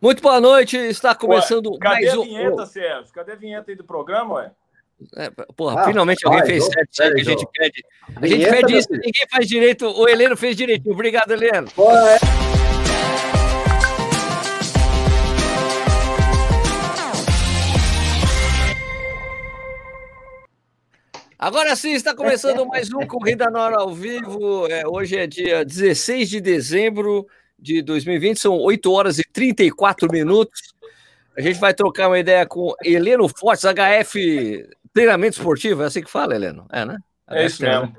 Muito 0.00 0.22
boa 0.22 0.40
noite, 0.40 0.76
está 0.76 1.14
começando 1.14 1.72
Ué, 1.72 1.78
cadê 1.80 2.04
mais 2.04 2.14
a 2.14 2.20
um. 2.20 2.24
vinheta, 2.24 2.66
Sérgio? 2.66 3.12
Cadê 3.14 3.32
a 3.32 3.36
vinheta 3.36 3.70
aí 3.70 3.76
do 3.76 3.84
programa, 3.84 4.34
ué? 4.34 4.50
É, 5.16 5.30
porra, 5.54 5.80
Ah, 5.82 5.84
finalmente 5.84 6.24
alguém 6.24 6.40
vai, 6.40 6.48
fez 6.48 6.64
certo, 6.64 6.88
sabe 6.92 7.14
que 7.16 7.20
a 7.20 7.24
gente 7.24 7.46
pede. 7.52 7.84
A 8.16 8.26
gente 8.26 8.36
Vinheta, 8.38 8.56
pede 8.56 8.76
isso, 8.76 8.88
filho. 8.88 9.00
ninguém 9.04 9.26
faz 9.30 9.46
direito. 9.46 9.86
O 9.88 10.08
Heleno 10.08 10.36
fez 10.36 10.56
direitinho. 10.56 10.94
Obrigado, 10.94 11.30
Heleno. 11.32 11.68
Pô, 11.74 11.90
é. 11.92 12.16
Agora 21.38 21.76
sim, 21.76 21.92
está 21.92 22.14
começando 22.14 22.64
mais 22.66 22.90
um 22.92 23.06
Corrida 23.06 23.50
na 23.50 23.62
Hora 23.62 23.76
ao 23.80 23.94
vivo. 23.94 24.66
É, 24.68 24.86
hoje 24.86 25.16
é 25.16 25.26
dia 25.26 25.64
16 25.64 26.28
de 26.30 26.40
dezembro 26.40 27.26
de 27.58 27.82
2020, 27.82 28.38
são 28.38 28.58
8 28.58 28.90
horas 28.92 29.18
e 29.18 29.22
34 29.32 30.08
minutos. 30.10 30.74
A 31.36 31.40
gente 31.40 31.58
vai 31.58 31.74
trocar 31.74 32.08
uma 32.08 32.18
ideia 32.18 32.46
com 32.46 32.74
Heleno 32.84 33.28
Fortes, 33.28 33.64
HF 33.64 34.66
Treinamento 34.92 35.36
Esportivo, 35.36 35.82
é 35.82 35.86
assim 35.86 36.02
que 36.02 36.10
fala, 36.10 36.34
Heleno? 36.34 36.66
É, 36.72 36.84
né? 36.84 36.96
É 37.30 37.44
isso 37.46 37.62
mesmo. 37.62 37.92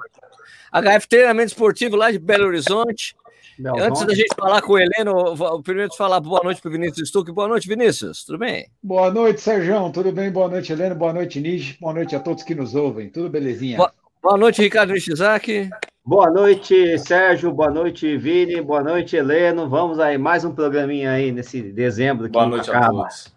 HF 0.72 1.08
Treinamento 1.08 1.48
Esportivo 1.52 1.96
lá 1.96 2.12
de 2.12 2.18
Belo 2.20 2.48
Horizonte. 2.48 3.16
Belzonte. 3.60 3.84
Antes 3.88 4.06
da 4.06 4.14
gente 4.14 4.36
falar 4.40 4.62
com 4.62 4.74
o 4.74 4.80
Heleno, 4.80 5.36
vou 5.36 5.64
primeiro 5.64 5.92
falar 5.96 6.20
boa 6.20 6.42
noite 6.44 6.62
para 6.62 6.70
o 6.70 6.72
Vinícius 6.72 7.10
Stuck. 7.10 7.32
Boa 7.32 7.48
noite, 7.48 7.68
Vinícius. 7.68 8.24
Tudo 8.24 8.38
bem? 8.38 8.70
Boa 8.84 9.10
noite, 9.12 9.42
Sérgio. 9.42 9.92
Tudo 9.92 10.12
bem? 10.12 10.30
Boa 10.32 10.48
noite, 10.48 10.72
Heleno. 10.72 10.94
Boa 10.96 11.12
noite, 11.12 11.40
Nish. 11.40 11.76
Boa 11.80 11.94
noite 11.94 12.16
a 12.16 12.20
todos 12.20 12.44
que 12.44 12.54
nos 12.54 12.76
ouvem. 12.76 13.10
Tudo 13.10 13.30
belezinha? 13.30 13.78
Boa- 13.78 13.94
Boa 14.22 14.38
noite, 14.38 14.62
Ricardo 14.62 14.94
Nishizaki. 14.94 15.70
Boa 16.08 16.32
noite, 16.32 16.98
Sérgio. 17.00 17.52
Boa 17.52 17.70
noite, 17.70 18.16
Vini. 18.16 18.62
Boa 18.62 18.82
noite, 18.82 19.18
Heleno. 19.18 19.68
Vamos 19.68 20.00
aí, 20.00 20.18
mais 20.18 20.46
um 20.46 20.56
programinha 20.56 21.12
aí 21.12 21.34
nesse 21.34 21.62
dezembro. 21.62 22.28
que 22.28 22.32
Boa 22.32 22.46
noite 22.46 22.72
a 22.72 22.78
acaba. 22.78 23.10
todos. 23.10 23.34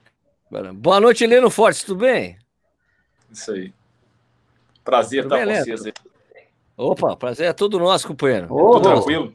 Boa 0.74 1.00
noite, 1.00 1.24
Heleno 1.24 1.50
Fortes. 1.50 1.82
Tudo 1.82 1.98
bem? 2.02 2.38
Isso 3.28 3.50
aí. 3.50 3.72
Prazer 4.84 5.24
Tudo 5.24 5.34
estar 5.34 5.44
bem, 5.44 5.46
com 5.46 5.52
Leandro? 5.64 5.78
vocês 5.78 5.86
aí. 5.98 6.10
Opa, 6.76 7.16
prazer 7.16 7.48
é 7.48 7.52
todo 7.52 7.76
nosso, 7.76 8.06
companheiro. 8.06 8.46
Ô, 8.54 8.74
Tudo 8.74 8.82
tranquilo? 8.92 9.32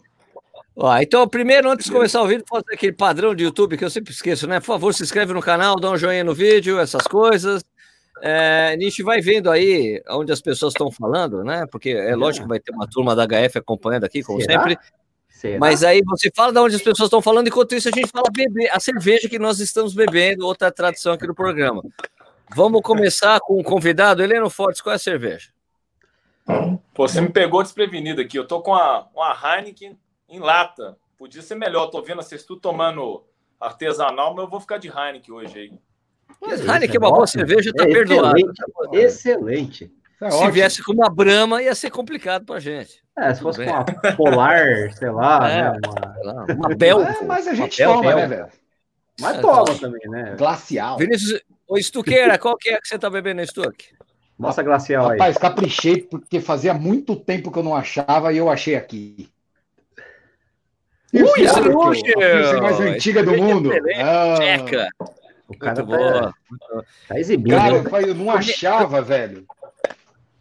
Ó, 0.74 0.98
então, 0.98 1.28
primeiro, 1.28 1.70
antes 1.70 1.88
de 1.88 1.92
começar 1.92 2.22
o 2.22 2.28
vídeo, 2.28 2.46
fazer 2.50 2.74
aquele 2.74 2.94
padrão 2.94 3.36
de 3.36 3.44
YouTube 3.44 3.78
que 3.78 3.84
eu 3.84 3.90
sempre 3.90 4.14
esqueço, 4.14 4.48
né? 4.48 4.62
Por 4.62 4.66
favor, 4.68 4.94
se 4.94 5.04
inscreve 5.04 5.34
no 5.34 5.42
canal, 5.42 5.76
dá 5.76 5.92
um 5.92 5.98
joinha 5.98 6.24
no 6.24 6.34
vídeo, 6.34 6.80
essas 6.80 7.06
coisas. 7.06 7.62
É, 8.22 8.76
a 8.78 8.84
gente 8.84 9.04
vai 9.04 9.22
vendo 9.22 9.52
aí 9.52 10.02
onde 10.10 10.32
as 10.32 10.42
pessoas 10.42 10.74
estão 10.74 10.92
falando, 10.92 11.44
né? 11.44 11.66
Porque 11.72 11.90
é 11.90 12.16
lógico 12.16 12.46
que 12.46 12.50
vai 12.50 12.60
ter 12.60 12.72
uma 12.72 12.88
turma 12.88 13.16
da 13.16 13.26
HF 13.26 13.58
acompanhando 13.58 14.06
aqui, 14.06 14.24
como 14.24 14.42
Será? 14.42 14.64
sempre. 14.64 14.78
Será? 15.28 15.60
Mas 15.60 15.84
aí 15.84 16.02
você 16.06 16.32
fala 16.34 16.54
de 16.54 16.60
onde 16.60 16.76
as 16.76 16.82
pessoas 16.82 17.08
estão 17.08 17.22
falando, 17.22 17.48
enquanto 17.48 17.76
isso 17.76 17.90
a 17.90 17.92
gente 17.92 18.10
fala 18.10 18.26
beber, 18.32 18.70
a 18.72 18.80
cerveja 18.80 19.28
que 19.28 19.38
nós 19.38 19.60
estamos 19.60 19.94
bebendo, 19.94 20.46
outra 20.46 20.72
tradição 20.72 21.14
aqui 21.14 21.28
do 21.28 21.36
programa. 21.36 21.84
Vamos 22.56 22.82
começar 22.82 23.40
com 23.42 23.60
o 23.60 23.64
convidado, 23.64 24.24
Heleno 24.24 24.50
Fortes, 24.50 24.82
qual 24.82 24.94
é 24.94 24.96
a 24.96 25.00
cerveja? 25.00 25.50
Pô, 26.94 27.08
você 27.08 27.20
me 27.20 27.30
pegou 27.30 27.64
desprevenido 27.64 28.22
aqui. 28.22 28.38
Eu 28.38 28.48
tô 28.48 28.62
com 28.62 28.74
a, 28.74 29.08
uma 29.14 29.34
Heineken 29.34 29.98
em 30.30 30.40
lata. 30.40 30.98
Podia 31.18 31.42
ser 31.42 31.56
melhor. 31.56 31.88
Tô 31.88 32.02
vendo 32.02 32.22
vocês 32.22 32.44
tudo 32.44 32.62
tomando 32.62 33.24
artesanal, 33.60 34.34
mas 34.34 34.46
eu 34.46 34.50
vou 34.50 34.60
ficar 34.60 34.78
de 34.78 34.88
Heineken 34.88 35.34
hoje 35.34 35.60
aí. 35.60 35.80
Mas 36.42 36.59
Heineken 36.62 36.90
é 36.92 36.95
é 36.95 37.00
uma 37.00 37.09
boa 37.09 37.23
ótimo. 37.23 37.28
cerveja, 37.48 37.72
tá 37.73 37.84
É 37.84 37.88
perdoado. 37.88 38.38
excelente. 38.38 38.98
Excelente. 38.98 39.92
Tá 40.20 40.30
Se 40.31 40.38
ótimo. 40.38 40.52
viesse 40.52 40.84
com 40.84 40.94
uma 40.94 41.09
brama, 41.09 41.62
ia 41.62 41.76
ser 41.76 41.90
complicado 41.90 42.45
pra 42.45 42.59
gente. 42.59 43.04
É, 43.18 43.34
se 43.34 43.42
fosse 43.42 43.64
com 43.66 43.72
uma 43.72 43.86
polar, 44.16 44.94
sei 44.94 45.09
lá, 45.09 45.40
É. 45.50 45.72
né? 45.72 45.80
Uma... 46.23 46.46
Sei 46.46 46.56
Uma 46.56 46.70
Bel. 46.76 47.02
É, 47.02 47.22
mas 47.23 47.48
a 47.48 47.53
gente 47.53 47.78
Papel, 47.78 47.94
toma, 47.96 48.08
Bel. 48.09 48.18
né, 48.18 48.28
velho? 48.28 48.48
Mas 49.20 49.38
É, 49.38 49.42
toma 49.42 49.66
tá. 49.66 49.73
também, 49.76 50.09
né? 50.09 50.36
Glacial. 50.38 50.98
Vinícius, 50.98 51.42
ô 51.68 51.78
Stuqueira, 51.81 52.38
qual 52.38 52.58
que 52.58 52.70
é 52.70 52.80
que 52.80 52.88
você 52.88 53.00
tá 53.00 53.09
bebendo, 53.09 53.46
Stuck? 53.46 53.86
Nossa 54.38 54.62
glacial 54.62 55.06
aí. 55.09 55.18
Rapaz, 55.18 55.38
caprichei 55.38 56.02
porque 56.02 56.42
fazia 56.42 56.74
muito 56.74 57.16
tempo 57.16 57.50
que 57.52 57.57
eu 57.57 57.63
não 57.63 57.74
achava 57.74 58.34
e 58.34 58.38
eu 58.38 58.50
achei 58.50 58.75
aqui. 58.75 59.30
Ui, 61.13 61.24
Ui, 61.24 61.42
Slush! 61.44 62.02
a 62.57 62.62
mais 62.62 62.80
antiga 62.81 63.24
do 63.24 63.30
Cerveja 63.31 63.53
mundo. 63.53 63.72
Ah, 64.03 64.36
Tcheca. 64.38 64.90
O 65.47 65.57
cara 65.57 65.83
Muito 65.83 65.91
tá, 65.91 65.97
boa. 66.19 66.33
tá 67.07 67.19
exibindo. 67.19 67.56
cara, 67.56 67.81
rapaz, 67.81 68.07
eu 68.07 68.16
não 68.16 68.31
achava, 68.31 69.01
velho. 69.01 69.45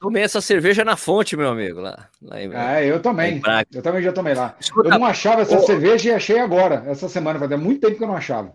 Tomei 0.00 0.22
essa 0.22 0.40
cerveja 0.40 0.84
na 0.84 0.96
fonte, 0.96 1.36
meu 1.36 1.48
amigo, 1.48 1.80
lá. 1.80 2.08
lá 2.22 2.40
em... 2.42 2.52
É, 2.54 2.86
eu 2.90 3.00
também. 3.00 3.40
Eu 3.72 3.82
também 3.82 4.02
já 4.02 4.12
tomei 4.12 4.34
lá. 4.34 4.54
Eu 4.56 4.60
Escuta, 4.60 4.88
não 4.90 5.04
achava 5.04 5.42
essa 5.42 5.56
ô- 5.58 5.62
cerveja 5.62 6.10
e 6.10 6.12
achei 6.12 6.38
agora, 6.38 6.84
essa 6.86 7.08
semana. 7.08 7.38
Fazia 7.38 7.56
muito 7.56 7.80
tempo 7.80 7.96
que 7.96 8.04
eu 8.04 8.08
não 8.08 8.16
achava. 8.16 8.52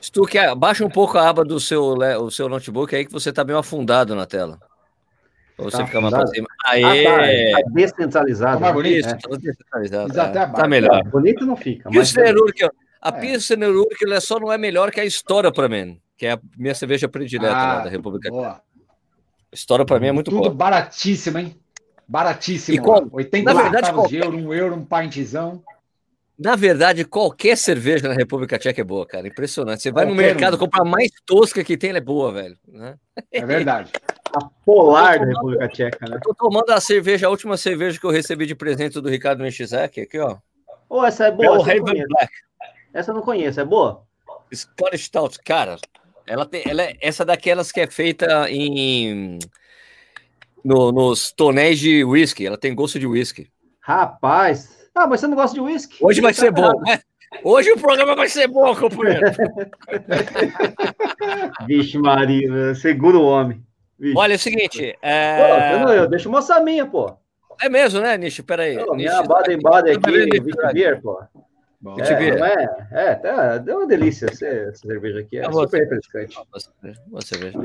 Stuck, 0.00 0.38
abaixa 0.38 0.84
um 0.84 0.90
pouco 0.90 1.18
a 1.18 1.28
aba 1.28 1.44
do 1.44 1.58
seu, 1.58 1.94
le- 1.94 2.16
o 2.16 2.30
seu 2.30 2.48
notebook 2.48 2.94
aí 2.94 3.04
que 3.04 3.12
você 3.12 3.32
tá 3.32 3.44
meio 3.44 3.58
afundado 3.58 4.14
na 4.14 4.24
tela. 4.26 4.58
Pra 5.56 5.64
você 5.66 5.76
Tá 5.78 5.86
ficar 5.86 6.00
mais 6.00 6.14
pra 6.14 6.26
cima. 6.28 6.46
Ah, 6.64 6.70
Aê! 6.72 7.04
tá, 7.52 7.58
tá 7.60 7.70
descentralizado. 7.72 8.54
Tá 8.54 8.60
mais 8.60 8.74
bonito? 8.74 8.98
Isso, 9.00 9.08
É. 9.08 9.18
tá 9.18 9.36
descentralizado, 9.36 10.52
Tá 10.54 10.68
melhor. 10.68 11.02
Bonito 11.04 11.44
não 11.44 11.56
fica. 11.56 11.90
mas- 11.92 12.12
Pilsner 12.12 12.36
Urquell. 12.36 12.70
A 13.02 13.08
É. 13.08 13.12
Pilsner 13.20 13.70
Urquell 13.70 14.12
é 14.14 14.20
só 14.20 14.38
não 14.38 14.52
é 14.52 14.56
melhor 14.56 14.90
que 14.92 15.00
a 15.00 15.04
História 15.04 15.50
pra 15.52 15.68
mim, 15.68 16.00
que 16.16 16.24
é 16.26 16.32
a 16.32 16.40
minha 16.56 16.74
cerveja 16.74 17.08
predileta 17.08 17.52
lá 17.52 17.80
Ah, 17.80 17.84
da 17.84 17.90
República 17.90 18.30
Tcheca. 18.30 18.62
História 19.52 19.84
pra 19.84 19.98
mim 20.00 20.06
é 20.06 20.12
muito 20.12 20.30
Tudo 20.30 20.42
boa. 20.44 20.54
baratíssimo, 20.54 21.38
hein? 21.38 21.56
Baratíssimo. 22.08 22.76
E 22.76 22.80
qual- 22.80 23.06
80 23.12 23.52
na 23.52 23.60
verdade, 23.62 23.86
centavos 23.86 24.00
qual- 24.02 24.08
de 24.08 24.16
euro, 24.18 24.36
um 24.36 24.54
euro, 24.54 24.74
um 24.76 24.84
pintzão. 24.84 25.62
Na 26.38 26.56
verdade, 26.56 27.04
qualquer 27.04 27.56
cerveja 27.56 28.08
na 28.08 28.14
República 28.14 28.58
Tcheca 28.58 28.80
é 28.80 28.84
boa, 28.84 29.06
cara. 29.06 29.28
Impressionante. 29.28 29.82
Você 29.82 29.92
vai 29.92 30.04
no 30.06 30.12
Qualquer 30.12 30.26
mercado 30.34 30.54
um. 30.54 30.58
comprar 30.58 30.82
a 30.82 30.84
mais 30.84 31.10
tosca 31.26 31.62
que 31.62 31.76
tem, 31.76 31.90
ela 31.90 31.98
é 31.98 32.02
boa, 32.02 32.32
velho. 32.32 32.56
né? 32.66 32.96
É 33.30 33.44
verdade. 33.44 33.90
A 34.34 34.48
polar 34.64 35.18
da 35.18 35.26
República 35.26 35.68
Tcheca, 35.68 36.08
né? 36.08 36.16
Eu 36.16 36.20
tô 36.20 36.32
tomando 36.34 36.70
a 36.70 36.80
cerveja, 36.80 37.26
a 37.26 37.30
última 37.30 37.54
cerveja 37.58 38.00
que 38.00 38.06
eu 38.06 38.10
recebi 38.10 38.46
de 38.46 38.54
presente 38.54 38.98
do 38.98 39.06
Ricardo 39.10 39.42
Nishizaki, 39.42 40.00
aqui, 40.00 40.18
ó. 40.18 40.38
Ô, 40.88 41.04
essa 41.04 41.26
é 41.26 41.30
boa. 41.30 41.44
Eu 41.46 41.54
não 41.56 41.60
Haven 41.62 41.80
conheço. 41.82 42.08
Black. 42.08 42.32
Essa 42.94 43.10
eu 43.10 43.14
não 43.14 43.22
conheço, 43.22 43.60
é 43.60 43.64
boa? 43.64 44.02
Scottish 44.54 45.04
Stout. 45.06 45.38
Cara, 45.44 45.76
ela 46.26 46.46
tem, 46.46 46.62
ela 46.66 46.82
é 46.82 46.96
essa 47.00 47.24
daquelas 47.24 47.72
que 47.72 47.80
é 47.80 47.86
feita 47.86 48.48
em... 48.50 49.38
No, 50.64 50.92
nos 50.92 51.32
tonéis 51.32 51.78
de 51.78 52.04
whisky. 52.04 52.46
Ela 52.46 52.56
tem 52.56 52.74
gosto 52.74 52.98
de 52.98 53.06
whisky. 53.06 53.50
Rapaz. 53.80 54.88
Ah, 54.94 55.06
mas 55.06 55.20
você 55.20 55.26
não 55.26 55.34
gosta 55.34 55.54
de 55.54 55.60
uísque? 55.60 55.96
Hoje 56.00 56.20
vai 56.20 56.32
ser 56.34 56.52
bom. 56.52 56.62
Caramba. 56.62 56.82
né? 56.82 57.00
Hoje 57.42 57.72
o 57.72 57.78
programa 57.78 58.14
vai 58.14 58.28
ser 58.28 58.46
bom, 58.46 58.74
companheiro. 58.76 59.22
Vixe, 61.66 61.98
Maria, 61.98 62.74
segura 62.74 63.16
o 63.16 63.24
homem. 63.24 63.62
Vixe. 63.98 64.18
Olha, 64.18 64.34
é 64.34 64.36
o 64.36 64.38
seguinte. 64.38 64.92
Pô, 64.92 64.98
É, 65.06 65.74
eu, 65.74 65.78
não, 65.80 65.92
eu 65.94 66.08
deixo 66.08 66.30
mostrar 66.30 66.56
a 66.56 66.60
minha, 66.60 66.86
pô. 66.86 67.16
é 67.60 67.68
mesmo, 67.68 68.00
né, 68.00 68.16
Nishi? 68.18 68.42
Peraí. 68.42 68.76
Pô, 68.84 68.94
minha 68.94 69.22
Baden 69.22 69.58
Tá 69.60 69.80
bebendo 69.80 70.36
aqui, 70.36 70.40
Vicky 70.40 70.72
Beer, 70.74 71.00
pô. 71.00 71.20
Bom, 71.82 71.96
É, 71.98 72.36
não 72.38 72.46
é, 72.46 72.86
é, 72.92 73.14
tá, 73.16 73.58
deu 73.58 73.78
uma 73.78 73.86
delícia 73.88 74.26
essa, 74.26 74.46
essa 74.46 74.86
cerveja 74.86 75.18
aqui, 75.18 75.38
é 75.38 75.48
bom. 75.48 75.62
super 75.62 75.80
refrescante. 75.80 76.38
Você 77.10 77.36
veja. 77.38 77.58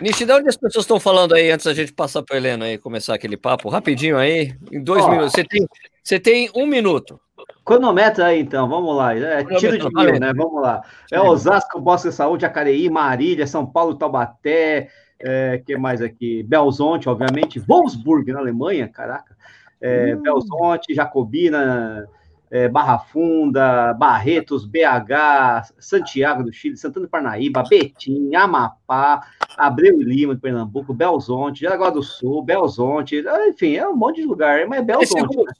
Nishi, 0.00 0.26
de 0.26 0.32
onde 0.32 0.48
as 0.48 0.56
pessoas 0.56 0.82
estão 0.82 0.98
falando 0.98 1.34
aí 1.34 1.50
antes 1.50 1.64
da 1.64 1.72
gente 1.72 1.92
passar 1.92 2.22
para 2.22 2.36
Helena 2.36 2.64
aí 2.66 2.76
começar 2.76 3.14
aquele 3.14 3.36
papo 3.36 3.68
rapidinho 3.68 4.18
aí? 4.18 4.54
Em 4.72 4.82
dois 4.82 5.04
Ó. 5.04 5.10
minutos. 5.10 5.32
Você 5.32 5.44
tem, 5.44 5.66
você 6.02 6.18
tem 6.20 6.50
um 6.54 6.66
minuto. 6.66 7.18
Cronômetro 7.64 8.24
aí, 8.24 8.40
então, 8.40 8.68
vamos 8.68 8.94
lá. 8.96 9.14
É 9.16 9.44
tiro 9.44 9.78
de 9.78 9.94
mil, 9.94 10.20
né? 10.20 10.32
Vamos 10.34 10.60
lá. 10.60 10.82
É 11.10 11.20
Osasco, 11.20 11.80
Bosque 11.80 12.10
Saúde, 12.12 12.42
Jacareí, 12.42 12.90
Marília, 12.90 13.46
São 13.46 13.64
Paulo, 13.64 13.94
Taubaté, 13.94 14.88
é, 15.18 15.62
que 15.64 15.76
mais 15.76 16.02
aqui? 16.02 16.42
Belzonte, 16.42 17.08
obviamente, 17.08 17.58
Wolfsburg, 17.60 18.32
na 18.32 18.40
Alemanha, 18.40 18.88
caraca. 18.88 19.36
É, 19.80 20.14
Hum. 20.14 20.22
Belzonte, 20.22 20.94
Jacobina, 20.94 22.06
é, 22.50 22.68
Barra 22.68 22.98
Funda, 22.98 23.92
Barretos, 23.94 24.64
BH, 24.64 25.72
Santiago 25.78 26.44
do 26.44 26.52
Chile, 26.52 26.76
Santana 26.76 27.06
do 27.06 27.10
Parnaíba, 27.10 27.62
Betim, 27.68 28.34
Amapá, 28.34 29.26
Abreu 29.56 30.00
e 30.00 30.04
Lima, 30.04 30.34
de 30.34 30.40
Pernambuco, 30.40 30.94
Belzonte, 30.94 31.62
Jaraguá 31.62 31.90
do 31.90 32.02
Sul, 32.02 32.42
Belzonte, 32.42 33.26
ah, 33.26 33.48
enfim, 33.48 33.76
é 33.76 33.88
um 33.88 33.96
monte 33.96 34.20
de 34.20 34.26
lugar, 34.26 34.66
mas 34.66 34.80
é 34.80 34.82
Belzonte. 34.82 35.32
segundos. 35.32 35.54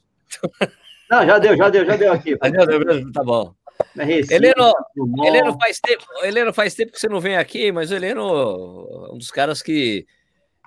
Não, 1.10 1.24
já 1.24 1.38
deu, 1.38 1.56
já 1.56 1.68
deu, 1.68 1.84
já 1.84 1.96
deu 1.96 2.12
aqui. 2.12 2.36
Não, 2.42 2.84
não, 2.94 3.12
Tá 3.12 3.22
bom. 3.22 3.54
Recife, 3.94 4.34
Heleno, 4.34 4.72
faz 5.60 5.78
tempo, 5.80 6.04
Heleno 6.22 6.52
faz 6.52 6.74
tempo 6.74 6.92
que 6.92 6.98
você 7.00 7.08
não 7.08 7.20
vem 7.20 7.36
aqui, 7.36 7.70
mas 7.70 7.90
o 7.90 7.94
Heleno 7.94 8.22
é 9.10 9.14
um 9.14 9.18
dos 9.18 9.30
caras 9.30 9.60
que 9.62 10.06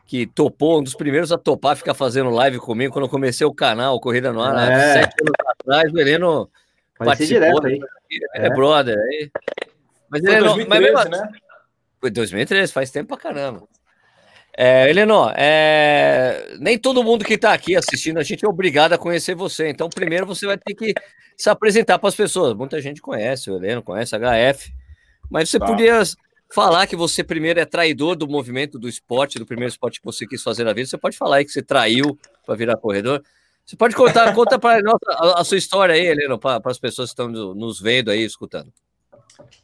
que 0.06 0.25
topou, 0.25 0.80
um 0.80 0.83
dos 0.83 0.95
primeiros 0.95 1.31
a 1.31 1.38
topar 1.38 1.75
ficar 1.77 1.94
fazendo 1.94 2.31
live 2.31 2.57
comigo 2.57 2.92
quando 2.92 3.06
eu 3.06 3.10
comecei 3.12 3.45
o 3.45 3.54
canal 3.54 4.00
Corrida 4.00 4.33
no 4.33 4.42
Ar, 4.42 4.72
É. 4.72 4.94
sete 4.94 5.13
anos 5.22 5.33
atrás, 5.59 5.94
o 5.94 6.00
Heleno 6.00 6.50
Pode 6.97 7.07
participou, 7.09 7.61
direto 7.61 7.67
aí. 7.67 7.79
é, 8.35 8.45
É. 8.47 8.50
brother. 8.50 8.97
Aí. 8.97 9.31
Mas, 10.09 10.21
Foi 10.21 10.31
Heleno, 10.31 10.45
mas 10.67 10.79
mesmo 10.79 10.94
2013, 10.94 10.97
assim- 10.97 11.31
né? 11.31 11.39
Foi 12.00 12.09
2013, 12.09 12.71
faz 12.73 12.89
tempo 12.91 13.09
pra 13.09 13.17
caramba. 13.17 13.67
É, 14.57 14.89
Heleno, 14.89 15.31
é... 15.38 16.56
nem 16.59 16.77
todo 16.77 17.03
mundo 17.03 17.23
que 17.23 17.35
está 17.35 17.53
aqui 17.53 17.75
assistindo 17.75 18.17
a 18.19 18.23
gente 18.23 18.44
é 18.44 18.47
obrigado 18.47 18.94
a 18.94 18.97
conhecer 18.97 19.35
você. 19.35 19.69
Então, 19.69 19.89
primeiro 19.89 20.25
você 20.25 20.45
vai 20.45 20.57
ter 20.57 20.73
que 20.73 20.94
se 21.38 21.50
apresentar 21.50 21.97
para 22.00 22.09
as 22.09 22.15
pessoas. 22.15 22.53
Muita 22.55 22.81
gente 22.81 23.01
conhece 23.01 23.50
o 23.50 23.55
Heleno, 23.55 23.81
conhece 23.83 24.15
a 24.15 24.19
HF, 24.19 24.73
mas 25.29 25.50
você 25.50 25.59
tá. 25.59 25.65
podia 25.65 26.01
falar 26.51 26.88
que 26.88 26.95
você 26.95 27.23
primeiro 27.23 27.59
é 27.59 27.65
traidor 27.65 28.15
do 28.15 28.27
movimento 28.27 28.77
do 28.79 28.89
esporte, 28.89 29.39
do 29.39 29.45
primeiro 29.45 29.71
esporte 29.71 30.00
que 30.00 30.05
você 30.05 30.25
quis 30.27 30.41
fazer 30.44 30.63
na 30.63 30.73
vida. 30.73 30.88
Você 30.89 30.97
pode 30.97 31.15
falar 31.15 31.38
aí 31.38 31.45
que 31.45 31.51
você 31.51 31.62
traiu 31.62 32.17
para 32.45 32.55
virar 32.55 32.75
corredor. 32.77 33.23
Você 33.69 33.75
pode 33.75 33.95
contar, 33.95 34.33
conta 34.33 34.57
para 34.57 34.81
nós 34.81 34.98
a, 35.07 35.42
a, 35.42 35.44
sua 35.44 35.56
história 35.56 35.94
aí, 35.94 36.04
Heleno, 36.04 36.39
para 36.39 36.60
as 36.66 36.80
pessoas 36.80 37.10
que 37.10 37.21
estão 37.21 37.30
nos 37.54 37.80
vendo 37.80 38.10
aí, 38.10 38.24
escutando. 38.24 38.74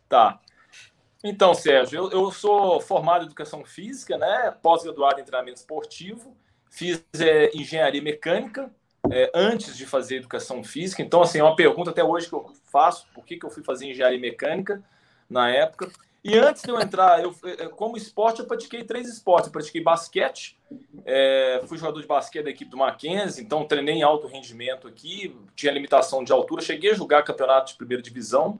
Tá. 0.07 0.39
Então, 1.23 1.55
Sérgio, 1.55 2.03
eu, 2.03 2.11
eu 2.11 2.31
sou 2.31 2.79
formado 2.79 3.23
em 3.23 3.25
educação 3.25 3.65
física, 3.65 4.15
né? 4.15 4.55
Pós-graduado 4.61 5.19
em 5.19 5.23
treinamento 5.23 5.57
esportivo, 5.57 6.37
fiz 6.69 7.03
é, 7.19 7.49
engenharia 7.55 7.99
mecânica 7.99 8.71
é, 9.11 9.31
antes 9.33 9.75
de 9.75 9.87
fazer 9.87 10.17
educação 10.17 10.63
física. 10.63 11.01
Então, 11.01 11.23
assim, 11.23 11.39
é 11.39 11.43
uma 11.43 11.55
pergunta 11.55 11.89
até 11.89 12.03
hoje 12.03 12.29
que 12.29 12.35
eu 12.35 12.53
faço: 12.71 13.07
por 13.11 13.25
que, 13.25 13.37
que 13.37 13.45
eu 13.47 13.49
fui 13.49 13.63
fazer 13.63 13.89
engenharia 13.89 14.19
mecânica 14.19 14.83
na 15.29 15.49
época? 15.49 15.91
E 16.27 16.35
antes 16.39 16.63
de 16.63 16.69
eu 16.71 16.79
entrar, 16.79 17.21
eu, 17.21 17.35
é, 17.43 17.67
como 17.67 17.95
esporte, 17.95 18.39
eu 18.39 18.47
pratiquei 18.47 18.83
três 18.83 19.07
esportes. 19.07 19.45
Eu 19.45 19.53
pratiquei 19.53 19.79
basquete, 19.79 20.57
é, 21.05 21.61
fui 21.67 21.77
jogador 21.77 22.01
de 22.01 22.07
basquete 22.07 22.45
da 22.45 22.49
equipe 22.49 22.71
do 22.71 22.77
Mackenzie, 22.77 23.43
então 23.43 23.63
treinei 23.63 23.95
em 23.95 24.01
alto 24.01 24.25
rendimento 24.25 24.87
aqui, 24.87 25.37
tinha 25.55 25.71
limitação 25.71 26.23
de 26.23 26.31
altura, 26.31 26.63
cheguei 26.63 26.91
a 26.91 26.95
jogar 26.95 27.21
campeonato 27.21 27.71
de 27.71 27.77
primeira 27.77 28.01
divisão. 28.01 28.59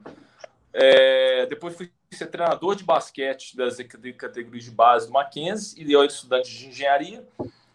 É, 0.72 1.46
depois 1.46 1.74
fui 1.74 1.90
ser 2.12 2.26
treinador 2.26 2.76
de 2.76 2.84
basquete 2.84 3.56
das 3.56 3.78
categorias 4.16 4.64
de 4.64 4.70
base 4.70 5.08
do 5.08 5.12
Mackenzie 5.12 5.82
e 5.82 5.92
eu 5.92 6.02
era 6.02 6.08
estudante 6.08 6.56
de 6.56 6.68
engenharia. 6.68 7.26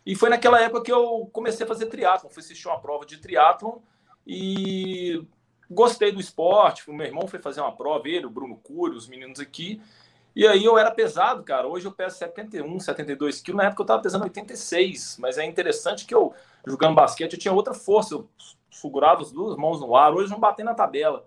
E 0.06 0.16
foi 0.16 0.30
naquela 0.30 0.62
época 0.62 0.84
que 0.84 0.92
eu 0.92 1.30
comecei 1.34 1.66
a 1.66 1.68
fazer 1.68 1.88
triatlon, 1.88 2.30
fui 2.30 2.42
assistir 2.42 2.66
uma 2.68 2.80
prova 2.80 3.06
de 3.06 3.18
triatlon 3.18 3.80
e 4.26 5.22
gostei 5.72 6.12
do 6.12 6.20
esporte. 6.20 6.90
O 6.90 6.94
meu 6.94 7.08
irmão 7.08 7.28
foi 7.28 7.40
fazer 7.40 7.62
uma 7.62 7.72
prova, 7.72 8.08
ele, 8.08 8.26
o 8.26 8.30
Bruno 8.30 8.58
Cury, 8.58 8.96
os 8.96 9.08
meninos 9.08 9.40
aqui. 9.40 9.82
E 10.36 10.48
aí 10.48 10.64
eu 10.64 10.78
era 10.78 10.92
pesado, 10.92 11.44
cara. 11.44 11.68
Hoje 11.68 11.86
eu 11.86 11.92
peso 11.92 12.18
71, 12.18 12.80
72 12.80 13.42
quilos. 13.42 13.58
Na 13.58 13.68
época 13.68 13.82
eu 13.82 13.88
tava 13.88 14.02
pesando 14.02 14.24
86. 14.24 15.18
Mas 15.20 15.38
é 15.38 15.46
interessante 15.46 16.06
que 16.06 16.16
eu, 16.16 16.34
jogando 16.66 16.96
basquete, 16.96 17.34
eu 17.34 17.40
tinha 17.40 17.54
outra 17.54 17.74
força. 17.74 18.16
Eu 18.16 18.30
segurava 18.70 19.22
as 19.22 19.32
duas 19.32 19.58
mãos 19.58 19.82
no 19.82 19.96
ar. 19.96 20.14
Hoje 20.14 20.28
eu 20.28 20.32
não 20.32 20.40
batei 20.40 20.64
na 20.64 20.74
tabela. 20.74 21.26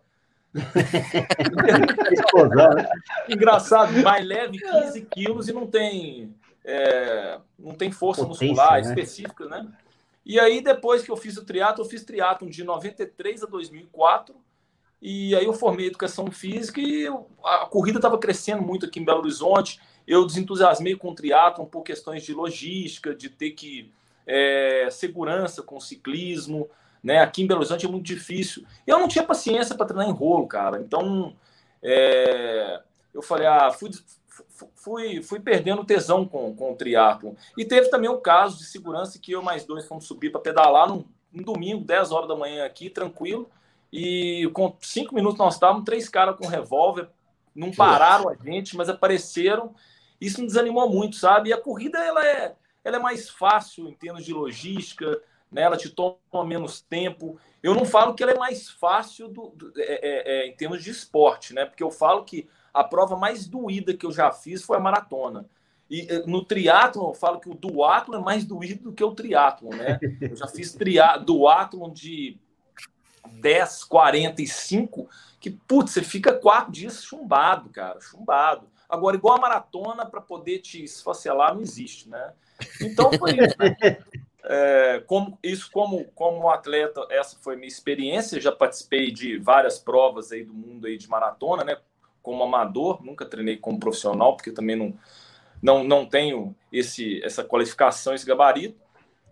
Engraçado, 3.28 3.92
mais 4.02 4.24
leve 4.24 4.58
15 4.58 5.00
quilos 5.06 5.48
e 5.48 5.52
não 5.52 5.66
tem, 5.66 6.32
é, 6.64 7.40
não 7.58 7.74
tem 7.74 7.90
força 7.90 8.22
Potência, 8.22 8.46
muscular 8.46 8.74
né? 8.74 8.88
específica, 8.88 9.46
né? 9.46 9.66
E 10.24 10.40
aí, 10.40 10.60
depois 10.62 11.02
que 11.02 11.10
eu 11.10 11.16
fiz 11.16 11.36
o 11.36 11.44
triatlo, 11.44 11.84
eu 11.84 11.88
fiz 11.88 12.02
triatlo 12.04 12.48
de 12.48 12.64
93 12.64 13.42
a 13.42 13.46
2004. 13.46 14.34
E 15.00 15.34
aí 15.34 15.44
eu 15.44 15.52
formei 15.52 15.88
educação 15.88 16.30
física 16.30 16.80
e 16.80 17.06
a 17.44 17.66
corrida 17.66 17.98
estava 17.98 18.16
crescendo 18.16 18.62
muito 18.62 18.86
aqui 18.86 18.98
em 18.98 19.04
Belo 19.04 19.18
Horizonte. 19.20 19.78
Eu 20.06 20.26
desentusiasmei 20.26 20.96
com 20.96 21.10
o 21.10 21.14
triatlon 21.14 21.66
por 21.66 21.82
questões 21.82 22.22
de 22.22 22.32
logística, 22.32 23.14
de 23.14 23.28
ter 23.28 23.50
que 23.50 23.92
é, 24.26 24.88
segurança 24.90 25.62
com 25.62 25.78
ciclismo, 25.78 26.70
né? 27.02 27.18
Aqui 27.18 27.42
em 27.42 27.46
Belo 27.46 27.60
Horizonte 27.60 27.84
é 27.84 27.88
muito 27.88 28.06
difícil. 28.06 28.64
Eu 28.86 28.98
não 28.98 29.06
tinha 29.06 29.22
paciência 29.22 29.76
para 29.76 29.84
treinar 29.84 30.08
em 30.08 30.12
rolo, 30.12 30.46
cara. 30.46 30.80
Então, 30.80 31.36
é, 31.82 32.80
eu 33.12 33.20
falei, 33.20 33.46
ah, 33.46 33.70
fui, 33.70 33.90
fui, 34.74 35.22
fui 35.22 35.40
perdendo 35.40 35.84
tesão 35.84 36.26
com, 36.26 36.54
com 36.54 36.72
o 36.72 36.76
triatlo. 36.76 37.36
E 37.56 37.64
teve 37.64 37.88
também 37.88 38.10
um 38.10 38.20
caso 38.20 38.58
de 38.58 38.64
segurança 38.64 39.18
que 39.18 39.32
eu 39.32 39.42
mais 39.42 39.64
dois 39.64 39.86
fomos 39.86 40.06
subir 40.06 40.30
para 40.30 40.40
pedalar 40.40 40.88
num, 40.88 41.04
num, 41.32 41.42
domingo, 41.42 41.84
10 41.84 42.12
horas 42.12 42.28
da 42.28 42.36
manhã 42.36 42.64
aqui, 42.64 42.90
tranquilo. 42.90 43.48
E 43.92 44.50
com 44.52 44.76
cinco 44.80 45.14
minutos 45.14 45.38
nós 45.38 45.54
estávamos, 45.54 45.84
três 45.84 46.08
caras 46.08 46.36
com 46.36 46.46
revólver, 46.46 47.08
não 47.54 47.70
pararam 47.70 48.28
a 48.28 48.34
gente, 48.34 48.76
mas 48.76 48.88
apareceram. 48.88 49.74
Isso 50.20 50.40
me 50.40 50.46
desanimou 50.46 50.88
muito, 50.88 51.16
sabe? 51.16 51.50
E 51.50 51.52
a 51.52 51.60
corrida, 51.60 51.98
ela 51.98 52.26
é, 52.26 52.54
ela 52.82 52.96
é 52.96 53.00
mais 53.00 53.28
fácil 53.28 53.88
em 53.88 53.94
termos 53.94 54.24
de 54.24 54.32
logística, 54.32 55.20
né? 55.50 55.62
ela 55.62 55.76
te 55.76 55.88
toma 55.88 56.44
menos 56.44 56.80
tempo. 56.80 57.38
Eu 57.62 57.74
não 57.74 57.84
falo 57.84 58.14
que 58.14 58.22
ela 58.22 58.32
é 58.32 58.38
mais 58.38 58.68
fácil 58.68 59.28
do, 59.28 59.50
do 59.50 59.72
é, 59.76 59.82
é, 59.82 60.00
é, 60.02 60.46
em 60.48 60.56
termos 60.56 60.82
de 60.82 60.90
esporte, 60.90 61.54
né? 61.54 61.64
Porque 61.64 61.82
eu 61.82 61.90
falo 61.90 62.24
que 62.24 62.48
a 62.74 62.82
prova 62.82 63.16
mais 63.16 63.46
doída 63.46 63.94
que 63.94 64.04
eu 64.04 64.10
já 64.12 64.32
fiz 64.32 64.62
foi 64.62 64.76
a 64.76 64.80
maratona. 64.80 65.46
E 65.88 66.08
eh, 66.10 66.24
no 66.26 66.44
triatlon, 66.44 67.10
eu 67.10 67.14
falo 67.14 67.38
que 67.38 67.48
o 67.48 67.54
duatlon 67.54 68.18
é 68.18 68.22
mais 68.22 68.44
doído 68.44 68.84
do 68.84 68.92
que 68.92 69.04
o 69.04 69.14
triatlon, 69.14 69.70
né? 69.70 69.98
Eu 70.20 70.34
já 70.34 70.48
fiz 70.48 70.72
tria, 70.72 71.16
duatlon 71.18 71.92
de 71.92 72.38
10, 73.28 73.84
45, 73.84 75.08
que, 75.38 75.50
putz, 75.50 75.92
você 75.92 76.02
fica 76.02 76.32
quatro 76.32 76.72
dias 76.72 77.04
chumbado, 77.04 77.70
cara, 77.70 78.00
chumbado. 78.00 78.66
Agora, 78.88 79.16
igual 79.16 79.36
a 79.36 79.40
maratona, 79.40 80.06
para 80.06 80.20
poder 80.20 80.58
te 80.60 80.82
esfacelar, 80.82 81.54
não 81.54 81.60
existe, 81.60 82.08
né? 82.08 82.32
Então, 82.80 83.10
foi 83.12 83.32
isso. 83.32 83.56
Né? 83.58 83.98
É, 84.46 85.02
como, 85.06 85.38
isso 85.42 85.70
como, 85.72 86.04
como 86.14 86.50
atleta, 86.50 87.06
essa 87.08 87.38
foi 87.40 87.56
minha 87.56 87.66
experiência. 87.66 88.38
Já 88.38 88.52
participei 88.52 89.10
de 89.10 89.38
várias 89.38 89.78
provas 89.78 90.30
aí 90.32 90.44
do 90.44 90.52
mundo 90.52 90.86
aí 90.86 90.98
de 90.98 91.08
maratona, 91.08 91.64
né? 91.64 91.78
Como 92.24 92.42
amador, 92.42 93.04
nunca 93.04 93.24
treinei 93.24 93.56
como 93.56 93.78
profissional, 93.78 94.34
porque 94.34 94.50
também 94.50 94.74
não, 94.74 94.92
não, 95.62 95.84
não 95.84 96.04
tenho 96.04 96.56
esse, 96.72 97.22
essa 97.22 97.44
qualificação, 97.44 98.14
esse 98.14 98.26
gabarito. 98.26 98.82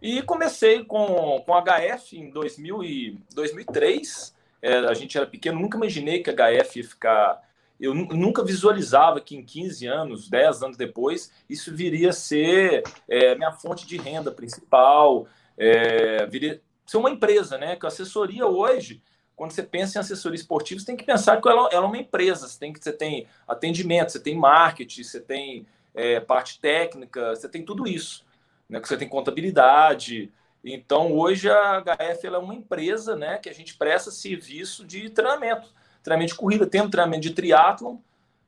E 0.00 0.23
comecei 0.23 0.85
com, 0.85 1.43
com 1.44 1.53
HF 1.53 2.17
em 2.17 2.31
2000 2.31 2.85
e 2.85 3.19
2003. 3.35 4.33
É, 4.61 4.77
a 4.79 4.94
gente 4.94 5.17
era 5.17 5.27
pequeno, 5.27 5.59
nunca 5.59 5.77
imaginei 5.77 6.23
que 6.23 6.31
a 6.31 6.35
HF 6.35 6.79
ia 6.79 6.85
ficar 6.85 7.43
eu 7.83 7.93
nunca 7.94 8.44
visualizava 8.44 9.21
que 9.21 9.35
em 9.35 9.44
15 9.44 9.89
anos, 9.89 10.31
10 10.31 10.62
anos 10.62 10.77
depois, 10.77 11.33
isso 11.50 11.75
viria 11.75 12.11
a 12.11 12.12
ser 12.12 12.85
é, 13.09 13.35
minha 13.35 13.50
fonte 13.50 13.85
de 13.85 13.97
renda 13.97 14.31
principal, 14.31 15.27
é, 15.59 16.25
viria 16.27 16.62
ser 16.87 16.99
uma 16.99 17.11
empresa, 17.11 17.59
né? 17.59 17.75
Que 17.75 17.85
a 17.85 17.89
assessoria 17.89 18.47
hoje, 18.47 19.03
quando 19.43 19.50
você 19.50 19.65
pensa 19.65 19.99
em 19.99 20.00
assessoria 20.00 20.37
esportiva, 20.37 20.79
você 20.79 20.87
tem 20.87 20.97
que 20.97 21.03
pensar 21.03 21.43
que 21.43 21.49
ela, 21.49 21.69
ela 21.73 21.85
é 21.85 21.89
uma 21.89 21.99
empresa, 21.99 22.47
você 22.47 22.56
tem 22.56 22.73
que 22.73 22.79
você 22.79 22.93
tem 22.93 23.27
atendimento, 23.49 24.12
você 24.12 24.21
tem 24.21 24.37
marketing, 24.37 25.03
você 25.03 25.19
tem 25.19 25.67
é, 25.93 26.21
parte 26.21 26.61
técnica, 26.61 27.35
você 27.35 27.49
tem 27.49 27.65
tudo 27.65 27.89
isso, 27.89 28.25
né? 28.69 28.79
Que 28.79 28.87
você 28.87 28.97
tem 28.97 29.09
contabilidade. 29.09 30.31
Então, 30.65 31.11
hoje 31.11 31.50
a 31.50 31.81
HF 31.83 32.25
é 32.25 32.39
uma 32.39 32.55
empresa, 32.55 33.17
né? 33.17 33.37
Que 33.37 33.49
a 33.49 33.53
gente 33.53 33.75
presta 33.75 34.12
serviço 34.12 34.87
de 34.87 35.11
treinamento 35.11 35.75
treinamento 36.05 36.34
de 36.34 36.39
corrida, 36.39 36.65
temos 36.65 36.93
treinamento 36.93 37.22
de 37.22 37.34
triatlon, 37.34 37.96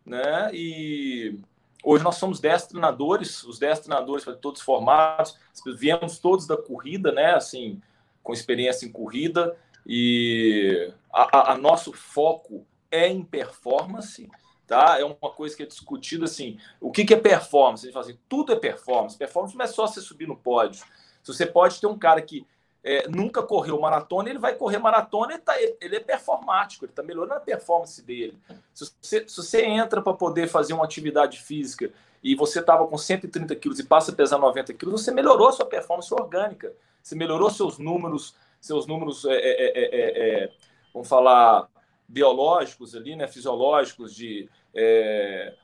né? 0.07 0.49
E 0.53 1.41
hoje 1.83 2.05
nós 2.05 2.15
somos 2.19 2.39
10 2.39 2.69
treinadores, 2.69 3.43
os 3.43 3.59
10 3.59 3.81
treinadores 3.81 4.25
todos 4.41 4.61
formados, 4.61 5.37
viemos 5.77 6.21
todos 6.21 6.47
da 6.47 6.57
corrida, 6.57 7.11
né? 7.11 7.35
Assim, 7.35 7.83
com 8.23 8.33
experiência 8.33 8.87
em 8.87 8.93
corrida, 8.93 9.57
e 9.87 10.93
a, 11.13 11.39
a, 11.39 11.53
a 11.53 11.59
nosso 11.59 11.93
foco 11.93 12.67
é 12.91 13.09
em 13.09 13.23
performance, 13.23 14.31
tá? 14.67 14.99
É 14.99 15.05
uma 15.05 15.31
coisa 15.31 15.57
que 15.57 15.63
é 15.63 15.67
discutida 15.67 16.25
assim, 16.25 16.59
o 16.81 16.91
que, 16.91 17.05
que 17.05 17.15
é 17.15 17.19
performance? 17.19 17.85
A 17.85 17.87
gente 17.87 17.95
fala 17.95 18.07
assim, 18.07 18.19
tudo 18.29 18.53
é 18.53 18.57
performance. 18.57 19.17
Performance 19.17 19.57
não 19.57 19.65
é 19.65 19.69
só 19.69 19.87
você 19.87 20.01
subir 20.01 20.29
no 20.29 20.37
pódio. 20.37 20.85
Se 21.23 21.33
você 21.33 21.47
pode 21.47 21.81
ter 21.81 21.87
um 21.87 21.99
cara 21.99 22.21
que 22.23 22.47
é, 22.85 23.09
nunca 23.09 23.43
correu 23.43 23.81
maratona, 23.81 24.29
ele 24.29 24.39
vai 24.39 24.55
correr 24.55 24.79
maratona, 24.79 25.33
ele, 25.33 25.43
tá, 25.43 25.55
ele 25.59 25.97
é 25.97 26.01
performático, 26.01 26.85
ele 26.85 26.93
está 26.93 27.03
melhorando 27.03 27.35
a 27.35 27.41
performance 27.41 28.03
dele. 28.03 28.39
Se 28.75 28.93
você, 29.01 29.25
se 29.27 29.37
você 29.37 29.65
entra 29.65 30.03
para 30.03 30.13
poder 30.13 30.49
fazer 30.49 30.75
uma 30.75 30.85
atividade 30.85 31.41
física 31.41 31.91
e 32.23 32.35
você 32.35 32.61
estava 32.61 32.87
com 32.87 32.99
130 32.99 33.57
quilos 33.57 33.79
e 33.79 33.85
passa 33.85 34.13
a 34.13 34.15
pesar 34.15 34.39
90 34.39 34.75
quilos, 34.75 35.03
você 35.03 35.11
melhorou 35.11 35.51
sua 35.51 35.65
performance 35.65 36.13
orgânica, 36.13 36.75
você 37.03 37.15
melhorou 37.15 37.49
seus 37.49 37.79
números, 37.79 38.35
seus 38.67 38.87
números, 38.87 39.25
é, 39.27 39.35
é, 39.35 40.45
é, 40.45 40.53
vamos 40.93 41.09
falar, 41.09 41.69
biológicos 42.09 42.95
ali, 42.95 43.15
né, 43.15 43.27
fisiológicos, 43.27 44.15
de 44.15 44.49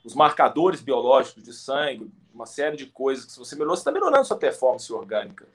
os 0.05 0.15
marcadores 0.15 0.81
biológicos 0.81 1.43
de 1.43 1.53
sangue, 1.53 2.09
uma 2.33 2.47
série 2.47 2.77
de 2.77 2.87
coisas 2.87 3.25
que 3.25 3.33
se 3.33 3.39
você 3.39 3.57
melhorou, 3.57 3.75
você 3.75 3.81
está 3.81 3.91
melhorando 3.91 4.25
sua 4.25 4.37
performance 4.37 4.93
orgânica. 4.93 5.47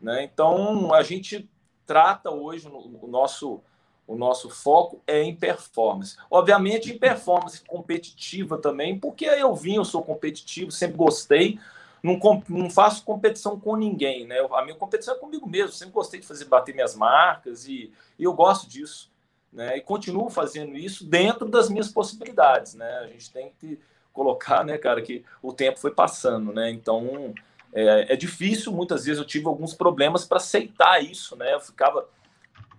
Né? 0.00 0.24
Então, 0.24 0.92
a 0.92 1.04
gente 1.04 1.48
trata 1.86 2.30
hoje 2.30 2.68
o 2.68 3.06
nosso 3.06 3.62
o 4.08 4.14
nosso 4.14 4.48
foco 4.48 5.02
é 5.04 5.20
em 5.20 5.34
performance. 5.34 6.16
Obviamente, 6.30 6.92
em 6.92 6.98
performance 6.98 7.60
competitiva 7.64 8.56
também, 8.56 8.96
porque 8.96 9.24
eu 9.24 9.52
vim, 9.52 9.74
eu 9.74 9.84
sou 9.84 10.00
competitivo, 10.00 10.70
sempre 10.70 10.96
gostei, 10.96 11.58
não, 12.06 12.42
não 12.48 12.70
faço 12.70 13.04
competição 13.04 13.58
com 13.58 13.74
ninguém, 13.76 14.26
né? 14.26 14.36
A 14.52 14.62
minha 14.62 14.76
competição 14.76 15.14
é 15.14 15.18
comigo 15.18 15.48
mesmo, 15.48 15.72
sempre 15.72 15.94
gostei 15.94 16.20
de 16.20 16.26
fazer 16.26 16.44
bater 16.44 16.74
minhas 16.74 16.94
marcas 16.94 17.66
e, 17.66 17.92
e 18.18 18.24
eu 18.24 18.32
gosto 18.32 18.68
disso, 18.68 19.10
né? 19.52 19.76
E 19.76 19.80
continuo 19.80 20.30
fazendo 20.30 20.76
isso 20.76 21.04
dentro 21.04 21.48
das 21.48 21.68
minhas 21.68 21.88
possibilidades, 21.88 22.74
né? 22.74 22.98
A 22.98 23.06
gente 23.08 23.32
tem 23.32 23.52
que 23.58 23.78
colocar, 24.12 24.64
né, 24.64 24.78
cara, 24.78 25.02
que 25.02 25.24
o 25.42 25.52
tempo 25.52 25.78
foi 25.78 25.90
passando, 25.90 26.52
né? 26.52 26.70
Então, 26.70 27.34
é, 27.72 28.14
é 28.14 28.16
difícil, 28.16 28.72
muitas 28.72 29.04
vezes 29.04 29.18
eu 29.18 29.26
tive 29.26 29.46
alguns 29.46 29.74
problemas 29.74 30.24
para 30.24 30.38
aceitar 30.38 31.02
isso, 31.02 31.36
né? 31.36 31.52
Eu 31.52 31.60
ficava 31.60 32.08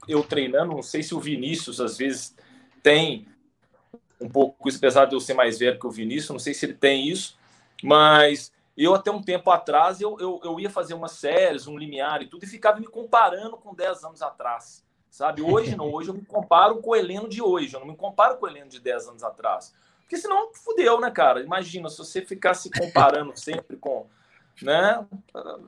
eu 0.08 0.24
treinando, 0.24 0.72
não 0.72 0.82
sei 0.82 1.04
se 1.04 1.14
o 1.14 1.20
Vinícius 1.20 1.82
às 1.82 1.98
vezes 1.98 2.36
tem 2.82 3.28
um 4.20 4.30
pouco 4.30 4.68
apesar 4.70 5.06
de 5.06 5.16
eu 5.16 5.20
ser 5.20 5.34
mais 5.34 5.60
velho 5.60 5.80
que 5.80 5.86
o 5.86 5.92
Vinícius, 5.92 6.30
não 6.30 6.40
sei 6.40 6.54
se 6.54 6.66
ele 6.66 6.74
tem 6.74 7.08
isso, 7.08 7.38
mas 7.84 8.52
eu 8.86 8.94
até 8.94 9.10
um 9.10 9.22
tempo 9.22 9.50
atrás 9.50 10.00
eu, 10.00 10.18
eu, 10.20 10.40
eu 10.44 10.60
ia 10.60 10.70
fazer 10.70 10.94
umas 10.94 11.14
séries, 11.14 11.68
um 11.68 11.78
limiar 11.78 12.22
e 12.22 12.28
tudo, 12.28 12.44
e 12.44 12.48
ficava 12.48 12.80
me 12.80 12.88
comparando 12.88 13.58
com 13.58 13.74
10 13.74 14.04
anos 14.04 14.22
atrás, 14.22 14.86
sabe? 15.10 15.42
Hoje 15.42 15.76
não, 15.76 15.92
hoje 15.92 16.10
eu 16.10 16.14
me 16.14 16.24
comparo 16.24 16.82
com 16.82 16.92
o 16.92 16.96
Heleno 16.96 17.28
de 17.28 17.42
hoje, 17.42 17.74
eu 17.74 17.80
não 17.80 17.88
me 17.88 17.96
comparo 17.96 18.38
com 18.38 18.46
o 18.46 18.50
Heleno 18.50 18.70
de 18.70 18.80
10 18.80 19.08
anos 19.08 19.24
atrás. 19.24 19.74
Porque 20.02 20.18
senão 20.18 20.54
fudeu, 20.54 21.02
né, 21.02 21.12
cara? 21.12 21.42
Imagina, 21.42 21.90
se 21.90 21.98
você 21.98 22.22
ficar 22.22 22.54
se 22.54 22.70
comparando 22.72 23.36
sempre 23.38 23.76
com. 23.76 24.06
Né? 24.62 25.06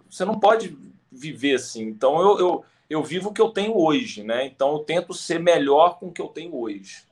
Você 0.10 0.24
não 0.24 0.40
pode 0.40 0.78
viver 1.12 1.56
assim. 1.56 1.84
Então 1.84 2.22
eu, 2.22 2.40
eu, 2.40 2.66
eu 2.90 3.04
vivo 3.04 3.30
o 3.30 3.34
que 3.34 3.42
eu 3.42 3.50
tenho 3.50 3.78
hoje, 3.78 4.24
né? 4.24 4.46
Então 4.46 4.72
eu 4.72 4.80
tento 4.80 5.14
ser 5.14 5.40
melhor 5.40 6.00
com 6.00 6.08
o 6.08 6.12
que 6.12 6.22
eu 6.22 6.30
tenho 6.30 6.56
hoje. 6.56 7.04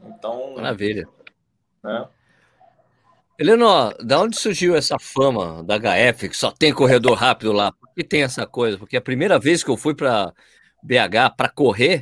Então. 0.00 0.54
Maravilha. 0.54 1.06
Né? 1.82 2.08
Heleno, 3.38 3.92
da 4.00 4.20
onde 4.20 4.36
surgiu 4.36 4.76
essa 4.76 4.98
fama 4.98 5.62
da 5.64 5.78
HF, 5.78 6.28
que 6.28 6.36
só 6.36 6.50
tem 6.50 6.72
corredor 6.72 7.14
rápido 7.16 7.52
lá? 7.52 7.72
Por 7.72 7.92
que 7.94 8.04
tem 8.04 8.22
essa 8.22 8.46
coisa? 8.46 8.78
Porque 8.78 8.96
a 8.96 9.00
primeira 9.00 9.38
vez 9.38 9.64
que 9.64 9.70
eu 9.70 9.76
fui 9.76 9.94
para 9.94 10.32
BH 10.82 11.34
para 11.36 11.48
correr, 11.48 12.00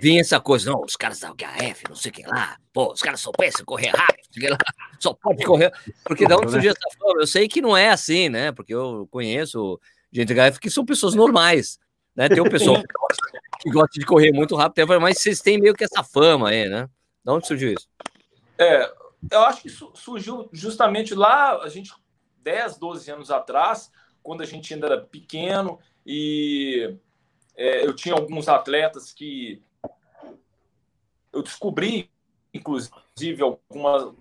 vinha 0.00 0.20
essa 0.20 0.40
coisa, 0.40 0.70
não, 0.70 0.80
os 0.80 0.96
caras 0.96 1.20
da 1.20 1.32
HF, 1.32 1.84
não 1.88 1.96
sei 1.96 2.10
o 2.10 2.14
que 2.14 2.22
lá, 2.22 2.56
pô, 2.72 2.92
os 2.92 3.00
caras 3.00 3.20
só 3.20 3.30
pensam 3.32 3.64
correr 3.64 3.90
rápido, 3.90 4.50
lá, 4.50 4.58
só 4.98 5.12
pode 5.14 5.44
correr. 5.44 5.72
Porque 6.04 6.26
da 6.26 6.36
onde 6.36 6.50
surgiu 6.50 6.70
essa 6.70 6.98
fama? 6.98 7.20
Eu 7.20 7.26
sei 7.26 7.48
que 7.48 7.60
não 7.60 7.76
é 7.76 7.90
assim, 7.90 8.28
né? 8.28 8.52
Porque 8.52 8.74
eu 8.74 9.08
conheço 9.10 9.78
gente 10.12 10.32
da 10.32 10.50
HF 10.50 10.60
que 10.60 10.70
são 10.70 10.84
pessoas 10.84 11.14
normais, 11.14 11.78
né? 12.14 12.28
Tem 12.28 12.40
o 12.40 12.50
pessoal 12.50 12.82
que 13.60 13.70
gosta 13.70 13.98
de 13.98 14.06
correr 14.06 14.32
muito 14.32 14.54
rápido, 14.54 15.00
mas 15.00 15.18
vocês 15.18 15.40
têm 15.40 15.58
meio 15.58 15.74
que 15.74 15.84
essa 15.84 16.02
fama 16.02 16.50
aí, 16.50 16.68
né? 16.68 16.88
Da 17.24 17.32
onde 17.32 17.46
surgiu 17.46 17.72
isso? 17.72 17.88
É, 18.58 18.90
eu 19.30 19.40
acho 19.42 19.62
que 19.62 19.68
surgiu 19.68 20.48
justamente 20.52 21.14
lá, 21.14 21.62
a 21.62 21.68
gente, 21.68 21.92
10, 22.38 22.78
12 22.78 23.10
anos 23.10 23.30
atrás, 23.30 23.90
quando 24.22 24.42
a 24.42 24.46
gente 24.46 24.72
ainda 24.72 24.86
era 24.86 25.00
pequeno 25.00 25.78
e 26.06 26.96
é, 27.56 27.86
eu 27.86 27.94
tinha 27.94 28.14
alguns 28.14 28.48
atletas 28.48 29.12
que 29.12 29.62
eu 31.32 31.42
descobri, 31.42 32.10
inclusive, 32.52 33.42
algumas. 33.42 34.14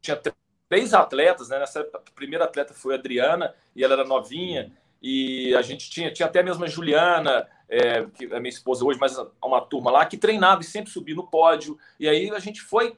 Tinha 0.00 0.20
três 0.68 0.92
atletas, 0.94 1.48
né? 1.48 1.58
Nessa 1.58 1.82
primeira 2.14 2.44
atleta 2.44 2.74
foi 2.74 2.94
a 2.94 2.98
Adriana, 2.98 3.54
e 3.74 3.82
ela 3.82 3.94
era 3.94 4.04
novinha, 4.04 4.72
e 5.02 5.54
a 5.54 5.62
gente 5.62 5.90
tinha, 5.90 6.12
tinha 6.12 6.26
até 6.26 6.42
mesmo 6.42 6.64
a 6.64 6.68
Juliana, 6.68 7.46
é, 7.68 8.04
que 8.06 8.24
é 8.24 8.40
minha 8.40 8.50
esposa 8.50 8.84
hoje, 8.84 8.98
mas 8.98 9.16
uma 9.42 9.60
turma 9.60 9.90
lá 9.90 10.06
que 10.06 10.16
treinava 10.16 10.60
e 10.60 10.64
sempre 10.64 10.90
subia 10.90 11.14
no 11.14 11.26
pódio. 11.26 11.78
E 11.98 12.08
aí 12.08 12.30
a 12.30 12.38
gente 12.38 12.60
foi 12.60 12.96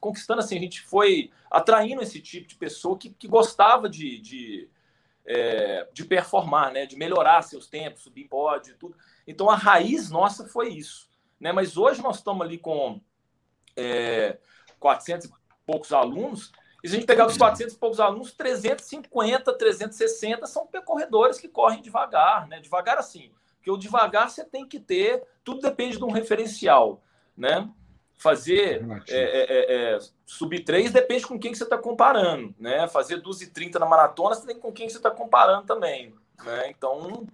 conquistando, 0.00 0.40
assim, 0.40 0.56
a 0.56 0.60
gente 0.60 0.80
foi 0.82 1.30
atraindo 1.50 2.02
esse 2.02 2.20
tipo 2.20 2.46
de 2.46 2.54
pessoa 2.54 2.98
que, 2.98 3.10
que 3.10 3.28
gostava 3.28 3.88
de, 3.88 4.18
de, 4.18 4.68
é, 5.24 5.88
de 5.92 6.04
performar, 6.04 6.72
né? 6.72 6.86
De 6.86 6.96
melhorar 6.96 7.42
seus 7.42 7.66
tempos, 7.66 8.02
subir 8.02 8.22
em 8.22 8.28
pódio 8.28 8.72
e 8.72 8.76
tudo. 8.76 8.96
Então 9.26 9.50
a 9.50 9.56
raiz 9.56 10.10
nossa 10.10 10.46
foi 10.48 10.70
isso. 10.70 11.08
Né? 11.38 11.52
Mas 11.52 11.76
hoje 11.76 12.02
nós 12.02 12.16
estamos 12.16 12.44
ali 12.44 12.58
com 12.58 13.00
é, 13.76 14.38
400 14.78 15.26
e 15.26 15.30
poucos 15.66 15.92
alunos, 15.92 16.52
e 16.86 16.88
se 16.88 16.94
a 16.94 16.98
gente 17.00 17.06
pegar 17.06 17.26
os 17.26 17.36
400 17.36 17.74
e 17.74 17.78
poucos 17.78 17.98
alunos, 17.98 18.32
350, 18.32 19.52
360 19.52 20.46
são 20.46 20.68
corredores 20.84 21.36
que 21.36 21.48
correm 21.48 21.82
devagar, 21.82 22.46
né? 22.46 22.60
Devagar 22.60 22.96
assim, 22.96 23.32
porque 23.56 23.68
o 23.72 23.76
devagar 23.76 24.30
você 24.30 24.44
tem 24.44 24.64
que 24.64 24.78
ter, 24.78 25.20
tudo 25.42 25.60
depende 25.60 25.98
de 25.98 26.04
um 26.04 26.12
referencial, 26.12 27.02
né? 27.36 27.68
Fazer 28.14 28.86
é, 29.08 29.18
é, 29.18 29.42
é, 29.48 29.94
é, 29.96 29.98
subir 30.24 30.60
3 30.60 30.92
depende 30.92 31.26
com 31.26 31.36
quem 31.40 31.50
que 31.50 31.58
você 31.58 31.64
está 31.64 31.76
comparando, 31.76 32.54
né? 32.56 32.86
Fazer 32.86 33.16
12 33.16 33.46
e 33.46 33.48
30 33.48 33.80
na 33.80 33.86
maratona, 33.86 34.36
você 34.36 34.46
tem 34.46 34.60
com 34.60 34.70
quem 34.70 34.86
que 34.86 34.92
você 34.92 35.00
está 35.00 35.10
comparando 35.10 35.66
também, 35.66 36.14
né? 36.44 36.70
Então, 36.70 37.26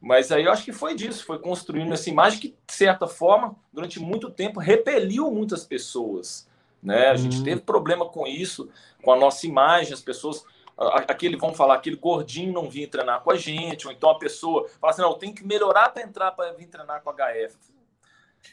mas 0.00 0.32
aí 0.32 0.44
eu 0.44 0.50
acho 0.50 0.64
que 0.64 0.72
foi 0.72 0.94
disso, 0.94 1.26
foi 1.26 1.38
construindo 1.38 1.92
essa 1.92 2.08
imagem 2.08 2.40
que, 2.40 2.48
de 2.48 2.72
certa 2.72 3.06
forma, 3.06 3.54
durante 3.70 4.00
muito 4.00 4.30
tempo, 4.30 4.58
repeliu 4.58 5.30
muitas 5.30 5.62
pessoas. 5.62 6.50
Né? 6.82 7.08
A 7.08 7.16
gente 7.16 7.38
hum. 7.38 7.44
teve 7.44 7.60
problema 7.60 8.06
com 8.06 8.26
isso, 8.26 8.68
com 9.02 9.12
a 9.12 9.16
nossa 9.16 9.46
imagem, 9.46 9.92
as 9.92 10.00
pessoas. 10.00 10.44
Aquele, 10.76 11.36
vamos 11.36 11.56
falar, 11.56 11.74
aquele 11.74 11.96
gordinho 11.96 12.52
não 12.52 12.68
vinha 12.68 12.88
treinar 12.88 13.20
com 13.20 13.30
a 13.30 13.36
gente, 13.36 13.86
ou 13.86 13.92
então 13.92 14.10
a 14.10 14.18
pessoa 14.18 14.66
fala 14.80 14.92
assim: 14.92 15.02
não, 15.02 15.14
tem 15.14 15.32
que 15.32 15.46
melhorar 15.46 15.90
para 15.90 16.02
entrar 16.02 16.32
para 16.32 16.52
vir 16.52 16.66
treinar 16.66 17.02
com 17.02 17.10
a 17.10 17.14
HF. 17.14 17.56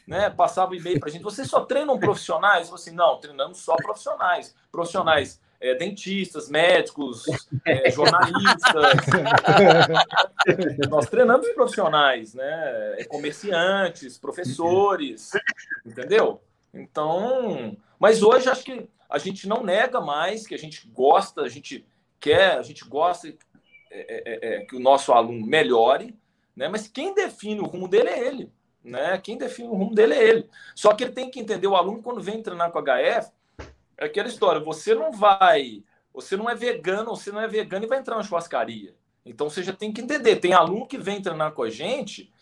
Né? 0.06 0.30
Passava 0.30 0.70
o 0.70 0.74
e-mail 0.74 1.00
para 1.00 1.08
a 1.08 1.12
gente: 1.12 1.22
vocês 1.22 1.48
só 1.48 1.64
treinam 1.64 1.98
profissionais? 1.98 2.68
Eu 2.68 2.74
assim: 2.74 2.92
não, 2.92 3.18
treinamos 3.18 3.58
só 3.58 3.74
profissionais. 3.74 4.54
Profissionais 4.70 5.40
é, 5.60 5.74
dentistas, 5.74 6.48
médicos, 6.48 7.24
é, 7.66 7.90
jornalistas. 7.92 8.96
Nós 10.88 11.06
treinamos 11.06 11.48
profissionais, 11.50 12.34
né? 12.34 12.94
É, 12.98 13.04
comerciantes, 13.04 14.16
professores, 14.16 15.32
entendeu? 15.84 16.40
Então, 16.72 17.76
mas 18.00 18.22
hoje 18.22 18.48
acho 18.48 18.64
que 18.64 18.88
a 19.08 19.18
gente 19.18 19.46
não 19.46 19.62
nega 19.62 20.00
mais, 20.00 20.46
que 20.46 20.54
a 20.54 20.58
gente 20.58 20.88
gosta, 20.88 21.42
a 21.42 21.48
gente 21.48 21.86
quer, 22.18 22.58
a 22.58 22.62
gente 22.62 22.82
gosta 22.84 23.28
é, 23.28 23.34
é, 23.90 24.54
é, 24.54 24.64
que 24.64 24.74
o 24.74 24.80
nosso 24.80 25.12
aluno 25.12 25.44
melhore, 25.44 26.16
né? 26.56 26.66
Mas 26.66 26.88
quem 26.88 27.14
define 27.14 27.60
o 27.60 27.66
rumo 27.66 27.86
dele 27.86 28.08
é 28.08 28.26
ele, 28.26 28.50
né? 28.82 29.18
Quem 29.18 29.36
define 29.36 29.68
o 29.68 29.74
rumo 29.74 29.94
dele 29.94 30.14
é 30.14 30.28
ele. 30.28 30.48
Só 30.74 30.94
que 30.94 31.04
ele 31.04 31.12
tem 31.12 31.30
que 31.30 31.40
entender 31.40 31.66
o 31.66 31.76
aluno 31.76 32.02
quando 32.02 32.22
vem 32.22 32.42
treinar 32.42 32.72
com 32.72 32.78
a 32.78 32.82
HF, 32.82 33.30
é 33.98 34.06
aquela 34.06 34.28
história, 34.28 34.62
você 34.62 34.94
não 34.94 35.12
vai, 35.12 35.84
você 36.14 36.36
não 36.36 36.48
é 36.48 36.54
vegano, 36.54 37.14
você 37.14 37.30
não 37.30 37.40
é 37.40 37.46
vegano 37.46 37.84
e 37.84 37.88
vai 37.88 37.98
entrar 37.98 38.16
na 38.16 38.22
churrascaria. 38.22 38.94
Então 39.26 39.50
você 39.50 39.62
já 39.62 39.74
tem 39.74 39.92
que 39.92 40.00
entender. 40.00 40.36
Tem 40.36 40.54
aluno 40.54 40.86
que 40.86 40.96
vem 40.96 41.20
treinar 41.20 41.52
com 41.52 41.62
a 41.62 41.68
gente 41.68 42.32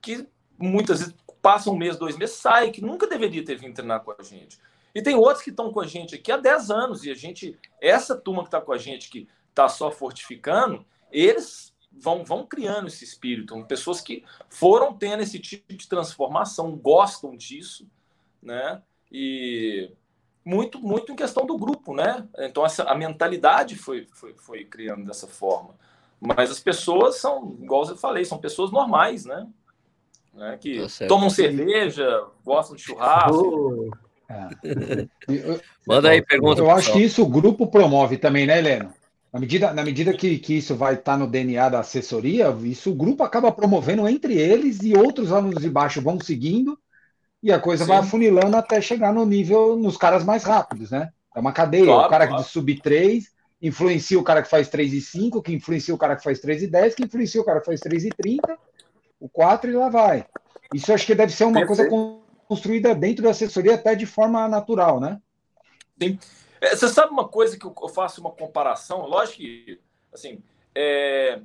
que 0.00 0.26
muitas 0.58 0.98
vezes 0.98 1.14
passa 1.40 1.70
um 1.70 1.76
mês, 1.76 1.96
dois 1.96 2.16
meses, 2.16 2.36
sai, 2.36 2.70
que 2.70 2.82
nunca 2.82 3.06
deveria 3.06 3.44
ter 3.44 3.56
vindo 3.56 3.74
treinar 3.74 4.00
com 4.00 4.12
a 4.18 4.22
gente. 4.22 4.58
E 4.96 5.02
tem 5.02 5.14
outros 5.14 5.42
que 5.42 5.50
estão 5.50 5.70
com 5.70 5.80
a 5.80 5.86
gente 5.86 6.14
aqui 6.14 6.32
há 6.32 6.38
10 6.38 6.70
anos, 6.70 7.04
e 7.04 7.10
a 7.10 7.14
gente, 7.14 7.54
essa 7.82 8.16
turma 8.16 8.40
que 8.40 8.48
está 8.48 8.62
com 8.62 8.72
a 8.72 8.78
gente, 8.78 9.10
que 9.10 9.28
está 9.50 9.68
só 9.68 9.90
fortificando, 9.90 10.86
eles 11.12 11.76
vão, 11.92 12.24
vão 12.24 12.46
criando 12.46 12.86
esse 12.86 13.04
espírito, 13.04 13.62
pessoas 13.66 14.00
que 14.00 14.24
foram 14.48 14.94
tendo 14.94 15.22
esse 15.22 15.38
tipo 15.38 15.70
de 15.74 15.86
transformação, 15.86 16.74
gostam 16.74 17.36
disso, 17.36 17.86
né? 18.42 18.80
E 19.12 19.92
muito, 20.42 20.80
muito 20.80 21.12
em 21.12 21.16
questão 21.16 21.44
do 21.44 21.58
grupo, 21.58 21.92
né? 21.92 22.26
Então 22.38 22.64
essa, 22.64 22.84
a 22.84 22.94
mentalidade 22.94 23.76
foi, 23.76 24.06
foi, 24.14 24.34
foi 24.38 24.64
criando 24.64 25.04
dessa 25.04 25.26
forma. 25.26 25.74
Mas 26.18 26.50
as 26.50 26.58
pessoas 26.58 27.16
são, 27.16 27.58
igual 27.60 27.86
eu 27.86 27.98
falei, 27.98 28.24
são 28.24 28.38
pessoas 28.38 28.70
normais, 28.70 29.26
né? 29.26 29.46
né? 30.32 30.56
Que 30.58 30.80
tá 30.80 31.06
tomam 31.06 31.28
cerveja, 31.28 32.24
gostam 32.42 32.74
de 32.74 32.82
churrasco. 32.82 33.90
Oh. 33.92 34.05
É. 34.28 35.08
Manda 35.86 36.10
aí 36.10 36.22
pergunta. 36.22 36.60
Eu 36.60 36.70
acho 36.70 36.92
que 36.92 37.02
isso 37.02 37.22
o 37.22 37.28
grupo 37.28 37.66
promove 37.66 38.16
também, 38.16 38.46
né, 38.46 38.58
Helena? 38.58 38.94
Na 39.32 39.40
medida, 39.40 39.72
na 39.72 39.84
medida 39.84 40.12
que, 40.14 40.38
que 40.38 40.54
isso 40.58 40.74
vai 40.74 40.94
estar 40.94 41.12
tá 41.12 41.18
no 41.18 41.26
DNA 41.26 41.68
da 41.68 41.80
assessoria, 41.80 42.56
isso 42.62 42.90
o 42.90 42.94
grupo 42.94 43.22
acaba 43.22 43.52
promovendo 43.52 44.08
entre 44.08 44.34
eles 44.34 44.82
e 44.82 44.96
outros 44.96 45.30
alunos 45.30 45.62
de 45.62 45.68
baixo 45.68 46.00
vão 46.00 46.18
seguindo 46.18 46.78
e 47.42 47.52
a 47.52 47.60
coisa 47.60 47.84
Sim. 47.84 47.90
vai 47.90 47.98
afunilando 47.98 48.56
até 48.56 48.80
chegar 48.80 49.12
no 49.12 49.26
nível, 49.26 49.76
nos 49.76 49.96
caras 49.96 50.24
mais 50.24 50.42
rápidos, 50.42 50.90
né? 50.90 51.10
É 51.34 51.38
uma 51.38 51.52
cadeia. 51.52 51.84
Claro, 51.84 52.06
o 52.06 52.08
cara 52.08 52.26
claro. 52.26 52.42
que 52.42 52.48
sub 52.48 52.80
3 52.80 53.30
influencia 53.60 54.18
o 54.18 54.22
cara 54.22 54.42
que 54.42 54.48
faz 54.48 54.68
3 54.68 54.92
e 54.92 55.00
5, 55.00 55.42
que 55.42 55.52
influencia 55.52 55.94
o 55.94 55.98
cara 55.98 56.16
que 56.16 56.24
faz 56.24 56.40
3 56.40 56.62
e 56.62 56.66
10, 56.66 56.94
que 56.94 57.04
influencia 57.04 57.40
o 57.40 57.44
cara 57.44 57.60
que 57.60 57.66
faz 57.66 57.80
3 57.80 58.04
e 58.06 58.08
30, 58.10 58.58
o 59.20 59.28
4 59.28 59.70
e 59.70 59.74
lá 59.74 59.88
vai. 59.88 60.26
Isso 60.74 60.92
acho 60.92 61.06
que 61.06 61.14
deve 61.14 61.32
ser 61.32 61.44
uma 61.44 61.60
Perfeito. 61.60 61.90
coisa 61.90 62.25
construída 62.46 62.94
dentro 62.94 63.24
da 63.24 63.30
assessoria 63.30 63.74
até 63.74 63.94
de 63.94 64.06
forma 64.06 64.48
natural, 64.48 65.00
né? 65.00 65.20
Sim. 66.00 66.18
É, 66.60 66.74
você 66.74 66.88
sabe 66.88 67.12
uma 67.12 67.28
coisa 67.28 67.58
que 67.58 67.66
eu 67.66 67.88
faço 67.88 68.20
uma 68.20 68.30
comparação? 68.30 69.06
Lógico 69.06 69.38
que, 69.38 69.80
assim, 70.12 70.42
é, 70.74 71.40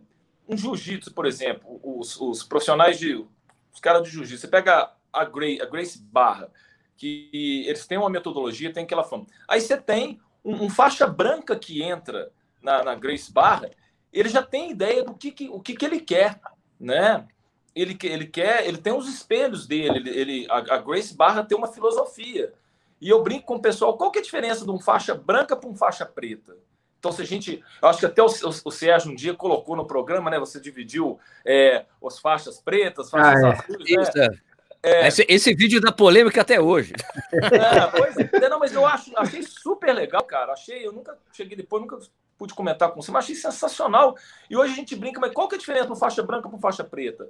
um 0.47 0.57
jiu-jitsu, 0.57 1.13
por 1.13 1.25
exemplo, 1.25 1.79
os, 1.83 2.19
os 2.19 2.43
profissionais 2.43 2.97
de. 2.97 3.25
Os 3.73 3.79
caras 3.79 4.03
de 4.03 4.09
jiu-jitsu, 4.09 4.41
você 4.41 4.47
pega 4.47 4.91
a 5.13 5.25
Grace, 5.25 5.61
a 5.61 5.65
Grace 5.65 5.99
Barra, 5.99 6.49
que 6.97 7.63
eles 7.65 7.87
têm 7.87 7.97
uma 7.97 8.09
metodologia, 8.09 8.71
tem 8.71 8.83
aquela 8.83 9.03
fama. 9.03 9.25
Aí 9.47 9.61
você 9.61 9.77
tem 9.77 10.19
um, 10.43 10.65
um 10.65 10.69
faixa 10.69 11.07
branca 11.07 11.57
que 11.57 11.81
entra 11.81 12.31
na, 12.61 12.83
na, 12.83 12.95
Grace 12.95 13.31
Barra, 13.31 13.69
ele 14.11 14.29
já 14.29 14.43
tem 14.43 14.71
ideia 14.71 15.03
do 15.03 15.13
que, 15.13 15.31
que 15.31 15.49
o 15.49 15.59
que, 15.59 15.73
que 15.73 15.85
ele 15.85 15.99
quer, 15.99 16.39
né? 16.79 17.27
Ele, 17.75 17.97
ele 18.03 18.27
quer, 18.27 18.67
ele 18.67 18.77
tem 18.77 18.93
os 18.93 19.07
espelhos 19.07 19.65
dele, 19.65 19.97
ele, 19.97 20.09
ele 20.09 20.47
a, 20.49 20.75
a, 20.75 20.77
Grace 20.77 21.15
Barra 21.15 21.43
tem 21.43 21.57
uma 21.57 21.71
filosofia. 21.71 22.53
E 22.99 23.09
eu 23.09 23.23
brinco 23.23 23.45
com 23.45 23.55
o 23.55 23.61
pessoal, 23.61 23.97
qual 23.97 24.11
que 24.11 24.19
é 24.19 24.21
a 24.21 24.23
diferença 24.23 24.65
de 24.65 24.71
um 24.71 24.79
faixa 24.79 25.15
branca 25.15 25.55
para 25.55 25.69
um 25.69 25.75
faixa 25.75 26.05
preta? 26.05 26.55
Então, 27.01 27.11
se 27.11 27.19
a 27.19 27.25
gente. 27.25 27.63
Eu 27.81 27.87
acho 27.89 27.99
que 27.99 28.05
até 28.05 28.21
o, 28.21 28.27
o, 28.27 28.49
o 28.65 28.71
Sérgio 28.71 29.11
um 29.11 29.15
dia 29.15 29.33
colocou 29.33 29.75
no 29.75 29.87
programa, 29.87 30.29
né? 30.29 30.37
Você 30.37 30.61
dividiu 30.61 31.19
é, 31.43 31.85
as 32.05 32.19
faixas 32.19 32.61
pretas, 32.61 33.09
faixas 33.09 33.43
ah, 33.43 33.47
é. 33.47 33.51
azuis. 33.51 33.89
Né? 33.89 34.01
Isso, 34.03 34.17
né? 34.17 34.39
é. 34.83 35.07
Esse, 35.07 35.25
esse, 35.27 35.55
vídeo 35.55 35.81
da 35.81 35.91
polêmica 35.91 36.41
até 36.41 36.61
hoje. 36.61 36.93
É, 37.33 37.87
pois 37.97 38.15
é, 38.17 38.49
não, 38.49 38.59
mas 38.59 38.71
eu 38.71 38.85
acho, 38.85 39.11
achei 39.17 39.41
super 39.41 39.93
legal, 39.93 40.23
cara. 40.23 40.53
Achei, 40.53 40.85
eu 40.85 40.91
nunca 40.91 41.17
cheguei 41.33 41.57
depois, 41.57 41.81
nunca 41.81 41.97
pude 42.37 42.53
comentar 42.53 42.91
com 42.91 43.01
você, 43.01 43.11
mas 43.11 43.25
achei 43.25 43.35
sensacional. 43.35 44.15
E 44.47 44.55
hoje 44.55 44.73
a 44.73 44.75
gente 44.75 44.95
brinca, 44.95 45.19
mas 45.19 45.33
qual 45.33 45.47
que 45.47 45.55
é 45.55 45.57
a 45.57 45.59
diferença 45.59 45.87
do 45.87 45.95
faixa 45.95 46.21
branca 46.21 46.47
para 46.47 46.59
faixa 46.59 46.83
preta? 46.83 47.27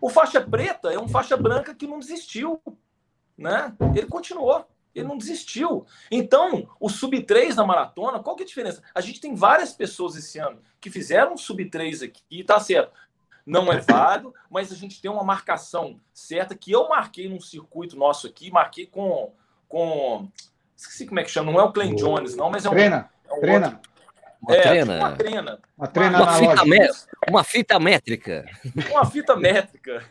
O 0.00 0.08
faixa 0.08 0.40
preta 0.40 0.92
é 0.92 0.98
um 0.98 1.08
faixa 1.08 1.36
branca 1.36 1.74
que 1.74 1.86
não 1.86 1.98
desistiu, 1.98 2.60
né? 3.36 3.74
Ele 3.94 4.06
continuou. 4.06 4.66
Ele 4.94 5.06
não 5.06 5.16
desistiu. 5.16 5.86
Então, 6.10 6.68
o 6.80 6.88
sub-3 6.88 7.54
na 7.54 7.64
maratona, 7.64 8.18
qual 8.18 8.34
que 8.34 8.42
é 8.42 8.44
a 8.44 8.48
diferença? 8.48 8.82
A 8.94 9.00
gente 9.00 9.20
tem 9.20 9.34
várias 9.34 9.72
pessoas 9.72 10.16
esse 10.16 10.38
ano 10.38 10.60
que 10.80 10.90
fizeram 10.90 11.36
sub-3 11.36 12.04
aqui, 12.04 12.42
tá 12.42 12.58
certo. 12.58 12.92
Não 13.46 13.72
é 13.72 13.78
válido, 13.78 14.34
mas 14.50 14.72
a 14.72 14.74
gente 14.74 15.00
tem 15.00 15.10
uma 15.10 15.22
marcação 15.22 16.00
certa 16.12 16.54
que 16.54 16.72
eu 16.72 16.88
marquei 16.88 17.28
num 17.28 17.40
circuito 17.40 17.96
nosso 17.96 18.26
aqui, 18.26 18.50
marquei 18.50 18.86
com. 18.86 19.32
com 19.68 20.28
esqueci 20.76 21.06
como 21.06 21.20
é 21.20 21.24
que 21.24 21.30
chama, 21.30 21.52
não 21.52 21.60
é 21.60 21.64
o 21.64 21.72
Clen 21.72 21.94
Jones, 21.94 22.34
não, 22.36 22.50
mas 22.50 22.64
é 22.64 22.68
um. 22.68 22.72
Treina, 22.72 23.10
é 23.28 23.32
um 23.32 23.40
treina. 23.40 23.66
Outro, 23.66 23.89
uma 24.42 24.56
é, 24.56 24.62
trena. 24.62 24.92
Tipo 24.92 25.04
uma 25.04 25.16
trena. 25.16 25.60
Uma, 25.76 25.86
trena 25.86 26.22
uma, 26.22 26.32
fita 26.32 26.64
uma 27.28 27.44
fita 27.44 27.78
métrica. 27.78 28.46
Uma 28.90 29.04
fita 29.04 29.36
métrica. 29.36 30.04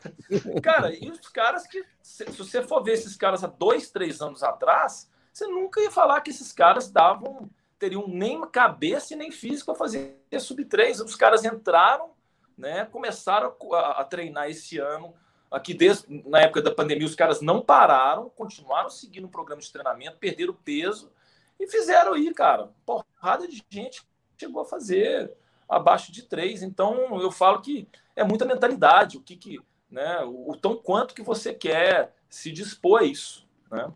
Cara, 0.62 0.94
e 0.94 1.10
os 1.10 1.28
caras 1.30 1.66
que, 1.66 1.84
se, 2.02 2.26
se 2.26 2.38
você 2.38 2.62
for 2.62 2.84
ver 2.84 2.94
esses 2.94 3.16
caras 3.16 3.44
há 3.44 3.48
dois, 3.48 3.90
três 3.90 4.22
anos 4.22 4.44
atrás, 4.44 5.10
você 5.34 5.48
nunca 5.48 5.82
ia 5.82 5.90
falar 5.90 6.22
que 6.22 6.30
esses 6.30 6.52
caras 6.52 6.92
davam, 6.92 7.50
teriam 7.80 8.08
nem 8.08 8.40
cabeça 8.50 9.14
e 9.14 9.18
nem 9.18 9.32
físico 9.32 9.66
para 9.68 9.80
fazer 9.80 10.16
sub-3. 10.40 11.04
Os 11.04 11.16
caras 11.16 11.44
entraram, 11.44 12.12
né, 12.58 12.86
começaram 12.86 13.56
a, 13.74 14.02
a 14.02 14.04
treinar 14.04 14.50
esse 14.50 14.78
ano. 14.78 15.14
Aqui, 15.50 15.74
desde 15.74 16.06
na 16.30 16.42
época 16.42 16.62
da 16.62 16.72
pandemia, 16.72 17.08
os 17.08 17.16
caras 17.16 17.42
não 17.42 17.62
pararam, 17.62 18.30
continuaram 18.30 18.92
seguindo 18.92 19.26
o 19.26 19.30
programa 19.30 19.62
de 19.62 19.72
treinamento, 19.72 20.18
perderam 20.18 20.54
peso 20.54 21.12
e 21.60 21.68
fizeram 21.68 22.14
aí, 22.14 22.32
cara, 22.34 22.70
porrada 22.86 23.48
de 23.48 23.64
gente 23.70 24.08
chegou 24.40 24.62
a 24.62 24.66
fazer 24.66 25.32
abaixo 25.68 26.12
de 26.12 26.24
três. 26.24 26.64
Então, 26.64 27.22
eu 27.22 27.32
falo 27.32 27.62
que 27.62 27.88
é 28.16 28.24
muita 28.24 28.46
mentalidade, 28.46 29.18
o 29.18 29.22
que, 29.22 29.36
que 29.36 29.60
né, 29.90 30.24
o, 30.24 30.52
o 30.52 30.56
tão 30.56 30.76
quanto 30.76 31.14
que 31.14 31.22
você 31.22 31.54
quer 31.54 32.14
se 32.30 32.52
dispor 32.52 33.02
a 33.02 33.04
isso, 33.04 33.48
né? 33.72 33.92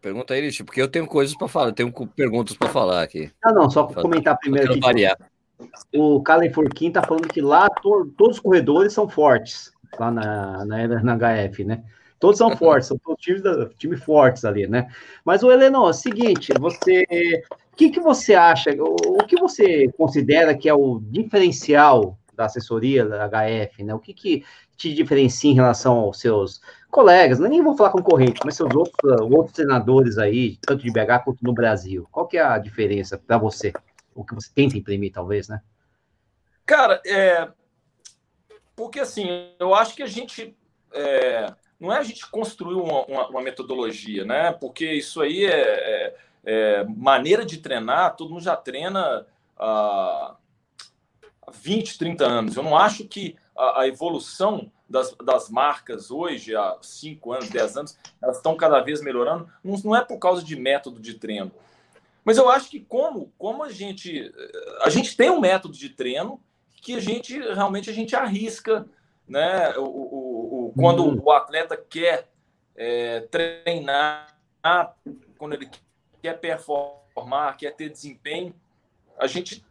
Pergunta 0.00 0.34
aí, 0.34 0.40
Rich, 0.40 0.62
porque 0.62 0.80
eu 0.80 0.88
tenho 0.88 1.06
coisas 1.06 1.36
para 1.36 1.48
falar, 1.48 1.68
eu 1.68 1.72
tenho 1.72 1.92
perguntas 2.08 2.56
para 2.56 2.68
falar 2.68 3.02
aqui. 3.02 3.32
Não, 3.44 3.54
não, 3.54 3.70
só 3.70 3.84
para 3.84 4.02
comentar 4.02 4.38
primeiro 4.38 4.70
aqui. 4.70 4.80
Variar. 4.80 5.16
O 5.92 6.22
Calen 6.22 6.52
Furquim 6.52 6.88
está 6.88 7.02
falando 7.02 7.26
que 7.26 7.40
lá 7.40 7.68
to, 7.68 8.12
todos 8.16 8.36
os 8.36 8.42
corredores 8.42 8.92
são 8.92 9.08
fortes, 9.08 9.72
lá 9.98 10.10
na, 10.10 10.64
na, 10.64 11.02
na 11.02 11.16
HF, 11.16 11.64
né? 11.64 11.82
Todos 12.20 12.38
são 12.38 12.54
fortes, 12.56 12.88
são 12.88 12.98
todos 12.98 13.20
times, 13.20 13.42
time 13.78 13.96
fortes 13.96 14.44
ali, 14.44 14.68
né? 14.68 14.88
Mas 15.24 15.42
o 15.42 15.50
Heleno, 15.50 15.78
é 15.86 15.90
o 15.90 15.92
seguinte, 15.92 16.52
você 16.60 17.04
o 17.76 17.78
que, 17.78 17.90
que 17.90 18.00
você 18.00 18.34
acha, 18.34 18.70
o, 18.70 18.96
o 19.20 19.26
que 19.26 19.38
você 19.38 19.92
considera 19.98 20.56
que 20.56 20.66
é 20.66 20.72
o 20.72 20.98
diferencial 20.98 22.18
da 22.34 22.46
assessoria 22.46 23.04
da 23.04 23.28
HF, 23.28 23.84
né? 23.84 23.94
O 23.94 23.98
que, 23.98 24.14
que 24.14 24.46
te 24.78 24.94
diferencia 24.94 25.50
em 25.50 25.54
relação 25.54 25.98
aos 25.98 26.18
seus 26.18 26.62
colegas, 26.90 27.38
nem 27.38 27.62
vou 27.62 27.76
falar 27.76 27.90
concorrentes, 27.90 28.40
mas 28.46 28.56
seus 28.56 28.74
outros, 28.74 29.20
outros 29.30 29.52
treinadores 29.52 30.16
aí, 30.16 30.56
tanto 30.62 30.84
de 30.84 30.90
BH 30.90 31.22
quanto 31.22 31.44
no 31.44 31.52
Brasil? 31.52 32.08
Qual 32.10 32.26
que 32.26 32.38
é 32.38 32.42
a 32.42 32.56
diferença 32.56 33.18
para 33.18 33.36
você? 33.36 33.74
O 34.14 34.24
que 34.24 34.34
você 34.34 34.50
tenta 34.54 34.78
imprimir, 34.78 35.12
talvez, 35.12 35.46
né? 35.46 35.60
Cara, 36.64 37.02
é... 37.06 37.46
porque 38.74 39.00
assim, 39.00 39.50
eu 39.60 39.74
acho 39.74 39.94
que 39.94 40.02
a 40.02 40.06
gente 40.06 40.56
é... 40.94 41.52
não 41.78 41.92
é 41.92 41.98
a 41.98 42.02
gente 42.02 42.26
construir 42.30 42.76
uma, 42.76 43.04
uma, 43.04 43.28
uma 43.28 43.42
metodologia, 43.42 44.24
né? 44.24 44.50
Porque 44.52 44.90
isso 44.94 45.20
aí 45.20 45.44
é, 45.44 45.50
é 45.50 46.16
é, 46.46 46.84
maneira 46.84 47.44
de 47.44 47.58
treinar, 47.58 48.14
todo 48.14 48.30
mundo 48.30 48.42
já 48.42 48.56
treina 48.56 49.26
há 49.58 50.36
20, 51.52 51.98
30 51.98 52.24
anos. 52.24 52.56
Eu 52.56 52.62
não 52.62 52.78
acho 52.78 53.04
que 53.04 53.36
a, 53.56 53.80
a 53.80 53.88
evolução 53.88 54.70
das, 54.88 55.12
das, 55.24 55.50
marcas 55.50 56.10
hoje, 56.12 56.54
há 56.54 56.78
5 56.80 57.32
anos, 57.32 57.50
10 57.50 57.76
anos, 57.76 57.98
elas 58.22 58.36
estão 58.36 58.56
cada 58.56 58.80
vez 58.80 59.02
melhorando. 59.02 59.50
Não, 59.62 59.76
não, 59.84 59.96
é 59.96 60.04
por 60.04 60.18
causa 60.18 60.44
de 60.44 60.54
método 60.54 61.00
de 61.00 61.14
treino. 61.14 61.50
Mas 62.24 62.38
eu 62.38 62.48
acho 62.48 62.70
que 62.70 62.80
como, 62.80 63.32
como 63.36 63.64
a 63.64 63.70
gente. 63.70 64.32
A 64.82 64.90
gente 64.90 65.16
tem 65.16 65.30
um 65.30 65.40
método 65.40 65.74
de 65.74 65.88
treino 65.88 66.40
que 66.80 66.94
a 66.94 67.00
gente 67.00 67.36
realmente 67.38 67.90
a 67.90 67.92
gente 67.92 68.14
arrisca, 68.14 68.86
né? 69.28 69.76
O, 69.76 69.82
o, 69.82 70.66
o 70.66 70.72
quando 70.76 71.04
uhum. 71.04 71.20
o 71.24 71.32
atleta 71.32 71.76
quer 71.76 72.28
é, 72.76 73.20
treinar, 73.22 74.36
quando 75.38 75.54
ele 75.54 75.68
quer 76.26 76.40
performar, 76.40 77.56
quer 77.56 77.74
ter 77.74 77.88
desempenho, 77.88 78.54
a 79.18 79.26
gente 79.26 79.64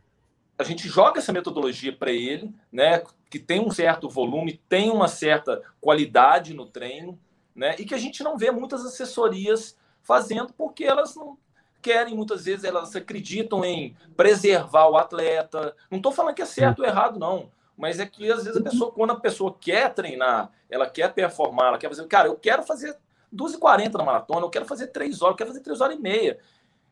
a 0.57 0.63
gente 0.63 0.87
joga 0.87 1.19
essa 1.19 1.33
metodologia 1.33 1.91
para 1.91 2.11
ele, 2.11 2.49
né, 2.71 3.03
que 3.29 3.37
tem 3.37 3.59
um 3.59 3.69
certo 3.69 4.07
volume, 4.07 4.61
tem 4.69 4.89
uma 4.89 5.09
certa 5.09 5.61
qualidade 5.81 6.53
no 6.53 6.65
treino, 6.65 7.19
né, 7.53 7.75
e 7.77 7.83
que 7.83 7.93
a 7.93 7.97
gente 7.97 8.23
não 8.23 8.37
vê 8.37 8.51
muitas 8.51 8.85
assessorias 8.85 9.77
fazendo 10.01 10.53
porque 10.53 10.85
elas 10.85 11.13
não 11.13 11.37
querem 11.81 12.15
muitas 12.15 12.45
vezes 12.45 12.63
elas 12.63 12.95
acreditam 12.95 13.65
em 13.65 13.97
preservar 14.15 14.87
o 14.87 14.97
atleta. 14.97 15.75
Não 15.91 15.97
estou 15.97 16.13
falando 16.13 16.33
que 16.33 16.41
é 16.41 16.45
certo 16.45 16.79
ou 16.79 16.85
errado 16.85 17.19
não, 17.19 17.51
mas 17.77 17.99
é 17.99 18.05
que 18.05 18.31
às 18.31 18.45
vezes 18.45 18.59
a 18.59 18.63
pessoa 18.63 18.91
quando 18.93 19.11
a 19.11 19.19
pessoa 19.19 19.53
quer 19.59 19.93
treinar, 19.93 20.51
ela 20.69 20.89
quer 20.89 21.13
performar, 21.13 21.67
ela 21.67 21.77
quer 21.77 21.89
fazer, 21.89 22.07
cara, 22.07 22.29
eu 22.29 22.35
quero 22.37 22.63
fazer 22.63 22.97
2h40 23.35 23.93
na 23.93 24.03
maratona, 24.03 24.45
eu 24.45 24.49
quero 24.49 24.65
fazer 24.65 24.87
3 24.87 25.21
horas, 25.21 25.33
eu 25.33 25.37
quero 25.37 25.49
fazer 25.49 25.61
3 25.61 25.81
horas 25.81 25.97
e 25.97 25.99
meia. 25.99 26.39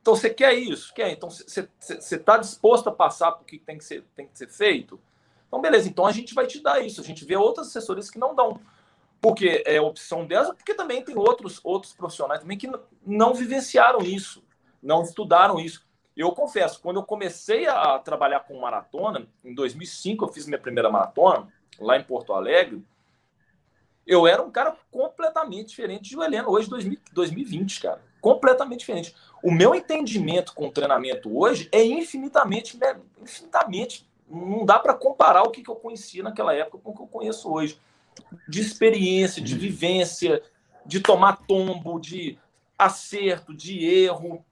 Então 0.02 0.16
você 0.16 0.30
quer 0.30 0.54
isso? 0.54 0.94
Quer? 0.94 1.12
Então 1.12 1.30
você 1.30 1.70
está 1.80 2.38
disposto 2.38 2.90
a 2.90 2.92
passar 2.92 3.32
por 3.32 3.46
que 3.46 3.58
tem 3.58 3.78
que, 3.78 3.86
ser, 3.86 4.04
tem 4.16 4.28
que 4.28 4.38
ser 4.38 4.50
feito? 4.50 5.00
Então, 5.48 5.62
beleza, 5.62 5.88
então 5.88 6.06
a 6.06 6.12
gente 6.12 6.34
vai 6.34 6.48
te 6.48 6.60
dar 6.60 6.84
isso. 6.84 7.00
A 7.00 7.04
gente 7.04 7.24
vê 7.24 7.36
outras 7.38 7.68
assessorias 7.68 8.10
que 8.10 8.18
não 8.18 8.34
dão. 8.34 8.60
Porque 9.22 9.64
é 9.66 9.80
opção 9.80 10.26
delas, 10.26 10.50
porque 10.50 10.74
também 10.74 11.02
tem 11.02 11.18
outros, 11.18 11.62
outros 11.64 11.94
profissionais 11.94 12.42
também 12.42 12.58
que 12.58 12.70
não 13.06 13.34
vivenciaram 13.34 14.00
isso, 14.00 14.44
não 14.82 15.04
estudaram 15.04 15.60
isso. 15.60 15.88
Eu 16.18 16.32
confesso, 16.34 16.82
quando 16.82 16.98
eu 16.98 17.04
comecei 17.04 17.66
a 17.68 17.98
trabalhar 18.00 18.42
com 18.42 18.60
maratona, 18.60 19.26
em 19.46 19.54
2005 19.54 20.26
eu 20.26 20.30
fiz 20.30 20.46
minha 20.48 20.60
primeira 20.60 20.90
maratona, 20.90 21.48
lá 21.80 21.98
em 21.98 22.04
Porto 22.04 22.34
Alegre, 22.34 22.84
eu 24.06 24.28
era 24.28 24.42
um 24.42 24.52
cara 24.52 24.76
completamente 24.92 25.70
diferente 25.70 26.10
de 26.10 26.20
Heleno, 26.20 26.50
hoje, 26.50 26.70
2020, 27.14 27.82
cara. 27.82 28.02
Completamente 28.22 28.80
diferente. 28.80 29.16
O 29.44 29.52
meu 29.52 29.74
entendimento 29.76 30.54
com 30.54 30.68
o 30.68 30.72
treinamento 30.72 31.38
hoje 31.38 31.68
é 31.72 31.84
infinitamente, 31.84 32.80
infinitamente. 33.22 34.08
Não 34.30 34.66
dá 34.66 34.80
para 34.80 34.94
comparar 34.94 35.44
o 35.44 35.52
que, 35.52 35.62
que 35.62 35.70
eu 35.70 35.76
conhecia 35.76 36.24
naquela 36.24 36.54
época 36.54 36.80
com 36.80 36.92
o 36.92 36.96
que 36.96 37.02
eu 37.02 37.08
conheço 37.08 37.52
hoje. 37.52 37.78
De 38.48 38.62
experiência, 38.62 39.42
de 39.42 39.58
vivência, 39.58 40.42
de 40.86 41.00
tomar 41.00 41.46
tombo, 41.46 42.00
de 42.00 42.38
acerto, 42.78 43.54
de 43.54 43.86
erro, 43.86 44.44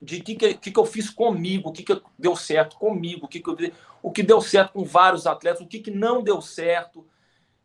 de 0.00 0.20
o 0.20 0.24
que, 0.24 0.34
que, 0.34 0.54
que, 0.54 0.78
eu 0.78 0.86
fiz 0.86 1.10
comigo, 1.10 1.68
o 1.68 1.72
que, 1.72 1.82
que 1.82 2.00
deu 2.18 2.34
certo 2.34 2.76
comigo, 2.76 3.26
o 3.26 3.28
que, 3.28 3.40
que, 3.40 3.50
eu, 3.50 3.56
o 4.02 4.10
que 4.10 4.22
deu 4.22 4.40
certo 4.40 4.72
com 4.72 4.84
vários 4.84 5.26
atletas, 5.26 5.60
o 5.60 5.66
que, 5.66 5.78
que 5.78 5.90
não 5.90 6.22
deu 6.22 6.40
certo. 6.40 7.06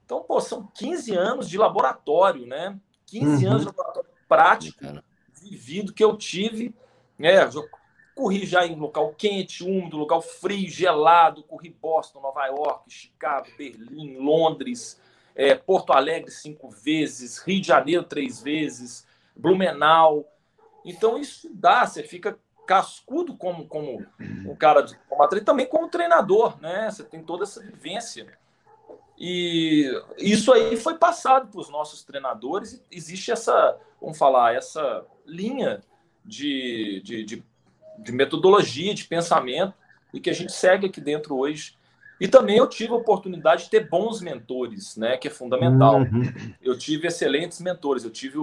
Então, 0.06 0.22
pô, 0.22 0.40
são 0.40 0.68
15 0.76 1.16
anos 1.16 1.50
de 1.50 1.58
laboratório, 1.58 2.46
né? 2.46 2.80
15 3.08 3.46
uhum. 3.46 3.52
anos 3.52 3.62
de 3.64 3.68
laboratório 3.68 4.10
prático, 4.28 4.86
vivido, 5.34 5.92
que 5.94 6.04
eu 6.04 6.16
tive. 6.16 6.76
Né? 7.18 7.44
Eu 7.44 7.68
corri 8.16 8.46
já 8.46 8.66
em 8.66 8.76
local 8.76 9.14
quente, 9.18 9.64
úmido, 9.64 9.98
local 9.98 10.22
frio, 10.22 10.70
gelado. 10.70 11.44
Corri 11.44 11.70
Boston, 11.70 12.22
Nova 12.22 12.46
York, 12.46 12.92
Chicago, 12.92 13.48
Berlim, 13.58 14.18
Londres, 14.18 15.02
é, 15.36 15.56
Porto 15.56 15.92
Alegre 15.92 16.30
cinco 16.30 16.70
vezes, 16.70 17.40
Rio 17.40 17.62
de 17.62 17.68
Janeiro 17.68 18.04
três 18.04 18.42
vezes, 18.42 19.08
Blumenau. 19.36 20.26
Então, 20.86 21.18
isso 21.18 21.50
dá, 21.52 21.86
você 21.86 22.04
fica 22.04 22.38
cascudo 22.68 23.36
como, 23.36 23.68
como 23.68 24.06
um 24.20 24.56
cara, 24.56 24.86
como 25.10 25.24
atleta, 25.24 25.46
também 25.46 25.66
como 25.66 25.90
treinador, 25.90 26.60
né? 26.62 26.90
Você 26.92 27.04
tem 27.04 27.24
toda 27.24 27.44
essa 27.44 27.62
vivência. 27.62 28.38
E 29.18 29.90
isso 30.18 30.52
aí 30.52 30.76
foi 30.76 30.98
passado 30.98 31.48
para 31.50 31.60
os 31.60 31.70
nossos 31.70 32.04
treinadores. 32.04 32.84
Existe 32.92 33.32
essa, 33.32 33.78
vamos 34.02 34.18
falar, 34.18 34.56
essa 34.56 35.06
linha 35.26 35.82
de, 36.24 37.02
de, 37.04 37.24
de, 37.24 37.44
de, 38.00 38.12
metodologia, 38.12 38.94
de 38.94 39.06
pensamento, 39.06 39.74
e 40.14 40.20
que 40.20 40.30
a 40.30 40.34
gente 40.34 40.52
segue 40.52 40.88
aqui 40.88 41.00
dentro 41.00 41.38
hoje. 41.38 41.78
E 42.20 42.28
também 42.28 42.58
eu 42.58 42.68
tive 42.68 42.94
a 42.94 42.98
oportunidade 42.98 43.66
de 43.66 43.70
ter 43.70 43.90
bons 43.90 44.22
mentores, 44.22 44.96
né, 44.96 45.18
que 45.18 45.28
é 45.28 45.32
fundamental. 45.32 46.00
Uhum. 46.00 46.54
Eu 46.62 46.78
tive 46.78 47.08
excelentes 47.08 47.60
mentores. 47.60 48.04
Eu 48.04 48.12
tive 48.12 48.38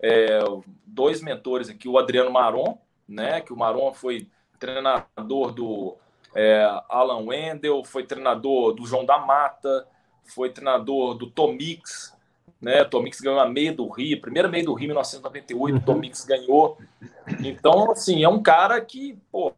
é, 0.00 0.40
dois 0.84 1.20
mentores 1.20 1.68
aqui, 1.68 1.88
o 1.88 1.98
Adriano 1.98 2.30
Maron, 2.30 2.78
né, 3.08 3.40
que 3.40 3.52
o 3.52 3.56
Maron 3.56 3.92
foi 3.92 4.28
treinador 4.58 5.52
do 5.52 5.96
é, 6.34 6.64
Alan 6.88 7.24
Wendel, 7.24 7.84
foi 7.84 8.04
treinador 8.04 8.74
do 8.74 8.86
João 8.86 9.04
da 9.04 9.18
Mata, 9.18 9.86
foi 10.32 10.50
treinador 10.50 11.14
do 11.14 11.30
Tomix, 11.30 12.14
né? 12.60 12.84
Tomix 12.84 13.20
ganhou 13.20 13.38
a 13.38 13.48
meia 13.48 13.72
do 13.72 13.88
Rio, 13.88 14.20
primeira 14.20 14.48
meia 14.48 14.64
do 14.64 14.74
Rio 14.74 14.84
em 14.84 14.88
1998, 14.88 15.74
uhum. 15.74 15.80
Tomix 15.80 16.24
ganhou. 16.24 16.78
Então, 17.44 17.90
assim, 17.90 18.22
é 18.22 18.28
um 18.28 18.42
cara 18.42 18.80
que, 18.80 19.18
pô, 19.30 19.52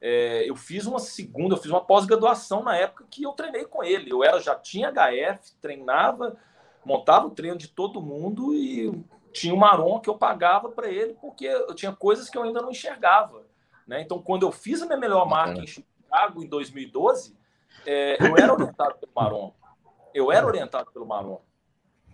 é, 0.00 0.48
eu 0.48 0.56
fiz 0.56 0.86
uma 0.86 0.98
segunda, 0.98 1.54
eu 1.54 1.58
fiz 1.58 1.70
uma 1.70 1.84
pós-graduação 1.84 2.62
na 2.62 2.76
época 2.76 3.04
que 3.10 3.22
eu 3.22 3.32
treinei 3.32 3.64
com 3.64 3.84
ele. 3.84 4.10
Eu 4.10 4.24
era 4.24 4.40
já 4.40 4.54
tinha 4.54 4.90
HF, 4.90 5.52
treinava, 5.60 6.36
montava 6.84 7.26
o 7.26 7.30
treino 7.30 7.58
de 7.58 7.68
todo 7.68 8.00
mundo 8.00 8.54
e 8.54 8.92
tinha 9.32 9.54
um 9.54 9.58
Maron 9.58 10.00
que 10.00 10.08
eu 10.08 10.16
pagava 10.16 10.70
para 10.70 10.88
ele 10.88 11.14
porque 11.20 11.46
eu 11.46 11.74
tinha 11.74 11.92
coisas 11.92 12.30
que 12.30 12.38
eu 12.38 12.42
ainda 12.42 12.62
não 12.62 12.70
enxergava. 12.70 13.42
Né? 13.86 14.00
Então, 14.00 14.20
quando 14.22 14.44
eu 14.44 14.52
fiz 14.52 14.80
a 14.82 14.86
minha 14.86 14.98
melhor 14.98 15.26
marca 15.26 15.60
em 15.60 15.66
Chicago 15.66 16.42
em 16.42 16.46
2012, 16.46 17.36
é, 17.86 18.16
eu 18.20 18.36
era 18.36 18.52
orientado 18.52 18.94
pelo 18.98 19.12
Maron. 19.14 19.52
Eu 20.14 20.32
era 20.32 20.46
orientado 20.46 20.90
pelo 20.90 21.06
Maron. 21.06 21.40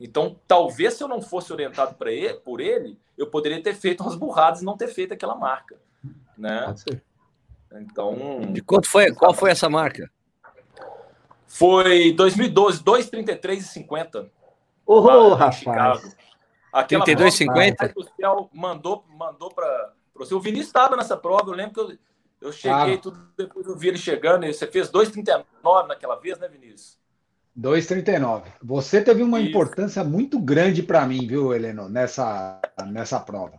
Então, 0.01 0.39
talvez 0.47 0.95
se 0.95 1.03
eu 1.03 1.09
não 1.09 1.23
fosse 1.23 1.53
orientado 1.53 1.97
ele, 2.09 2.35
por 2.35 2.61
ele, 2.61 2.99
eu 3.17 3.27
poderia 3.29 3.63
ter 3.63 3.75
feito 3.75 4.03
umas 4.03 4.15
burradas 4.15 4.61
e 4.61 4.65
não 4.65 4.77
ter 4.77 4.89
feito 4.89 5.15
aquela 5.15 5.35
marca. 5.35 5.77
Né? 6.37 6.65
Pode 6.67 6.81
ser. 6.81 7.03
Então. 7.75 8.41
De 8.53 8.61
quanto 8.63 8.89
foi? 8.89 9.13
Qual 9.13 9.33
foi 9.33 9.51
essa 9.51 9.69
marca? 9.69 10.11
Foi 11.47 12.13
2012, 12.13 12.83
2,33,50. 12.83 14.31
Ô, 14.85 14.95
oh, 14.95 15.35
rapaz. 15.35 16.17
Aquela 16.73 17.05
32,50? 17.05 17.93
O 17.97 18.05
céu 18.21 18.51
mandou, 18.53 19.05
mandou 19.09 19.51
para 19.51 19.93
você. 20.15 20.35
O 20.35 20.41
Vinícius 20.41 20.69
estava 20.69 20.97
nessa 20.97 21.17
prova, 21.17 21.51
eu 21.51 21.55
lembro 21.55 21.73
que 21.73 21.81
eu, 21.81 21.99
eu 22.49 22.53
cheguei 22.53 22.95
ah. 22.95 22.99
tudo 22.99 23.19
depois 23.37 23.67
eu 23.67 23.77
vi 23.77 23.89
ele 23.89 23.99
chegando. 23.99 24.45
E 24.45 24.53
você 24.53 24.67
fez 24.67 24.91
2,39 24.91 25.87
naquela 25.87 26.17
vez, 26.17 26.39
né, 26.39 26.49
Vinícius? 26.49 26.99
2,39. 27.59 28.43
Você 28.63 29.01
teve 29.01 29.23
uma 29.23 29.41
Isso. 29.41 29.49
importância 29.49 30.05
muito 30.05 30.39
grande 30.39 30.83
para 30.83 31.07
mim, 31.07 31.27
viu, 31.27 31.55
Heleno, 31.55 31.89
nessa, 31.89 32.61
nessa 32.87 33.19
prova. 33.19 33.59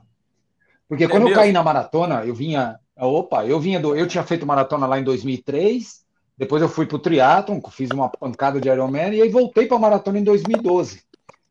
Porque 0.87 1.05
é 1.05 1.07
quando 1.07 1.27
eu 1.27 1.35
caí 1.35 1.51
na 1.51 1.63
maratona, 1.63 2.23
eu 2.23 2.33
vinha. 2.33 2.79
Opa, 2.95 3.45
eu 3.45 3.59
vinha 3.59 3.79
do. 3.79 3.95
Eu 3.95 4.07
tinha 4.07 4.23
feito 4.23 4.45
maratona 4.45 4.87
lá 4.87 4.99
em 4.99 5.03
2003, 5.03 6.05
depois 6.37 6.61
eu 6.61 6.69
fui 6.69 6.85
para 6.85 6.95
o 6.95 6.99
triatlon, 6.99 7.59
fiz 7.71 7.89
uma 7.91 8.09
pancada 8.09 8.61
de 8.61 8.69
Ironman, 8.69 9.13
e 9.13 9.21
aí 9.21 9.29
voltei 9.29 9.65
para 9.65 9.77
a 9.77 9.79
maratona 9.79 10.19
em 10.19 10.23
2012. 10.23 11.03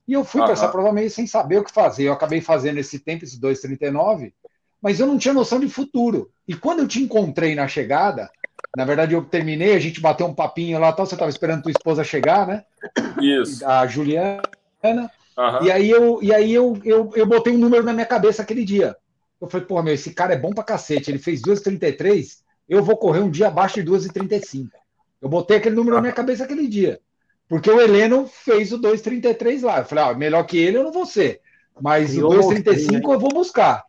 E 0.08 0.12
eu 0.12 0.24
fui 0.24 0.40
para 0.40 0.52
essa 0.52 0.68
prova 0.68 0.92
meio 0.92 1.10
sem 1.10 1.26
saber 1.26 1.58
o 1.58 1.64
que 1.64 1.72
fazer. 1.72 2.04
Eu 2.04 2.12
acabei 2.12 2.40
fazendo 2.40 2.78
esse 2.78 3.00
tempo, 3.00 3.24
esse 3.24 3.40
2,39, 3.40 4.32
mas 4.80 5.00
eu 5.00 5.06
não 5.06 5.18
tinha 5.18 5.34
noção 5.34 5.58
de 5.58 5.68
futuro. 5.68 6.30
E 6.46 6.54
quando 6.54 6.80
eu 6.80 6.88
te 6.88 7.02
encontrei 7.02 7.56
na 7.56 7.66
chegada, 7.66 8.30
na 8.76 8.84
verdade 8.84 9.14
eu 9.14 9.22
terminei, 9.22 9.74
a 9.74 9.78
gente 9.78 10.00
bateu 10.00 10.26
um 10.26 10.34
papinho 10.34 10.78
lá, 10.78 10.92
tal, 10.92 11.06
você 11.06 11.14
estava 11.14 11.30
esperando 11.30 11.62
tua 11.62 11.72
esposa 11.72 12.02
chegar, 12.02 12.46
né? 12.46 12.64
Isso. 13.20 13.66
A 13.66 13.86
Juliana. 13.86 14.42
Uhum. 14.82 15.62
E 15.64 15.70
aí, 15.70 15.90
eu, 15.90 16.18
e 16.22 16.32
aí 16.32 16.52
eu, 16.52 16.78
eu, 16.84 17.10
eu 17.14 17.26
botei 17.26 17.54
um 17.54 17.58
número 17.58 17.82
na 17.82 17.92
minha 17.92 18.06
cabeça 18.06 18.42
aquele 18.42 18.64
dia. 18.64 18.96
Eu 19.40 19.48
falei, 19.48 19.66
pô, 19.66 19.82
meu, 19.82 19.92
esse 19.92 20.14
cara 20.14 20.32
é 20.32 20.38
bom 20.38 20.50
pra 20.50 20.64
cacete. 20.64 21.10
Ele 21.10 21.18
fez 21.18 21.42
2,33, 21.42 22.38
eu 22.68 22.82
vou 22.82 22.96
correr 22.96 23.20
um 23.20 23.30
dia 23.30 23.48
abaixo 23.48 23.82
de 23.82 23.90
2,35. 23.90 24.68
Eu 25.20 25.28
botei 25.28 25.58
aquele 25.58 25.74
número 25.74 25.96
na 25.96 26.02
minha 26.02 26.12
cabeça 26.12 26.44
aquele 26.44 26.66
dia. 26.66 27.00
Porque 27.48 27.70
o 27.70 27.80
Heleno 27.80 28.26
fez 28.26 28.72
o 28.72 28.80
2,33 28.80 29.62
lá. 29.62 29.78
Eu 29.78 29.84
falei, 29.84 30.04
ah, 30.04 30.14
melhor 30.14 30.42
que 30.44 30.58
ele 30.58 30.78
eu 30.78 30.84
não 30.84 30.92
vou 30.92 31.06
ser. 31.06 31.40
Mas 31.80 32.16
o 32.16 32.22
2,35 32.22 33.12
eu 33.12 33.20
vou 33.20 33.30
buscar. 33.30 33.84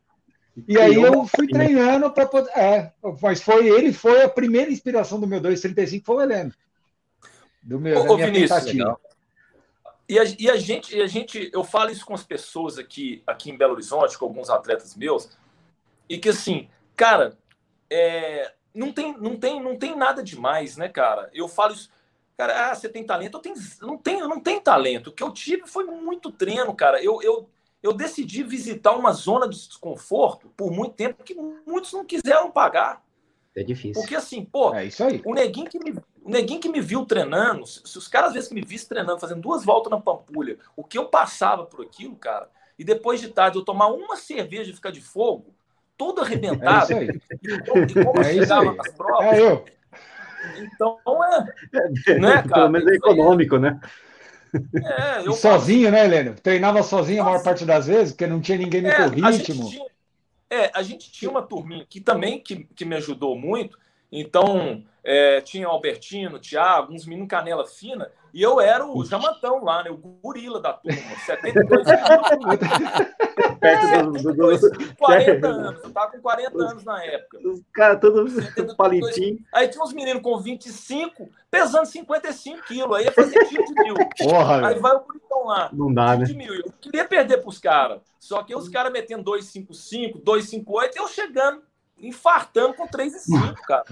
E 0.66 0.78
aí 0.80 0.96
eu 0.96 1.26
fui 1.28 1.48
treinando 1.48 2.10
para 2.12 2.26
poder. 2.26 2.50
É, 2.52 2.92
mas 3.22 3.42
foi 3.42 3.68
ele, 3.68 3.94
foi 3.94 4.24
a 4.24 4.30
primeira 4.30 4.72
inspiração 4.72 5.20
do 5.20 5.28
meu 5.28 5.42
2,35, 5.42 6.04
foi 6.04 6.16
o 6.16 6.22
Heleno. 6.22 6.54
Do 7.62 7.80
meu, 7.80 8.00
Ô, 8.00 8.08
da 8.08 8.16
minha 8.16 8.28
Vinícius, 8.28 8.60
tentativa. 8.64 9.00
E 10.10 10.18
a, 10.18 10.24
e 10.40 10.50
a, 10.50 10.56
gente, 10.56 10.96
e 10.96 11.02
a 11.02 11.08
gente, 11.08 11.50
eu 11.54 11.64
falo 11.66 11.92
isso 11.92 12.06
com 12.06 12.14
as 12.14 12.24
pessoas 12.24 12.78
aqui, 12.78 13.22
aqui 13.28 13.52
em 13.52 13.58
Belo 13.58 13.74
Horizonte, 13.74 14.18
com 14.18 14.26
alguns 14.26 14.50
atletas 14.50 14.96
meus, 14.96 15.30
e 16.08 16.18
que 16.18 16.30
assim, 16.30 16.70
cara, 16.96 17.38
é, 17.90 18.54
não, 18.74 18.94
tem, 18.94 19.18
não, 19.18 19.36
tem, 19.38 19.62
não 19.62 19.76
tem 19.76 19.98
nada 19.98 20.24
demais, 20.24 20.78
né, 20.78 20.88
cara? 20.88 21.30
Eu 21.34 21.50
falo 21.50 21.74
isso, 21.74 21.92
cara, 22.38 22.72
ah, 22.72 22.74
você 22.74 22.88
tem 22.88 23.04
talento? 23.04 23.36
Eu 23.36 23.42
tenho, 23.42 23.56
não 23.82 23.98
tenho, 23.98 24.28
não 24.30 24.40
tenho 24.40 24.62
talento. 24.62 25.08
O 25.08 25.12
que 25.12 25.22
eu 25.22 25.32
tive 25.32 25.68
foi 25.68 25.84
muito 25.84 26.32
treino, 26.32 26.74
cara. 26.74 27.04
Eu, 27.04 27.22
eu, 27.22 27.50
eu 27.82 27.94
decidi 27.94 28.44
visitar 28.44 28.94
uma 28.96 29.12
zona 29.12 29.48
de 29.48 29.56
desconforto 29.56 30.50
por 30.56 30.72
muito 30.72 30.96
tempo 30.96 31.24
que 31.24 31.36
muitos 31.66 31.94
não 31.94 32.06
quiseram 32.06 32.52
pagar. 32.52 33.04
É 33.56 33.64
difícil. 33.64 34.02
Porque 34.02 34.16
assim, 34.16 34.46
pô, 34.46 34.74
é 34.74 34.86
isso 34.86 35.04
aí. 35.04 35.22
o 35.26 35.34
neguinho 35.34 35.70
que 35.70 35.80
me, 35.80 36.00
o 36.24 36.30
neguinho 36.30 36.60
que 36.60 36.70
me 36.70 36.80
viu 36.80 37.06
treinando, 37.06 37.66
se, 37.66 37.82
se 37.84 37.98
os 37.98 38.08
caras 38.08 38.30
às 38.30 38.34
vezes 38.36 38.50
que 38.50 38.56
me 38.56 38.62
vissem 38.62 38.90
treinando, 38.90 39.20
fazendo 39.20 39.42
duas 39.42 39.66
voltas 39.66 39.90
na 39.90 40.00
Pampulha, 40.00 40.60
o 40.76 40.84
que 40.84 40.98
eu 40.98 41.06
passava 41.06 41.66
por 41.66 41.84
aquilo, 41.84 42.16
cara, 42.16 42.50
e 42.78 42.84
depois 42.84 43.20
de 43.20 43.30
tarde 43.30 43.58
eu 43.58 43.66
tomar 43.66 43.88
uma 43.88 44.16
cerveja 44.16 44.70
e 44.70 44.76
ficar 44.76 44.92
de 44.92 45.02
fogo, 45.02 45.56
todo 45.98 46.22
arrebentado, 46.22 46.94
é 46.94 47.06
e, 47.06 47.60
como, 47.66 47.84
e 47.84 48.06
como 48.06 48.22
é 48.22 48.36
eu 48.36 48.42
chegava 48.42 48.74
nas 48.74 48.92
provas. 48.94 49.34
É 49.34 49.42
eu. 49.42 49.66
Então 50.60 51.00
é. 51.24 51.46
Né, 52.20 52.44
cara? 52.44 52.48
Pelo 52.48 52.70
menos 52.70 52.88
é 52.88 52.96
econômico, 52.96 53.58
né? 53.58 53.80
É, 54.76 55.32
sozinho, 55.32 55.92
né, 55.92 56.06
Helena? 56.06 56.36
Treinava 56.42 56.84
sozinho 56.84 57.22
a 57.22 57.26
maior 57.26 57.44
parte 57.44 57.66
das 57.66 57.88
vezes, 57.88 58.14
porque 58.14 58.28
não 58.28 58.42
tinha 58.42 58.58
ninguém 58.58 58.82
no 58.82 58.88
é, 58.88 59.08
ritmo. 59.08 59.70
Tinha, 59.70 59.86
é, 60.50 60.72
a 60.74 60.82
gente 60.82 61.12
tinha 61.12 61.30
uma 61.30 61.42
turminha 61.42 61.86
que 61.88 62.00
também 62.00 62.40
que, 62.40 62.68
que 62.76 62.86
me 62.86 62.96
ajudou 62.96 63.38
muito. 63.38 63.78
Então, 64.12 64.84
é, 65.04 65.42
tinha 65.42 65.68
o 65.68 65.72
Albertino, 65.72 66.40
Thiago, 66.40 66.94
uns 66.94 67.06
meninos 67.06 67.30
canela 67.30 67.66
fina, 67.66 68.10
e 68.38 68.44
eu 68.44 68.62
era 68.62 68.86
o 68.86 69.04
jamantão 69.04 69.64
lá, 69.64 69.84
né? 69.84 69.90
O 69.90 69.98
gorila 69.98 70.62
da 70.62 70.72
turma. 70.74 71.02
72 71.26 71.88
anos. 71.88 71.98
Perto 73.60 74.12
do, 74.12 74.34
do, 74.36 74.58
do, 74.60 74.96
40 74.96 75.48
anos. 75.50 75.84
Eu 75.84 75.90
tava 75.90 76.12
com 76.12 76.22
40 76.22 76.56
anos 76.56 76.84
na 76.84 77.04
época. 77.04 77.40
Os 77.50 77.64
caras 77.74 78.00
todos 78.00 78.76
palitinho. 78.76 79.40
Aí 79.52 79.68
tinha 79.70 79.84
uns 79.84 79.92
meninos 79.92 80.22
com 80.22 80.40
25, 80.40 81.28
pesando 81.50 81.88
55 81.88 82.62
quilos. 82.68 82.96
Aí 82.96 83.06
ia 83.06 83.12
fazer 83.12 83.44
tiro 83.46 83.66
de 83.66 83.74
mil. 83.74 83.96
Porra, 83.96 84.68
aí 84.68 84.78
vai 84.78 84.96
o 84.96 85.00
bonitão 85.00 85.46
lá. 85.48 85.72
Não 85.74 85.92
dá, 85.92 86.16
né? 86.16 86.26
De 86.26 86.36
mil. 86.36 86.54
Eu 86.54 86.72
queria 86.80 87.06
perder 87.06 87.42
pros 87.42 87.58
caras. 87.58 88.02
Só 88.20 88.44
que 88.44 88.56
os 88.56 88.70
caras 88.70 88.94
metendo 88.94 89.24
255, 89.24 90.20
258, 90.20 90.96
eu 90.96 91.08
chegando 91.08 91.64
infartando 91.98 92.76
com 92.76 92.86
3 92.86 93.16
e 93.16 93.20
5, 93.20 93.62
cara. 93.64 93.84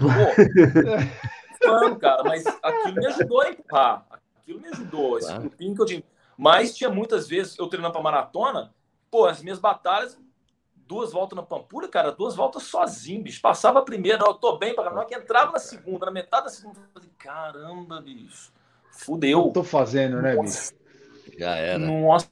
Pô, 1.60 1.96
cara, 1.98 2.22
mas 2.22 2.46
aquilo 2.46 2.94
me 2.94 3.06
ajudou 3.06 3.40
a 3.40 3.50
empurrar. 3.50 4.06
Aquilo 4.46 4.60
me 4.60 4.68
ajudou. 4.68 5.18
Esse 5.18 5.26
claro. 5.26 5.50
que 5.50 5.82
eu 5.82 5.84
tinha. 5.84 6.04
Mas 6.38 6.76
tinha 6.76 6.88
muitas 6.88 7.26
vezes, 7.26 7.58
eu 7.58 7.66
treinando 7.66 7.92
para 7.92 8.02
maratona, 8.02 8.72
pô, 9.10 9.26
as 9.26 9.42
minhas 9.42 9.58
batalhas, 9.58 10.16
duas 10.76 11.12
voltas 11.12 11.34
na 11.34 11.42
Pampulha, 11.42 11.88
cara, 11.88 12.12
duas 12.12 12.36
voltas 12.36 12.62
sozinho, 12.62 13.24
bicho. 13.24 13.40
Passava 13.40 13.80
a 13.80 13.82
primeira, 13.82 14.22
eu 14.24 14.34
tô 14.34 14.56
bem 14.56 14.72
para 14.72 15.04
que 15.04 15.16
entrava 15.16 15.50
na 15.50 15.58
segunda, 15.58 16.06
na 16.06 16.12
metade 16.12 16.44
da 16.44 16.50
segunda, 16.50 16.78
eu 16.78 16.84
falei, 16.94 17.10
caramba, 17.18 18.00
bicho. 18.00 18.52
Fudeu. 18.92 19.46
Eu 19.46 19.52
tô 19.52 19.64
fazendo, 19.64 20.22
né, 20.22 20.36
bicho? 20.36 20.72
Já 21.36 21.56
era. 21.56 21.78
Nossa, 21.78 22.30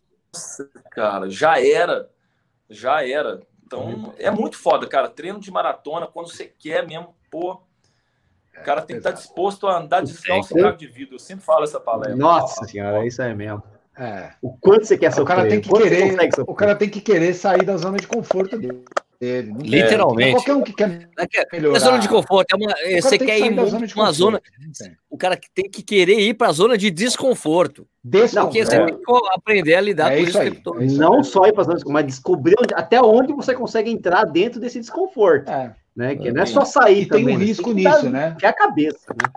cara, 0.92 1.28
já 1.28 1.60
era. 1.60 2.08
Já 2.70 3.06
era. 3.06 3.42
Então, 3.66 4.14
é 4.18 4.30
muito 4.30 4.56
foda, 4.56 4.86
cara. 4.86 5.08
Treino 5.08 5.40
de 5.40 5.50
maratona, 5.50 6.06
quando 6.06 6.30
você 6.30 6.46
quer 6.46 6.86
mesmo, 6.86 7.14
pô. 7.28 7.60
O 8.60 8.64
cara 8.64 8.82
tem 8.82 8.96
que 8.96 9.00
estar 9.00 9.12
tá 9.12 9.16
disposto 9.16 9.66
a 9.66 9.78
andar 9.78 10.02
descalço 10.02 10.58
em 10.58 10.76
de 10.76 10.86
vidro. 10.86 11.16
Eu 11.16 11.18
sempre 11.18 11.44
falo 11.44 11.64
essa 11.64 11.80
palavra. 11.80 12.16
Nossa 12.16 12.64
senhora, 12.66 13.06
isso 13.06 13.20
é 13.20 13.34
mesmo. 13.34 13.62
É. 13.96 14.32
O 14.42 14.56
quanto 14.56 14.84
você 14.84 14.98
quer 14.98 15.10
sofrer. 15.10 15.22
O 15.22 15.26
cara 15.26 15.48
tem 15.48 15.60
que 15.60 15.72
querer, 15.72 16.16
o 16.46 16.54
cara 16.54 16.74
tem 16.74 16.88
que 16.88 17.00
querer 17.00 17.34
sair 17.34 17.64
da 17.64 17.76
zona 17.76 17.96
de 17.96 18.06
conforto 18.06 18.58
dele. 18.58 18.84
Literalmente. 19.42 20.28
É 20.28 20.32
qualquer 20.32 20.54
um 20.54 20.62
que 20.62 20.72
quer 20.72 21.08
melhorar. 21.52 21.76
É 21.76 21.80
zona 21.80 21.98
de 21.98 22.08
conforto. 22.08 22.52
É 22.52 22.56
uma, 22.56 23.00
você 23.00 23.18
quer 23.18 23.38
ir 23.38 23.54
para 23.54 23.64
uma 23.96 24.12
zona. 24.12 24.40
O 25.08 25.16
cara 25.16 25.38
tem 25.54 25.70
que 25.70 25.82
querer 25.82 26.18
ir 26.18 26.34
para 26.34 26.48
a 26.48 26.52
zona 26.52 26.76
de 26.76 26.90
desconforto. 26.90 27.86
desconforto. 28.02 28.46
Porque 28.46 28.64
você 28.64 28.76
é. 28.76 28.86
tem 28.86 28.96
que 28.96 29.02
aprender 29.34 29.74
a 29.74 29.80
lidar 29.80 30.12
é 30.12 30.16
com 30.16 30.22
isso. 30.22 30.38
Aí. 30.38 30.48
É 30.48 30.84
isso 30.84 30.98
Não 30.98 31.22
só 31.22 31.46
ir 31.46 31.52
para 31.52 31.62
a 31.62 31.64
zona 31.64 31.74
de 31.74 31.80
desconforto, 31.80 31.92
mas 31.92 32.06
descobrir 32.06 32.54
onde, 32.60 32.74
até 32.74 33.00
onde 33.00 33.32
você 33.32 33.54
consegue 33.54 33.90
entrar 33.90 34.24
dentro 34.24 34.60
desse 34.60 34.80
desconforto. 34.80 35.50
É. 35.50 35.74
Né? 35.96 36.16
Que 36.16 36.32
não 36.32 36.42
é 36.42 36.46
só 36.46 36.64
sair 36.64 37.02
e 37.02 37.06
também. 37.06 37.26
Tem 37.26 37.36
um 37.36 37.38
risco 37.38 37.74
tem 37.74 37.84
nisso, 37.84 38.10
né? 38.10 38.36
Que 38.38 38.46
é 38.46 38.48
a 38.48 38.52
cabeça, 38.52 39.06
né? 39.10 39.30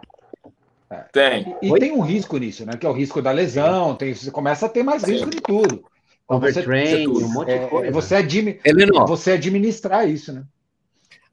É. 0.89 1.03
Tem. 1.11 1.55
E, 1.61 1.69
e 1.69 1.79
tem 1.79 1.91
um 1.91 2.01
risco 2.01 2.37
nisso, 2.37 2.65
né? 2.65 2.73
Que 2.77 2.85
é 2.85 2.89
o 2.89 2.93
risco 2.93 3.21
da 3.21 3.31
lesão, 3.31 3.95
tem, 3.95 4.13
você 4.13 4.31
começa 4.31 4.65
a 4.65 4.69
ter 4.69 4.83
mais 4.83 5.03
risco 5.03 5.29
de 5.29 5.41
tudo. 5.41 5.83
Overtrain, 6.27 7.07
um 7.07 7.27
monte 7.29 7.51
é, 7.51 7.59
de 7.59 7.69
coisa. 7.69 7.91
Você, 7.91 8.15
admi 8.15 8.59
Heleno, 8.65 9.05
você 9.07 9.31
administrar 9.31 10.07
isso, 10.09 10.33
né? 10.33 10.43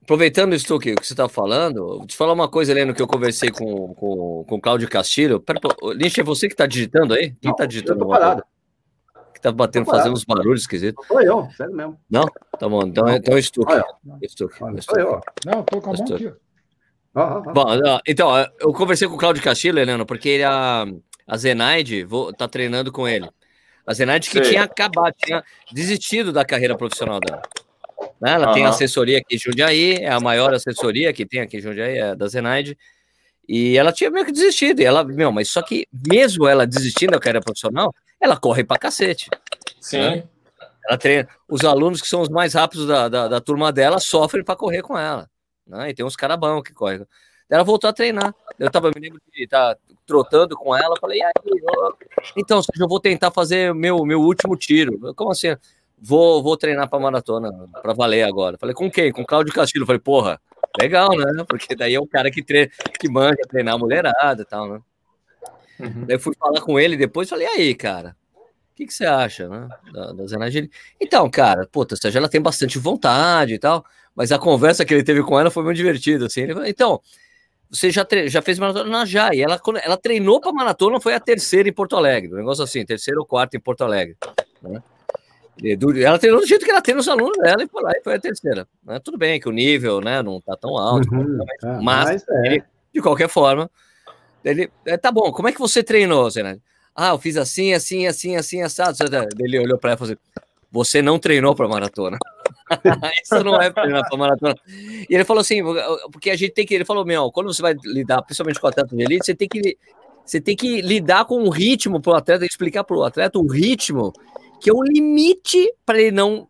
Aproveitando 0.02 0.54
isso 0.54 0.78
que, 0.78 0.94
que 0.94 1.06
você 1.06 1.14
está 1.14 1.28
falando, 1.28 1.98
vou 1.98 2.06
te 2.06 2.14
falar 2.14 2.34
uma 2.34 2.48
coisa, 2.48 2.70
Heleno, 2.70 2.94
que 2.94 3.00
eu 3.00 3.06
conversei 3.06 3.50
com, 3.50 3.94
com, 3.94 4.44
com 4.46 4.54
o 4.56 4.60
Cláudio 4.60 4.88
Castilho. 4.88 5.42
Lincha, 5.94 6.20
é 6.20 6.24
você 6.24 6.46
que 6.46 6.54
está 6.54 6.66
digitando 6.66 7.14
aí? 7.14 7.34
Quem 7.40 7.50
está 7.50 7.64
digitando? 7.64 8.00
Eu 8.00 8.04
tô 8.04 8.10
parado. 8.10 8.44
Que 9.32 9.40
tá 9.40 9.50
batendo, 9.50 9.86
fazendo 9.86 10.12
uns 10.12 10.24
barulhos 10.24 10.60
esquisitos. 10.60 11.04
Sou 11.06 11.22
eu, 11.22 11.48
sério 11.56 11.74
mesmo. 11.74 11.98
Não? 12.08 12.24
Tá 12.58 12.68
bom. 12.68 12.82
Então, 12.86 13.08
então 13.08 13.36
é 13.36 13.40
Stuck. 13.40 13.72
Stuck. 14.28 14.54
Sou 14.82 14.98
eu. 14.98 15.20
Não, 15.46 15.62
tô 15.62 15.80
com 15.80 15.90
a 15.90 15.94
mão 15.94 16.14
aqui. 16.14 16.32
Bom, 17.14 17.64
então, 18.06 18.30
eu 18.60 18.72
conversei 18.72 19.08
com 19.08 19.14
o 19.14 19.18
Claudio 19.18 19.42
Castilho, 19.42 19.78
Helena, 19.78 20.04
porque 20.04 20.28
ele, 20.28 20.44
a, 20.44 20.84
a 21.26 21.36
Zenaide 21.36 22.04
vou, 22.04 22.32
tá 22.32 22.46
treinando 22.46 22.92
com 22.92 23.08
ele. 23.08 23.28
A 23.86 23.92
Zenaide 23.92 24.30
que 24.30 24.42
Sim. 24.42 24.50
tinha 24.50 24.62
acabado, 24.62 25.14
tinha 25.22 25.44
desistido 25.72 26.32
da 26.32 26.44
carreira 26.44 26.76
profissional 26.76 27.20
dela. 27.20 27.42
Né? 28.20 28.32
Ela 28.32 28.48
uhum. 28.48 28.54
tem 28.54 28.64
assessoria 28.64 29.18
aqui 29.18 29.36
em 29.36 29.38
Jundiaí, 29.38 29.94
é 29.96 30.10
a 30.10 30.20
maior 30.20 30.54
assessoria 30.54 31.12
que 31.12 31.26
tem 31.26 31.40
aqui 31.40 31.58
em 31.58 31.60
Jundiaí, 31.60 31.98
é 31.98 32.14
da 32.14 32.26
Zenaide. 32.26 32.76
E 33.46 33.76
ela 33.76 33.92
tinha 33.92 34.10
meio 34.10 34.24
que 34.24 34.32
desistido. 34.32 34.80
E 34.80 34.84
ela, 34.84 35.04
meu, 35.04 35.30
mas 35.30 35.50
só 35.50 35.60
que 35.60 35.86
mesmo 36.08 36.48
ela 36.48 36.66
desistindo 36.66 37.12
da 37.12 37.18
carreira 37.18 37.42
profissional, 37.42 37.94
ela 38.20 38.36
corre 38.36 38.64
pra 38.64 38.78
cacete. 38.78 39.28
Sim. 39.80 39.98
Né? 39.98 40.24
Ela 40.88 40.98
treina. 40.98 41.28
Os 41.48 41.64
alunos 41.64 42.00
que 42.00 42.08
são 42.08 42.22
os 42.22 42.28
mais 42.28 42.54
rápidos 42.54 42.86
da, 42.86 43.08
da, 43.08 43.28
da 43.28 43.40
turma 43.40 43.70
dela 43.70 44.00
sofrem 44.00 44.42
para 44.42 44.56
correr 44.56 44.82
com 44.82 44.98
ela. 44.98 45.28
Né? 45.66 45.90
E 45.90 45.94
tem 45.94 46.04
uns 46.04 46.16
carabão 46.16 46.62
que 46.62 46.72
correm. 46.72 47.06
Ela 47.48 47.62
voltou 47.62 47.88
a 47.88 47.92
treinar. 47.92 48.34
Eu 48.58 48.70
tava, 48.70 48.90
me 48.94 49.00
lembro 49.00 49.20
de 49.32 49.44
estar 49.44 49.74
tá 49.74 49.80
trotando 50.06 50.56
com 50.56 50.74
ela. 50.76 50.96
Falei, 51.00 51.22
aí, 51.22 51.32
eu... 51.44 51.96
então, 52.36 52.60
eu 52.80 52.88
vou 52.88 53.00
tentar 53.00 53.30
fazer 53.30 53.74
meu, 53.74 54.04
meu 54.04 54.20
último 54.20 54.56
tiro. 54.56 55.14
Como 55.14 55.30
assim? 55.30 55.54
Vou, 55.98 56.42
vou 56.42 56.56
treinar 56.56 56.88
para 56.88 56.98
maratona, 56.98 57.50
para 57.80 57.92
valer 57.92 58.22
agora. 58.22 58.58
Falei, 58.58 58.74
com 58.74 58.90
quem? 58.90 59.12
Com 59.12 59.22
o 59.22 59.26
Claudio 59.26 59.52
Castilho. 59.52 59.86
Falei, 59.86 60.00
porra, 60.00 60.40
legal, 60.80 61.08
né? 61.10 61.44
Porque 61.48 61.74
daí 61.74 61.94
é 61.94 62.00
o 62.00 62.06
cara 62.06 62.30
que, 62.30 62.42
treina, 62.42 62.70
que 62.98 63.08
manja 63.08 63.36
treinar 63.48 63.74
a 63.74 63.78
mulherada 63.78 64.42
e 64.42 64.44
tal, 64.44 64.68
né? 64.68 64.80
Uhum. 65.78 66.04
Daí 66.06 66.18
fui 66.18 66.34
falar 66.38 66.60
com 66.60 66.78
ele 66.78 66.96
depois 66.96 67.28
falei, 67.28 67.46
aí, 67.46 67.74
cara, 67.74 68.16
o 68.36 68.76
que, 68.76 68.86
que 68.86 68.94
você 68.94 69.06
acha, 69.06 69.48
né? 69.48 69.68
Da, 69.92 70.12
da 70.12 70.26
Zanagini? 70.26 70.70
Então, 71.00 71.28
cara, 71.30 71.66
puta, 71.70 71.96
seja, 71.96 72.18
ela 72.18 72.28
tem 72.28 72.40
bastante 72.40 72.78
vontade 72.78 73.54
e 73.54 73.58
tal, 73.58 73.84
mas 74.14 74.32
a 74.32 74.38
conversa 74.38 74.84
que 74.84 74.92
ele 74.92 75.04
teve 75.04 75.22
com 75.22 75.38
ela 75.38 75.50
foi 75.50 75.64
muito 75.64 75.76
divertida, 75.76 76.26
assim. 76.26 76.42
Ele 76.42 76.54
falou, 76.54 76.68
então, 76.68 77.00
você 77.70 77.90
já, 77.90 78.06
já 78.26 78.42
fez 78.42 78.58
maratona 78.58 78.88
na 78.88 79.04
Já, 79.04 79.34
e 79.34 79.42
ela, 79.42 79.60
ela 79.82 79.96
treinou 79.96 80.40
para 80.40 80.52
maratona, 80.52 81.00
foi 81.00 81.14
a 81.14 81.20
terceira 81.20 81.68
em 81.68 81.72
Porto 81.72 81.96
Alegre, 81.96 82.32
um 82.32 82.36
negócio 82.36 82.62
assim, 82.62 82.84
terceira 82.84 83.18
ou 83.18 83.26
quarta 83.26 83.56
em 83.56 83.60
Porto 83.60 83.82
Alegre, 83.82 84.16
né? 84.62 84.82
Ela 86.02 86.18
treinou 86.18 86.40
do 86.40 86.46
jeito 86.46 86.64
que 86.64 86.70
ela 86.70 86.82
tem 86.82 86.96
nos 86.96 87.08
alunos 87.08 87.38
dela 87.38 87.62
e 87.62 87.68
foi 87.68 87.82
lá 87.82 87.92
e 87.92 88.02
foi 88.02 88.14
a 88.14 88.18
terceira. 88.18 88.66
Né? 88.82 88.98
Tudo 88.98 89.16
bem 89.16 89.38
que 89.38 89.48
o 89.48 89.52
nível 89.52 90.00
né, 90.00 90.20
não 90.20 90.40
tá 90.40 90.56
tão 90.56 90.76
alto, 90.76 91.08
uhum, 91.14 91.38
mas, 91.38 91.62
é, 91.62 91.80
mas 91.80 92.28
é. 92.28 92.46
ele, 92.46 92.64
de 92.92 93.00
qualquer 93.00 93.28
forma, 93.28 93.70
ele 94.44 94.68
é, 94.84 94.96
tá 94.96 95.12
bom. 95.12 95.32
Como 95.32 95.48
é 95.48 95.52
que 95.52 95.60
você 95.60 95.82
treinou, 95.82 96.28
Zé? 96.28 96.58
Ah, 96.94 97.10
eu 97.10 97.18
fiz 97.18 97.36
assim, 97.36 97.72
assim, 97.72 98.06
assim, 98.06 98.36
assim, 98.36 98.62
assado. 98.62 98.96
Ele 99.38 99.58
olhou 99.58 99.78
para 99.78 99.90
ela 99.90 99.96
e 99.96 99.98
falou 99.98 100.12
assim: 100.12 100.40
Você 100.74 101.00
não 101.00 101.18
treinou 101.18 101.54
para 101.54 101.68
maratona. 101.68 102.18
Isso 103.22 103.44
não 103.44 103.62
é 103.62 103.70
treinar 103.70 104.06
para 104.08 104.18
maratona. 104.18 104.56
E 104.68 105.06
ele 105.08 105.24
falou 105.24 105.40
assim: 105.40 105.62
Porque 106.10 106.30
a 106.30 106.36
gente 106.36 106.52
tem 106.52 106.66
que. 106.66 106.74
Ele 106.74 106.84
falou: 106.84 107.06
Meu, 107.06 107.30
quando 107.30 107.54
você 107.54 107.62
vai 107.62 107.74
lidar, 107.84 108.20
principalmente 108.22 108.60
com 108.60 108.66
o 108.66 108.70
atleta 108.70 108.94
de 108.94 109.02
elite, 109.02 109.24
você 109.24 109.34
tem 109.34 109.48
que. 109.48 109.78
Você 110.26 110.40
tem 110.40 110.56
que 110.56 110.80
lidar 110.80 111.26
com 111.26 111.42
o 111.42 111.50
ritmo 111.50 112.00
para 112.00 112.12
o 112.12 112.16
atleta, 112.16 112.44
explicar 112.44 112.82
para 112.82 112.96
o 112.96 113.04
atleta 113.04 113.38
o 113.38 113.46
ritmo 113.46 114.12
que 114.64 114.70
é 114.70 114.72
o 114.72 114.82
limite 114.82 115.70
para 115.84 116.00
ele 116.00 116.10
não 116.10 116.48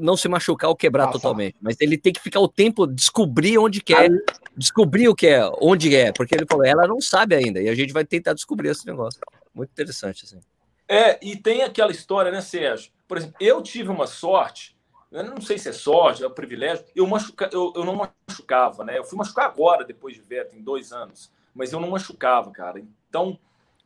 não 0.00 0.16
se 0.16 0.28
machucar 0.28 0.70
ou 0.70 0.76
quebrar 0.76 1.06
Nossa. 1.06 1.18
totalmente. 1.18 1.56
Mas 1.60 1.76
ele 1.80 1.98
tem 1.98 2.12
que 2.12 2.20
ficar 2.20 2.38
o 2.38 2.46
tempo 2.46 2.86
descobrir 2.86 3.58
onde 3.58 3.80
quer, 3.80 4.08
descobrir 4.56 5.08
o 5.08 5.14
que 5.14 5.26
é, 5.26 5.50
onde 5.60 5.96
é, 5.96 6.12
porque 6.12 6.34
ele 6.34 6.46
falou, 6.46 6.64
ela 6.64 6.86
não 6.86 7.00
sabe 7.00 7.34
ainda, 7.34 7.60
e 7.60 7.68
a 7.68 7.74
gente 7.74 7.92
vai 7.92 8.04
tentar 8.04 8.34
descobrir 8.34 8.68
esse 8.68 8.86
negócio. 8.86 9.18
Muito 9.52 9.70
interessante, 9.70 10.24
assim. 10.24 10.38
É, 10.86 11.18
e 11.26 11.36
tem 11.36 11.62
aquela 11.62 11.90
história, 11.90 12.30
né, 12.30 12.40
Sérgio? 12.40 12.92
Por 13.08 13.16
exemplo, 13.16 13.36
eu 13.40 13.62
tive 13.62 13.88
uma 13.88 14.06
sorte, 14.06 14.76
não 15.10 15.40
sei 15.40 15.58
se 15.58 15.70
é 15.70 15.72
sorte, 15.72 16.22
é 16.22 16.28
um 16.28 16.30
privilégio, 16.30 16.84
eu, 16.94 17.06
machuca, 17.06 17.48
eu, 17.50 17.72
eu 17.74 17.84
não 17.84 17.96
machucava, 18.28 18.84
né? 18.84 18.98
Eu 18.98 19.04
fui 19.04 19.16
machucar 19.16 19.46
agora, 19.46 19.84
depois 19.84 20.14
de 20.14 20.20
ver, 20.20 20.46
tem 20.46 20.62
dois 20.62 20.92
anos, 20.92 21.32
mas 21.54 21.72
eu 21.72 21.80
não 21.80 21.90
machucava, 21.90 22.50
cara. 22.50 22.80
Então, 23.08 23.38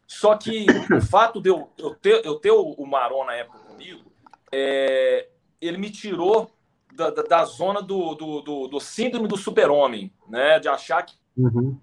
só 0.07 0.37
que 0.37 0.67
o 0.95 1.01
fato 1.01 1.41
de 1.41 1.49
eu, 1.49 1.71
eu, 1.79 1.95
ter, 1.95 2.27
eu 2.27 2.35
ter 2.35 2.51
o 2.51 2.85
Maron 2.85 3.25
na 3.25 3.35
época 3.35 3.61
comigo, 3.61 4.11
é, 4.51 5.29
ele 5.61 5.79
me 5.79 5.91
tirou 5.91 6.51
da, 6.93 7.11
da, 7.11 7.23
da 7.23 7.45
zona 7.45 7.81
do, 7.81 8.15
do, 8.15 8.41
do, 8.43 8.69
do, 8.69 8.81
síndrome 8.81 9.27
do 9.27 9.37
super-homem, 9.37 10.13
né? 10.29 10.59
De 10.59 10.69
achar 10.69 11.03
que. 11.03 11.15
Uhum. 11.37 11.79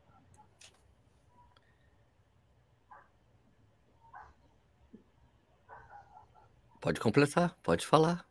Pode 6.79 6.99
completar, 6.99 7.55
pode 7.61 7.85
falar. 7.85 8.25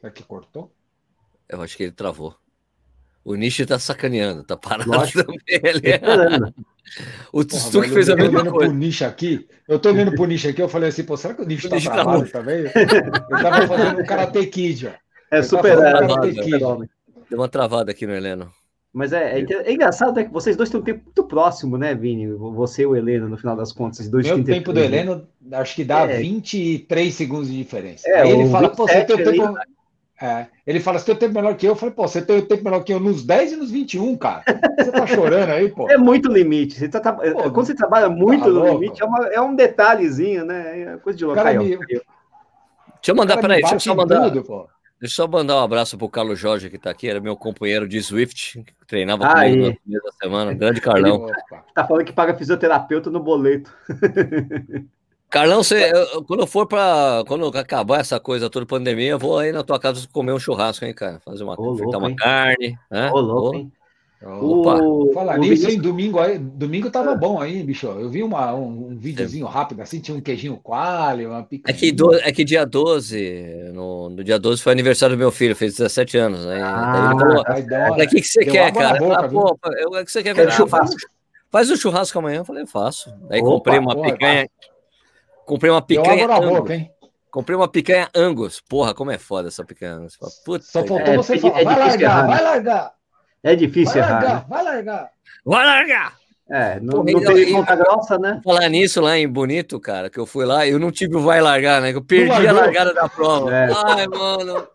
Será 0.00 0.12
que 0.12 0.22
cortou? 0.22 0.72
Eu 1.48 1.60
acho 1.62 1.76
que 1.76 1.84
ele 1.84 1.92
travou. 1.92 2.36
O 3.24 3.34
Nishi 3.34 3.66
tá 3.66 3.78
sacaneando, 3.78 4.44
tá 4.44 4.56
parado 4.56 4.90
Lógico. 4.90 5.24
também. 5.26 5.40
Ele 5.48 5.90
é... 5.90 6.00
O 7.32 7.42
Stuck 7.42 7.88
fez 7.90 8.08
a 8.08 8.16
mesma 8.16 8.44
coisa. 8.44 8.70
Pro 8.70 8.72
Nishi 8.72 9.04
aqui, 9.04 9.48
eu 9.66 9.78
tô 9.78 9.90
olhando 9.90 10.14
pro 10.14 10.24
Nishi 10.24 10.48
aqui, 10.48 10.62
eu 10.62 10.68
falei 10.68 10.88
assim, 10.88 11.04
pô, 11.04 11.16
será 11.16 11.34
que 11.34 11.42
o 11.42 11.44
Nishi 11.44 11.68
tá 11.68 11.78
travado 11.78 12.24
tá 12.24 12.38
também? 12.38 12.64
Eu 12.64 13.42
tava 13.42 13.66
fazendo 13.66 14.00
um 14.00 14.06
Karate 14.06 14.46
Kid, 14.46 14.86
ó. 14.86 14.92
É 15.30 15.42
super 15.42 15.76
Deu 17.28 17.38
uma 17.38 17.48
travada 17.48 17.90
aqui 17.90 18.06
no 18.06 18.14
Heleno. 18.14 18.50
Mas 18.98 19.12
é, 19.12 19.38
é, 19.38 19.46
é, 19.48 19.72
engraçado 19.72 20.16
né, 20.16 20.24
que 20.24 20.32
vocês 20.32 20.56
dois 20.56 20.68
têm 20.68 20.80
um 20.80 20.82
tempo 20.82 21.04
muito 21.04 21.22
próximo, 21.22 21.78
né, 21.78 21.94
Vini? 21.94 22.26
Você 22.34 22.82
e 22.82 22.86
o 22.86 22.96
Heleno, 22.96 23.28
no 23.28 23.36
final 23.36 23.54
das 23.54 23.70
contas. 23.70 24.08
Dois 24.08 24.26
Meu 24.26 24.42
tempo 24.42 24.72
do 24.72 24.80
Heleno, 24.80 25.24
acho 25.52 25.76
que 25.76 25.84
dá 25.84 26.00
é. 26.00 26.16
23 26.16 27.14
segundos 27.14 27.48
de 27.48 27.56
diferença. 27.56 28.10
É, 28.10 28.22
Aí 28.22 28.32
ele 28.32 28.50
fala, 28.50 28.70
pô, 28.70 28.88
você 28.88 29.04
tem 29.04 29.14
o 29.14 29.22
tempo... 29.22 29.54
É, 30.20 30.46
ele 30.66 30.80
fala, 30.80 30.98
você 30.98 31.04
tem 31.04 31.14
o 31.14 31.18
tempo 31.18 31.34
menor 31.34 31.54
que 31.54 31.64
eu. 31.64 31.70
Eu 31.70 31.76
falei, 31.76 31.94
pô, 31.94 32.08
você 32.08 32.20
tem 32.20 32.38
o 32.38 32.42
tempo 32.44 32.64
menor 32.64 32.82
que 32.82 32.92
eu 32.92 32.98
nos 32.98 33.22
10 33.22 33.52
e 33.52 33.56
nos 33.56 33.70
21, 33.70 34.16
cara. 34.16 34.42
Você 34.76 34.90
tá 34.90 35.06
chorando 35.06 35.50
aí, 35.50 35.68
pô. 35.68 35.86
É 35.88 35.96
muito 35.96 36.28
limite. 36.28 36.76
Você 36.76 36.88
tá, 36.88 37.12
pô, 37.12 37.22
quando 37.52 37.66
você 37.66 37.74
trabalha 37.76 38.08
muito 38.08 38.40
tá 38.40 38.48
no 38.48 38.54
louco. 38.54 38.80
limite, 38.80 39.00
é, 39.00 39.06
uma, 39.06 39.26
é, 39.28 39.40
um 39.40 39.54
detalhezinho, 39.54 40.44
né? 40.44 40.80
É 40.80 40.96
coisa 40.96 41.16
de 41.16 41.24
local. 41.24 41.44
Me... 41.44 41.76
Deixa 41.78 42.02
eu 43.06 43.14
mandar, 43.14 43.36
peraí, 43.36 43.60
deixa 43.60 43.76
eu 43.76 43.80
só 43.80 43.94
mandar. 43.94 44.24
Tudo, 44.24 44.42
pô. 44.42 44.68
Deixa 45.00 45.22
eu 45.22 45.26
só 45.26 45.28
mandar 45.28 45.56
um 45.56 45.62
abraço 45.62 45.96
pro 45.96 46.08
Carlos 46.08 46.38
Jorge, 46.38 46.68
que 46.68 46.76
está 46.76 46.90
aqui, 46.90 47.08
era 47.08 47.20
meu 47.20 47.36
companheiro 47.36 47.88
de 47.88 48.02
Swift, 48.02 48.62
que 48.64 48.86
treinava 48.86 49.24
ah, 49.24 49.44
comigo 49.44 49.68
na 49.68 49.74
primeira 49.74 50.12
semana. 50.20 50.54
Grande 50.54 50.80
Carlão. 50.82 51.30
Tá 51.74 51.86
falando 51.86 52.04
que 52.04 52.12
paga 52.12 52.34
fisioterapeuta 52.34 53.08
no 53.08 53.20
boleto. 53.20 53.72
Carlão, 55.30 55.62
você, 55.62 55.92
eu, 55.92 56.24
quando 56.24 56.46
for 56.46 56.66
para 56.66 57.22
quando 57.28 57.46
acabar 57.58 58.00
essa 58.00 58.18
coisa 58.18 58.48
toda 58.48 58.64
pandemia, 58.64 59.10
eu 59.10 59.18
vou 59.18 59.38
aí 59.38 59.52
na 59.52 59.62
tua 59.62 59.78
casa 59.78 60.08
comer 60.10 60.32
um 60.32 60.38
churrasco, 60.38 60.86
hein, 60.86 60.94
cara? 60.94 61.20
Fazer 61.20 61.44
uma, 61.44 61.52
Ô, 61.52 61.72
louco, 61.72 61.98
uma 61.98 62.16
carne, 62.16 62.78
né? 62.90 63.10
Ô, 63.12 63.20
louco, 63.20 63.56
hein? 63.56 63.70
Opa. 64.22 64.82
O, 64.82 65.12
Falar 65.12 65.38
nisso, 65.38 65.70
hein? 65.70 65.78
Domingo, 65.80 66.18
aí, 66.18 66.38
domingo 66.38 66.90
tava 66.90 67.14
bom 67.14 67.40
aí, 67.40 67.62
bicho. 67.62 67.86
Eu 67.86 68.10
vi 68.10 68.22
uma, 68.22 68.52
um, 68.52 68.90
um 68.90 68.96
videozinho 68.96 69.46
é. 69.46 69.50
rápido 69.50 69.80
assim, 69.80 70.00
tinha 70.00 70.16
um 70.16 70.20
queijinho 70.20 70.56
coalho, 70.56 71.30
uma 71.30 71.44
pica. 71.44 71.70
É 71.70 71.72
que, 71.72 71.92
do, 71.92 72.14
é 72.14 72.32
que 72.32 72.44
dia 72.44 72.66
12, 72.66 73.70
no, 73.72 74.10
no, 74.10 74.24
dia 74.24 74.38
12 74.38 74.60
foi 74.60 74.72
aniversário 74.72 75.14
do 75.14 75.18
meu 75.18 75.30
filho, 75.30 75.54
fez 75.54 75.76
17 75.76 76.18
anos. 76.18 76.44
Né? 76.44 76.60
Ah, 76.60 77.12
o 77.92 77.96
que, 78.08 78.20
que 78.20 78.22
você 78.22 78.44
quer, 78.44 78.72
cara? 78.72 78.98
Boca, 78.98 79.20
ah, 79.20 79.28
pô, 79.28 79.58
o 79.98 80.04
que 80.04 80.10
você 80.10 80.22
quer 80.22 80.34
ver? 80.34 80.48
Ah, 80.48 80.66
faz, 80.66 80.90
faz 81.48 81.70
um 81.70 81.76
churrasco 81.76 82.18
amanhã. 82.18 82.38
Eu 82.38 82.44
falei, 82.44 82.66
faço. 82.66 83.14
Aí 83.30 83.40
Opa, 83.40 83.50
comprei 83.50 83.78
uma 83.78 84.02
picanha. 84.02 84.48
Comprei 85.46 85.70
uma 85.70 85.82
picanha. 85.82 86.90
Comprei 87.30 87.56
uma 87.56 87.68
picanha 87.68 88.08
Angus. 88.16 88.60
Porra, 88.60 88.92
como 88.92 89.12
é 89.12 89.18
foda 89.18 89.46
essa 89.46 89.64
picanha 89.64 89.94
Angus. 89.94 90.18
Puta, 90.44 90.64
Só 90.64 90.84
faltou 90.84 91.14
é, 91.14 91.16
você 91.16 91.34
é, 91.34 91.38
falar, 91.38 91.60
é 91.60 91.64
vai 91.64 91.78
largar, 91.78 92.26
vai 92.26 92.42
largar. 92.42 92.97
É 93.48 93.56
difícil 93.56 94.00
vai 94.00 94.10
largar, 94.10 94.22
errar. 94.22 94.34
Né? 94.34 94.44
Vai 94.48 94.64
largar. 94.64 95.10
Vai 95.44 95.66
largar. 95.66 96.18
É, 96.50 96.80
não, 96.80 97.02
não 97.04 97.20
tem 97.20 97.52
conta 97.52 97.76
grossa, 97.76 98.18
né? 98.18 98.40
Falar 98.42 98.68
nisso 98.68 99.00
lá 99.02 99.18
em 99.18 99.28
Bonito, 99.28 99.78
cara, 99.78 100.08
que 100.08 100.18
eu 100.18 100.24
fui 100.24 100.46
lá, 100.46 100.66
eu 100.66 100.78
não 100.78 100.90
tive 100.90 101.16
o 101.16 101.20
vai 101.20 101.40
largar, 101.42 101.82
né? 101.82 101.92
Eu 101.92 102.02
perdi 102.02 102.46
a 102.46 102.52
largada 102.52 102.94
da 102.94 103.08
prova. 103.08 103.54
É. 103.54 103.68
Ai, 103.70 104.06
mano. 104.06 104.66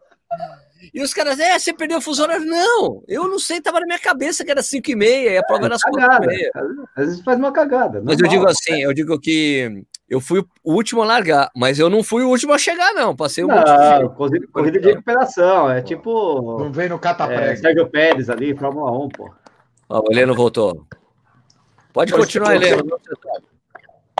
E 0.93 1.01
os 1.01 1.13
caras, 1.13 1.39
é, 1.39 1.57
você 1.57 1.73
perdeu 1.73 1.99
o 1.99 2.01
fuso 2.01 2.23
horário. 2.23 2.45
Não, 2.45 3.03
eu 3.07 3.27
não 3.27 3.37
sei, 3.37 3.61
tava 3.61 3.79
na 3.79 3.85
minha 3.85 3.99
cabeça 3.99 4.43
que 4.43 4.51
era 4.51 4.63
5 4.63 4.89
e 4.89 4.95
meia, 4.95 5.29
e 5.31 5.37
a 5.37 5.43
prova 5.43 5.63
é, 5.63 5.65
era 5.65 5.77
4 5.79 6.23
e 6.23 6.27
meia. 6.27 6.51
Às 6.95 7.05
vezes 7.05 7.21
faz 7.21 7.37
uma 7.37 7.51
cagada. 7.51 8.01
Mas 8.03 8.19
eu 8.19 8.27
digo 8.27 8.47
assim, 8.47 8.81
eu 8.81 8.93
digo 8.93 9.19
que 9.19 9.85
eu 10.09 10.19
fui 10.21 10.45
o 10.63 10.73
último 10.73 11.01
a 11.01 11.05
largar, 11.05 11.49
mas 11.55 11.79
eu 11.79 11.89
não 11.89 12.03
fui 12.03 12.23
o 12.23 12.29
último 12.29 12.53
a 12.53 12.57
chegar, 12.57 12.93
não. 12.93 13.15
Passei 13.15 13.43
um 13.43 13.47
não, 13.47 13.63
de 13.63 14.15
corrida, 14.15 14.47
corrida 14.51 14.79
de 14.79 14.87
recuperação. 14.87 15.71
É 15.71 15.81
tipo. 15.81 16.59
Não 16.59 16.71
vem 16.71 16.89
no 16.89 16.99
cataprega. 16.99 17.51
É, 17.51 17.55
Sérgio 17.55 17.89
Pérez 17.89 18.29
ali, 18.29 18.55
Fórmula 18.55 18.91
1, 18.91 19.09
pô. 19.09 19.33
Ó, 19.89 20.01
o 20.01 20.11
Heleno 20.11 20.35
voltou. 20.35 20.85
Pode 21.91 22.13
continuar, 22.13 22.55
Heleno. 22.55 22.83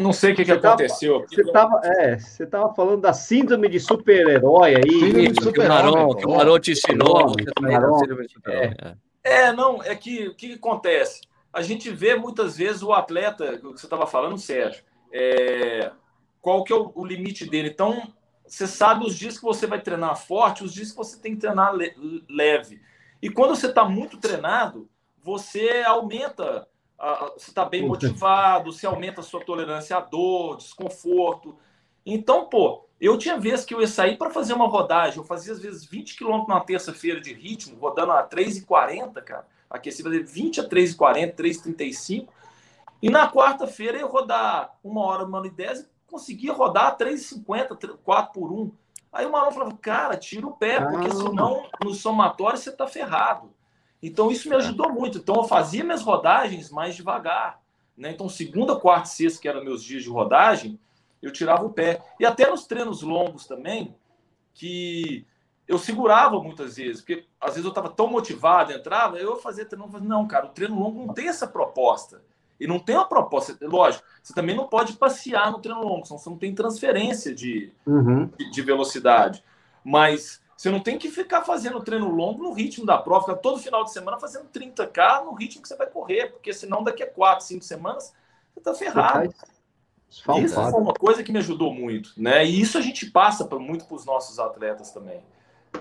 Não 0.01 0.12
sei 0.12 0.34
o 0.34 0.36
que, 0.36 0.43
que 0.43 0.51
aconteceu. 0.51 1.25
Você 1.27 1.41
estava 1.41 1.79
é, 1.84 2.17
você 2.17 2.45
tava 2.47 2.73
falando 2.73 3.01
da 3.01 3.13
síndrome 3.13 3.69
de 3.69 3.79
super-herói 3.79 4.75
aí. 4.75 4.91
Síndrome 4.91 5.32
de 5.32 5.43
super-herói. 5.43 6.15
Que 6.15 6.25
o 6.25 6.32
Marão 6.32 6.60
te 6.60 6.71
ensinou. 6.71 7.34
É. 8.47 8.95
é, 9.23 9.53
não, 9.53 9.84
é 9.84 9.95
que 9.95 10.27
o 10.27 10.36
que, 10.36 10.49
que 10.49 10.56
acontece? 10.56 11.21
A 11.51 11.62
gente 11.62 11.91
vê 11.91 12.15
muitas 12.15 12.58
vezes 12.58 12.82
o 12.82 12.91
atleta, 12.91 13.58
que 13.58 13.63
você 13.63 13.86
estava 13.86 14.08
falando, 14.08 14.39
Sérgio, 14.39 14.84
é, 15.12 15.91
qual 16.41 16.63
que 16.63 16.73
é 16.73 16.75
o, 16.75 16.91
o, 16.95 17.06
limite 17.06 17.47
dele. 17.47 17.69
Então, 17.69 18.12
você 18.47 18.65
sabe 18.65 19.06
os 19.06 19.15
dias 19.15 19.38
que 19.38 19.43
você 19.43 19.67
vai 19.67 19.79
treinar 19.79 20.17
forte, 20.17 20.63
os 20.63 20.73
dias 20.73 20.89
que 20.89 20.97
você 20.97 21.19
tem 21.19 21.36
que 21.36 21.41
treinar 21.41 21.75
le 21.75 21.93
leve. 22.27 22.82
E 23.21 23.29
quando 23.29 23.56
você 23.56 23.67
está 23.67 23.86
muito 23.86 24.17
treinado, 24.17 24.89
você 25.23 25.84
aumenta, 25.86 26.67
você 27.36 27.49
está 27.49 27.65
bem 27.65 27.88
motivado, 27.88 28.71
você 28.71 28.86
aumenta 28.86 29.21
a 29.21 29.23
sua 29.23 29.43
tolerância 29.43 29.97
à 29.97 29.99
dor, 29.99 30.58
desconforto. 30.58 31.58
Então, 32.06 32.45
pô, 32.45 32.86
eu 32.99 33.17
tinha 33.17 33.38
vezes 33.38 33.65
que 33.65 33.73
eu 33.73 33.82
ia 33.82 33.88
sair 33.88 34.17
para 34.17 34.29
fazer 34.29 34.53
uma 34.53 34.67
rodagem, 34.67 35.17
eu 35.17 35.23
fazia 35.23 35.53
às 35.53 35.60
vezes 35.60 35.86
20 35.86 36.17
km 36.17 36.45
na 36.47 36.60
terça-feira 36.60 37.19
de 37.19 37.34
ritmo, 37.34 37.77
rodando 37.79 38.12
a 38.12 38.27
3,40, 38.27 39.21
cara, 39.21 39.47
aqueci 39.69 40.03
fazer 40.03 40.23
20 40.23 40.62
a 40.62 40.69
3,40, 40.69 41.36
3,35, 41.36 42.27
e 43.01 43.10
na 43.10 43.29
quarta-feira 43.29 43.97
eu 43.97 44.08
rodar 44.08 44.77
uma 44.84 45.06
hora, 45.06 45.25
uma 45.25 45.39
hora 45.39 45.47
e 45.47 45.51
dez, 45.51 45.82
e 45.82 45.88
conseguia 46.08 46.53
rodar 46.53 46.88
a 46.88 46.97
3,50, 46.97 47.97
4 48.03 48.34
por 48.34 48.51
1. 48.51 48.71
Aí 49.12 49.25
o 49.25 49.32
Marão 49.32 49.51
falava, 49.51 49.77
cara, 49.77 50.15
tira 50.15 50.47
o 50.47 50.53
pé, 50.53 50.79
porque 50.79 51.12
senão 51.12 51.67
no 51.84 51.93
somatório 51.93 52.58
você 52.58 52.71
tá 52.71 52.88
ferrado. 52.88 53.51
Então 54.04 54.30
isso 54.30 54.50
me 54.50 54.56
ajudou 54.58 54.92
muito. 54.92 55.18
Então 55.18 55.36
eu 55.36 55.44
fazia 55.46 55.84
minhas 55.84 56.02
rodagens 56.02 56.70
mais 56.70 56.94
devagar. 56.94 57.62
Né? 57.98 58.12
Então, 58.12 58.28
segunda, 58.28 58.76
quarta 58.76 59.08
e 59.08 59.12
sexta, 59.12 59.42
que 59.42 59.48
eram 59.48 59.63
meus 59.63 59.82
dias 59.82 60.04
de 60.04 60.10
rodagem, 60.10 60.78
eu 61.22 61.32
tirava 61.32 61.66
o 61.66 61.72
pé. 61.72 62.04
E 62.20 62.26
até 62.26 62.50
nos 62.50 62.68
treinos 62.68 63.02
longos 63.02 63.48
também, 63.48 63.96
que 64.54 65.26
eu 65.68 65.78
segurava 65.78 66.42
muitas 66.42 66.76
vezes, 66.76 67.02
porque 67.02 67.26
às 67.39 67.52
vezes 67.52 67.63
eu 67.63 67.70
estava 67.70 67.89
tão 67.89 68.08
motivado, 68.08 68.74
entrava, 68.74 69.18
eu 69.18 69.38
fazia 69.38 69.66
treino 69.66 69.86
longo, 69.86 70.00
não, 70.02 70.28
cara, 70.28 70.48
o 70.48 70.50
treino 70.50 70.78
longo 70.78 71.06
não 71.06 71.13
tem 71.13 71.30
essa 71.30 71.48
proposta. 71.48 72.22
E 72.60 72.68
não 72.68 72.80
tem 72.80 72.96
uma 72.96 73.08
proposta, 73.08 73.58
lógico, 73.62 74.06
você 74.22 74.34
também 74.34 74.56
não 74.56 74.68
pode 74.68 74.94
passear 74.94 75.52
no 75.52 75.60
treino 75.60 75.82
longo, 75.82 76.06
senão 76.06 76.20
você 76.20 76.30
não 76.30 76.38
tem 76.38 76.54
transferência 76.54 77.34
de, 77.34 77.72
uhum. 77.86 78.30
de, 78.38 78.52
de, 78.52 78.62
velocidade. 78.62 79.44
Mas 79.84 80.42
você 80.63 80.71
não 80.71 80.80
tem 80.80 80.97
que 80.97 81.12
ficar 81.12 81.41
fazendo 81.41 81.84
treino 81.84 82.08
longo 82.08 82.41
no 82.41 82.54
ritmo 82.54 82.86
da 82.86 82.97
prova, 82.97 83.26
ficar 83.26 83.36
todo 83.36 83.60
final 83.60 83.84
de 83.84 83.91
semana 83.91 84.17
fazendo 84.17 84.45
30K 84.45 85.26
no 85.26 85.34
ritmo 85.34 85.62
que 85.62 85.67
você 85.67 85.76
vai 85.76 85.88
correr, 85.88 86.32
porque 86.32 86.54
senão 86.54 86.82
daqui 86.82 87.04
a 87.04 87.12
4, 87.12 87.45
5 87.45 87.65
semanas 87.65 88.13
você 88.54 88.60
está 88.60 88.73
ferrado. 88.73 89.36
Isso 90.10 90.23
foi 90.23 90.80
uma 90.80 90.93
coisa 90.93 91.21
que 91.21 91.34
me 91.34 91.39
ajudou 91.39 91.73
muito, 91.73 92.13
né? 92.15 92.45
E 92.45 92.62
isso 92.62 92.78
a 92.78 92.82
gente 92.82 93.12
passa 93.12 93.45
muito 93.60 93.84
para 93.84 93.95
os 93.97 94.06
nossos 94.06 94.39
atletas 94.39 94.89
também, 94.91 95.21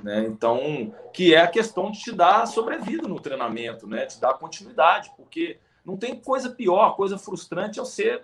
né? 0.03 0.25
Então, 0.27 0.93
que 1.13 1.33
é 1.33 1.43
a 1.43 1.47
questão 1.47 1.89
de 1.89 2.01
te 2.01 2.11
dar 2.11 2.45
sobrevida 2.47 3.07
no 3.07 3.21
treinamento, 3.21 3.87
né? 3.87 4.07
Te 4.07 4.21
dar 4.21 4.35
continuidade, 4.35 5.13
porque 5.17 5.61
não 5.85 5.97
tem 5.97 6.19
coisa 6.19 6.51
pior, 6.51 6.97
coisa 6.97 7.17
frustrante 7.17 7.79
é 7.79 7.83
você 7.85 8.21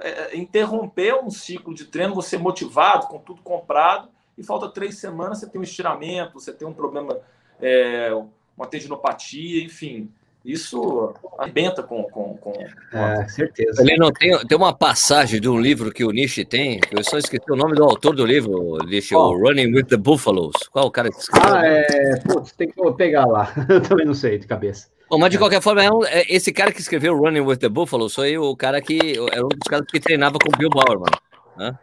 é, 0.00 0.34
interromper 0.34 1.14
um 1.22 1.28
ciclo 1.30 1.74
de 1.74 1.84
treino, 1.84 2.14
você 2.14 2.38
motivado, 2.38 3.06
com 3.06 3.18
tudo 3.18 3.42
comprado, 3.42 4.13
e 4.36 4.42
falta 4.42 4.68
três 4.68 4.98
semanas, 4.98 5.38
você 5.38 5.48
tem 5.48 5.60
um 5.60 5.64
estiramento, 5.64 6.34
você 6.34 6.52
tem 6.52 6.66
um 6.66 6.72
problema, 6.72 7.18
é, 7.60 8.10
uma 8.56 8.66
tendinopatia, 8.66 9.62
enfim. 9.62 10.10
Isso 10.44 11.14
arrebenta 11.38 11.82
com. 11.82 12.02
com, 12.02 12.36
com, 12.36 12.52
é, 12.92 13.26
certeza. 13.28 13.80
Ele 13.80 13.96
não 13.96 14.12
tem, 14.12 14.36
tem 14.46 14.58
uma 14.58 14.74
passagem 14.74 15.40
de 15.40 15.48
um 15.48 15.58
livro 15.58 15.90
que 15.90 16.04
o 16.04 16.10
Nishi 16.10 16.44
tem, 16.44 16.80
eu 16.92 17.02
só 17.02 17.16
esqueci 17.16 17.50
o 17.50 17.56
nome 17.56 17.74
do 17.74 17.82
autor 17.82 18.14
do 18.14 18.26
livro, 18.26 18.76
Nishi, 18.84 19.14
oh. 19.14 19.30
o 19.30 19.38
Running 19.38 19.74
with 19.74 19.84
the 19.84 19.96
Buffaloes. 19.96 20.68
Qual 20.70 20.86
o 20.86 20.90
cara 20.90 21.08
que 21.10 21.16
escreveu? 21.16 21.54
Ah, 21.54 21.66
é. 21.66 22.20
Putz, 22.20 22.52
tem 22.52 22.68
que 22.68 22.92
pegar 22.92 23.24
lá. 23.24 23.54
Eu 23.70 23.80
também 23.80 24.04
não 24.04 24.12
sei 24.12 24.38
de 24.38 24.46
cabeça. 24.46 24.88
Bom, 25.08 25.18
mas 25.18 25.30
de 25.30 25.38
qualquer 25.38 25.62
forma, 25.62 25.82
é 25.82 25.90
um, 25.90 26.04
é, 26.04 26.24
esse 26.28 26.52
cara 26.52 26.72
que 26.72 26.80
escreveu 26.80 27.16
Running 27.16 27.40
with 27.40 27.56
the 27.56 27.68
Buffalo 27.68 28.10
foi 28.10 28.36
o 28.36 28.54
cara 28.54 28.82
que 28.82 28.98
era 29.32 29.44
um 29.44 29.48
dos 29.48 29.68
caras 29.68 29.86
que 29.86 30.00
treinava 30.00 30.38
com 30.38 30.54
o 30.54 30.58
Bill 30.58 30.68
Bowerman. 30.68 31.10
Né? 31.56 31.78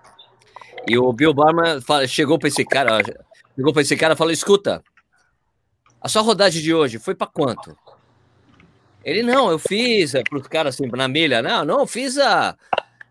E 0.88 0.98
o 0.98 1.12
Bill 1.14 1.34
Bowerman 1.34 1.82
fala, 1.82 2.08
chegou 2.08 2.40
para 2.40 2.48
esse 2.48 2.66
cara, 2.66 3.00
chegou 3.56 3.74
para 3.74 3.82
esse 3.82 3.96
cara 3.96 4.14
e 4.14 4.18
falou: 4.18 4.32
escuta, 4.32 4.84
a 6.00 6.10
sua 6.10 6.22
rodagem 6.22 6.62
de 6.62 6.74
hoje 6.74 6.98
foi 6.98 7.16
para 7.16 7.28
quanto? 7.28 7.78
Ele, 9.04 9.24
não, 9.24 9.50
eu 9.50 9.58
fiz 9.58 10.14
é, 10.14 10.24
para 10.24 10.38
os 10.38 10.48
caras 10.48 10.76
assim, 10.76 10.88
na 10.88 11.08
milha. 11.08 11.42
Não, 11.42 11.66
não, 11.66 11.80
eu 11.82 11.88
fiz 11.88 12.18
a 12.18 12.56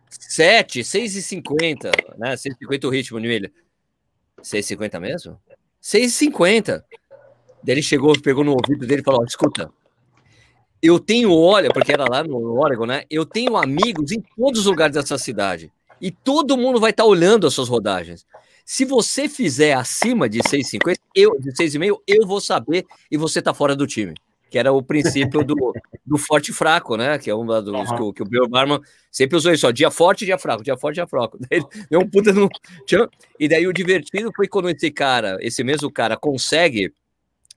7, 0.09 0.81
6,50, 0.81 1.91
né? 2.19 2.35
6,50 2.35 2.85
o 2.85 2.91
ritmo 2.91 3.21
de 3.21 3.29
milha. 3.29 3.53
6,50 4.41 5.01
mesmo? 5.01 5.41
6,50. 5.83 6.83
Daí 7.63 7.75
ele 7.75 7.83
chegou, 7.83 8.19
pegou 8.21 8.45
no 8.45 8.53
ouvido 8.53 8.87
dele 8.87 9.03
e 9.03 9.05
falou: 9.05 9.25
escuta, 9.25 9.73
eu 10.83 10.99
tenho, 10.99 11.33
olha, 11.33 11.71
porque 11.71 11.93
era 11.93 12.09
lá 12.09 12.25
no 12.25 12.59
Oregon, 12.59 12.87
né? 12.87 13.05
Eu 13.11 13.27
tenho 13.27 13.57
amigos 13.57 14.13
em 14.13 14.23
todos 14.37 14.61
os 14.61 14.67
lugares 14.67 14.95
dessa 14.95 15.19
cidade. 15.19 15.71
E 16.01 16.11
todo 16.11 16.57
mundo 16.57 16.81
vai 16.81 16.91
estar 16.91 17.03
tá 17.03 17.09
olhando 17.09 17.47
as 17.47 17.55
suas 17.55 17.69
rodagens. 17.69 18.27
Se 18.65 18.85
você 18.85 19.29
fizer 19.29 19.73
acima 19.73 20.29
de 20.29 20.39
6,50, 20.41 20.97
eu 21.15 21.39
de 21.41 21.53
6,5, 21.53 22.01
eu 22.07 22.27
vou 22.27 22.41
saber 22.41 22.87
e 23.11 23.17
você 23.17 23.43
tá 23.43 23.53
fora 23.53 23.75
do 23.75 23.87
time 23.87 24.15
que 24.51 24.59
era 24.59 24.73
o 24.73 24.83
princípio 24.83 25.45
do, 25.45 25.73
do 26.05 26.19
forte 26.19 26.51
e 26.51 26.53
fraco, 26.53 26.97
né? 26.97 27.17
Que 27.19 27.31
é 27.31 27.35
um 27.35 27.47
dos 27.47 27.69
uhum. 27.69 28.13
que, 28.13 28.17
que, 28.17 28.23
o 28.23 28.27
Bill 28.27 28.49
Barman 28.49 28.81
sempre 29.11 29.37
usou 29.37 29.53
isso, 29.53 29.67
ó, 29.67 29.71
dia 29.71 29.91
forte, 29.93 30.25
dia 30.27 30.37
fraco, 30.37 30.65
dia 30.65 30.77
forte, 30.77 30.97
dia 30.97 31.07
fraco. 31.07 31.39
Daí, 31.49 31.63
deu 31.89 32.01
um 32.01 32.11
puta 32.11 32.33
no... 32.33 32.51
E 33.39 33.49
daí 33.49 33.67
o 33.67 33.73
divertido 33.73 34.33
foi 34.35 34.49
quando 34.49 34.69
esse 34.69 34.91
cara, 34.91 35.39
esse 35.41 35.63
mesmo 35.63 35.91
cara, 35.91 36.17
consegue 36.17 36.93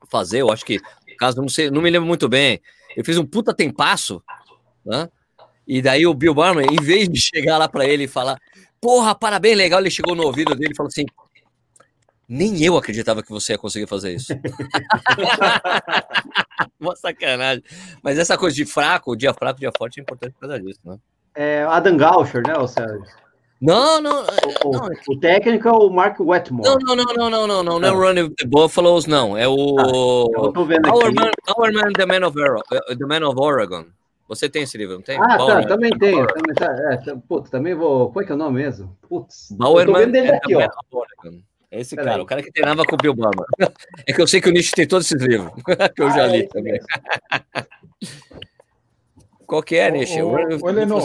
fazer, 0.10 0.41
eu 0.41 0.51
acho 0.51 0.63
que, 0.63 0.79
caso 1.17 1.41
não 1.41 1.49
sei, 1.49 1.71
não 1.71 1.82
me 1.82 1.89
lembro 1.89 2.08
muito 2.08 2.29
bem, 2.29 2.62
ele 2.95 3.03
fez 3.03 3.17
um 3.17 3.25
puta 3.25 3.53
tempasso, 3.53 4.21
né? 4.86 5.10
E 5.67 5.82
daí 5.82 6.06
o 6.06 6.13
Bill 6.13 6.34
Barman, 6.34 6.65
em 6.65 6.84
vez 6.84 7.08
de 7.08 7.19
chegar 7.19 7.58
lá 7.58 7.67
para 7.67 7.86
ele 7.86 8.04
e 8.04 8.08
falar, 8.08 8.38
porra, 8.82 9.15
parabéns, 9.15 9.58
legal, 9.58 9.80
ele 9.80 9.89
chegou 9.89 10.15
no 10.15 10.23
ouvido 10.23 10.56
dele 10.56 10.73
e 10.73 10.76
falou 10.76 10.89
assim, 10.89 11.06
nem 12.28 12.63
eu 12.63 12.78
acreditava 12.78 13.21
que 13.21 13.30
você 13.30 13.54
ia 13.54 13.58
conseguir 13.58 13.88
fazer 13.88 14.15
isso. 14.15 14.34
Uma 16.80 16.95
sacanagem. 16.95 17.63
Mas 18.02 18.17
essa 18.17 18.38
coisa 18.38 18.56
de 18.56 18.65
fraco, 18.65 19.15
dia 19.15 19.34
fraco, 19.34 19.60
dia 19.60 19.71
forte 19.78 19.99
é 19.99 20.04
importante 20.04 20.34
por 20.34 20.41
causa 20.41 20.60
disso, 20.60 20.80
né? 20.84 20.97
É 21.36 21.63
Adam 21.63 21.97
Gauscher, 21.97 22.43
né, 22.45 22.56
o 22.58 22.67
Sérgio? 22.67 23.04
Não, 23.62 24.02
não. 24.02 24.23
O, 24.65 24.71
não. 24.71 24.89
o, 25.08 25.19
técnico 25.19 25.67
é 25.67 25.71
o 25.71 25.89
Mark 25.89 26.19
Wetmore. 26.19 26.67
Não, 26.67 26.78
não, 26.80 26.95
não, 26.95 27.06
não, 27.06 27.30
não, 27.30 27.47
não, 27.47 27.63
não, 27.63 27.80
não 27.80 27.88
é 27.88 27.91
o 27.91 27.97
Running 27.97 28.34
the 28.36 28.45
Buffaloes, 28.45 29.06
não. 29.06 29.38
É 29.38 29.47
o. 29.47 29.78
Ah, 29.80 30.43
eu 30.43 30.52
tô 30.52 30.65
vendo 30.65 30.89
Our, 30.89 31.06
aqui. 31.06 31.15
Man, 31.15 31.32
Our 31.58 31.71
Man, 31.71 31.93
the 31.93 32.06
Man, 32.06 32.28
of 32.28 32.36
the 32.36 33.06
Man 33.06 33.26
of 33.26 33.39
Oregon. 33.39 33.86
Você 34.28 34.50
tem 34.50 34.64
esse 34.64 34.78
livro, 34.78 34.96
não 34.96 35.02
tem? 35.02 35.18
Ah, 35.20 35.38
tá, 35.38 35.66
também 35.68 35.92
tenho. 35.98 36.28
Também, 36.28 36.54
tá, 36.56 36.74
é, 36.92 36.98
putz, 37.28 37.50
também 37.50 37.76
vou. 37.76 38.10
Qual 38.12 38.24
é 38.24 38.26
que 38.26 38.32
é 38.32 38.36
o 38.36 38.38
nome 38.38 38.64
mesmo? 38.64 38.98
Putz. 39.08 39.52
Bauerman 39.52 40.10
dele 40.10 40.32
aqui, 40.32 40.56
ó. 40.56 40.62
É 41.70 41.82
esse 41.82 41.96
cara, 41.96 42.22
o 42.22 42.26
cara 42.26 42.44
que 42.44 42.52
treinava 42.52 42.84
com 42.86 42.96
o 42.96 42.98
Bill 42.98 43.16
Bama. 43.16 43.46
É 44.08 44.14
que 44.14 44.22
eu 44.22 44.28
sei 44.28 44.40
que 44.40 44.50
o 44.50 44.52
Nietzsche 44.52 44.74
tem 44.74 44.88
todos 44.88 45.12
esses 45.12 45.26
livros, 45.26 45.52
que 45.96 46.02
eu 46.02 46.12
já 46.12 46.28
li 46.28 46.42
ah, 46.42 46.44
é 46.44 46.48
também. 46.48 46.80
Qual 49.48 49.64
que 49.64 49.76
é, 49.76 49.92
Nietzsche? 49.92 50.22
Oi, 50.22 50.72
Lenô. 50.72 51.00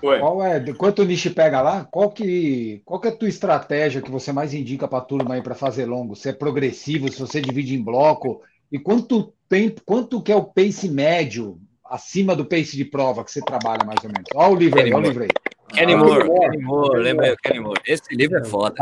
Qual 0.00 0.42
é, 0.42 0.72
quanto 0.74 1.02
o 1.02 1.04
Nishi 1.04 1.30
pega 1.30 1.60
lá, 1.60 1.84
qual 1.84 2.10
que, 2.10 2.80
qual 2.84 3.00
que 3.00 3.08
é 3.08 3.10
a 3.10 3.16
tua 3.16 3.28
estratégia 3.28 4.00
que 4.00 4.10
você 4.10 4.32
mais 4.32 4.54
indica 4.54 4.86
para 4.86 4.98
a 4.98 5.02
turma 5.02 5.34
aí 5.34 5.42
para 5.42 5.54
fazer 5.54 5.86
longo? 5.86 6.14
Se 6.14 6.28
é 6.28 6.32
progressivo, 6.32 7.10
se 7.10 7.18
você 7.18 7.40
divide 7.40 7.74
em 7.74 7.82
bloco, 7.82 8.42
e 8.70 8.78
quanto 8.78 9.34
tempo, 9.48 9.82
quanto 9.84 10.22
que 10.22 10.32
é 10.32 10.36
o 10.36 10.44
pace 10.44 10.88
médio 10.88 11.60
acima 11.84 12.34
do 12.34 12.44
pace 12.44 12.76
de 12.76 12.84
prova 12.84 13.24
que 13.24 13.30
você 13.30 13.40
trabalha 13.40 13.84
mais 13.84 14.02
ou 14.02 14.10
menos? 14.10 14.28
Olha 14.34 14.52
o 14.52 14.56
livro 14.56 14.80
aí, 14.80 14.92
olha 14.92 15.04
o 15.04 15.08
livro 15.08 15.22
aí. 15.24 15.30
Kenny 15.68 15.94
ah, 15.94 15.98
Moore, 15.98 16.30
Kenny 16.30 16.62
Moore, 16.62 17.00
lembra 17.00 17.32
o 17.32 17.36
Kenny 17.36 17.60
Moore. 17.60 17.80
Esse 17.86 18.14
livro 18.14 18.38
é 18.38 18.44
foda. 18.44 18.74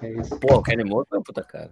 É 0.00 0.36
Pô, 0.40 0.56
o 0.56 0.62
Kenny 0.62 0.84
Moore 0.84 1.06
foi 1.08 1.18
um 1.18 1.22
puta 1.22 1.42
cara. 1.42 1.70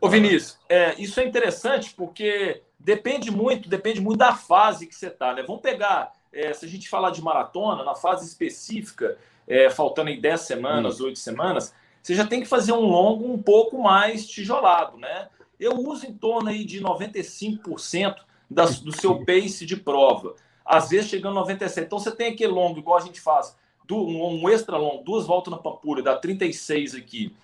Ô, 0.00 0.08
Vinícius, 0.08 0.58
é, 0.68 0.94
isso 1.00 1.18
é 1.18 1.24
interessante 1.24 1.92
porque 1.94 2.62
depende 2.78 3.30
muito, 3.30 3.68
depende 3.68 4.00
muito 4.00 4.18
da 4.18 4.34
fase 4.34 4.86
que 4.86 4.94
você 4.94 5.10
tá, 5.10 5.34
né? 5.34 5.42
Vamos 5.42 5.62
pegar, 5.62 6.12
é, 6.32 6.52
se 6.52 6.64
a 6.64 6.68
gente 6.68 6.88
falar 6.88 7.10
de 7.10 7.22
maratona, 7.22 7.82
na 7.82 7.94
fase 7.94 8.26
específica, 8.26 9.16
é, 9.48 9.70
faltando 9.70 10.10
aí 10.10 10.20
10 10.20 10.40
semanas, 10.42 11.00
hum. 11.00 11.06
8 11.06 11.18
semanas, 11.18 11.74
você 12.02 12.14
já 12.14 12.26
tem 12.26 12.40
que 12.40 12.46
fazer 12.46 12.72
um 12.72 12.80
longo 12.80 13.32
um 13.32 13.42
pouco 13.42 13.82
mais 13.82 14.26
tijolado, 14.26 14.96
né? 14.96 15.28
Eu 15.58 15.72
uso 15.74 16.06
em 16.06 16.12
torno 16.12 16.48
aí 16.48 16.64
de 16.64 16.80
95% 16.80 18.16
das, 18.50 18.80
do 18.80 18.92
seu 18.92 19.24
pace 19.24 19.66
de 19.66 19.76
prova 19.76 20.34
às 20.66 20.88
vezes 20.88 21.08
chegando 21.08 21.38
a 21.38 21.40
97. 21.40 21.86
Então 21.86 21.98
você 22.00 22.10
tem 22.10 22.32
aquele 22.32 22.52
longo, 22.52 22.80
igual 22.80 22.98
a 22.98 23.00
gente 23.00 23.20
faz, 23.20 23.56
um 23.88 24.48
extra 24.48 24.76
longo, 24.76 25.04
duas 25.04 25.24
voltas 25.24 25.52
na 25.52 25.58
Pampulha, 25.58 26.02
dá 26.02 26.16
36 26.16 26.96
aqui. 26.96 27.34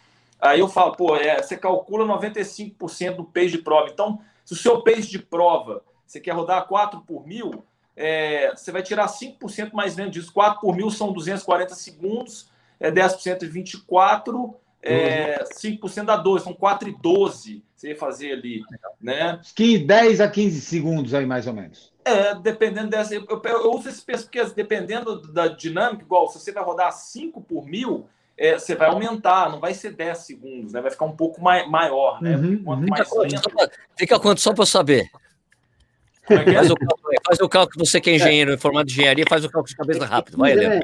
Aí 0.41 0.59
eu 0.59 0.69
falo, 0.69 0.97
pô, 0.97 1.15
é, 1.15 1.41
você 1.41 1.57
calcula 1.57 2.05
95% 2.05 3.17
do 3.17 3.25
pace 3.25 3.53
de 3.53 3.59
prova. 3.59 3.89
Então, 3.91 4.21
se 4.45 4.55
o 4.55 4.57
seu 4.57 4.83
pace 4.83 5.09
de 5.09 5.21
prova 5.21 5.85
você 6.05 6.19
quer 6.19 6.33
rodar 6.33 6.67
4 6.67 7.01
por 7.03 7.25
mil, 7.25 7.65
é, 7.97 8.51
você 8.51 8.73
vai 8.73 8.83
tirar 8.83 9.07
5% 9.07 9.73
mais 9.73 9.95
menos 9.95 10.13
disso. 10.13 10.33
4 10.33 10.61
por 10.61 10.75
mil 10.75 10.91
são 10.91 11.13
240 11.13 11.75
segundos, 11.77 12.51
é 12.81 12.91
10% 12.91 13.39
de 13.39 13.47
24, 13.47 14.55
é, 14.83 15.45
5% 15.45 16.05
dá 16.05 16.17
12, 16.17 16.45
são 16.45 16.53
4 16.53 16.89
e 16.89 16.93
12. 16.93 17.63
Você 17.83 17.89
ia 17.89 17.97
fazer 17.97 18.33
ali, 18.33 18.63
né? 19.01 19.41
10 19.57 20.21
a 20.21 20.29
15 20.29 20.61
segundos 20.61 21.15
aí, 21.15 21.27
mais 21.27 21.49
ou 21.49 21.53
menos. 21.53 21.93
É, 22.05 22.35
dependendo 22.35 22.91
dessa. 22.91 23.15
Eu, 23.15 23.27
eu 23.29 23.73
uso 23.73 23.89
esse 23.89 24.03
peso 24.03 24.25
porque 24.25 24.43
dependendo 24.45 25.21
da 25.33 25.49
dinâmica, 25.49 26.05
igual 26.05 26.29
se 26.29 26.39
você 26.39 26.53
vai 26.53 26.63
rodar 26.63 26.93
5 26.93 27.41
por 27.41 27.67
mil, 27.67 28.07
é, 28.39 28.57
você 28.57 28.77
vai 28.77 28.89
aumentar, 28.89 29.51
não 29.51 29.59
vai 29.59 29.75
ser 29.75 29.93
10 29.93 30.19
segundos, 30.19 30.73
né? 30.73 30.81
Vai 30.81 30.91
ficar 30.93 31.07
um 31.07 31.17
pouco 31.17 31.41
mai, 31.43 31.67
maior, 31.67 32.23
né? 32.23 32.37
Uhum, 32.37 32.63
Quanto 32.63 32.81
uhum. 32.83 32.89
mais 32.89 33.11
lento... 33.13 33.51
Fica 33.99 34.21
quanto 34.21 34.41
só 34.41 34.53
para 34.53 34.63
eu 34.63 34.67
saber? 34.67 35.11
É 36.31 36.35
é? 36.35 36.55
Faz, 36.55 36.71
o 36.71 36.77
cálculo, 36.77 37.15
faz 37.27 37.41
o 37.41 37.49
cálculo, 37.49 37.87
você 37.87 38.01
que 38.01 38.11
é 38.11 38.15
engenheiro 38.15 38.55
em 38.55 38.59
formato 38.59 38.87
de 38.87 38.93
engenharia, 38.93 39.25
faz 39.29 39.45
o 39.45 39.51
cálculo 39.51 39.69
de 39.69 39.77
cabeça 39.77 40.07
rápido. 40.07 40.39
Vai, 40.39 40.53
Helena. 40.53 40.81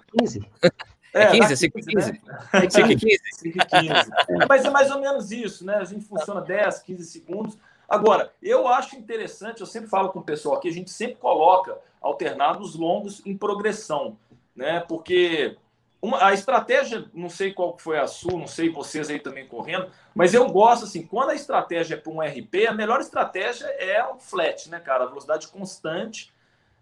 15. 1.13 1.27
É 1.27 1.27
15, 1.27 1.53
é 1.53 1.57
5 1.57 1.79
15. 1.81 2.13
Né? 2.13 2.19
É 2.53 2.71
5 2.71 2.89
15. 2.89 3.19
5 3.33 3.59
15. 3.67 4.47
Mas 4.49 4.65
é 4.65 4.71
mais 4.71 4.91
ou 4.91 5.01
menos 5.01 5.31
isso, 5.33 5.65
né? 5.65 5.77
A 5.77 5.85
gente 5.85 6.05
funciona 6.05 6.41
10, 6.41 6.81
15 6.81 7.05
segundos. 7.05 7.59
Agora, 7.89 8.33
eu 8.43 8.69
acho 8.69 8.97
interessante, 8.97 9.61
eu 9.61 9.67
sempre 9.67 9.89
falo 9.89 10.11
com 10.11 10.19
o 10.19 10.25
pessoal 10.25 10.57
aqui, 10.57 10.69
a 10.69 10.73
gente 10.73 10.91
sempre 10.91 11.17
coloca 11.17 11.79
alternados 12.03 12.75
longos 12.75 13.23
em 13.25 13.37
progressão, 13.37 14.17
né? 14.55 14.81
Porque 14.81 15.57
uma, 16.01 16.27
a 16.27 16.35
estratégia, 16.35 17.07
não 17.15 17.31
sei 17.31 17.53
qual 17.53 17.77
foi 17.79 17.99
a 17.99 18.07
sua, 18.07 18.39
não 18.39 18.47
sei 18.47 18.69
vocês 18.69 19.09
aí 19.09 19.19
também 19.19 19.49
correndo, 19.49 19.91
mas 20.15 20.35
eu 20.35 20.47
gosto 20.51 20.85
assim, 20.85 21.03
quando 21.03 21.31
a 21.31 21.35
estratégia 21.35 21.95
é 21.95 21.99
para 21.99 22.13
um 22.13 22.21
RP, 22.21 22.67
a 22.69 22.75
melhor 22.75 23.01
estratégia 23.01 23.67
é 23.67 24.05
o 24.05 24.19
flat, 24.19 24.69
né, 24.69 24.79
cara? 24.79 25.05
A 25.05 25.09
velocidade 25.09 25.49
constante 25.49 26.31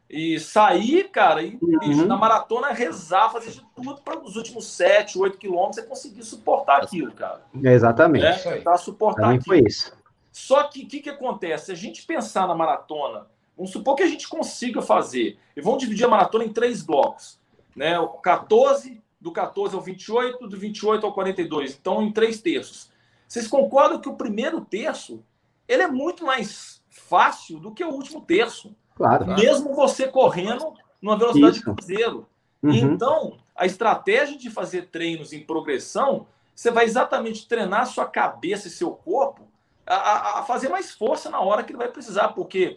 e 0.08 0.38
sair, 0.38 1.08
cara, 1.10 1.42
e 1.42 1.58
uhum. 1.60 2.06
na 2.06 2.16
maratona 2.16 2.68
rezar, 2.68 3.30
fazer 3.30 3.50
de 3.50 3.66
tudo 3.74 4.00
para 4.02 4.18
os 4.20 4.36
últimos 4.36 4.66
7, 4.66 5.18
8 5.18 5.36
quilômetros 5.36 5.76
você 5.76 5.82
conseguir 5.82 6.22
suportar 6.22 6.82
aquilo, 6.82 7.12
cara. 7.12 7.42
exatamente. 7.74 8.22
Né? 8.22 8.32
Tentar 8.36 8.78
suportar 8.78 9.22
Também 9.22 9.38
aquilo. 9.38 9.56
foi 9.56 9.66
isso. 9.66 9.92
Só 10.30 10.64
que 10.64 10.84
o 10.84 10.86
que, 10.86 11.00
que 11.00 11.10
acontece? 11.10 11.66
Se 11.66 11.72
a 11.72 11.74
gente 11.74 12.06
pensar 12.06 12.46
na 12.46 12.54
maratona, 12.54 13.26
vamos 13.56 13.72
supor 13.72 13.96
que 13.96 14.02
a 14.02 14.06
gente 14.06 14.28
consiga 14.28 14.80
fazer, 14.80 15.38
e 15.56 15.60
vamos 15.60 15.80
dividir 15.80 16.04
a 16.04 16.08
maratona 16.08 16.44
em 16.44 16.52
três 16.52 16.82
blocos, 16.82 17.40
né? 17.74 17.98
O 17.98 18.08
14, 18.08 19.02
do 19.20 19.32
14 19.32 19.74
ao 19.74 19.80
28, 19.80 20.46
do 20.46 20.56
28 20.56 21.04
ao 21.04 21.12
42, 21.12 21.76
então 21.80 22.02
em 22.02 22.12
três 22.12 22.40
terços. 22.40 22.90
Vocês 23.26 23.48
concordam 23.48 24.00
que 24.00 24.08
o 24.08 24.14
primeiro 24.14 24.60
terço 24.60 25.24
ele 25.66 25.82
é 25.82 25.88
muito 25.88 26.24
mais 26.24 26.80
fácil 26.88 27.58
do 27.58 27.72
que 27.72 27.82
o 27.82 27.90
último 27.90 28.20
terço? 28.20 28.74
Claro. 28.96 29.26
Mesmo 29.26 29.74
você 29.74 30.08
correndo 30.08 30.74
numa 31.00 31.16
velocidade 31.16 31.58
Isso. 31.58 31.64
de 31.64 31.74
cruzeiro. 31.74 32.26
Uhum. 32.62 32.72
Então, 32.72 33.38
a 33.54 33.66
estratégia 33.66 34.36
de 34.36 34.50
fazer 34.50 34.88
treinos 34.88 35.32
em 35.32 35.40
progressão, 35.40 36.26
você 36.54 36.70
vai 36.70 36.84
exatamente 36.84 37.46
treinar 37.46 37.86
sua 37.86 38.06
cabeça 38.06 38.66
e 38.66 38.70
seu 38.70 38.90
corpo 38.90 39.46
a, 39.86 40.40
a 40.40 40.42
fazer 40.42 40.68
mais 40.68 40.90
força 40.92 41.30
na 41.30 41.40
hora 41.40 41.62
que 41.62 41.70
ele 41.70 41.78
vai 41.78 41.88
precisar, 41.88 42.28
porque 42.28 42.76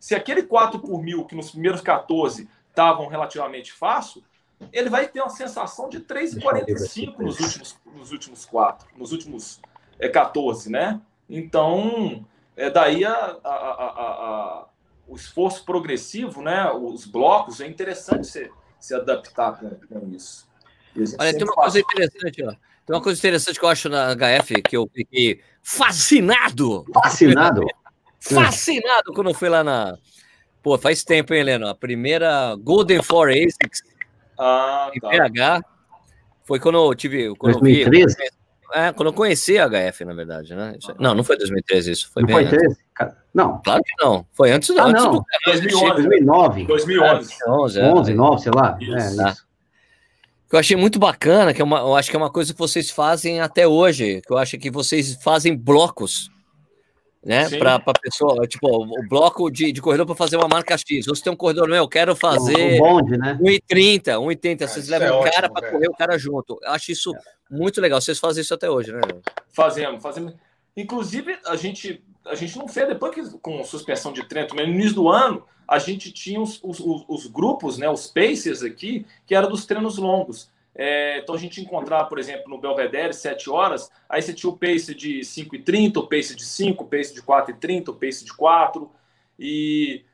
se 0.00 0.14
aquele 0.14 0.42
4 0.42 0.80
por 0.80 1.00
mil, 1.02 1.24
que 1.24 1.36
nos 1.36 1.50
primeiros 1.50 1.80
14 1.80 2.48
estavam 2.68 3.06
relativamente 3.06 3.72
fácil, 3.72 4.24
ele 4.72 4.90
vai 4.90 5.06
ter 5.06 5.20
uma 5.20 5.30
sensação 5.30 5.88
de 5.88 6.00
3,45 6.00 7.18
nos 7.18 7.38
últimos, 7.38 7.78
nos 7.94 8.12
últimos 8.12 8.44
4, 8.44 8.88
nos 8.96 9.12
últimos 9.12 9.60
é, 9.98 10.08
14, 10.08 10.70
né? 10.70 11.00
Então, 11.30 12.24
é 12.56 12.68
daí 12.68 13.04
a, 13.04 13.12
a, 13.44 13.50
a, 13.50 14.66
o 15.08 15.16
esforço 15.16 15.64
progressivo, 15.64 16.42
né? 16.42 16.70
Os 16.70 17.06
blocos, 17.06 17.60
é 17.60 17.66
interessante 17.66 18.26
se, 18.26 18.50
se 18.78 18.94
adaptar 18.94 19.58
com, 19.58 19.70
com 19.70 20.08
isso. 20.12 20.46
Olha, 21.18 21.32
tem 21.32 21.42
uma 21.42 21.54
faz. 21.54 21.72
coisa 21.72 21.80
interessante, 21.80 22.44
ó. 22.44 22.50
Tem 22.50 22.96
uma 22.96 23.02
coisa 23.02 23.18
interessante 23.18 23.58
que 23.58 23.64
eu 23.64 23.68
acho 23.68 23.88
na 23.88 24.14
HF 24.14 24.62
que 24.62 24.76
eu 24.76 24.88
fiquei 24.94 25.40
fascinado. 25.62 26.84
Fascinado? 26.92 27.66
fascinado 28.20 29.12
quando 29.14 29.30
eu 29.30 29.34
fui 29.34 29.48
lá 29.48 29.62
na. 29.62 29.96
Pô, 30.62 30.76
faz 30.76 31.04
tempo, 31.04 31.32
hein, 31.32 31.40
Helena? 31.40 31.70
A 31.70 31.74
primeira 31.74 32.56
Golden 32.56 33.02
Four 33.02 33.28
ASICs 33.28 33.82
ah, 34.38 34.90
em 34.94 35.00
tá. 35.00 35.08
PH 35.08 35.60
foi 36.44 36.58
quando 36.58 36.78
eu 36.78 36.94
tive. 36.94 37.34
Quando 37.36 37.60
2013? 37.60 38.02
Eu 38.02 38.24
vi, 38.24 38.37
é, 38.72 38.92
quando 38.92 39.08
eu 39.08 39.12
conheci 39.12 39.58
a 39.58 39.68
HF, 39.68 40.04
na 40.04 40.14
verdade, 40.14 40.54
né? 40.54 40.76
Não, 40.98 41.14
não 41.14 41.24
foi 41.24 41.36
2013 41.36 41.90
isso. 41.90 42.10
Foi 42.12 42.22
não 42.22 42.26
bem 42.26 42.48
foi 42.48 42.58
13? 42.58 42.76
Não. 43.32 43.60
Claro 43.62 43.82
que 43.82 44.04
não. 44.04 44.26
Foi 44.32 44.50
antes, 44.50 44.70
ah, 44.70 44.84
antes 44.84 45.04
não. 45.04 45.12
do 45.12 45.24
2009. 45.46 46.64
2011. 46.64 47.36
2011, 47.46 47.80
é, 47.80 47.84
11, 47.84 48.14
9, 48.14 48.42
sei 48.42 48.52
lá. 48.54 48.78
Isso. 48.80 48.94
É, 48.94 49.16
tá. 49.16 49.30
isso. 49.30 49.48
Que 50.48 50.56
eu 50.56 50.60
achei 50.60 50.76
muito 50.76 50.98
bacana, 50.98 51.52
que 51.52 51.60
é 51.60 51.64
uma, 51.64 51.80
eu 51.80 51.94
acho 51.94 52.10
que 52.10 52.16
é 52.16 52.18
uma 52.18 52.30
coisa 52.30 52.52
que 52.52 52.58
vocês 52.58 52.90
fazem 52.90 53.40
até 53.40 53.66
hoje, 53.68 54.22
que 54.26 54.32
eu 54.32 54.38
acho 54.38 54.56
que 54.58 54.70
vocês 54.70 55.18
fazem 55.22 55.56
blocos 55.56 56.30
né? 57.28 57.46
Para 57.58 57.74
a 57.74 57.92
pessoa, 57.92 58.46
tipo, 58.46 58.66
o 58.66 59.06
bloco 59.06 59.50
de, 59.50 59.70
de 59.70 59.82
corredor 59.82 60.06
para 60.06 60.14
fazer 60.14 60.38
uma 60.38 60.48
marca 60.48 60.78
X. 60.78 61.04
Você 61.04 61.22
tem 61.22 61.30
um 61.30 61.36
corredor, 61.36 61.68
meu, 61.68 61.76
eu 61.76 61.88
quero 61.88 62.16
fazer 62.16 62.56
um 62.56 62.78
bonde, 62.78 63.18
né? 63.18 63.38
1,30, 63.38 64.14
1,30. 64.14 64.62
Ah, 64.62 64.66
vocês 64.66 64.88
levam 64.88 65.08
é 65.08 65.12
o 65.12 65.30
cara 65.30 65.50
para 65.50 65.70
correr 65.70 65.88
o 65.88 65.94
cara 65.94 66.16
junto. 66.16 66.58
Eu 66.62 66.70
acho 66.70 66.90
isso 66.90 67.14
é. 67.14 67.20
muito 67.50 67.82
legal. 67.82 68.00
Vocês 68.00 68.18
fazem 68.18 68.40
isso 68.40 68.54
até 68.54 68.70
hoje, 68.70 68.92
né? 68.92 69.02
Fazemos, 69.52 70.02
fazemos. 70.02 70.32
Inclusive, 70.74 71.38
a 71.44 71.54
gente, 71.54 72.02
a 72.24 72.34
gente 72.34 72.56
não 72.56 72.66
fez 72.66 72.88
depois 72.88 73.14
que 73.14 73.38
com 73.40 73.62
suspensão 73.62 74.10
de 74.10 74.24
treino, 74.24 74.48
mas 74.54 74.66
no 74.66 74.72
início 74.72 74.94
do 74.94 75.10
ano, 75.10 75.44
a 75.68 75.78
gente 75.78 76.10
tinha 76.10 76.40
os, 76.40 76.58
os, 76.62 76.80
os 76.80 77.26
grupos, 77.26 77.76
né, 77.76 77.90
os 77.90 78.06
pacers 78.06 78.62
aqui, 78.62 79.04
que 79.26 79.34
eram 79.34 79.50
dos 79.50 79.66
treinos 79.66 79.98
longos. 79.98 80.50
É, 80.80 81.18
então 81.18 81.34
a 81.34 81.38
gente 81.38 81.60
encontrava, 81.60 82.08
por 82.08 82.20
exemplo, 82.20 82.48
no 82.48 82.56
Belvedere, 82.56 83.12
7 83.12 83.50
horas, 83.50 83.90
aí 84.08 84.22
você 84.22 84.32
tinha 84.32 84.48
o 84.48 84.56
pace 84.56 84.94
de 84.94 85.18
5,30, 85.22 85.96
o 85.96 86.06
pace 86.06 86.36
de 86.36 86.44
5, 86.44 86.84
o 86.84 86.86
pace 86.86 87.12
de 87.12 87.20
4,30, 87.20 87.88
o 87.88 87.94
pace 87.94 88.24
de 88.24 88.32
4, 88.32 88.88
e 89.36 90.04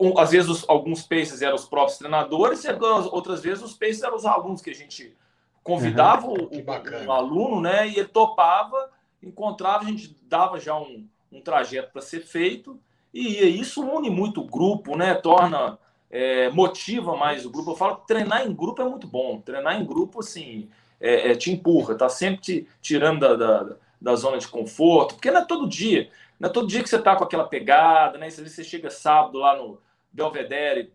um, 0.00 0.18
às 0.18 0.30
vezes 0.30 0.48
os, 0.48 0.64
alguns 0.66 1.02
paces 1.02 1.42
eram 1.42 1.54
os 1.54 1.66
próprios 1.66 1.98
treinadores, 1.98 2.64
e 2.64 2.68
outras 3.12 3.42
vezes 3.42 3.62
os 3.62 3.74
paces 3.74 4.02
eram 4.02 4.16
os 4.16 4.24
alunos 4.24 4.62
que 4.62 4.70
a 4.70 4.74
gente 4.74 5.14
convidava 5.62 6.26
uhum, 6.26 6.48
o, 6.50 7.06
o, 7.06 7.12
aluno, 7.12 7.60
né? 7.60 7.86
E 7.86 7.98
ele 7.98 8.08
topava, 8.08 8.90
encontrava, 9.22 9.84
a 9.84 9.88
gente 9.88 10.16
dava 10.22 10.58
já 10.58 10.74
um, 10.74 11.06
um 11.30 11.42
trajeto 11.42 11.92
para 11.92 12.00
ser 12.00 12.20
feito, 12.20 12.80
e 13.12 13.44
isso 13.60 13.82
une 13.82 14.08
muito 14.08 14.40
o 14.40 14.46
grupo, 14.46 14.96
né? 14.96 15.14
Torna 15.14 15.78
é, 16.14 16.48
motiva 16.50 17.16
mais 17.16 17.44
o 17.44 17.50
grupo. 17.50 17.72
Eu 17.72 17.76
falo 17.76 17.96
que 17.96 18.06
treinar 18.06 18.46
em 18.46 18.54
grupo 18.54 18.80
é 18.80 18.84
muito 18.84 19.04
bom. 19.04 19.40
Treinar 19.40 19.80
em 19.80 19.84
grupo, 19.84 20.20
assim, 20.20 20.70
é, 21.00 21.32
é, 21.32 21.34
te 21.34 21.50
empurra, 21.50 21.96
tá 21.96 22.08
sempre 22.08 22.40
te 22.40 22.68
tirando 22.80 23.18
da, 23.18 23.34
da, 23.34 23.76
da, 24.00 24.14
zona 24.14 24.38
de 24.38 24.46
conforto, 24.46 25.16
porque 25.16 25.32
não 25.32 25.40
é 25.40 25.44
todo 25.44 25.68
dia. 25.68 26.08
Não 26.38 26.48
é 26.48 26.52
todo 26.52 26.68
dia 26.68 26.84
que 26.84 26.88
você 26.88 27.00
tá 27.00 27.16
com 27.16 27.24
aquela 27.24 27.48
pegada, 27.48 28.16
né? 28.16 28.28
Às 28.28 28.36
vezes 28.36 28.54
você 28.54 28.62
chega 28.62 28.90
sábado 28.90 29.40
lá 29.40 29.56
no 29.56 29.80
Belvedere, 30.12 30.92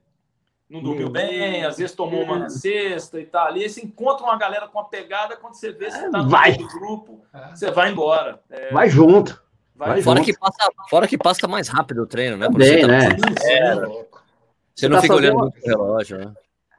não 0.70 0.82
dormiu 0.82 1.10
bem, 1.10 1.66
às 1.66 1.78
vezes 1.78 1.94
tomou 1.94 2.24
uma 2.24 2.40
na 2.40 2.50
sexta 2.50 3.20
e 3.20 3.26
tal. 3.26 3.48
Ali 3.48 3.68
você 3.68 3.82
encontra 3.82 4.24
uma 4.24 4.38
galera 4.38 4.70
com 4.70 4.80
uma 4.80 4.88
pegada, 4.88 5.36
quando 5.36 5.56
você 5.56 5.74
vê 5.74 5.92
você 5.92 6.10
tá 6.10 6.24
no 6.24 6.30
vai. 6.30 6.56
grupo, 6.56 7.26
você 7.54 7.70
vai 7.72 7.92
embora. 7.92 8.40
É... 8.50 8.72
Vai 8.72 8.90
junto. 8.90 9.44
Vai 9.76 10.02
fora, 10.02 10.20
junto. 10.20 10.32
Que 10.32 10.40
passa, 10.40 10.72
fora 10.90 11.08
que 11.08 11.18
passa 11.18 11.46
mais 11.46 11.68
rápido 11.68 12.04
o 12.04 12.08
treino, 12.08 12.38
né? 12.38 12.48
Também, 12.48 12.82
tá 12.82 12.88
né? 12.88 13.18
É, 13.44 14.06
você, 14.80 14.90
não 14.90 14.96
tá 14.98 15.02
fica 15.02 15.16
olhando 15.16 15.38
muito 15.40 15.58
o 15.58 15.68
relógio, 15.68 16.18
né? 16.18 16.34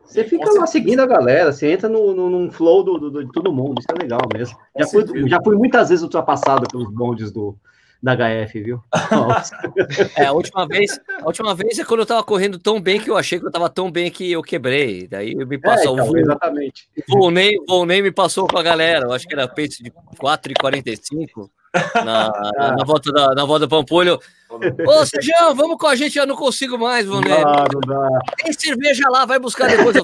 Você 0.04 0.24
fica 0.24 0.50
lá 0.52 0.66
seguindo 0.66 1.00
a 1.00 1.06
galera, 1.06 1.52
você 1.52 1.70
entra 1.70 1.88
no, 1.88 2.12
no, 2.12 2.28
num 2.28 2.50
flow 2.50 2.82
do, 2.82 2.98
do, 3.10 3.24
de 3.24 3.30
todo 3.30 3.52
mundo, 3.52 3.78
isso 3.78 3.88
é 3.92 4.02
legal 4.02 4.20
mesmo. 4.34 4.58
Já 4.76 4.86
fui, 4.86 5.28
já 5.28 5.40
fui 5.42 5.56
muitas 5.56 5.88
vezes 5.88 6.02
ultrapassado 6.02 6.66
pelos 6.68 6.90
bondes 6.92 7.30
do, 7.30 7.56
da 8.02 8.16
HF, 8.16 8.60
viu? 8.60 8.82
é, 10.16 10.26
a 10.26 10.32
última 10.32 10.66
vez, 10.66 10.98
a 11.22 11.26
última 11.26 11.54
vez 11.54 11.78
é 11.78 11.84
quando 11.84 12.00
eu 12.00 12.06
tava 12.06 12.24
correndo 12.24 12.58
tão 12.58 12.80
bem 12.80 12.98
que 12.98 13.08
eu 13.08 13.16
achei 13.16 13.38
que 13.38 13.46
eu 13.46 13.52
tava 13.52 13.70
tão 13.70 13.88
bem 13.88 14.10
que 14.10 14.32
eu 14.32 14.42
quebrei. 14.42 15.06
Daí 15.06 15.32
me 15.34 15.58
passou 15.58 15.96
é, 15.96 16.02
então, 16.02 16.12
o 16.12 16.18
exatamente. 16.18 16.88
O 17.08 17.18
Volney, 17.18 17.52
Volney 17.68 18.02
me 18.02 18.10
passou 18.10 18.48
com 18.48 18.58
a 18.58 18.62
galera, 18.64 19.06
eu 19.06 19.12
acho 19.12 19.28
que 19.28 19.34
era 19.34 19.46
pace 19.46 19.80
de 19.80 19.92
4,45 20.20 21.48
na, 21.94 22.52
na, 22.56 22.76
na, 22.76 22.84
volta 22.84 23.12
da, 23.12 23.34
na 23.34 23.44
volta 23.44 23.66
do 23.66 23.70
Pampulho. 23.70 24.18
Ô, 24.50 24.58
Sejão, 25.06 25.54
vamos 25.54 25.76
com 25.76 25.86
a 25.86 25.94
gente, 25.94 26.18
eu 26.18 26.26
não 26.26 26.34
consigo 26.34 26.76
mais. 26.76 27.06
Não 27.06 27.20
dá, 27.20 27.64
dá. 27.86 28.08
Tem 28.42 28.52
cerveja 28.52 29.08
lá, 29.08 29.24
vai 29.24 29.38
buscar 29.38 29.68
depois. 29.68 29.94
Eu, 29.94 30.02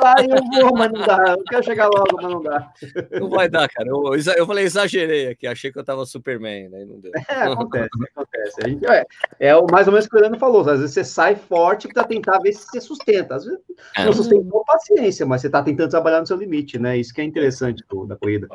vai, 0.00 0.26
eu 0.58 0.68
vou, 0.68 0.76
mas 0.76 0.90
não 0.90 1.06
dá. 1.06 1.36
Eu 1.38 1.44
quero 1.44 1.64
chegar 1.64 1.86
logo, 1.86 2.16
mas 2.16 2.24
não 2.24 2.42
dá. 2.42 2.72
Não 3.20 3.28
vai 3.28 3.48
dar, 3.48 3.68
cara. 3.68 3.88
Eu, 3.88 4.02
eu 4.36 4.46
falei, 4.46 4.64
exagerei 4.64 5.28
aqui, 5.28 5.46
achei 5.46 5.70
que 5.70 5.78
eu 5.78 5.84
tava 5.84 6.04
Superman, 6.04 6.70
daí 6.70 6.84
não 6.84 6.98
deu. 6.98 7.12
É, 7.28 7.42
acontece, 7.42 7.88
acontece. 8.12 8.64
A 8.64 8.68
gente, 8.68 8.86
é, 8.86 9.06
é 9.38 9.62
mais 9.70 9.86
ou 9.86 9.92
menos 9.92 10.06
o 10.06 10.10
que 10.10 10.16
o 10.16 10.20
Leandro 10.20 10.40
falou. 10.40 10.62
Às 10.62 10.80
vezes 10.80 10.92
você 10.92 11.04
sai 11.04 11.36
forte 11.36 11.86
para 11.86 12.02
tentar 12.02 12.40
ver 12.40 12.52
se 12.52 12.66
você 12.66 12.80
sustenta. 12.80 13.36
Às 13.36 13.44
vezes 13.44 13.60
é. 13.96 14.04
não 14.04 14.12
sustentou 14.12 14.64
paciência, 14.64 15.24
mas 15.24 15.40
você 15.40 15.48
tá 15.48 15.62
tentando 15.62 15.90
trabalhar 15.90 16.20
no 16.20 16.26
seu 16.26 16.36
limite, 16.36 16.78
né? 16.78 16.98
Isso 16.98 17.14
que 17.14 17.20
é 17.20 17.24
interessante 17.24 17.84
do, 17.88 18.04
da 18.04 18.16
corrida. 18.16 18.48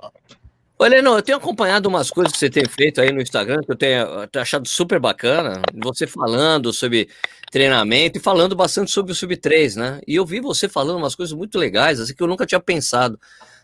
Olha, 0.84 1.00
não, 1.00 1.16
eu 1.16 1.22
tenho 1.22 1.38
acompanhado 1.38 1.88
umas 1.88 2.10
coisas 2.10 2.34
que 2.34 2.40
você 2.40 2.50
tem 2.50 2.66
feito 2.66 3.00
aí 3.00 3.12
no 3.12 3.22
Instagram 3.22 3.62
que 3.62 3.72
eu 3.72 3.76
tenho 3.76 4.28
achado 4.36 4.68
super 4.68 5.00
bacana. 5.00 5.62
Você 5.76 6.08
falando 6.08 6.74
sobre 6.74 7.08
treinamento 7.52 8.18
e 8.18 8.20
falando 8.20 8.56
bastante 8.56 8.90
sobre 8.90 9.12
o 9.12 9.16
Sub 9.16 9.38
3, 9.38 9.76
né? 9.76 10.02
E 10.08 10.16
eu 10.16 10.26
vi 10.26 10.40
você 10.40 10.68
falando 10.68 10.98
umas 10.98 11.14
coisas 11.14 11.38
muito 11.38 11.60
legais, 11.60 12.00
assim, 12.00 12.16
que 12.16 12.24
eu 12.24 12.26
nunca 12.26 12.48
tinha 12.48 12.60
pensado. 12.60 13.20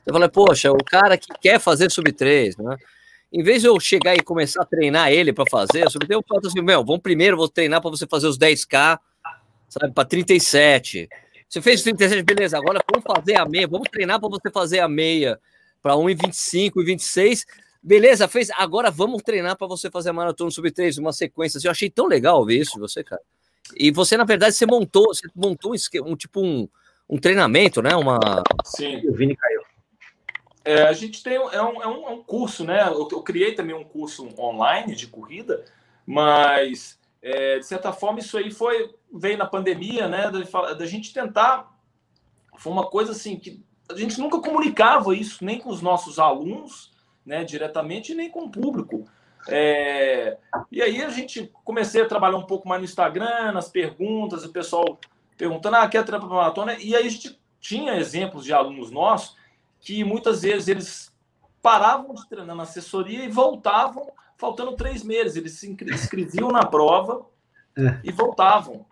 Eu 0.05 0.13
falei, 0.13 0.29
poxa, 0.29 0.71
o 0.71 0.77
cara 0.77 1.17
que 1.17 1.33
quer 1.41 1.59
fazer 1.59 1.89
Sub 1.89 2.11
3, 2.11 2.55
né? 2.55 2.77
em 3.33 3.41
vez 3.41 3.63
de 3.63 3.67
eu 3.67 3.79
chegar 3.79 4.15
e 4.15 4.21
começar 4.21 4.61
a 4.61 4.65
treinar 4.65 5.11
ele 5.11 5.33
para 5.33 5.45
fazer, 5.49 5.85
eu 5.85 6.17
eu 6.17 6.23
falo 6.29 6.45
assim, 6.45 6.61
meu, 6.61 6.85
vamos 6.85 7.01
primeiro, 7.01 7.35
vou 7.35 7.49
treinar 7.49 7.81
para 7.81 7.89
você 7.89 8.05
fazer 8.05 8.27
os 8.27 8.37
10K, 8.37 8.99
sabe, 9.67 9.91
para 9.91 10.05
37. 10.05 11.09
Você 11.49 11.63
fez 11.63 11.81
37, 11.81 12.21
beleza, 12.21 12.59
agora 12.59 12.79
vamos 12.91 13.03
fazer 13.07 13.39
a 13.39 13.45
meia, 13.45 13.67
vamos 13.67 13.89
treinar 13.89 14.19
para 14.19 14.29
você 14.29 14.51
fazer 14.51 14.81
a 14.81 14.87
meia 14.87 15.39
para 15.81 15.93
1,25 15.93 16.81
e 16.81 16.85
26. 16.85 17.45
Beleza, 17.81 18.27
fez. 18.27 18.49
Agora 18.51 18.91
vamos 18.91 19.21
treinar 19.23 19.55
para 19.57 19.67
você 19.67 19.89
fazer 19.89 20.09
a 20.09 20.13
maratona 20.13 20.51
sub 20.51 20.69
3, 20.69 20.97
uma 20.97 21.13
sequência. 21.13 21.59
Eu 21.63 21.71
achei 21.71 21.89
tão 21.89 22.05
legal 22.05 22.45
ver 22.45 22.59
isso 22.59 22.73
de 22.73 22.79
você, 22.79 23.03
cara. 23.03 23.21
E 23.75 23.91
você, 23.91 24.17
na 24.17 24.23
verdade, 24.23 24.55
você 24.55 24.65
montou, 24.65 25.07
você 25.07 25.27
montou 25.35 25.73
um, 25.73 26.11
um 26.11 26.15
tipo 26.15 26.41
um, 26.41 26.67
um 27.09 27.17
treinamento, 27.17 27.81
né? 27.81 27.95
Uma. 27.95 28.19
Sim. 28.65 29.07
O 29.07 29.13
Vini 29.13 29.35
caiu. 29.35 29.61
É, 30.65 30.83
a 30.83 30.91
gente 30.91 31.23
tem 31.23 31.35
é 31.35 31.39
um, 31.39 31.49
é 31.81 31.87
um, 31.87 32.09
é 32.09 32.11
um 32.11 32.21
curso, 32.21 32.65
né? 32.65 32.85
Eu, 32.87 33.07
eu, 33.09 33.21
criei 33.21 33.53
também 33.55 33.73
um 33.73 33.85
curso 33.85 34.27
online 34.37 34.95
de 34.95 35.07
corrida, 35.07 35.63
mas 36.05 36.99
é, 37.21 37.59
de 37.59 37.65
certa 37.65 37.93
forma 37.93 38.19
isso 38.19 38.37
aí 38.37 38.51
foi 38.51 38.93
veio 39.13 39.37
na 39.37 39.45
pandemia, 39.45 40.09
né? 40.09 40.29
Da, 40.29 40.73
da 40.73 40.85
gente 40.85 41.13
tentar 41.13 41.73
foi 42.57 42.73
uma 42.73 42.85
coisa 42.85 43.13
assim 43.13 43.37
que 43.37 43.63
a 43.89 43.95
gente 43.95 44.19
nunca 44.19 44.39
comunicava 44.39 45.15
isso 45.15 45.43
nem 45.43 45.59
com 45.59 45.69
os 45.69 45.81
nossos 45.81 46.19
alunos, 46.19 46.91
né? 47.25 47.43
Diretamente 47.43 48.13
nem 48.13 48.29
com 48.29 48.45
o 48.45 48.51
público. 48.51 49.07
É, 49.47 50.37
e 50.71 50.81
aí 50.81 51.01
a 51.01 51.09
gente 51.09 51.51
comecei 51.63 52.01
a 52.01 52.07
trabalhar 52.07 52.37
um 52.37 52.45
pouco 52.45 52.67
mais 52.67 52.81
no 52.81 52.85
Instagram, 52.85 53.51
nas 53.53 53.69
perguntas, 53.69 54.43
o 54.43 54.51
pessoal 54.51 54.99
perguntando, 55.37 55.77
ah, 55.77 55.87
quer 55.87 56.03
trampa 56.03 56.27
para 56.27 56.35
maratona? 56.35 56.73
E 56.73 56.95
aí 56.95 57.05
a 57.05 57.09
gente 57.09 57.39
tinha 57.59 57.95
exemplos 57.95 58.43
de 58.43 58.51
alunos 58.51 58.91
nossos 58.91 59.37
que 59.79 60.03
muitas 60.03 60.41
vezes 60.41 60.67
eles 60.67 61.15
paravam 61.61 62.13
de 62.13 62.27
treinar 62.27 62.55
na 62.55 62.63
assessoria 62.63 63.23
e 63.23 63.29
voltavam 63.29 64.11
faltando 64.37 64.75
três 64.75 65.03
meses. 65.03 65.35
Eles 65.35 65.53
se 65.53 65.69
inscreviam 65.69 66.49
na 66.49 66.65
prova 66.65 67.25
é. 67.77 67.99
e 68.03 68.11
voltavam, 68.11 68.85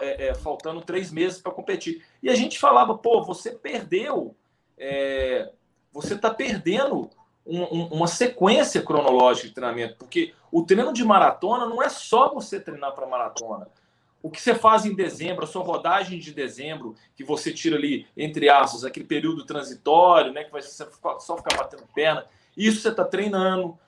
é, 0.00 0.28
é, 0.28 0.34
faltando 0.34 0.80
três 0.80 1.10
meses 1.10 1.40
para 1.40 1.52
competir. 1.52 2.04
E 2.22 2.28
a 2.28 2.34
gente 2.34 2.58
falava, 2.58 2.96
pô, 2.96 3.22
você 3.22 3.52
perdeu, 3.52 4.34
é, 4.76 5.50
você 5.92 6.14
está 6.14 6.32
perdendo 6.32 7.10
um, 7.46 7.62
um, 7.62 7.86
uma 7.88 8.06
sequência 8.06 8.82
cronológica 8.82 9.48
de 9.48 9.54
treinamento, 9.54 9.96
porque 9.96 10.34
o 10.52 10.62
treino 10.62 10.92
de 10.92 11.04
maratona 11.04 11.66
não 11.66 11.82
é 11.82 11.88
só 11.88 12.32
você 12.32 12.60
treinar 12.60 12.92
para 12.92 13.06
maratona 13.06 13.68
o 14.22 14.30
que 14.30 14.40
você 14.40 14.54
faz 14.54 14.84
em 14.84 14.94
dezembro, 14.94 15.44
a 15.44 15.46
sua 15.46 15.62
rodagem 15.62 16.18
de 16.18 16.32
dezembro, 16.32 16.96
que 17.14 17.22
você 17.22 17.52
tira 17.52 17.76
ali, 17.76 18.06
entre 18.16 18.48
aspas, 18.48 18.84
aquele 18.84 19.06
período 19.06 19.44
transitório, 19.44 20.32
né, 20.32 20.44
que 20.44 20.52
vai 20.52 20.62
só 20.62 21.36
ficar 21.36 21.56
batendo 21.56 21.84
perna, 21.94 22.26
isso 22.56 22.80
você 22.80 22.88
está 22.88 23.04
treinando. 23.04 23.78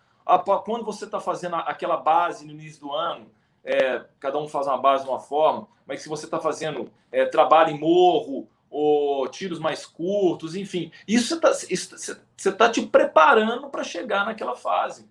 Quando 0.65 0.85
você 0.85 1.05
está 1.05 1.19
fazendo 1.19 1.57
aquela 1.57 1.97
base 1.97 2.47
no 2.47 2.53
início 2.53 2.81
do 2.81 2.93
ano, 2.93 3.27
é, 3.65 4.03
cada 4.19 4.39
um 4.39 4.49
faz 4.49 4.67
uma 4.67 4.79
base 4.79 5.05
de 5.05 5.11
uma 5.11 5.21
forma, 5.21 5.69
mas 5.87 6.03
se 6.03 6.09
você 6.09 6.25
está 6.25 6.39
fazendo 6.39 6.91
é, 7.11 7.25
trabalho 7.25 7.71
em 7.71 7.79
morro, 7.79 8.49
ou 8.71 9.27
tiros 9.29 9.59
mais 9.59 9.85
curtos, 9.85 10.55
enfim, 10.55 10.93
isso 11.07 11.41
você 11.41 11.75
está 11.75 12.53
tá 12.53 12.71
te 12.71 12.83
preparando 12.87 13.69
para 13.69 13.83
chegar 13.83 14.25
naquela 14.25 14.55
fase. 14.55 15.09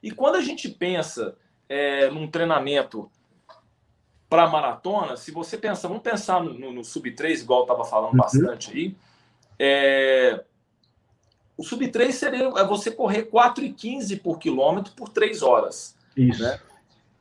E 0.00 0.12
quando 0.12 0.36
a 0.36 0.40
gente 0.40 0.68
pensa 0.68 1.36
é, 1.68 2.08
num 2.10 2.30
treinamento 2.30 3.10
para 4.28 4.46
maratona, 4.48 5.16
se 5.16 5.32
você 5.32 5.58
pensa, 5.58 5.88
vamos 5.88 6.04
pensar 6.04 6.42
no, 6.42 6.54
no, 6.54 6.72
no 6.72 6.84
sub 6.84 7.10
3, 7.10 7.42
igual 7.42 7.60
eu 7.60 7.64
estava 7.64 7.84
falando 7.84 8.12
uhum. 8.12 8.18
bastante 8.18 8.70
aí, 8.70 8.96
é, 9.58 10.44
o 11.56 11.64
sub 11.64 11.86
3 11.88 12.14
seria 12.14 12.44
é 12.44 12.64
você 12.64 12.90
correr 12.90 13.30
4,15 13.30 14.20
por 14.20 14.38
quilômetro 14.38 14.92
por 14.94 15.08
3 15.08 15.42
horas. 15.42 15.96
Isso. 16.16 16.42
Né? 16.42 16.60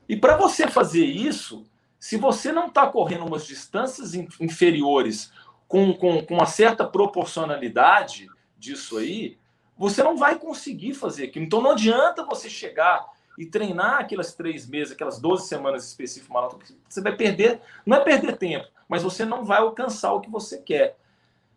E 0.08 0.16
para 0.16 0.38
você 0.38 0.68
fazer 0.68 1.06
isso, 1.06 1.66
se 2.00 2.18
você 2.18 2.52
não 2.52 2.68
está 2.68 2.88
correndo 2.88 3.26
umas 3.26 3.46
distâncias 3.46 4.14
inferiores 4.14 5.32
com, 5.68 5.94
com, 5.94 6.26
com 6.26 6.34
uma 6.36 6.46
certa 6.46 6.86
proporcionalidade 6.86 8.28
disso 8.58 8.98
aí, 8.98 9.38
você 9.78 10.04
não 10.04 10.18
vai 10.18 10.38
conseguir 10.38 10.94
fazer 10.94 11.26
aquilo. 11.26 11.46
Então 11.46 11.62
não 11.62 11.72
adianta 11.72 12.26
você 12.26 12.50
chegar 12.50 13.06
e 13.38 13.46
treinar 13.46 14.02
aquelas 14.02 14.34
três 14.34 14.68
meses, 14.68 14.94
aquelas 14.94 15.20
12 15.20 15.48
semanas 15.48 15.88
específicas 15.88 16.34
maratona, 16.34 16.64
você 16.88 17.02
vai 17.02 17.16
perder, 17.16 17.62
não 17.86 17.98
é 17.98 18.00
perder 18.02 18.38
tempo, 18.38 18.68
mas 18.88 19.02
você 19.02 19.26
não 19.26 19.44
vai 19.44 19.60
alcançar 19.60 20.14
o 20.14 20.22
que 20.22 20.30
você 20.30 20.60
quer. 20.60 20.98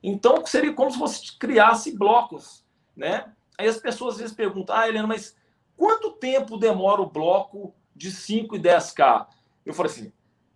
Então, 0.02 0.44
seria 0.46 0.72
como 0.72 0.90
se 0.90 0.98
você 0.98 1.20
criasse 1.38 1.96
blocos, 1.96 2.64
né? 2.96 3.32
Aí 3.58 3.66
as 3.66 3.78
pessoas 3.78 4.14
às 4.14 4.20
vezes 4.20 4.36
perguntam, 4.36 4.76
ah, 4.76 4.88
Helena, 4.88 5.06
mas 5.06 5.36
quanto 5.76 6.12
tempo 6.12 6.56
demora 6.56 7.02
o 7.02 7.10
bloco 7.10 7.74
de 7.96 8.10
5 8.10 8.56
e 8.56 8.60
10K? 8.60 9.26
Eu 9.64 9.74
falei 9.74 9.90
assim, 9.90 10.12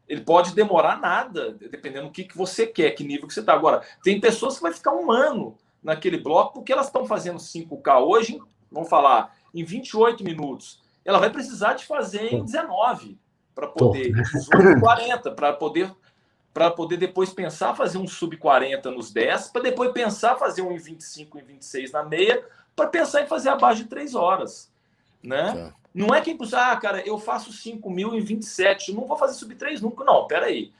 ele 0.08 0.20
pode 0.20 0.54
demorar 0.54 1.00
nada, 1.00 1.52
dependendo 1.52 2.06
do 2.06 2.12
que, 2.12 2.24
que 2.24 2.36
você 2.36 2.66
quer, 2.66 2.90
que 2.92 3.04
nível 3.04 3.26
que 3.26 3.34
você 3.34 3.40
está. 3.40 3.54
Agora, 3.54 3.82
tem 4.02 4.20
pessoas 4.20 4.56
que 4.56 4.62
vai 4.62 4.72
ficar 4.72 4.92
um 4.92 5.10
ano 5.10 5.56
naquele 5.82 6.18
bloco, 6.18 6.54
porque 6.54 6.72
elas 6.72 6.86
estão 6.86 7.06
fazendo 7.06 7.38
5K 7.38 8.00
hoje, 8.02 8.40
vamos 8.70 8.88
falar, 8.88 9.34
em 9.54 9.64
28 9.64 10.22
minutos 10.22 10.80
ela 11.04 11.18
vai 11.18 11.30
precisar 11.30 11.74
de 11.74 11.84
fazer 11.84 12.32
em 12.32 12.44
19 12.44 13.18
para 13.54 13.66
poder, 13.66 14.12
18, 14.12 14.80
40, 14.80 15.30
para 15.32 15.52
poder 15.52 15.92
para 16.52 16.68
poder 16.68 16.96
depois 16.96 17.32
pensar 17.32 17.76
fazer 17.76 17.96
um 17.96 18.08
sub 18.08 18.36
40 18.36 18.90
nos 18.90 19.12
10, 19.12 19.50
para 19.50 19.62
depois 19.62 19.92
pensar 19.92 20.34
fazer 20.34 20.62
um 20.62 20.72
em 20.72 20.78
25 20.78 21.38
e 21.38 21.42
26 21.42 21.92
na 21.92 22.02
meia, 22.02 22.44
para 22.74 22.88
pensar 22.88 23.22
em 23.22 23.26
fazer 23.26 23.50
abaixo 23.50 23.84
de 23.84 23.88
3 23.88 24.16
horas, 24.16 24.69
né? 25.22 25.52
Tá. 25.52 25.74
Não 25.92 26.14
é 26.14 26.20
que 26.20 26.36
ah, 26.54 26.76
cara, 26.76 27.00
eu 27.06 27.18
faço 27.18 27.52
5 27.52 27.90
mil 27.90 28.14
em 28.14 28.20
27, 28.20 28.92
não 28.92 29.06
vou 29.06 29.16
fazer 29.16 29.34
sub 29.34 29.54
3 29.54 29.80
nunca, 29.80 30.04
não, 30.04 30.26
pera 30.26 30.46
aí. 30.46 30.72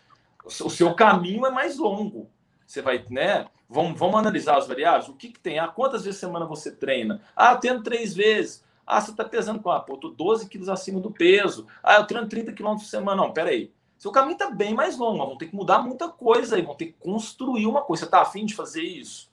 O 0.45 0.71
seu 0.71 0.95
caminho 0.95 1.45
é 1.45 1.51
mais 1.51 1.77
longo. 1.77 2.29
Você 2.67 2.81
vai, 2.81 3.05
né? 3.11 3.47
Vamos, 3.69 3.99
vamos 3.99 4.19
analisar 4.19 4.57
as 4.57 4.67
variáveis. 4.67 5.09
O 5.09 5.15
que, 5.15 5.29
que 5.29 5.41
tem? 5.41 5.59
Ah, 5.59 5.69
quantas 5.69 6.05
vezes 6.05 6.21
semana 6.21 6.47
você 6.47 6.73
treina? 6.73 7.21
Ah, 7.35 7.57
tendo 7.57 7.83
três 7.83 8.15
vezes. 8.15 8.65
Ah, 8.87 9.01
você 9.01 9.11
está 9.11 9.25
pesando 9.25 9.61
com 9.61 9.71
ah, 9.71 9.81
pô, 9.81 9.97
tô 9.97 10.09
12 10.09 10.49
quilos 10.49 10.69
acima 10.69 11.01
do 11.01 11.11
peso. 11.11 11.67
Ah, 11.83 11.97
eu 11.97 12.07
treino 12.07 12.29
30 12.29 12.53
quilômetros 12.53 12.89
por 12.89 12.91
semana. 12.91 13.23
Não, 13.23 13.33
peraí. 13.33 13.73
Seu 13.99 14.11
caminho 14.11 14.33
está 14.33 14.51
bem 14.51 14.73
mais 14.73 14.97
longo, 14.97 15.27
vão 15.27 15.37
ter 15.37 15.47
que 15.49 15.55
mudar 15.55 15.81
muita 15.81 16.09
coisa 16.09 16.57
aí, 16.57 16.63
vão 16.63 16.75
ter 16.75 16.87
que 16.87 16.93
construir 16.95 17.67
uma 17.67 17.83
coisa. 17.83 18.01
Você 18.01 18.07
está 18.07 18.23
afim 18.23 18.47
de 18.47 18.55
fazer 18.55 18.83
isso? 18.83 19.31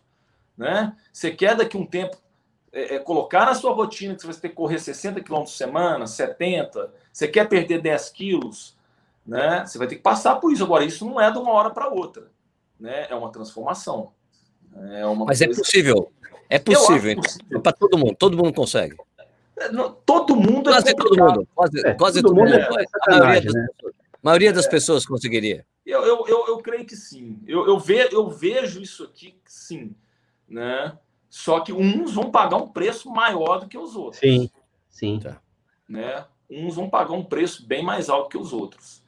Né? 0.57 0.95
Você 1.13 1.31
quer 1.31 1.55
daqui 1.55 1.77
um 1.77 1.85
tempo 1.85 2.17
é, 2.77 2.95
é, 2.95 2.99
colocar 2.99 3.47
na 3.47 3.55
sua 3.55 3.73
rotina 3.73 4.13
que 4.13 4.21
você 4.21 4.27
vai 4.27 4.35
ter 4.35 4.49
que 4.49 4.55
correr 4.55 4.77
60 4.77 5.21
quilômetros 5.21 5.53
por 5.53 5.57
semana, 5.57 6.05
70, 6.05 6.93
você 7.11 7.27
quer 7.27 7.49
perder 7.49 7.81
10 7.81 8.09
quilos, 8.09 8.77
né? 9.25 9.65
Você 9.65 9.79
vai 9.79 9.87
ter 9.87 9.95
que 9.95 10.01
passar 10.03 10.35
por 10.35 10.53
isso. 10.53 10.63
Agora, 10.63 10.85
isso 10.85 11.03
não 11.03 11.19
é 11.19 11.31
de 11.31 11.39
uma 11.39 11.51
hora 11.53 11.71
para 11.71 11.89
outra, 11.89 12.27
né? 12.79 13.07
É 13.09 13.15
uma 13.15 13.31
transformação. 13.31 14.11
É 14.91 15.03
uma 15.07 15.25
Mas 15.25 15.41
é 15.41 15.47
coisa... 15.47 15.59
é 15.59 15.63
possível. 15.63 16.11
É 16.47 16.59
possível. 16.59 17.15
possível. 17.15 17.61
Para 17.61 17.71
todo 17.71 17.97
mundo. 17.97 18.15
Todo 18.15 18.37
mundo 18.37 18.53
consegue. 18.53 18.95
Todo 20.05 20.35
mundo 20.35 20.69
é 20.69 20.73
quase 20.73 20.89
é 20.89 20.93
todo 20.93 21.17
mundo. 21.17 21.47
Quase, 21.55 21.79
é, 21.87 21.93
quase 21.95 22.21
todo, 22.21 22.35
todo 22.35 22.45
mundo. 22.45 22.53
mundo. 22.53 22.79
É 22.79 22.85
a 23.09 23.17
maioria 23.17 23.41
das, 23.41 23.53
né? 23.55 23.67
pessoas, 23.73 23.93
maioria 24.21 24.53
das 24.53 24.67
pessoas 24.67 25.05
conseguiria. 25.07 25.65
Eu, 25.83 26.03
eu, 26.05 26.27
eu, 26.27 26.47
eu, 26.49 26.57
creio 26.59 26.85
que 26.85 26.95
sim. 26.95 27.41
Eu, 27.47 27.65
eu, 27.65 27.79
ve, 27.79 28.07
eu 28.11 28.29
vejo 28.29 28.79
isso 28.79 29.03
aqui, 29.03 29.35
sim. 29.45 29.95
Né? 30.47 30.95
Só 31.29 31.59
que 31.59 31.73
uns 31.73 32.13
vão 32.13 32.31
pagar 32.31 32.57
um 32.57 32.67
preço 32.67 33.09
maior 33.09 33.59
do 33.59 33.67
que 33.67 33.77
os 33.77 33.95
outros. 33.95 34.19
Sim, 34.19 34.49
sim. 34.89 35.19
Tá. 35.19 35.37
Né? 35.87 36.25
Uns 36.49 36.75
vão 36.75 36.89
pagar 36.89 37.13
um 37.13 37.23
preço 37.23 37.65
bem 37.65 37.83
mais 37.83 38.09
alto 38.09 38.29
que 38.29 38.37
os 38.37 38.53
outros. 38.53 39.03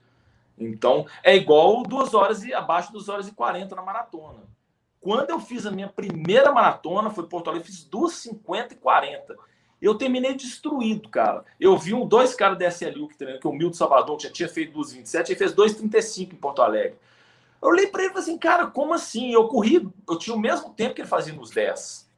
Então, 0.57 1.05
é 1.24 1.36
igual 1.36 1.84
duas 1.84 2.13
horas 2.13 2.43
e 2.43 2.53
abaixo 2.53 2.89
de 2.89 2.93
2 2.95 3.09
horas 3.09 3.28
e 3.30 3.32
40 3.32 3.74
na 3.76 3.82
maratona. 3.82 4.43
Quando 4.99 5.30
eu 5.30 5.39
fiz 5.39 5.65
a 5.65 5.72
minha 5.72 5.88
primeira 5.88 6.51
maratona, 6.51 7.09
foi 7.09 7.26
Porto 7.26 7.49
Alegre, 7.49 7.67
fiz 7.67 7.88
2,50 7.89 8.74
e 8.74 8.76
40. 8.76 9.38
Eu 9.82 9.95
terminei 9.95 10.34
destruído, 10.34 11.07
cara. 11.07 11.45
Eu 11.57 11.78
vi 11.78 11.93
um, 11.93 12.05
dois 12.05 12.36
caras 12.36 12.59
da 12.59 12.67
SLU 12.67 13.07
que 13.07 13.17
treinam, 13.17 13.39
que 13.39 13.47
o 13.47 13.53
Milton 13.53 13.78
Salvador 13.78 14.20
já 14.20 14.30
tinha 14.30 14.49
feito 14.49 14.78
2,27 14.78 15.30
e 15.30 15.36
fez 15.36 15.55
2,35 15.55 16.34
em 16.34 16.36
Porto 16.36 16.61
Alegre. 16.61 16.97
Eu 17.61 17.70
olhei 17.70 17.88
para 17.88 18.01
ele 18.01 18.09
e 18.09 18.13
falei 18.13 18.24
assim, 18.24 18.38
cara, 18.38 18.67
como 18.67 18.93
assim? 18.93 19.32
Eu 19.32 19.47
corri, 19.47 19.88
eu 20.07 20.17
tinha 20.17 20.36
o 20.36 20.39
mesmo 20.39 20.74
tempo 20.74 20.95
que 20.95 21.01
ele 21.01 21.07
fazia 21.07 21.34
nos 21.34 21.49
10. 21.49 22.09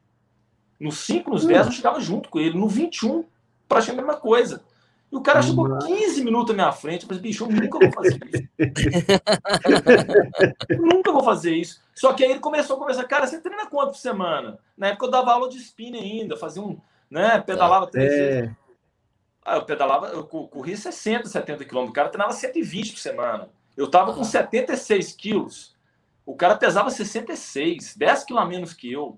Nos 0.82 0.98
5, 0.98 1.30
nos 1.30 1.46
10, 1.46 1.66
eu 1.66 1.72
chegava 1.72 2.00
junto 2.00 2.28
com 2.28 2.40
ele. 2.40 2.58
No 2.58 2.66
21, 2.66 3.24
praticamente 3.68 4.02
a 4.02 4.06
mesma 4.06 4.20
coisa. 4.20 4.64
E 5.12 5.16
o 5.16 5.20
cara 5.20 5.40
chegou 5.40 5.78
15 5.78 6.24
minutos 6.24 6.50
à 6.50 6.54
minha 6.54 6.72
frente. 6.72 7.02
Eu 7.02 7.08
falei, 7.08 7.22
bicho, 7.22 7.44
eu 7.44 7.50
nunca 7.50 7.78
vou 7.78 7.92
fazer 7.92 8.18
isso. 8.26 8.48
nunca 10.80 11.12
vou 11.12 11.22
fazer 11.22 11.54
isso. 11.54 11.80
Só 11.94 12.12
que 12.12 12.24
aí 12.24 12.32
ele 12.32 12.40
começou 12.40 12.74
a 12.74 12.78
conversar, 12.80 13.04
cara, 13.04 13.28
você 13.28 13.38
treina 13.38 13.66
quanto 13.66 13.90
por 13.90 13.98
semana? 13.98 14.58
Na 14.76 14.88
época 14.88 15.06
eu 15.06 15.10
dava 15.10 15.32
aula 15.32 15.48
de 15.48 15.58
spinning 15.58 16.00
ainda, 16.00 16.36
fazia 16.36 16.62
um, 16.62 16.76
né? 17.08 17.40
Pedalava 17.40 17.86
três 17.86 18.12
é. 18.12 18.16
vezes. 18.16 18.50
Ah, 19.44 19.56
eu 19.56 19.64
pedalava, 19.64 20.08
eu 20.08 20.24
corri 20.24 20.76
60, 20.76 21.28
70 21.28 21.64
quilômetros. 21.64 21.92
O 21.92 21.94
cara 21.94 22.08
treinava 22.08 22.32
120 22.32 22.92
por 22.92 22.98
semana. 22.98 23.48
Eu 23.76 23.88
tava 23.88 24.14
com 24.14 24.24
76 24.24 25.12
quilos. 25.12 25.76
O 26.26 26.34
cara 26.34 26.56
pesava 26.56 26.90
66, 26.90 27.96
10 27.96 28.24
quilos 28.24 28.42
a 28.42 28.46
menos 28.46 28.72
que 28.72 28.90
eu. 28.90 29.16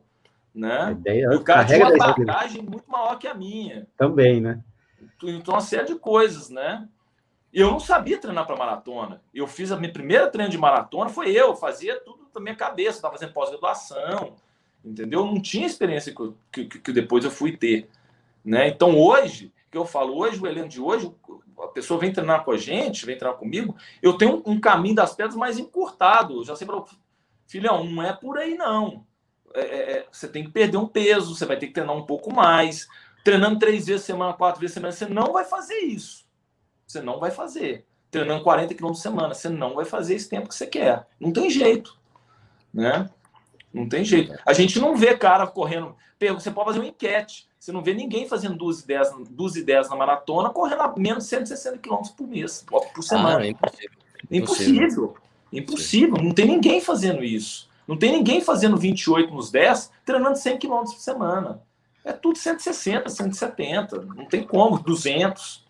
Né? 0.55 0.92
Ideia, 0.92 1.30
o 1.30 1.42
cara 1.42 1.64
tinha 1.64 1.84
uma 1.84 2.14
bagagem 2.14 2.62
muito 2.62 2.88
maior 2.88 3.18
que 3.18 3.26
a 3.26 3.34
minha. 3.34 3.88
Também, 3.96 4.40
né? 4.40 4.62
Então, 5.22 5.55
uma 5.55 5.61
série 5.61 5.86
de 5.86 5.96
coisas, 5.96 6.48
né? 6.48 6.88
Eu 7.52 7.70
não 7.70 7.80
sabia 7.80 8.18
treinar 8.18 8.46
para 8.46 8.57
maratona. 8.57 9.22
Eu 9.32 9.46
fiz 9.46 9.72
a 9.72 9.76
minha 9.76 9.92
primeira 9.92 10.28
treino 10.28 10.50
de 10.50 10.59
maratona, 10.59 11.09
foi 11.09 11.30
eu, 11.30 11.57
fazia 11.57 11.98
tudo 12.00 12.28
da 12.32 12.40
minha 12.40 12.55
cabeça, 12.55 12.98
estava 12.98 13.14
fazendo 13.14 13.32
pós-graduação, 13.32 14.34
entendeu? 14.84 15.24
Não 15.24 15.40
tinha 15.40 15.66
experiência 15.66 16.12
que, 16.52 16.66
que, 16.66 16.78
que, 16.80 16.92
depois 16.92 17.24
eu 17.24 17.30
fui 17.30 17.57
ter. 17.57 17.88
Né? 18.44 18.68
Então, 18.68 18.98
hoje, 18.98 19.52
que 19.70 19.78
eu 19.78 19.86
falo, 19.86 20.16
hoje, 20.16 20.40
o 20.40 20.46
elenco 20.46 20.68
de 20.68 20.80
hoje, 20.80 21.12
a 21.61 21.68
pessoa 21.68 21.98
vem 21.98 22.12
treinar 22.12 22.44
com 22.44 22.50
a 22.50 22.57
gente, 22.57 23.07
vem 23.07 23.16
treinar 23.16 23.38
comigo, 23.38 23.76
eu 24.02 24.18
tenho 24.18 24.42
um, 24.44 24.52
um 24.52 24.61
caminho 24.61 24.96
das 24.96 25.14
pedras 25.14 25.36
mais 25.36 25.59
encurtado. 25.59 26.40
Eu 26.40 26.44
já 26.44 26.57
sei 26.57 26.66
para 26.66 26.82
filhão, 27.46 27.84
não 27.84 28.02
é 28.02 28.12
por 28.12 28.36
aí 28.36 28.57
não. 28.57 29.07
É, 29.55 29.61
é, 29.61 29.92
é, 29.92 30.07
você 30.11 30.26
tem 30.26 30.44
que 30.44 30.50
perder 30.50 30.76
um 30.76 30.86
peso, 30.86 31.34
você 31.34 31.46
vai 31.46 31.57
ter 31.57 31.68
que 31.68 31.72
treinar 31.72 31.96
um 31.96 32.05
pouco 32.05 32.32
mais. 32.32 32.88
Treinando 33.22 33.59
três 33.59 33.86
vezes 33.86 34.05
semana, 34.05 34.32
quatro 34.32 34.61
vezes 34.61 34.74
semana, 34.74 34.92
você 34.92 35.07
não 35.07 35.32
vai 35.32 35.44
fazer 35.44 35.78
isso. 35.78 36.26
Você 36.86 37.00
não 37.00 37.20
vai 37.20 37.30
fazer. 37.30 37.86
Treinando 38.11 38.42
40 38.42 38.74
quilômetros 38.74 39.02
por 39.02 39.11
semana, 39.11 39.34
você 39.34 39.48
não 39.48 39.74
vai 39.74 39.84
fazer 39.84 40.14
esse 40.14 40.28
tempo 40.28 40.48
que 40.48 40.55
você 40.55 40.66
quer. 40.66 41.07
Não 41.18 41.32
tem 41.32 41.48
jeito. 41.48 41.96
Né? 42.72 43.09
Não 43.72 43.88
tem 43.88 44.05
jeito. 44.05 44.36
A 44.44 44.52
gente 44.52 44.78
não 44.78 44.96
vê 44.96 45.16
cara 45.16 45.46
correndo. 45.46 45.96
Você 46.34 46.50
pode 46.50 46.66
fazer 46.66 46.80
uma 46.80 46.88
enquete. 46.88 47.48
Você 47.59 47.72
não 47.72 47.82
vê 47.82 47.94
ninguém 47.94 48.28
fazendo 48.28 48.57
12 48.57 48.84
e 48.84 48.86
10, 48.86 49.14
12 49.30 49.61
e 49.61 49.64
10 49.64 49.88
na 49.88 49.96
maratona 49.96 50.50
correndo 50.50 50.82
a 50.82 50.94
menos 50.96 51.24
de 51.24 51.30
160 51.30 51.78
km 51.78 52.02
por 52.16 52.28
mês, 52.28 52.64
por 52.68 53.02
semana. 53.02 53.38
Ah, 53.38 53.46
é 53.46 53.48
impossível. 53.48 53.90
Impossível. 54.30 54.76
Impossível. 54.80 55.16
impossível. 55.52 56.16
Não 56.18 56.32
tem 56.32 56.46
ninguém 56.46 56.80
fazendo 56.80 57.24
isso. 57.24 57.68
Não 57.87 57.97
tem 57.97 58.12
ninguém 58.12 58.41
fazendo 58.41 58.76
28 58.76 59.32
nos 59.32 59.51
10, 59.51 59.91
treinando 60.05 60.39
100 60.39 60.59
km 60.59 60.82
por 60.85 60.99
semana. 60.99 61.61
É 62.05 62.12
tudo 62.12 62.39
160, 62.39 63.09
170. 63.09 64.03
Não 64.03 64.26
tem 64.26 64.43
como, 64.43 64.78
200. 64.78 65.64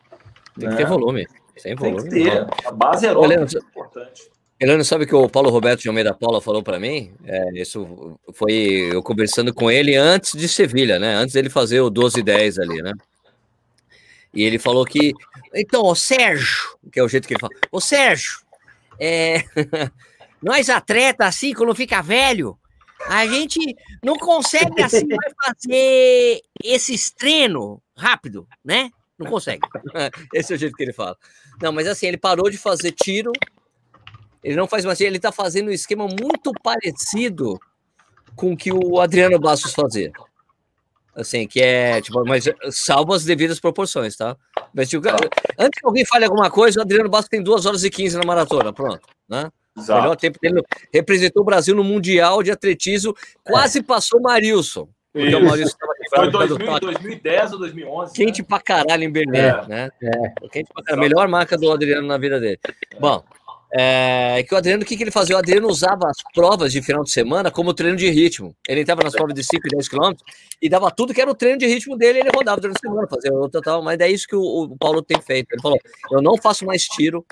Tem 0.59 0.69
que 0.69 0.77
ter 0.77 0.83
né? 0.85 0.89
volume. 0.89 1.27
Sem 1.57 1.75
volume. 1.75 2.09
Tem 2.09 2.25
que 2.25 2.31
ter. 2.31 2.47
A 2.67 2.73
base 2.73 3.07
aeróbica 3.07 3.59
é 3.59 3.59
importante. 3.59 4.35
Helena, 4.59 4.85
sabe 4.85 5.05
que 5.05 5.15
o 5.15 5.29
Paulo 5.29 5.51
Roberto 5.51 5.83
de 5.83 5.89
Almeida 5.89 6.15
Paula 6.15 6.41
falou 6.41 6.63
para 6.63 6.79
mim? 6.79 7.13
É, 7.25 7.61
isso 7.61 8.17
foi 8.33 8.89
eu 8.93 9.03
conversando 9.03 9.53
com 9.53 9.71
ele 9.71 9.97
antes 9.97 10.33
de 10.33 10.49
Sevilha, 10.49 10.99
né? 10.99 11.15
Antes 11.17 11.35
dele 11.35 11.51
fazer 11.51 11.81
o 11.81 11.91
12 11.91 12.23
10 12.23 12.59
ali, 12.61 12.81
né? 12.81 12.93
E 14.33 14.43
ele 14.43 14.59
falou 14.59 14.85
que. 14.85 15.13
Então, 15.55 15.83
o 15.83 15.95
Sérgio, 15.95 16.77
que 16.91 16.99
é 16.99 17.03
o 17.03 17.09
jeito 17.09 17.27
que 17.27 17.35
ele 17.35 17.41
fala, 17.41 17.53
ô 17.71 17.81
Sérgio, 17.81 18.39
é, 18.99 19.45
nós 20.45 20.69
atletas, 20.69 21.27
assim, 21.27 21.53
quando 21.53 21.75
fica 21.75 22.03
velho, 22.03 22.59
a 23.09 23.27
gente 23.27 23.59
não 24.03 24.17
consegue 24.17 24.83
assim 24.83 25.07
fazer 25.45 26.41
esses 26.63 27.11
treinos 27.11 27.79
rápido, 27.97 28.47
né? 28.65 28.91
Não 29.19 29.31
consegue. 29.31 29.63
Esse 30.35 30.53
é 30.53 30.57
o 30.57 30.59
jeito 30.59 30.77
que 30.77 30.83
ele 30.83 30.93
fala. 30.93 31.17
Não, 31.63 31.73
mas 31.73 31.87
assim, 31.87 32.07
ele 32.07 32.17
parou 32.17 32.51
de 32.51 32.59
fazer 32.59 32.93
tiro 32.93 33.33
ele 34.45 34.57
não 34.57 34.69
faz 34.69 34.85
mais, 34.85 35.01
ele 35.01 35.17
está 35.17 35.33
fazendo 35.33 35.69
um 35.69 35.73
esquema 35.73 36.07
muito 36.07 36.53
parecido 36.63 37.59
com 38.37 38.53
o 38.53 38.57
que 38.57 38.71
o 38.71 39.01
Adriano 39.01 39.39
Bastos 39.39 39.73
fazia. 39.73 40.13
Assim, 41.17 41.47
que 41.47 41.63
é, 41.63 42.03
tipo, 42.03 42.23
mas 42.27 42.45
salvo 42.71 43.15
as 43.15 43.25
devidas 43.25 43.59
proporções, 43.59 44.17
tá? 44.17 44.37
Mas, 44.75 44.91
tipo, 44.91 45.09
antes 45.59 45.81
que 45.81 45.87
alguém 45.87 46.05
fale 46.05 46.27
alguma 46.27 46.51
coisa, 46.51 46.79
o 46.79 46.83
Adriano 46.83 47.09
Bastos 47.09 47.31
tem 47.31 47.43
2 47.43 47.65
horas 47.65 47.85
e 47.85 47.91
15 47.91 48.19
na 48.19 48.25
maratona, 48.25 48.71
pronto, 48.73 49.09
né? 49.27 49.51
Exato. 49.77 50.01
Melhor 50.01 50.17
tempo 50.17 50.39
dele 50.41 50.63
representou 50.93 51.43
o 51.43 51.47
Brasil 51.47 51.75
no 51.75 51.85
Mundial 51.85 52.43
de 52.43 52.51
Atletismo, 52.51 53.15
quase 53.43 53.81
é. 53.81 53.83
passou 53.83 54.21
o 54.21 54.23
Marilson. 54.23 54.89
Porque 55.13 55.35
o 55.35 55.45
Maurício 55.45 55.77
Foi 56.13 56.29
2000, 56.29 56.81
2010 56.81 57.53
ou 57.53 57.59
2011. 57.61 58.15
Quente 58.15 58.43
né? 58.43 58.47
pra 58.49 58.61
caralho 58.61 59.05
em 59.05 59.11
Berlim, 59.11 59.39
é. 59.39 59.67
né? 59.69 59.91
É. 60.03 60.49
Quente 60.49 60.73
pra 60.75 60.83
caralho. 60.83 61.09
Melhor 61.09 61.29
marca 61.29 61.57
do 61.57 61.71
Adriano 61.71 62.07
na 62.07 62.19
vida 62.19 62.41
dele. 62.41 62.59
É. 62.65 62.99
Bom, 62.99 63.23
é, 63.77 64.45
que 64.47 64.55
o 64.55 64.57
Adriano, 64.57 64.85
o 64.85 64.87
que, 64.87 64.97
que 64.97 65.03
ele 65.03 65.11
fazia? 65.11 65.35
O 65.35 65.39
Adriano 65.39 65.67
usava 65.67 66.09
as 66.09 66.17
provas 66.33 66.73
de 66.73 66.81
final 66.81 67.03
de 67.03 67.11
semana 67.11 67.51
como 67.51 67.75
treino 67.75 67.97
de 67.97 68.09
ritmo. 68.09 68.55
Ele 68.69 68.83
entrava 68.83 69.03
nas 69.03 69.13
provas 69.13 69.35
de 69.35 69.43
5 69.43 69.67
e 69.67 69.71
10 69.71 69.89
quilômetros 69.89 70.25
e 70.63 70.69
dava 70.69 70.93
tudo 70.93 71.13
que 71.13 71.21
era 71.21 71.29
o 71.29 71.35
treino 71.35 71.59
de 71.59 71.67
ritmo 71.67 71.97
dele, 71.97 72.21
ele 72.21 72.31
rodava 72.33 72.61
durante 72.61 72.77
a 72.77 72.89
semana, 72.89 73.09
fazia 73.09 73.33
o 73.33 73.49
total, 73.49 73.83
mas 73.83 73.99
é 73.99 74.09
isso 74.09 74.29
que 74.29 74.37
o, 74.37 74.41
o, 74.41 74.77
Paulo 74.77 75.03
tem 75.03 75.21
feito. 75.21 75.49
Ele 75.53 75.61
falou: 75.61 75.79
eu 76.13 76.23
não 76.23 76.37
faço 76.37 76.65
mais 76.65 76.85
tiro, 76.85 77.27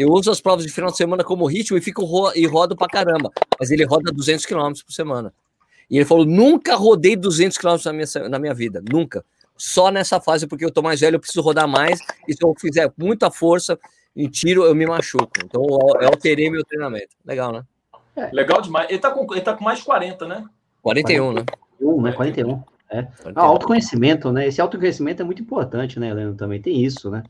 eu 0.00 0.10
uso 0.10 0.30
as 0.30 0.40
provas 0.40 0.64
de 0.64 0.72
final 0.72 0.90
de 0.90 0.96
semana 0.96 1.24
como 1.24 1.46
ritmo 1.46 1.76
e 1.76 1.80
fico 1.80 2.04
ro 2.04 2.32
e 2.34 2.46
rodo 2.46 2.76
pra 2.76 2.86
caramba. 2.86 3.30
Mas 3.58 3.70
ele 3.70 3.84
roda 3.84 4.12
200 4.12 4.46
quilômetros 4.46 4.82
por 4.82 4.92
semana. 4.92 5.32
E 5.90 5.96
ele 5.96 6.04
falou: 6.04 6.24
nunca 6.24 6.76
rodei 6.76 7.16
200 7.16 7.58
quilômetros 7.58 7.84
na 7.86 7.92
minha, 7.92 8.28
na 8.28 8.38
minha 8.38 8.54
vida, 8.54 8.82
nunca. 8.90 9.24
Só 9.56 9.90
nessa 9.90 10.20
fase, 10.20 10.46
porque 10.46 10.64
eu 10.64 10.70
tô 10.70 10.80
mais 10.80 11.00
velho, 11.00 11.16
eu 11.16 11.20
preciso 11.20 11.42
rodar 11.42 11.68
mais, 11.68 12.00
e 12.26 12.32
se 12.32 12.42
eu 12.42 12.54
fizer 12.58 12.90
muita 12.96 13.30
força, 13.30 13.78
em 14.16 14.28
tiro 14.28 14.64
eu 14.64 14.74
me 14.74 14.86
machuco. 14.86 15.30
Então 15.44 15.62
eu 16.00 16.08
alterei 16.08 16.50
meu 16.50 16.64
treinamento. 16.64 17.14
Legal, 17.24 17.52
né? 17.52 17.62
É. 18.16 18.30
Legal 18.32 18.60
demais. 18.60 18.88
Ele 18.88 18.98
tá, 18.98 19.10
com, 19.10 19.26
ele 19.32 19.42
tá 19.42 19.54
com 19.54 19.64
mais 19.64 19.80
de 19.80 19.84
40, 19.84 20.26
né? 20.26 20.44
41, 20.82 21.32
41 21.32 21.32
né? 21.32 21.44
41, 21.78 22.02
né? 22.02 22.12
41. 22.12 22.62
É. 22.90 23.02
41. 23.02 23.32
Ah, 23.36 23.42
autoconhecimento, 23.42 24.32
né? 24.32 24.48
Esse 24.48 24.60
autoconhecimento 24.60 25.22
é 25.22 25.24
muito 25.24 25.42
importante, 25.42 26.00
né, 26.00 26.08
Helena? 26.08 26.34
Também 26.34 26.60
tem 26.60 26.82
isso, 26.82 27.10
né? 27.10 27.22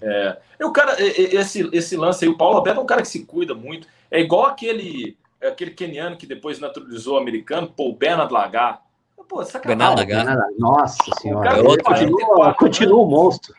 É. 0.00 0.38
E 0.60 0.64
o 0.64 0.72
cara, 0.72 0.96
esse, 1.00 1.68
esse 1.72 1.96
lance 1.96 2.24
aí, 2.24 2.30
o 2.30 2.36
Paulo 2.36 2.56
Alberto 2.56 2.80
é 2.80 2.82
um 2.82 2.86
cara 2.86 3.02
que 3.02 3.08
se 3.08 3.24
cuida 3.24 3.54
muito. 3.54 3.88
É 4.10 4.20
igual 4.20 4.46
aquele, 4.46 5.16
aquele 5.42 5.70
keniano 5.72 6.16
que 6.16 6.26
depois 6.26 6.58
naturalizou 6.58 7.14
o 7.14 7.18
americano, 7.18 7.72
Paul 7.74 7.94
Bernard 7.94 8.32
Lagar. 8.32 8.82
Pô, 9.28 9.44
sacanagem. 9.44 9.96
Lagar. 9.96 10.36
Nossa 10.58 11.02
senhora. 11.20 11.60
O 11.60 11.82
continua, 11.82 12.54
continua 12.54 13.00
o 13.00 13.06
monstro. 13.06 13.54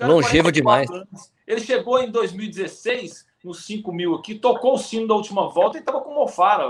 Longevo 0.00 0.52
demais. 0.52 0.90
Anos. 0.90 1.32
Ele 1.46 1.60
chegou 1.60 1.98
em 1.98 2.10
2016, 2.10 3.26
nos 3.42 3.64
5 3.64 3.90
mil 3.90 4.14
aqui, 4.14 4.34
tocou 4.34 4.74
o 4.74 4.78
sino 4.78 5.08
da 5.08 5.14
última 5.14 5.48
volta 5.48 5.78
e 5.78 5.80
estava 5.80 6.02
com 6.02 6.10
o 6.10 6.14
Mofara, 6.14 6.64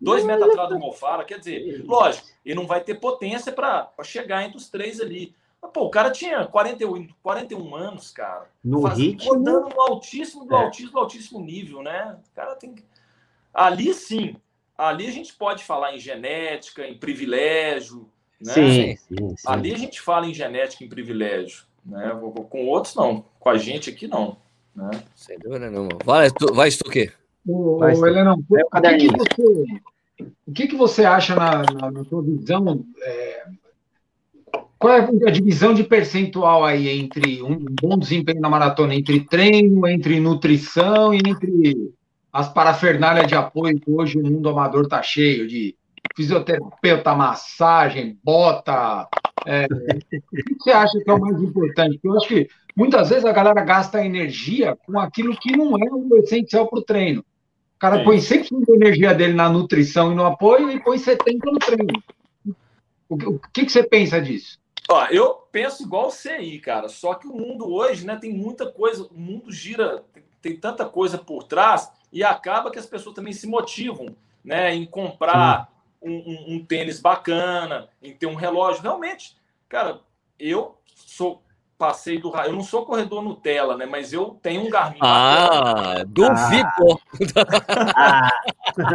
dois 0.00 0.24
metros 0.24 0.48
atrás 0.48 0.70
do 0.70 0.78
Mofara. 0.78 1.24
Quer 1.24 1.38
dizer, 1.38 1.84
lógico, 1.84 2.26
ele 2.44 2.54
não 2.54 2.66
vai 2.66 2.80
ter 2.80 2.94
potência 2.94 3.52
para 3.52 3.90
chegar 4.02 4.42
entre 4.42 4.56
os 4.56 4.70
três 4.70 5.00
ali. 5.00 5.34
Mas, 5.62 5.70
pô, 5.72 5.84
o 5.84 5.90
cara 5.90 6.10
tinha 6.10 6.46
41, 6.46 7.08
41 7.22 7.74
anos, 7.74 8.10
cara. 8.10 8.48
No 8.64 8.82
faz, 8.82 8.98
ritmo. 8.98 9.34
Rodando 9.34 9.68
no 9.68 9.80
altíssimo, 9.80 10.46
do 10.46 10.54
é. 10.54 10.58
altíssimo, 10.58 10.98
altíssimo 10.98 11.40
nível, 11.40 11.82
né? 11.82 12.16
O 12.30 12.34
cara 12.34 12.54
tem 12.56 12.74
que. 12.74 12.84
Ali 13.52 13.92
sim, 13.92 14.36
ali 14.76 15.06
a 15.06 15.10
gente 15.10 15.34
pode 15.34 15.64
falar 15.64 15.94
em 15.94 15.98
genética, 15.98 16.86
em 16.86 16.96
privilégio. 16.96 18.08
Né? 18.40 18.52
Sim, 18.52 18.96
sim, 18.96 19.36
sim. 19.36 19.46
Ali 19.46 19.74
a 19.74 19.78
gente 19.78 20.00
fala 20.00 20.26
em 20.26 20.32
genética, 20.32 20.84
em 20.84 20.88
privilégio. 20.88 21.64
Né? 21.84 22.10
Com 22.48 22.66
outros, 22.66 22.94
não. 22.94 23.24
Com 23.38 23.50
a 23.50 23.58
gente 23.58 23.90
aqui, 23.90 24.06
não. 24.06 24.36
Né? 24.74 24.90
Sem 25.14 25.38
dúvida 25.38 25.70
nenhuma. 25.70 25.98
Vai, 26.04 26.30
tu, 26.30 26.54
vai 26.54 26.70
tu 26.70 26.88
quê? 26.90 27.12
O, 27.46 27.84
Helena, 27.84 28.34
o, 28.34 28.42
que, 28.42 28.96
que 28.96 29.08
você, 29.08 29.64
o 30.46 30.52
que, 30.52 30.68
que 30.68 30.76
você 30.76 31.04
acha 31.04 31.34
na, 31.34 31.62
na, 31.62 31.90
na 31.90 32.04
sua 32.04 32.22
visão? 32.22 32.84
É, 33.02 33.46
qual 34.80 34.94
é 34.94 35.28
a 35.28 35.30
divisão 35.30 35.74
de 35.74 35.84
percentual 35.84 36.64
aí 36.64 36.88
entre 36.88 37.42
um 37.42 37.66
bom 37.82 37.98
desempenho 37.98 38.40
na 38.40 38.48
maratona, 38.48 38.94
entre 38.94 39.20
treino, 39.20 39.86
entre 39.86 40.18
nutrição 40.18 41.12
e 41.12 41.18
entre 41.18 41.92
as 42.32 42.50
parafernálias 42.50 43.26
de 43.26 43.34
apoio 43.34 43.78
que 43.78 43.90
hoje 43.90 44.18
o 44.18 44.22
mundo 44.22 44.48
amador 44.48 44.84
está 44.84 45.02
cheio 45.02 45.46
de 45.46 45.76
fisioterapeuta, 46.16 47.14
massagem, 47.14 48.18
bota, 48.24 49.06
é, 49.46 49.66
o 49.66 49.98
que 50.08 50.54
você 50.58 50.70
acha 50.70 50.98
que 50.98 51.10
é 51.10 51.12
o 51.12 51.20
mais 51.20 51.42
importante? 51.42 51.98
Porque 51.98 52.08
eu 52.08 52.16
acho 52.16 52.28
que 52.28 52.48
muitas 52.74 53.10
vezes 53.10 53.26
a 53.26 53.32
galera 53.32 53.62
gasta 53.62 54.02
energia 54.02 54.78
com 54.86 54.98
aquilo 54.98 55.36
que 55.36 55.54
não 55.54 55.76
é 55.76 55.90
o 55.92 56.16
essencial 56.16 56.66
para 56.66 56.78
o 56.78 56.82
treino. 56.82 57.20
O 57.20 57.78
cara 57.78 57.98
Sim. 57.98 58.04
põe 58.04 58.16
100% 58.16 58.66
da 58.66 58.74
energia 58.76 59.12
dele 59.12 59.34
na 59.34 59.50
nutrição 59.50 60.10
e 60.10 60.14
no 60.14 60.24
apoio 60.24 60.70
e 60.70 60.82
põe 60.82 60.96
70% 60.96 61.18
no 61.44 61.58
treino. 61.58 62.02
O 63.10 63.18
que, 63.18 63.26
o 63.26 63.40
que, 63.52 63.66
que 63.66 63.72
você 63.72 63.82
pensa 63.82 64.22
disso? 64.22 64.58
Ó, 64.90 65.06
eu 65.06 65.34
penso 65.52 65.84
igual 65.84 66.08
o 66.08 66.10
CI, 66.10 66.58
cara. 66.58 66.88
Só 66.88 67.14
que 67.14 67.28
o 67.28 67.32
mundo 67.32 67.72
hoje 67.72 68.04
né, 68.04 68.16
tem 68.16 68.32
muita 68.32 68.70
coisa, 68.70 69.04
o 69.04 69.14
mundo 69.14 69.52
gira, 69.52 70.04
tem, 70.12 70.24
tem 70.42 70.56
tanta 70.56 70.84
coisa 70.84 71.16
por 71.16 71.44
trás 71.44 71.92
e 72.12 72.24
acaba 72.24 72.72
que 72.72 72.78
as 72.78 72.86
pessoas 72.86 73.14
também 73.14 73.32
se 73.32 73.46
motivam 73.46 74.16
né, 74.44 74.74
em 74.74 74.84
comprar 74.84 75.72
um, 76.02 76.10
um, 76.10 76.54
um, 76.54 76.64
tênis 76.64 76.98
bacana, 76.98 77.88
em 78.02 78.12
ter 78.12 78.26
um 78.26 78.34
relógio. 78.34 78.82
Realmente, 78.82 79.36
cara, 79.68 80.00
eu 80.36 80.76
sou 80.86 81.40
passei 81.80 82.18
do 82.18 82.30
eu 82.36 82.52
não 82.52 82.62
sou 82.62 82.84
corredor 82.84 83.22
Nutella, 83.22 83.74
né? 83.74 83.86
Mas 83.86 84.12
eu 84.12 84.38
tenho 84.42 84.66
um 84.66 84.68
Garmin. 84.68 84.98
Ah, 85.00 86.04
duvido. 86.06 87.00
Ah. 87.96 88.30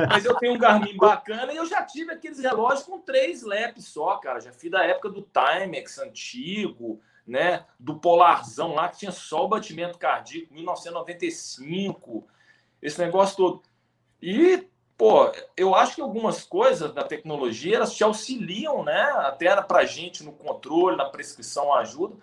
mas 0.10 0.24
eu 0.24 0.36
tenho 0.36 0.54
um 0.54 0.58
Garmin 0.58 0.96
bacana 0.96 1.52
e 1.52 1.58
eu 1.58 1.66
já 1.66 1.82
tive 1.84 2.12
aqueles 2.12 2.40
relógios 2.40 2.84
com 2.84 3.00
três 3.00 3.42
laps 3.42 3.86
só, 3.88 4.18
cara. 4.18 4.40
Já 4.40 4.52
fiz 4.52 4.70
da 4.70 4.86
época 4.86 5.10
do 5.10 5.22
Timex 5.24 5.98
antigo, 5.98 7.02
né? 7.26 7.66
Do 7.80 7.96
Polarzão 7.96 8.76
lá 8.76 8.88
que 8.88 9.00
tinha 9.00 9.12
só 9.12 9.46
o 9.46 9.50
batimento 9.50 9.98
cardíaco, 9.98 10.54
1995. 10.54 12.28
Esse 12.82 13.00
negócio 13.00 13.36
todo. 13.36 13.64
E 14.22 14.68
pô, 14.96 15.32
eu 15.58 15.74
acho 15.74 15.96
que 15.96 16.02
algumas 16.02 16.44
coisas 16.44 16.94
da 16.94 17.04
tecnologia 17.04 17.78
elas 17.78 17.96
te 17.96 18.04
auxiliam, 18.04 18.84
né? 18.84 19.02
Até 19.18 19.60
para 19.64 19.80
a 19.80 19.86
gente 19.86 20.24
no 20.24 20.32
controle, 20.32 20.96
na 20.96 21.06
prescrição 21.06 21.74
ajuda. 21.74 22.16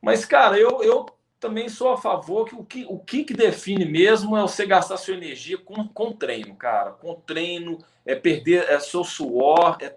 Mas, 0.00 0.24
cara, 0.24 0.58
eu, 0.58 0.82
eu 0.82 1.06
também 1.38 1.68
sou 1.68 1.92
a 1.92 1.96
favor 1.96 2.44
que 2.46 2.54
o 2.54 2.64
que, 2.64 2.86
o 2.88 2.98
que, 2.98 3.24
que 3.24 3.34
define 3.34 3.84
mesmo 3.84 4.36
é 4.36 4.42
você 4.42 4.66
gastar 4.66 4.96
sua 4.96 5.14
energia 5.14 5.58
com, 5.58 5.86
com 5.88 6.12
treino, 6.12 6.54
cara. 6.56 6.92
Com 6.92 7.14
treino, 7.14 7.78
é 8.04 8.14
perder 8.14 8.68
é 8.70 8.78
seu 8.78 9.04
suor, 9.04 9.76
é 9.80 9.96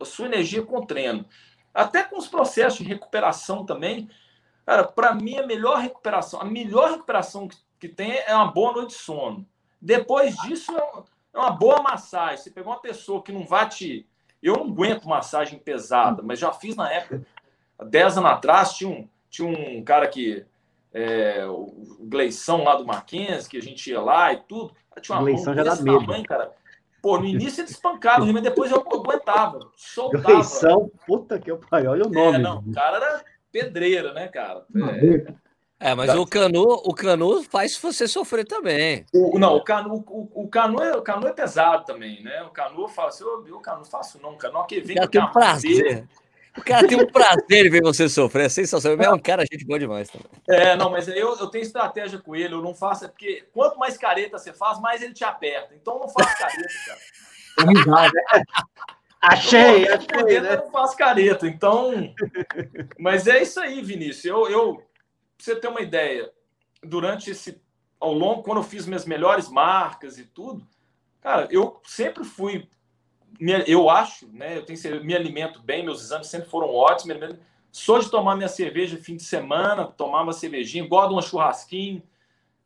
a 0.00 0.04
sua 0.04 0.26
energia 0.26 0.62
com 0.62 0.84
treino. 0.84 1.24
Até 1.74 2.02
com 2.02 2.18
os 2.18 2.26
processos 2.26 2.78
de 2.78 2.84
recuperação 2.84 3.64
também. 3.64 4.08
Cara, 4.64 4.84
para 4.84 5.14
mim, 5.14 5.38
a 5.38 5.46
melhor 5.46 5.78
recuperação, 5.78 6.40
a 6.40 6.44
melhor 6.44 6.90
recuperação 6.90 7.48
que, 7.48 7.56
que 7.78 7.88
tem 7.88 8.18
é 8.26 8.34
uma 8.34 8.50
boa 8.50 8.72
noite 8.72 8.90
de 8.90 8.94
sono. 8.94 9.46
Depois 9.80 10.36
disso, 10.38 10.76
é, 10.76 11.02
é 11.34 11.38
uma 11.38 11.50
boa 11.50 11.82
massagem. 11.82 12.38
Você 12.38 12.50
pegou 12.50 12.72
uma 12.72 12.80
pessoa 12.80 13.22
que 13.22 13.32
não 13.32 13.46
vai 13.46 13.68
te. 13.68 14.06
Eu 14.42 14.54
não 14.54 14.66
aguento 14.66 15.08
massagem 15.08 15.58
pesada, 15.58 16.22
mas 16.22 16.38
já 16.38 16.52
fiz 16.52 16.76
na 16.76 16.92
época. 16.92 17.26
Há 17.78 17.84
10 17.84 18.18
anos 18.18 18.30
atrás, 18.30 18.72
tinha 18.72 18.90
um, 18.90 19.08
tinha 19.30 19.48
um 19.48 19.82
cara 19.82 20.06
que. 20.06 20.44
É, 20.92 21.44
o 21.46 21.98
Gleição 22.00 22.64
lá 22.64 22.74
do 22.74 22.86
Mackenzie, 22.86 23.48
que 23.48 23.58
a 23.58 23.62
gente 23.62 23.90
ia 23.90 24.00
lá 24.00 24.32
e 24.32 24.38
tudo. 24.48 24.74
Tinha 25.00 25.16
uma 25.16 25.24
Gleição 25.24 25.54
já 25.54 25.62
dá 25.62 25.76
medo. 25.76 26.00
Tamanho, 26.00 26.24
cara. 26.24 26.52
Pô, 27.00 27.18
no 27.18 27.26
início 27.26 27.60
ele 27.60 27.70
espancava, 27.70 28.24
mas 28.26 28.42
depois 28.42 28.72
eu 28.72 28.80
aguentava. 28.80 29.60
Soltava. 29.76 30.24
Gleição, 30.24 30.90
puta 31.06 31.38
que 31.38 31.50
eu 31.50 31.58
pariu, 31.58 31.92
olha 31.92 32.06
o 32.06 32.10
nome. 32.10 32.38
É, 32.38 32.40
não, 32.40 32.58
o 32.58 32.72
cara 32.72 32.96
era 32.96 33.24
pedreira, 33.52 34.12
né, 34.12 34.28
cara? 34.28 34.64
É, 35.80 35.90
é, 35.90 35.94
mas 35.94 36.12
o 36.14 36.26
canu, 36.26 36.64
o 36.64 36.92
canu 36.92 37.42
faz 37.44 37.78
você 37.78 38.08
sofrer 38.08 38.44
também. 38.44 39.06
O, 39.14 39.38
não, 39.38 39.56
o 39.56 39.62
canu, 39.62 40.04
o, 40.08 40.42
o, 40.42 40.48
canu 40.48 40.82
é, 40.82 40.96
o 40.96 41.02
canu 41.02 41.28
é 41.28 41.32
pesado 41.32 41.84
também, 41.84 42.20
né? 42.22 42.42
O 42.42 42.50
canu 42.50 42.88
fala 42.88 43.10
assim, 43.10 43.22
eu, 43.22 43.46
eu 43.46 43.60
canu 43.60 43.78
não 43.78 43.84
faço 43.84 44.20
não, 44.20 44.32
o 44.32 44.36
canu 44.36 44.64
que 44.66 44.80
vem 44.80 44.96
tem 45.08 45.22
um 45.22 45.30
prazer. 45.30 46.04
O 46.58 46.64
cara 46.64 46.86
tem 46.86 47.00
um 47.00 47.06
prazer 47.06 47.66
em 47.66 47.70
ver 47.70 47.82
você 47.82 48.08
sofrer, 48.08 48.46
é 48.46 48.48
sensacional. 48.48 49.06
É 49.06 49.14
um 49.14 49.18
cara, 49.18 49.44
gente 49.50 49.64
boa 49.64 49.78
demais 49.78 50.08
também. 50.10 50.26
É, 50.48 50.76
não, 50.76 50.90
mas 50.90 51.08
eu, 51.08 51.36
eu 51.38 51.46
tenho 51.46 51.62
estratégia 51.62 52.18
com 52.18 52.34
ele, 52.34 52.54
eu 52.54 52.62
não 52.62 52.74
faço, 52.74 53.04
é 53.04 53.08
porque 53.08 53.46
quanto 53.52 53.78
mais 53.78 53.96
careta 53.96 54.38
você 54.38 54.52
faz, 54.52 54.80
mais 54.80 55.00
ele 55.00 55.14
te 55.14 55.24
aperta. 55.24 55.74
Então 55.74 55.98
não 55.98 56.08
faço 56.08 56.36
careta, 56.38 56.68
cara. 56.86 57.00
Achei, 59.20 59.88
eu, 59.88 59.94
achei. 59.94 60.06
Careta, 60.06 60.40
né? 60.42 60.54
Eu 60.54 60.58
não 60.58 60.70
faço 60.70 60.96
careta, 60.96 61.46
então. 61.46 62.14
Mas 62.98 63.26
é 63.26 63.42
isso 63.42 63.58
aí, 63.60 63.82
Vinícius. 63.82 64.24
Eu, 64.24 64.48
eu, 64.48 64.82
você 65.36 65.56
ter 65.56 65.68
uma 65.68 65.80
ideia, 65.80 66.30
durante 66.82 67.30
esse 67.30 67.60
ao 68.00 68.12
longo, 68.12 68.42
quando 68.42 68.58
eu 68.58 68.64
fiz 68.64 68.86
minhas 68.86 69.04
melhores 69.04 69.48
marcas 69.48 70.18
e 70.18 70.24
tudo, 70.24 70.66
cara, 71.20 71.48
eu 71.50 71.80
sempre 71.84 72.24
fui, 72.24 72.68
eu 73.66 73.88
acho, 73.90 74.26
né? 74.28 74.56
Eu 74.56 74.64
tenho 74.64 75.04
me 75.04 75.14
alimento 75.14 75.60
bem, 75.60 75.84
meus 75.84 76.02
exames 76.02 76.26
sempre 76.26 76.48
foram 76.48 76.68
ótimos. 76.68 77.36
Sou 77.70 77.98
de 77.98 78.10
tomar 78.10 78.36
minha 78.36 78.48
cerveja 78.48 78.96
fim 78.96 79.16
de 79.16 79.22
semana, 79.22 79.86
tomar 79.86 80.22
uma 80.22 80.32
cervejinha, 80.32 80.86
gosto 80.86 81.08
de 81.08 81.14
uma 81.14 81.22
churrasquinho, 81.22 82.02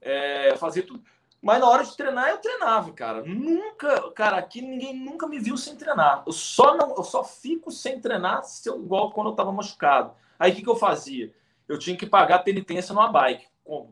é, 0.00 0.56
fazer 0.56 0.82
tudo. 0.82 1.02
Mas 1.40 1.60
na 1.60 1.68
hora 1.68 1.84
de 1.84 1.96
treinar, 1.96 2.28
eu 2.28 2.38
treinava, 2.38 2.92
cara. 2.92 3.22
Nunca, 3.24 4.10
cara, 4.12 4.36
aqui 4.36 4.62
ninguém 4.62 4.94
nunca 4.94 5.26
me 5.26 5.40
viu 5.40 5.56
sem 5.56 5.76
treinar. 5.76 6.22
Eu 6.24 6.32
só 6.32 6.76
não, 6.76 6.94
eu 6.96 7.02
só 7.02 7.24
fico 7.24 7.70
sem 7.70 8.00
treinar 8.00 8.44
se 8.44 8.68
eu, 8.68 8.80
igual 8.80 9.10
quando 9.10 9.30
eu 9.30 9.34
tava 9.34 9.50
machucado. 9.50 10.14
Aí 10.38 10.52
o 10.52 10.54
que, 10.54 10.62
que 10.62 10.68
eu 10.68 10.76
fazia? 10.76 11.32
eu 11.72 11.78
tinha 11.78 11.96
que 11.96 12.06
pagar 12.06 12.40
penitência 12.40 12.94
numa 12.94 13.08
bike. 13.08 13.46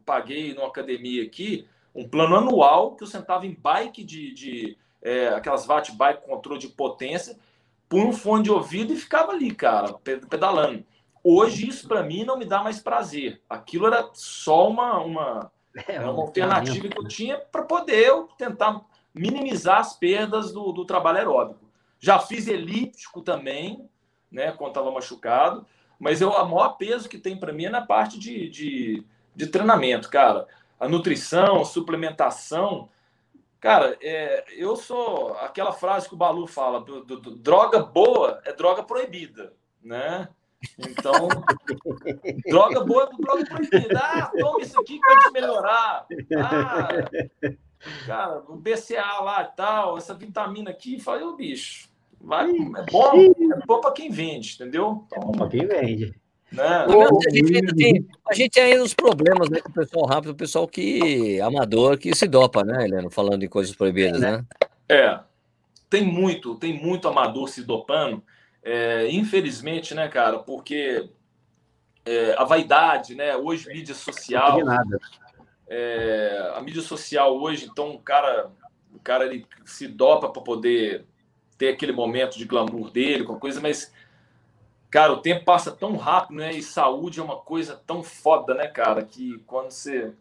Paguei 0.04 0.54
numa 0.54 0.68
academia 0.68 1.22
aqui 1.22 1.66
um 1.94 2.08
plano 2.08 2.36
anual 2.36 2.94
que 2.94 3.02
eu 3.02 3.08
sentava 3.08 3.46
em 3.46 3.54
bike 3.54 4.04
de, 4.04 4.32
de 4.32 4.78
é, 5.02 5.28
aquelas 5.28 5.66
watt 5.66 5.92
bike 5.92 6.26
controle 6.26 6.58
de 6.58 6.68
potência, 6.68 7.38
punha 7.88 8.06
um 8.06 8.12
fone 8.12 8.44
de 8.44 8.50
ouvido 8.50 8.92
e 8.92 8.96
ficava 8.96 9.32
ali, 9.32 9.54
cara, 9.54 9.94
pedalando. 10.28 10.84
Hoje 11.22 11.68
isso 11.68 11.86
para 11.86 12.02
mim 12.02 12.24
não 12.24 12.38
me 12.38 12.44
dá 12.44 12.62
mais 12.62 12.80
prazer. 12.80 13.42
Aquilo 13.48 13.86
era 13.86 14.08
só 14.14 14.68
uma 14.68 14.98
uma, 15.00 15.52
é, 15.86 16.00
uma 16.00 16.22
alternativa 16.22 16.88
que 16.88 16.98
eu 16.98 17.08
tinha 17.08 17.38
para 17.38 17.62
poder 17.62 18.06
eu 18.06 18.28
tentar 18.38 18.80
minimizar 19.14 19.78
as 19.78 19.98
perdas 19.98 20.52
do, 20.52 20.72
do 20.72 20.84
trabalho 20.84 21.18
aeróbico. 21.18 21.68
Já 21.98 22.18
fiz 22.18 22.48
elíptico 22.48 23.20
também, 23.20 23.88
né, 24.30 24.52
quando 24.52 24.70
estava 24.70 24.90
machucado. 24.90 25.66
Mas 25.98 26.22
eu, 26.22 26.30
o 26.30 26.48
maior 26.48 26.76
peso 26.78 27.08
que 27.08 27.18
tem 27.18 27.36
para 27.36 27.52
mim 27.52 27.66
é 27.66 27.70
na 27.70 27.84
parte 27.84 28.18
de, 28.18 28.48
de, 28.48 29.04
de, 29.36 29.46
treinamento, 29.48 30.08
cara. 30.08 30.46
A 30.78 30.88
nutrição, 30.88 31.60
a 31.60 31.64
suplementação. 31.66 32.88
Cara, 33.60 33.96
é, 34.00 34.44
eu 34.56 34.74
sou 34.74 35.34
aquela 35.34 35.72
frase 35.72 36.08
que 36.08 36.14
o 36.14 36.18
Balu 36.18 36.46
fala: 36.46 36.80
do, 36.80 37.04
do, 37.04 37.20
do, 37.20 37.36
droga 37.36 37.80
boa 37.80 38.40
é 38.44 38.52
droga 38.52 38.82
proibida, 38.82 39.52
né? 39.82 40.28
Então, 40.78 41.28
droga 42.48 42.84
boa 42.84 43.04
é 43.12 43.22
droga 43.22 43.44
proibida. 43.44 44.00
Ah, 44.00 44.32
toma 44.38 44.62
isso 44.62 44.80
aqui 44.80 44.98
que 44.98 45.06
vai 45.06 45.18
te 45.18 45.30
melhorar. 45.30 46.06
Ah, 46.36 46.88
cara, 48.06 48.42
o 48.48 48.56
BCA 48.56 49.20
lá 49.20 49.42
e 49.42 49.56
tal, 49.56 49.98
essa 49.98 50.14
vitamina 50.14 50.70
aqui, 50.70 50.98
falei, 50.98 51.24
o 51.24 51.36
bicho, 51.36 51.90
Vai, 52.20 52.50
é 52.50 52.84
bom, 52.90 53.16
é 53.16 53.66
bom 53.66 53.80
para 53.80 53.92
quem 53.92 54.10
vende, 54.10 54.54
entendeu? 54.54 55.04
Então, 55.06 55.22
é 55.22 55.24
bom 55.24 55.32
para 55.32 55.48
quem 55.48 55.66
vende. 55.66 56.14
Né? 56.52 56.64
a, 56.64 57.30
gente 57.30 57.56
ainda 57.56 57.74
tem, 57.74 58.08
a 58.28 58.34
gente 58.34 58.50
tem 58.50 58.62
ainda 58.64 58.82
os 58.82 58.94
problemas 58.94 59.48
né, 59.48 59.60
com 59.60 59.70
o 59.70 59.74
pessoal 59.74 60.06
rápido, 60.06 60.30
o 60.30 60.36
pessoal 60.36 60.66
que 60.66 61.40
amador 61.40 61.96
que 61.96 62.14
se 62.14 62.26
dopa, 62.26 62.64
né, 62.64 62.84
Heleno? 62.84 63.10
Falando 63.10 63.44
em 63.44 63.48
coisas 63.48 63.74
proibidas, 63.74 64.22
é, 64.22 64.30
né? 64.32 64.44
É, 64.88 65.20
tem 65.88 66.04
muito, 66.04 66.56
tem 66.56 66.72
muito 66.72 67.06
amador 67.06 67.48
se 67.48 67.62
dopando. 67.62 68.22
É, 68.62 69.08
infelizmente, 69.10 69.94
né, 69.94 70.08
cara? 70.08 70.38
Porque 70.38 71.08
é, 72.04 72.34
a 72.36 72.44
vaidade, 72.44 73.14
né? 73.14 73.36
Hoje 73.36 73.68
mídia 73.68 73.94
social. 73.94 74.58
Não 74.58 74.66
nada. 74.66 74.98
É, 75.68 76.52
a 76.56 76.60
mídia 76.60 76.82
social 76.82 77.38
hoje, 77.38 77.68
então 77.70 77.90
o 77.90 78.00
cara, 78.00 78.50
o 78.92 78.98
cara 78.98 79.24
ele 79.24 79.46
se 79.64 79.86
dopa 79.86 80.28
para 80.28 80.42
poder 80.42 81.06
ter 81.56 81.68
aquele 81.68 81.92
momento 81.92 82.36
de 82.36 82.44
glamour 82.44 82.90
dele, 82.90 83.22
com 83.22 83.38
coisa, 83.38 83.60
mas, 83.60 83.92
cara, 84.90 85.12
o 85.12 85.18
tempo 85.18 85.44
passa 85.44 85.70
tão 85.70 85.96
rápido, 85.96 86.38
né? 86.38 86.52
E 86.52 86.62
saúde 86.62 87.20
é 87.20 87.22
uma 87.22 87.36
coisa 87.36 87.80
tão 87.86 88.02
foda, 88.02 88.54
né, 88.54 88.66
cara? 88.66 89.04
Que 89.04 89.38
quando 89.46 89.70
você. 89.70 90.12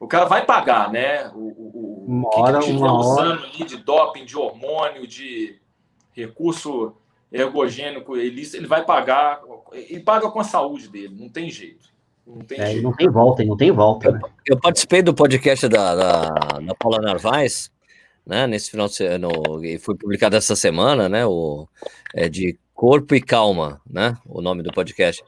O 0.00 0.08
cara 0.08 0.24
vai 0.24 0.44
pagar, 0.44 0.90
né? 0.90 1.28
O, 1.28 1.38
o, 1.38 2.04
uma 2.08 2.30
que 2.30 2.40
hora, 2.40 2.58
que 2.58 2.70
uma 2.70 2.92
usando 2.92 3.40
hora. 3.40 3.44
ali 3.44 3.64
de 3.64 3.76
doping, 3.76 4.24
de 4.24 4.36
hormônio, 4.36 5.06
de 5.06 5.58
recurso 6.12 6.94
ergogênico, 7.32 8.16
ele, 8.16 8.48
ele 8.54 8.66
vai 8.66 8.84
pagar, 8.84 9.40
e 9.72 9.98
paga 9.98 10.30
com 10.30 10.38
a 10.38 10.44
saúde 10.44 10.88
dele, 10.88 11.16
não 11.18 11.28
tem 11.28 11.50
jeito. 11.50 11.92
Não 12.24 12.38
tem, 12.38 12.60
é, 12.60 12.66
jeito. 12.66 12.82
Não 12.82 12.92
tem 12.92 13.08
volta, 13.10 13.44
não 13.44 13.56
tem 13.56 13.72
volta. 13.72 14.12
Né? 14.12 14.20
Eu, 14.22 14.54
eu, 14.54 14.60
participei 14.60 15.02
do 15.02 15.12
podcast 15.12 15.68
da, 15.68 15.94
da, 15.94 16.28
da 16.60 16.74
Paula 16.76 17.00
Narvaez, 17.00 17.70
né? 18.24 18.46
Nesse 18.46 18.70
final 18.70 18.86
de 18.86 18.94
semana, 18.94 19.28
foi 19.80 19.96
publicado 19.96 20.36
essa 20.36 20.54
semana, 20.54 21.08
né? 21.08 21.26
O 21.26 21.68
é 22.14 22.28
de 22.28 22.56
Corpo 22.74 23.14
e 23.14 23.20
Calma, 23.20 23.80
né? 23.88 24.16
O 24.26 24.42
nome 24.42 24.62
do 24.62 24.72
podcast. 24.72 25.22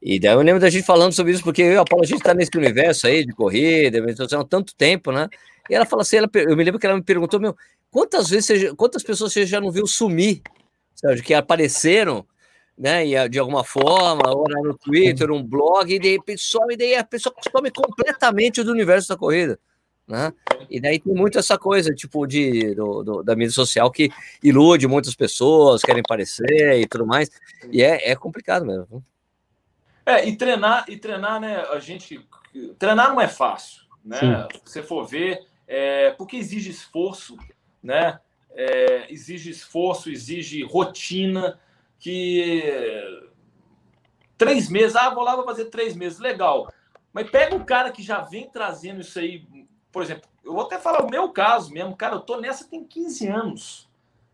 E 0.00 0.20
daí 0.20 0.34
eu 0.34 0.40
lembro 0.40 0.60
da 0.60 0.70
gente 0.70 0.84
falando 0.84 1.12
sobre 1.12 1.32
isso, 1.32 1.42
porque 1.42 1.62
eu 1.62 1.72
e 1.72 1.76
a 1.76 1.84
Paula, 1.84 2.04
a 2.04 2.06
gente 2.06 2.18
está 2.18 2.32
nesse 2.32 2.56
universo 2.56 3.06
aí 3.06 3.26
de 3.26 3.32
corrida, 3.32 3.98
há 3.98 4.44
tanto 4.44 4.74
tempo, 4.74 5.10
né? 5.10 5.28
E 5.68 5.74
ela 5.74 5.84
fala 5.84 6.02
assim, 6.02 6.18
ela, 6.18 6.30
eu 6.34 6.56
me 6.56 6.62
lembro 6.62 6.78
que 6.78 6.86
ela 6.86 6.96
me 6.96 7.02
perguntou, 7.02 7.40
meu, 7.40 7.56
quantas 7.90 8.30
vezes, 8.30 8.46
você, 8.46 8.74
quantas 8.74 9.02
pessoas 9.02 9.32
você 9.32 9.44
já 9.44 9.60
não 9.60 9.72
viu 9.72 9.86
sumir, 9.86 10.42
sabe, 10.94 11.22
que 11.22 11.34
apareceram, 11.34 12.24
né, 12.78 13.04
e, 13.04 13.28
de 13.28 13.38
alguma 13.38 13.64
forma, 13.64 14.30
ou 14.30 14.44
no 14.62 14.78
Twitter, 14.78 15.32
um 15.32 15.42
blog, 15.42 15.92
e 15.92 15.98
de 15.98 16.12
repente 16.12 16.42
some, 16.42 16.74
e 16.74 16.76
daí 16.76 16.94
a 16.94 17.02
pessoa 17.02 17.34
some 17.50 17.70
completamente 17.70 18.62
do 18.62 18.70
universo 18.70 19.08
da 19.08 19.16
corrida 19.16 19.58
né? 20.06 20.32
E 20.70 20.80
daí 20.80 20.98
tem 20.98 21.14
muito 21.14 21.38
essa 21.38 21.58
coisa, 21.58 21.94
tipo, 21.94 22.26
de, 22.26 22.74
do, 22.74 23.02
do, 23.02 23.22
da 23.22 23.34
mídia 23.34 23.52
social 23.52 23.90
que 23.90 24.10
ilude 24.42 24.86
muitas 24.86 25.14
pessoas, 25.14 25.82
querem 25.82 26.02
parecer 26.02 26.80
e 26.80 26.86
tudo 26.86 27.06
mais. 27.06 27.30
E 27.70 27.82
é, 27.82 28.10
é 28.10 28.16
complicado 28.16 28.64
mesmo. 28.64 29.04
É, 30.04 30.26
e 30.26 30.36
treinar, 30.36 30.84
e 30.88 30.96
treinar, 30.96 31.40
né? 31.40 31.56
A 31.70 31.80
gente. 31.80 32.24
Treinar 32.78 33.10
não 33.10 33.20
é 33.20 33.28
fácil, 33.28 33.82
né? 34.04 34.18
Sim. 34.20 34.58
Se 34.64 34.72
você 34.72 34.82
for 34.82 35.04
ver, 35.04 35.44
é, 35.66 36.10
porque 36.12 36.36
exige 36.36 36.70
esforço, 36.70 37.36
né? 37.82 38.20
É, 38.52 39.12
exige 39.12 39.50
esforço, 39.50 40.08
exige 40.08 40.62
rotina, 40.62 41.58
que 41.98 42.62
três 44.38 44.68
meses, 44.68 44.96
ah, 44.96 45.10
vou 45.10 45.24
lá, 45.24 45.34
vou 45.34 45.44
fazer 45.44 45.66
três 45.66 45.94
meses, 45.96 46.18
legal. 46.18 46.72
Mas 47.12 47.28
pega 47.28 47.54
um 47.54 47.64
cara 47.64 47.90
que 47.90 48.02
já 48.02 48.20
vem 48.20 48.48
trazendo 48.48 49.00
isso 49.00 49.18
aí 49.18 49.44
por 49.96 50.02
exemplo, 50.02 50.28
eu 50.44 50.52
vou 50.52 50.66
até 50.66 50.78
falar 50.78 51.02
o 51.02 51.10
meu 51.10 51.30
caso 51.30 51.72
mesmo, 51.72 51.96
cara, 51.96 52.16
eu 52.16 52.20
tô 52.20 52.36
nessa 52.36 52.68
tem 52.68 52.84
15 52.84 53.28
anos. 53.28 53.88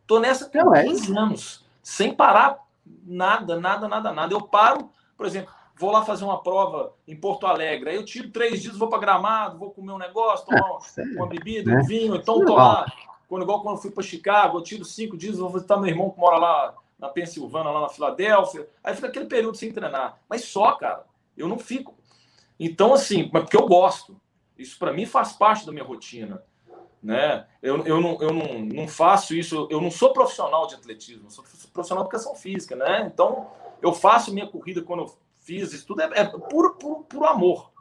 Tô 0.09 0.19
nessa 0.19 0.49
tem 0.49 0.61
Não 0.61 0.73
15 0.73 1.15
é. 1.15 1.17
anos, 1.17 1.65
sem 1.81 2.13
parar 2.13 2.59
nada, 3.07 3.61
nada, 3.61 3.87
nada, 3.87 4.11
nada. 4.11 4.35
Eu 4.35 4.43
paro, 4.43 4.91
por 5.17 5.25
exemplo, 5.25 5.55
vou 5.77 5.93
lá 5.93 6.05
fazer 6.05 6.25
uma 6.25 6.43
prova 6.43 6.93
em 7.07 7.15
Porto 7.15 7.47
Alegre, 7.47 7.91
aí 7.91 7.95
eu 7.95 8.05
tiro 8.05 8.33
três 8.33 8.61
dias, 8.61 8.77
vou 8.77 8.89
para 8.89 8.99
Gramado, 8.99 9.57
vou 9.57 9.71
comer 9.71 9.93
um 9.93 9.99
negócio, 9.99 10.47
tomar 10.47 10.59
é, 10.59 10.63
uma, 10.63 11.15
uma 11.19 11.27
bebida, 11.29 11.71
né? 11.71 11.81
um 11.81 11.85
vinho, 11.85 12.17
então 12.17 12.45
tô 12.45 12.57
lá 12.57 12.85
quando, 13.29 13.43
igual 13.43 13.63
quando 13.63 13.77
eu 13.77 13.83
fui 13.83 13.93
para 13.93 14.03
Chicago, 14.03 14.59
eu 14.59 14.65
tiro 14.65 14.85
cinco 14.85 15.17
dias, 15.17 15.39
vou 15.39 15.49
visitar 15.49 15.77
meu 15.77 15.89
irmão 15.89 16.11
que 16.11 16.19
mora 16.19 16.39
lá 16.39 16.75
na 16.99 17.09
Pensilvânia, 17.09 17.71
lá 17.71 17.83
na 17.83 17.89
Filadélfia. 17.89 18.69
Aí 18.83 18.97
fica 18.97 19.07
aquele 19.07 19.27
período 19.27 19.57
sem 19.57 19.71
treinar. 19.71 20.19
Mas 20.29 20.45
só, 20.45 20.73
cara, 20.73 21.05
eu 21.37 21.47
não 21.47 21.57
fico. 21.57 21.95
Então, 22.59 22.93
assim, 22.93 23.29
porque 23.29 23.57
eu 23.57 23.69
gosto. 23.69 24.21
Isso 24.63 24.79
para 24.79 24.93
mim 24.93 25.05
faz 25.05 25.33
parte 25.33 25.67
da 25.67 25.73
minha 25.73 25.85
rotina. 25.85 26.43
Né? 27.03 27.47
Eu, 27.61 27.85
eu, 27.85 28.01
não, 28.01 28.23
eu 28.23 28.33
não, 28.33 28.61
não 28.61 28.89
faço 28.89 29.35
isso, 29.35 29.67
eu 29.71 29.81
não 29.81 29.91
sou 29.91 30.13
profissional 30.13 30.67
de 30.69 30.77
atletismo, 30.77 31.31
sou 31.31 31.45
profissional 31.73 32.05
de 32.05 32.09
educação 32.09 32.37
física, 32.37 32.77
né? 32.77 33.11
Então, 33.13 33.51
eu 33.83 33.93
faço 33.93 34.33
minha 34.33 34.47
corrida 34.47 34.83
quando 34.83 35.01
eu 35.01 35.19
fiz 35.41 35.73
isso 35.73 35.85
tudo, 35.85 36.01
é, 36.03 36.11
é 36.15 36.25
puro, 36.25 36.75
puro, 36.77 37.03
puro 37.03 37.27
amor. 37.27 37.73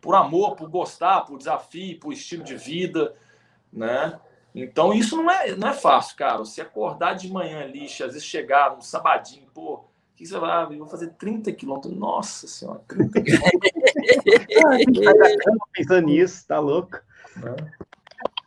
Por 0.00 0.14
amor, 0.16 0.56
por 0.56 0.68
gostar, 0.68 1.20
por 1.20 1.38
desafio, 1.38 2.00
por 2.00 2.12
estilo 2.12 2.42
de 2.42 2.56
vida, 2.56 3.14
né? 3.72 4.20
Então, 4.54 4.92
isso 4.92 5.16
não 5.16 5.30
é, 5.30 5.54
não 5.56 5.68
é 5.68 5.72
fácil, 5.72 6.16
cara. 6.16 6.38
Você 6.38 6.60
acordar 6.60 7.14
de 7.14 7.32
manhã 7.32 7.64
lixo, 7.64 8.04
às 8.04 8.12
vezes 8.12 8.26
chegar 8.26 8.74
no 8.74 8.82
sabadinho, 8.82 9.46
pô, 9.54 9.84
você 10.26 10.38
vai? 10.38 10.50
Ah, 10.50 10.66
vou 10.66 10.86
fazer 10.86 11.08
30 11.18 11.52
quilômetros. 11.52 11.96
Nossa 11.96 12.46
senhora, 12.46 12.80
30 12.88 13.20
quilômetros. 13.22 15.04
pensando 15.72 16.06
nisso, 16.06 16.46
tá 16.46 16.58
louco. 16.58 16.98
É. 17.42 17.84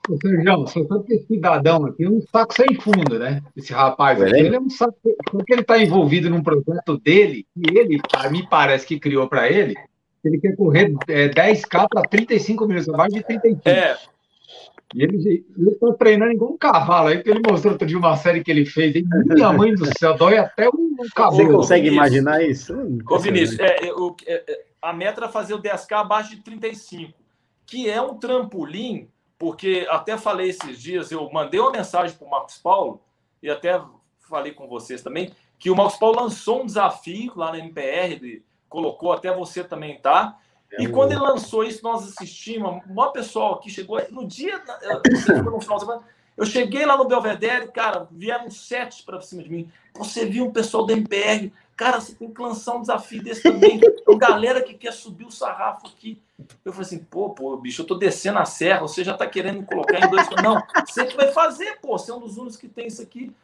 Ô, 0.09 0.17
Sérgio, 0.17 0.67
só 0.67 0.99
que 0.99 1.13
esse 1.13 1.27
cidadão 1.27 1.85
aqui 1.85 2.05
é 2.05 2.09
um 2.09 2.21
saco 2.21 2.53
sem 2.53 2.79
fundo, 2.79 3.19
né? 3.19 3.41
Esse 3.55 3.73
rapaz 3.73 4.21
aqui, 4.21 4.39
ele 4.39 4.55
é 4.55 4.59
um 4.59 4.69
saco. 4.69 4.97
Porque 5.29 5.53
ele 5.53 5.61
está 5.61 5.77
envolvido 5.77 6.29
num 6.29 6.41
projeto 6.41 6.97
dele, 6.97 7.45
que 7.53 7.77
ele, 7.77 8.01
me 8.31 8.47
parece 8.47 8.87
que 8.87 8.99
criou 8.99 9.27
para 9.27 9.49
ele, 9.51 9.75
ele 10.23 10.39
quer 10.39 10.55
correr 10.55 10.93
é, 11.07 11.27
10K 11.29 11.87
para 11.89 12.01
35 12.03 12.67
minutos, 12.67 12.87
mais 12.87 13.13
de 13.13 13.21
35. 13.21 13.67
É. 13.67 13.97
E 14.95 15.03
ele 15.03 15.45
está 15.59 15.93
treinando 15.93 16.31
igual 16.31 16.51
um 16.51 16.57
cavalo. 16.57 17.09
Aí 17.09 17.21
que 17.21 17.29
ele 17.29 17.41
mostrou 17.45 17.73
outro 17.73 17.87
dia 17.87 17.97
uma 17.97 18.15
série 18.15 18.43
que 18.43 18.49
ele 18.49 18.65
fez. 18.65 18.95
Hein? 18.95 19.05
Minha 19.25 19.51
mãe 19.51 19.73
do 19.73 19.85
céu, 19.97 20.15
dói 20.15 20.37
até 20.37 20.69
um 20.69 20.95
cabelo. 21.15 21.35
Você 21.35 21.53
consegue 21.53 21.87
imaginar 21.89 22.43
isso? 22.43 22.73
Ô, 23.09 23.19
Vinícius, 23.19 23.59
é, 23.59 23.75
é, 23.85 23.91
é, 24.27 24.65
a 24.81 24.93
meta 24.93 25.21
era 25.21 25.29
fazer 25.29 25.53
o 25.53 25.61
10K 25.61 25.91
abaixo 25.97 26.29
de 26.31 26.41
35, 26.41 27.13
que 27.65 27.89
é 27.89 28.01
um 28.01 28.15
trampolim 28.15 29.09
porque 29.37 29.85
até 29.89 30.17
falei 30.17 30.49
esses 30.49 30.79
dias, 30.79 31.11
eu 31.11 31.29
mandei 31.31 31.59
uma 31.59 31.71
mensagem 31.71 32.15
para 32.17 32.27
o 32.27 32.29
Marcos 32.29 32.57
Paulo, 32.57 33.01
e 33.41 33.49
até 33.49 33.79
falei 34.27 34.51
com 34.51 34.67
vocês 34.67 35.01
também, 35.01 35.31
que 35.59 35.69
o 35.69 35.75
Marcos 35.75 35.97
Paulo 35.97 36.21
lançou 36.21 36.63
um 36.63 36.65
desafio 36.65 37.33
lá 37.35 37.51
na 37.51 37.59
MPR, 37.59 38.13
ele 38.13 38.43
colocou, 38.67 39.11
até 39.11 39.33
você 39.33 39.63
também 39.63 39.99
tá. 39.99 40.37
É 40.73 40.83
e 40.83 40.89
quando 40.89 41.11
ele 41.11 41.21
lançou 41.21 41.63
isso, 41.63 41.83
nós 41.83 42.03
assistimos, 42.03 42.83
uma 42.87 43.11
pessoal 43.11 43.55
aqui 43.55 43.69
chegou 43.69 44.01
no 44.11 44.27
dia, 44.27 44.61
no 45.43 45.61
final 45.61 45.77
de 45.77 45.85
semana, 45.85 46.03
eu 46.35 46.45
cheguei 46.45 46.85
lá 46.85 46.95
no 46.95 47.07
Belvedere, 47.07 47.71
cara, 47.71 48.07
vieram 48.11 48.49
sete 48.51 49.03
para 49.03 49.19
cima 49.21 49.41
de 49.41 49.49
mim. 49.49 49.71
Você 49.95 50.25
viu 50.25 50.45
um 50.45 50.51
pessoal 50.51 50.85
da 50.85 50.93
MPR, 50.93 51.51
cara, 51.75 51.99
você 51.99 52.13
tem 52.13 52.31
que 52.31 52.41
lançar 52.41 52.75
um 52.75 52.81
desafio 52.81 53.23
desse 53.23 53.41
também. 53.41 53.79
Então, 53.83 54.17
galera 54.17 54.61
que 54.61 54.75
quer 54.75 54.93
subir 54.93 55.25
o 55.25 55.31
sarrafo 55.31 55.87
aqui. 55.87 56.21
Eu 56.63 56.71
falei 56.71 56.85
assim, 56.85 56.99
pô, 56.99 57.31
pô, 57.31 57.57
bicho, 57.57 57.81
eu 57.81 57.87
tô 57.87 57.95
descendo 57.95 58.37
a 58.37 58.45
serra, 58.45 58.81
você 58.81 59.03
já 59.03 59.15
tá 59.15 59.25
querendo 59.25 59.59
me 59.59 59.65
colocar 59.65 59.99
em 59.99 60.09
dois. 60.09 60.27
Não, 60.43 60.61
você 60.85 61.05
que 61.05 61.17
vai 61.17 61.31
fazer, 61.31 61.79
pô, 61.81 61.97
você 61.97 62.11
é 62.11 62.13
um 62.13 62.19
dos 62.19 62.37
únicos 62.37 62.57
que 62.57 62.67
tem 62.67 62.87
isso 62.87 63.01
aqui. 63.01 63.35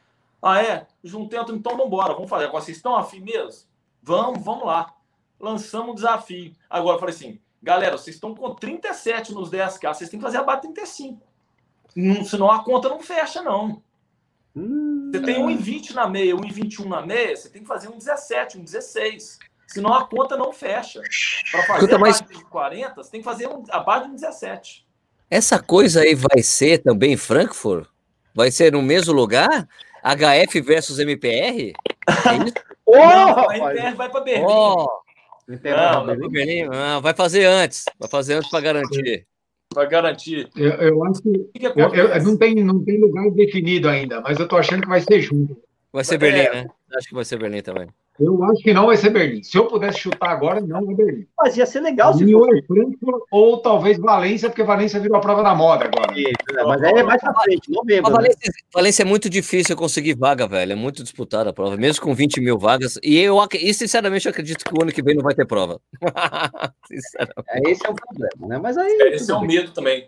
Ah, 0.41 0.61
é? 0.61 0.85
Juntei 1.03 1.39
então 1.39 1.71
vamos 1.71 1.87
embora, 1.87 2.13
vamos 2.13 2.29
fazer. 2.29 2.45
Agora, 2.45 2.63
vocês 2.63 2.77
estão 2.77 2.95
afim 2.95 3.21
mesmo? 3.21 3.63
Vamos, 4.01 4.43
vamos 4.43 4.65
lá. 4.65 4.93
Lançamos 5.39 5.91
um 5.91 5.95
desafio. 5.95 6.53
Agora, 6.69 6.95
eu 6.95 6.99
falei 6.99 7.15
assim, 7.15 7.39
galera, 7.61 7.97
vocês 7.97 8.15
estão 8.15 8.33
com 8.35 8.53
37 8.53 9.33
nos 9.33 9.49
10K, 9.49 9.93
vocês 9.93 10.09
têm 10.09 10.19
que 10.19 10.25
fazer 10.25 10.37
abaixo 10.37 10.61
35. 10.61 11.21
Não, 11.95 12.23
senão 12.23 12.51
a 12.51 12.63
conta 12.63 12.89
não 12.89 12.99
fecha, 12.99 13.41
não. 13.41 13.81
Hum, 14.55 15.09
você 15.11 15.21
tem 15.21 15.35
1,20 15.35 15.91
na 15.91 16.07
meia, 16.07 16.35
1,21 16.35 16.85
na 16.85 17.01
meia, 17.05 17.35
você 17.35 17.49
tem 17.49 17.61
que 17.61 17.67
fazer 17.67 17.89
um 17.89 17.97
17, 17.97 18.57
um 18.57 18.63
16. 18.63 19.39
Senão 19.67 19.93
a 19.93 20.05
conta 20.05 20.37
não 20.37 20.53
fecha. 20.53 21.01
Para 21.51 21.63
fazer 21.65 21.79
conta 21.81 21.97
mais... 21.97 22.21
de 22.21 22.45
40, 22.45 22.95
você 22.95 23.11
tem 23.11 23.21
que 23.21 23.25
fazer 23.25 23.47
um, 23.47 23.63
abaixo 23.69 24.05
de 24.05 24.11
um 24.11 24.15
17. 24.15 24.85
Essa 25.29 25.59
coisa 25.59 26.01
aí 26.01 26.13
vai 26.13 26.43
ser 26.43 26.79
também 26.79 27.13
em 27.13 27.17
Frankfurt? 27.17 27.87
Vai 28.35 28.51
ser 28.51 28.71
no 28.71 28.81
mesmo 28.81 29.13
lugar? 29.13 29.67
HF 30.03 30.61
versus 30.61 30.99
MPR? 30.99 31.73
É 32.07 32.35
isso? 32.45 32.53
oh, 32.85 32.97
não, 32.97 33.49
a 33.49 33.57
MPR 33.57 33.95
vai 33.95 34.09
para 34.09 34.21
Berlim. 34.21 34.45
Oh. 34.47 35.02
Não, 35.47 36.05
vai, 36.05 36.15
Berlim. 36.29 36.69
Ah, 36.71 36.99
vai 36.99 37.13
fazer 37.13 37.45
antes. 37.45 37.85
Vai 37.99 38.09
fazer 38.09 38.35
antes 38.35 38.49
para 38.49 38.61
garantir 38.61 39.27
para 39.73 39.85
garantir. 39.85 40.49
Eu, 40.55 40.71
eu 40.71 41.03
acho 41.05 41.21
que, 41.21 41.31
que, 41.53 41.71
que 41.71 41.81
eu, 41.81 41.93
eu, 41.93 42.23
não, 42.23 42.37
tem, 42.37 42.55
não 42.55 42.83
tem 42.83 42.99
lugar 42.99 43.29
definido 43.31 43.89
ainda, 43.89 44.21
mas 44.21 44.39
eu 44.39 44.47
tô 44.47 44.55
achando 44.55 44.83
que 44.83 44.87
vai 44.87 45.01
ser 45.01 45.19
junto. 45.21 45.57
Vai 45.91 46.03
ser 46.03 46.17
Berlim, 46.17 46.39
é. 46.39 46.53
né? 46.53 46.67
Acho 46.95 47.09
que 47.09 47.15
vai 47.15 47.25
ser 47.25 47.37
Berlim 47.37 47.61
também. 47.61 47.87
Eu 48.19 48.43
acho 48.43 48.61
que 48.61 48.73
não 48.73 48.85
vai 48.85 48.95
ser 48.95 49.09
Berlim. 49.09 49.41
Se 49.41 49.57
eu 49.57 49.65
pudesse 49.65 49.99
chutar 49.99 50.29
agora, 50.29 50.61
não 50.61 50.85
vai 50.85 50.95
Berlim. 50.95 51.27
Mas 51.35 51.57
ia 51.57 51.65
ser 51.65 51.79
legal 51.79 52.13
se 52.13 52.31
fosse. 52.31 52.63
Frankfurt, 52.67 53.23
ou 53.31 53.57
talvez 53.57 53.97
Valência, 53.97 54.49
porque 54.49 54.63
Valência 54.63 54.99
virou 54.99 55.17
a 55.17 55.21
prova 55.21 55.41
da 55.41 55.55
moda 55.55 55.85
agora. 55.85 56.13
Isso, 56.17 56.31
mas 56.67 56.83
aí 56.83 56.93
é 56.93 57.03
mais 57.03 57.19
pra 57.19 57.33
frente, 57.41 57.71
novembro. 57.71 58.11
Né? 58.11 58.15
Valência, 58.15 58.39
né? 58.45 58.53
Valência 58.71 59.01
é 59.01 59.05
muito 59.05 59.29
difícil 59.29 59.75
conseguir 59.75 60.15
vaga, 60.15 60.47
velho. 60.47 60.73
É 60.73 60.75
muito 60.75 61.01
disputada 61.01 61.49
a 61.49 61.53
prova, 61.53 61.75
mesmo 61.75 62.03
com 62.03 62.13
20 62.13 62.39
mil 62.39 62.59
vagas. 62.59 62.99
E 63.01 63.17
eu, 63.17 63.35
e 63.51 63.73
sinceramente, 63.73 64.27
eu 64.27 64.31
acredito 64.31 64.63
que 64.63 64.77
o 64.77 64.83
ano 64.83 64.91
que 64.91 65.01
vem 65.01 65.15
não 65.15 65.23
vai 65.23 65.33
ter 65.33 65.47
prova. 65.47 65.81
sinceramente. 66.85 67.47
É, 67.49 67.71
esse 67.71 67.85
é 67.85 67.89
o 67.89 67.95
problema, 67.95 68.47
né? 68.47 68.59
Mas 68.61 68.77
aí. 68.77 68.91
É, 69.01 69.15
esse 69.15 69.31
é 69.31 69.35
o 69.35 69.41
medo 69.41 69.71
também. 69.71 70.07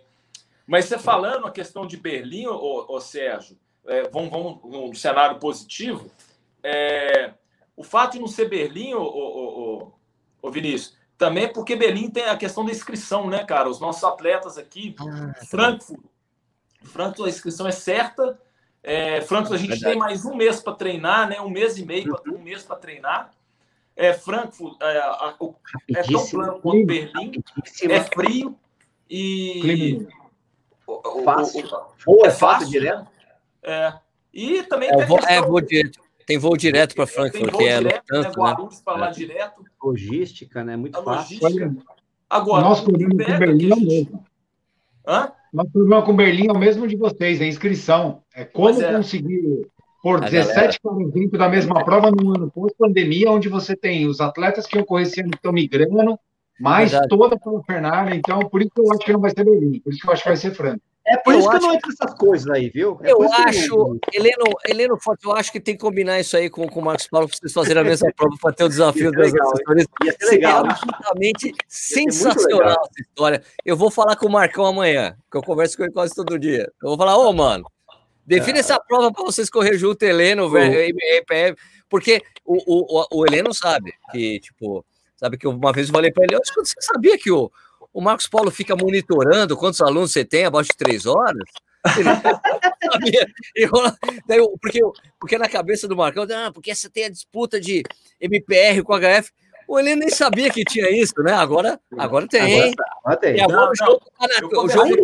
Mas 0.64 0.84
você 0.84 0.96
falando 0.96 1.46
a 1.46 1.50
questão 1.50 1.84
de 1.86 1.96
Berlim, 1.96 2.46
ô, 2.46 2.86
ô 2.88 3.00
Sérgio, 3.00 3.56
é, 3.86 4.08
vamos, 4.08 4.30
vamos 4.30 4.60
no 4.62 4.94
cenário 4.94 5.38
positivo. 5.38 6.06
É, 6.62 7.30
o 7.76 7.84
fato 7.84 8.12
de 8.12 8.20
não 8.20 8.26
ser 8.26 8.48
Berlim, 8.48 8.94
ô, 8.94 9.02
ô, 9.02 9.92
ô, 10.40 10.50
Vinícius, 10.50 10.96
também 11.18 11.44
é 11.44 11.48
porque 11.48 11.76
Berlim 11.76 12.10
tem 12.10 12.24
a 12.24 12.36
questão 12.36 12.64
da 12.64 12.72
inscrição, 12.72 13.28
né, 13.28 13.44
cara? 13.44 13.68
Os 13.68 13.78
nossos 13.78 14.02
atletas 14.02 14.56
aqui, 14.56 14.96
ah, 14.98 15.32
Frankfurt, 15.46 16.00
Frankfurt 16.82 17.26
a 17.26 17.30
inscrição 17.30 17.66
é 17.66 17.72
certa. 17.72 18.40
É, 18.82 19.20
Frankfurt 19.20 19.54
a 19.54 19.58
gente 19.58 19.70
Verdade. 19.70 19.92
tem 19.92 19.98
mais 19.98 20.24
um 20.24 20.34
mês 20.34 20.60
para 20.60 20.74
treinar, 20.74 21.28
né? 21.28 21.40
Um 21.40 21.50
mês 21.50 21.76
e 21.76 21.84
meio, 21.84 22.16
uhum. 22.26 22.36
um 22.36 22.42
mês 22.42 22.62
para 22.62 22.76
treinar. 22.76 23.30
É, 23.94 24.12
Frankfurt 24.12 24.80
é, 24.80 24.98
a, 24.98 25.34
é 25.96 26.02
tão 26.02 26.26
plano 26.26 26.60
quanto 26.60 26.86
Berlim, 26.86 27.42
é 27.88 28.00
frio 28.04 28.58
e 29.08 30.06
fácil, 31.24 31.66
o, 32.06 32.22
o, 32.22 32.26
é 32.26 32.30
fácil 32.30 32.68
direto. 32.68 33.06
É. 33.62 33.94
E 34.32 34.62
também 34.64 34.90
é, 34.90 35.06
vou, 35.06 35.18
é, 35.20 35.40
vou 35.40 35.60
direto. 35.60 36.05
Tem 36.26 36.38
voo 36.38 36.56
direto 36.56 36.94
para 36.96 37.06
Frankfurt, 37.06 37.54
que 37.54 37.64
é 37.64 37.78
direto, 37.78 38.02
tanto, 38.06 38.28
né? 38.28 38.34
Guarulhos 38.36 38.80
para 38.80 38.98
lá 38.98 39.08
é. 39.08 39.12
direto. 39.12 39.64
Logística, 39.80 40.64
né? 40.64 40.76
Muito 40.76 40.98
a 40.98 41.02
fácil. 41.04 41.38
Logística. 41.40 41.76
Agora, 42.28 42.62
nosso 42.62 42.84
problema 42.84 43.24
com 43.24 43.38
Berlim 43.38 43.70
é 43.70 43.74
o 43.74 43.80
mesmo. 43.80 44.24
Hã? 45.06 45.32
Nosso 45.52 45.70
problema 45.70 46.02
com 46.02 46.16
Berlim 46.16 46.48
é 46.48 46.52
o 46.52 46.58
mesmo 46.58 46.88
de 46.88 46.96
vocês, 46.96 47.40
é 47.40 47.46
inscrição. 47.46 48.22
É 48.34 48.44
como 48.44 48.82
é. 48.82 48.92
conseguir 48.92 49.68
por 50.02 50.20
17 50.20 50.80
caras 50.80 51.12
dentro 51.12 51.38
da 51.38 51.48
mesma 51.48 51.84
prova 51.84 52.10
no 52.10 52.34
ano 52.34 52.50
pós-pandemia, 52.50 53.30
onde 53.30 53.48
você 53.48 53.76
tem 53.76 54.06
os 54.06 54.20
atletas 54.20 54.66
que 54.66 54.78
esse 54.78 55.20
ano 55.20 55.30
que 55.30 55.36
estão 55.36 55.52
migrando, 55.52 56.18
mais 56.60 56.90
Verdade. 56.90 57.08
toda 57.08 57.36
a 57.36 57.38
parafernália. 57.38 58.14
Então, 58.16 58.40
por 58.40 58.60
isso 58.60 58.70
que 58.74 58.80
eu 58.80 58.90
acho 58.92 59.00
que 59.00 59.12
não 59.12 59.20
vai 59.20 59.30
ser 59.30 59.44
Berlim, 59.44 59.78
por 59.80 59.92
isso 59.92 60.02
que 60.02 60.08
eu 60.08 60.12
acho 60.12 60.22
que 60.22 60.28
vai 60.28 60.36
ser 60.36 60.54
França. 60.54 60.80
É 61.08 61.16
por 61.16 61.34
eu 61.34 61.38
isso 61.38 61.48
que 61.48 61.56
eu 61.56 61.60
não 61.60 61.74
entro 61.74 61.88
nessas 61.88 62.18
coisas 62.18 62.50
aí, 62.50 62.68
viu? 62.68 62.98
É 63.02 63.12
eu 63.12 63.32
acho, 63.32 63.98
Heleno, 64.12 64.44
Heleno 64.68 64.98
Forte, 65.00 65.24
eu 65.24 65.32
acho 65.32 65.52
que 65.52 65.60
tem 65.60 65.76
que 65.76 65.80
combinar 65.80 66.18
isso 66.18 66.36
aí 66.36 66.50
com, 66.50 66.66
com 66.68 66.80
o 66.80 66.84
Marcos 66.84 67.06
Paulo 67.06 67.28
para 67.28 67.36
vocês 67.36 67.52
fazerem 67.52 67.80
a 67.80 67.84
mesma 67.84 68.12
prova 68.16 68.36
para 68.40 68.52
ter 68.52 68.64
o 68.64 68.68
desafio 68.68 69.12
das 69.12 69.32
assessorias. 69.32 69.86
Ia 70.04 70.12
ser 70.18 70.30
legal. 70.30 70.66
absolutamente 70.66 71.54
sensacional 71.68 72.76
essa 72.90 73.00
história. 73.00 73.42
Eu 73.64 73.76
vou 73.76 73.88
falar 73.88 74.16
com 74.16 74.26
o 74.26 74.32
Marcão 74.32 74.66
amanhã, 74.66 75.16
que 75.30 75.38
eu 75.38 75.42
converso 75.42 75.76
com 75.76 75.84
ele 75.84 75.92
quase 75.92 76.12
todo 76.12 76.36
dia. 76.38 76.72
Eu 76.82 76.88
vou 76.88 76.98
falar, 76.98 77.16
ô, 77.16 77.32
mano, 77.32 77.70
define 78.26 78.58
é. 78.58 78.60
essa 78.60 78.80
prova 78.80 79.12
para 79.12 79.22
vocês 79.22 79.48
correr 79.48 79.78
junto, 79.78 80.02
Heleno, 80.02 80.50
velho, 80.50 80.92
porque 81.88 82.20
o, 82.44 82.56
o, 82.56 83.00
o, 83.00 83.20
o 83.20 83.26
Heleno 83.26 83.54
sabe 83.54 83.92
que, 84.10 84.40
tipo, 84.40 84.84
sabe 85.14 85.38
que 85.38 85.46
uma 85.46 85.72
vez 85.72 85.86
eu 85.86 85.94
falei 85.94 86.10
para 86.10 86.24
ele, 86.24 86.36
você 86.36 86.74
sabia 86.80 87.16
que 87.16 87.30
o 87.30 87.48
o 87.96 88.00
Marcos 88.02 88.28
Paulo 88.28 88.50
fica 88.50 88.76
monitorando 88.76 89.56
quantos 89.56 89.80
alunos 89.80 90.12
você 90.12 90.22
tem 90.22 90.44
abaixo 90.44 90.68
de 90.68 90.76
três 90.76 91.06
horas. 91.06 91.42
eu, 93.56 93.70
daí 94.28 94.38
eu, 94.38 94.54
porque, 94.60 94.80
porque 95.18 95.38
na 95.38 95.48
cabeça 95.48 95.88
do 95.88 95.96
Marcão, 95.96 96.26
ah, 96.30 96.52
porque 96.52 96.74
você 96.74 96.90
tem 96.90 97.06
a 97.06 97.08
disputa 97.08 97.58
de 97.58 97.82
MPR 98.20 98.82
com 98.82 98.92
HF. 98.94 99.32
O 99.66 99.80
ele 99.80 99.96
nem 99.96 100.10
sabia 100.10 100.50
que 100.50 100.62
tinha 100.62 100.90
isso, 100.90 101.14
né? 101.22 101.32
Agora, 101.32 101.80
agora 101.96 102.28
tem. 102.28 102.74
Agora, 103.02 103.16
tem. 103.18 103.40
Agora, 103.40 103.62
não, 103.62 103.70
o 103.70 103.74
jogo, 103.74 104.02
tá 104.18 104.60
o 104.60 104.68
jogo 104.68 104.94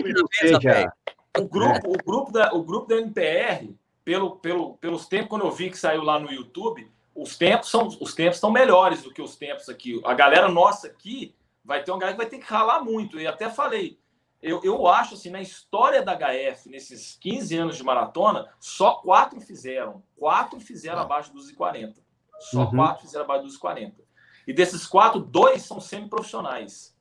mesa, 0.43 0.93
o 1.39 1.49
grupo, 1.49 1.93
o 1.95 1.97
grupo 1.97 2.31
da, 2.31 2.53
o 2.53 2.63
grupo 2.63 2.89
da 2.89 2.97
MPR, 2.97 3.75
pelo, 4.05 4.37
pelo, 4.37 4.75
pelos 4.75 5.07
tempos 5.07 5.31
quando 5.31 5.47
eu 5.47 5.51
vi 5.51 5.71
que 5.71 5.79
saiu 5.79 6.03
lá 6.03 6.21
no 6.21 6.31
YouTube, 6.31 6.87
os 7.15 7.39
tempos 7.39 7.71
são 7.71 7.89
os 7.89 8.15
tempos 8.15 8.37
estão 8.37 8.51
melhores 8.51 9.03
do 9.03 9.11
que 9.11 9.23
os 9.23 9.35
tempos 9.35 9.71
aqui. 9.71 9.99
A 10.05 10.13
galera 10.13 10.51
nossa 10.51 10.89
aqui 10.89 11.35
vai 11.65 11.83
ter 11.83 11.93
um 11.93 11.99
cara 11.99 12.13
que 12.13 12.19
vai 12.19 12.27
ter 12.27 12.39
que 12.39 12.45
ralar 12.45 12.83
muito. 12.83 13.19
E 13.21 13.27
até 13.27 13.49
falei, 13.49 13.99
eu, 14.43 14.61
eu 14.65 14.87
acho 14.89 15.15
assim, 15.15 15.31
na 15.31 15.41
história 15.41 16.03
da 16.03 16.17
HF, 16.17 16.69
nesses 16.69 17.17
15 17.21 17.57
anos 17.57 17.77
de 17.77 17.85
maratona, 17.85 18.49
só 18.59 18.95
quatro 18.95 19.41
fizeram. 19.41 20.03
Quatro 20.17 20.59
fizeram 20.61 20.99
ah. 20.99 21.03
abaixo 21.03 21.33
dos 21.33 21.51
40. 21.53 22.01
Só 22.41 22.65
uhum. 22.65 22.71
quatro 22.71 23.03
fizeram 23.03 23.25
abaixo 23.25 23.45
dos 23.45 23.57
40. 23.57 24.03
E 24.47 24.53
desses 24.53 24.87
quatro, 24.87 25.21
dois 25.21 25.63
são 25.63 25.81
semi-profissionais. 25.81 26.97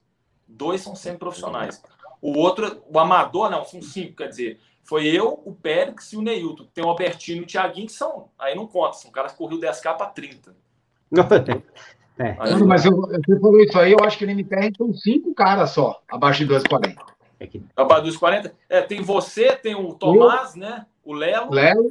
Dois 0.47 0.81
são 0.81 0.95
semi-profissionais. 0.95 1.81
O 2.21 2.37
outro, 2.37 2.83
o 2.87 2.99
amador, 2.99 3.49
não, 3.49 3.65
são 3.65 3.81
cinco, 3.81 4.17
quer 4.17 4.27
dizer, 4.27 4.59
foi 4.83 5.07
eu, 5.07 5.41
o 5.43 5.55
Périx 5.55 6.13
e 6.13 6.17
o 6.17 6.21
Neilton. 6.21 6.65
Tem 6.71 6.85
o 6.85 6.89
Albertino 6.89 7.41
e 7.41 7.43
o 7.43 7.47
Thiaguinho, 7.47 7.87
que 7.87 7.93
são, 7.93 8.29
aí 8.37 8.53
não 8.53 8.67
conta, 8.67 8.93
são 8.93 9.09
caras 9.09 9.31
que 9.31 9.39
correu 9.39 9.59
10K 9.59 9.97
para 9.97 10.05
30. 10.07 10.55
É. 12.19 12.35
Aí, 12.39 12.63
mas 12.63 12.85
eu, 12.85 12.95
você 12.95 13.39
falou 13.39 13.59
isso 13.59 13.79
aí, 13.79 13.91
eu 13.91 13.99
acho 14.03 14.17
que 14.17 14.25
no 14.25 14.31
MPR 14.31 14.71
são 14.77 14.93
cinco 14.93 15.33
caras 15.33 15.71
só, 15.71 16.01
abaixo 16.09 16.45
de 16.45 16.53
2,40. 16.53 16.95
É 17.39 17.47
que... 17.47 17.63
Abaixo 17.75 18.03
dos 18.03 18.17
40? 18.17 18.53
É, 18.69 18.81
tem 18.81 19.01
você, 19.01 19.55
tem 19.55 19.75
o 19.75 19.93
Tomás, 19.93 20.55
eu, 20.55 20.61
né? 20.61 20.85
O 21.03 21.13
Léo. 21.13 21.51
Léo, 21.51 21.89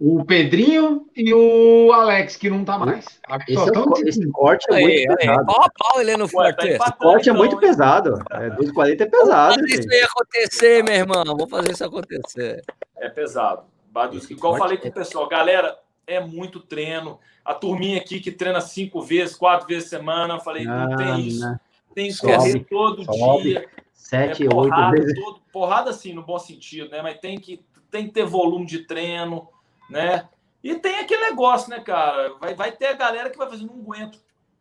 o 0.00 0.24
Pedrinho 0.24 1.06
e 1.16 1.34
o 1.34 1.92
Alex, 1.92 2.36
que 2.36 2.48
não 2.48 2.64
tá 2.64 2.78
mais. 2.78 3.04
Esse, 3.48 3.58
é 3.58 4.08
esse 4.08 4.30
corte 4.30 4.64
é 4.70 4.80
muito 4.80 5.10
aí, 5.10 5.16
pesado. 5.16 5.46
Pau 5.46 5.62
a 5.64 5.70
pau, 5.76 6.00
Heleno 6.00 6.28
Forte. 6.28 6.56
Tá 6.56 6.68
esse 6.68 6.92
corte 6.92 7.28
é 7.28 7.32
muito 7.32 7.56
então, 7.56 7.60
pesado. 7.60 8.22
É, 8.30 8.50
240 8.50 9.02
é 9.02 9.06
pesado. 9.06 9.54
Vou 9.56 9.68
fazer 9.68 9.80
isso 9.80 9.92
aí 9.92 10.02
acontecer, 10.02 10.84
meu 10.84 10.94
irmão. 10.94 11.36
Vou 11.36 11.48
fazer 11.48 11.72
isso 11.72 11.84
acontecer. 11.84 12.64
É 12.96 13.08
pesado. 13.08 13.64
Badusque, 13.90 14.34
igual 14.34 14.52
eu 14.52 14.58
falei 14.58 14.76
com 14.76 14.86
o 14.86 14.92
pessoal, 14.92 15.28
galera, 15.28 15.76
é 16.06 16.20
muito 16.20 16.60
treino. 16.60 17.18
A 17.48 17.54
turminha 17.54 17.98
aqui 17.98 18.20
que 18.20 18.30
treina 18.30 18.60
cinco 18.60 19.00
vezes, 19.00 19.34
quatro 19.34 19.66
vezes 19.66 19.86
a 19.86 19.96
semana, 19.98 20.40
falei, 20.40 20.64
não, 20.64 20.88
não 20.88 20.96
tem 20.96 21.20
isso. 21.20 21.40
Né? 21.40 21.60
Tem 21.94 22.10
que 22.10 22.18
correr 22.20 22.64
todo 22.64 23.04
sobe. 23.04 23.42
dia. 23.42 23.68
Sete, 23.92 24.46
é, 24.46 24.48
porrada, 24.48 24.90
oito 24.90 25.02
vezes. 25.02 25.24
Todo, 25.24 25.40
porrada, 25.52 25.90
assim, 25.90 26.12
no 26.12 26.22
bom 26.22 26.38
sentido, 26.38 26.90
né? 26.90 27.02
Mas 27.02 27.18
tem 27.18 27.38
que, 27.38 27.60
tem 27.90 28.06
que 28.06 28.12
ter 28.12 28.24
volume 28.24 28.66
de 28.66 28.80
treino 28.80 29.48
né? 29.88 30.28
E 30.62 30.74
tem 30.74 30.98
aquele 30.98 31.30
negócio, 31.30 31.70
né, 31.70 31.80
cara? 31.80 32.34
Vai, 32.40 32.54
vai 32.54 32.72
ter 32.72 32.86
a 32.86 32.92
galera 32.94 33.30
que 33.30 33.38
vai 33.38 33.48
fazer, 33.48 33.64
um 33.64 33.80
aguento, 33.80 34.18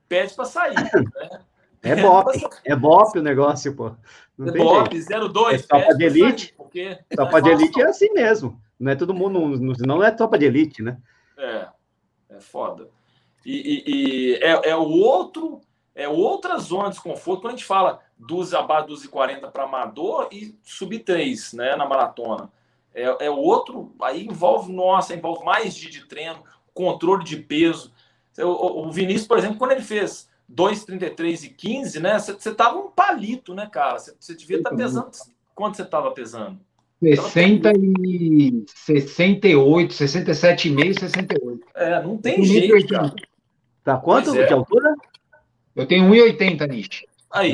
pede 0.08 0.34
para 0.34 0.46
sair. 0.46 0.76
Né? 0.76 0.90
É 1.84 1.96
bop, 1.96 2.32
é 2.66 2.76
bop 2.76 3.18
o 3.18 3.22
negócio, 3.22 3.74
pô. 3.74 3.92
Não 4.36 4.48
é 4.48 4.52
bop, 4.52 5.00
02. 5.00 5.64
É 5.64 5.68
tropa 5.68 5.96
de 5.96 6.04
elite. 6.04 6.54
porque 6.58 7.00
tropa 7.12 7.40
de 7.40 7.50
elite 7.52 7.80
é 7.80 7.86
assim 7.86 8.12
mesmo. 8.14 8.60
Não 8.80 8.92
é 8.92 8.96
todo 8.96 9.14
mundo, 9.14 9.40
não, 9.58 9.74
não 9.86 10.04
é 10.04 10.10
tropa 10.10 10.40
de 10.40 10.46
elite, 10.46 10.82
né? 10.82 10.98
É, 11.38 11.68
é 12.38 12.42
foda. 12.42 12.90
E, 13.46 13.84
e, 13.86 13.92
e 13.92 14.36
é, 14.36 14.70
é 14.70 14.76
o 14.76 14.88
outro, 14.88 15.62
é 15.96 16.08
outra 16.08 16.58
zona 16.58 16.86
de 16.86 16.92
desconforto 16.92 17.42
quando 17.42 17.54
a 17.54 17.58
gente 17.58 17.66
fala 17.66 18.00
dos 18.18 18.54
abaixo 18.54 18.88
dos 18.88 19.06
40 19.06 19.48
para 19.50 19.64
amador 19.64 20.30
e 20.32 20.58
sub 20.64 20.98
3, 21.00 21.54
né, 21.54 21.76
na 21.76 21.86
maratona. 21.86 22.52
É, 22.94 23.26
é 23.26 23.30
outro, 23.30 23.94
aí 24.02 24.26
envolve, 24.26 24.72
nossa, 24.72 25.14
envolve 25.14 25.46
mais 25.46 25.76
de, 25.76 25.90
de 25.90 26.06
treino, 26.06 26.44
controle 26.74 27.24
de 27.24 27.38
peso. 27.38 27.94
O, 28.40 28.88
o 28.88 28.92
Vinícius, 28.92 29.28
por 29.28 29.38
exemplo, 29.38 29.58
quando 29.58 29.72
ele 29.72 29.84
fez 29.84 30.30
2,33 30.52 31.44
e 31.44 31.50
15, 31.50 32.00
né? 32.00 32.18
Você 32.20 32.54
tava 32.54 32.78
um 32.78 32.90
palito, 32.90 33.54
né, 33.54 33.68
cara? 33.68 34.00
Você 34.00 34.36
devia 34.36 34.58
estar 34.58 34.72
tá 34.72 34.76
pesando. 34.76 35.12
Quanto 35.54 35.76
você 35.76 35.84
estava 35.84 36.12
pesando? 36.12 36.60
60 37.02 37.72
e 37.78 38.66
68, 38.68 39.94
67,5, 39.94 41.00
68. 41.00 41.68
É, 41.76 42.02
não 42.02 42.18
tem 42.18 42.44
jeito, 42.44 42.88
cara. 42.88 43.14
Tá 43.84 43.98
quanto 43.98 44.36
é. 44.36 44.46
de 44.46 44.54
altura? 44.54 44.96
Eu 45.76 45.86
tenho 45.86 46.10
1,80, 46.10 46.68
Nish. 46.68 47.06
Aí, 47.30 47.54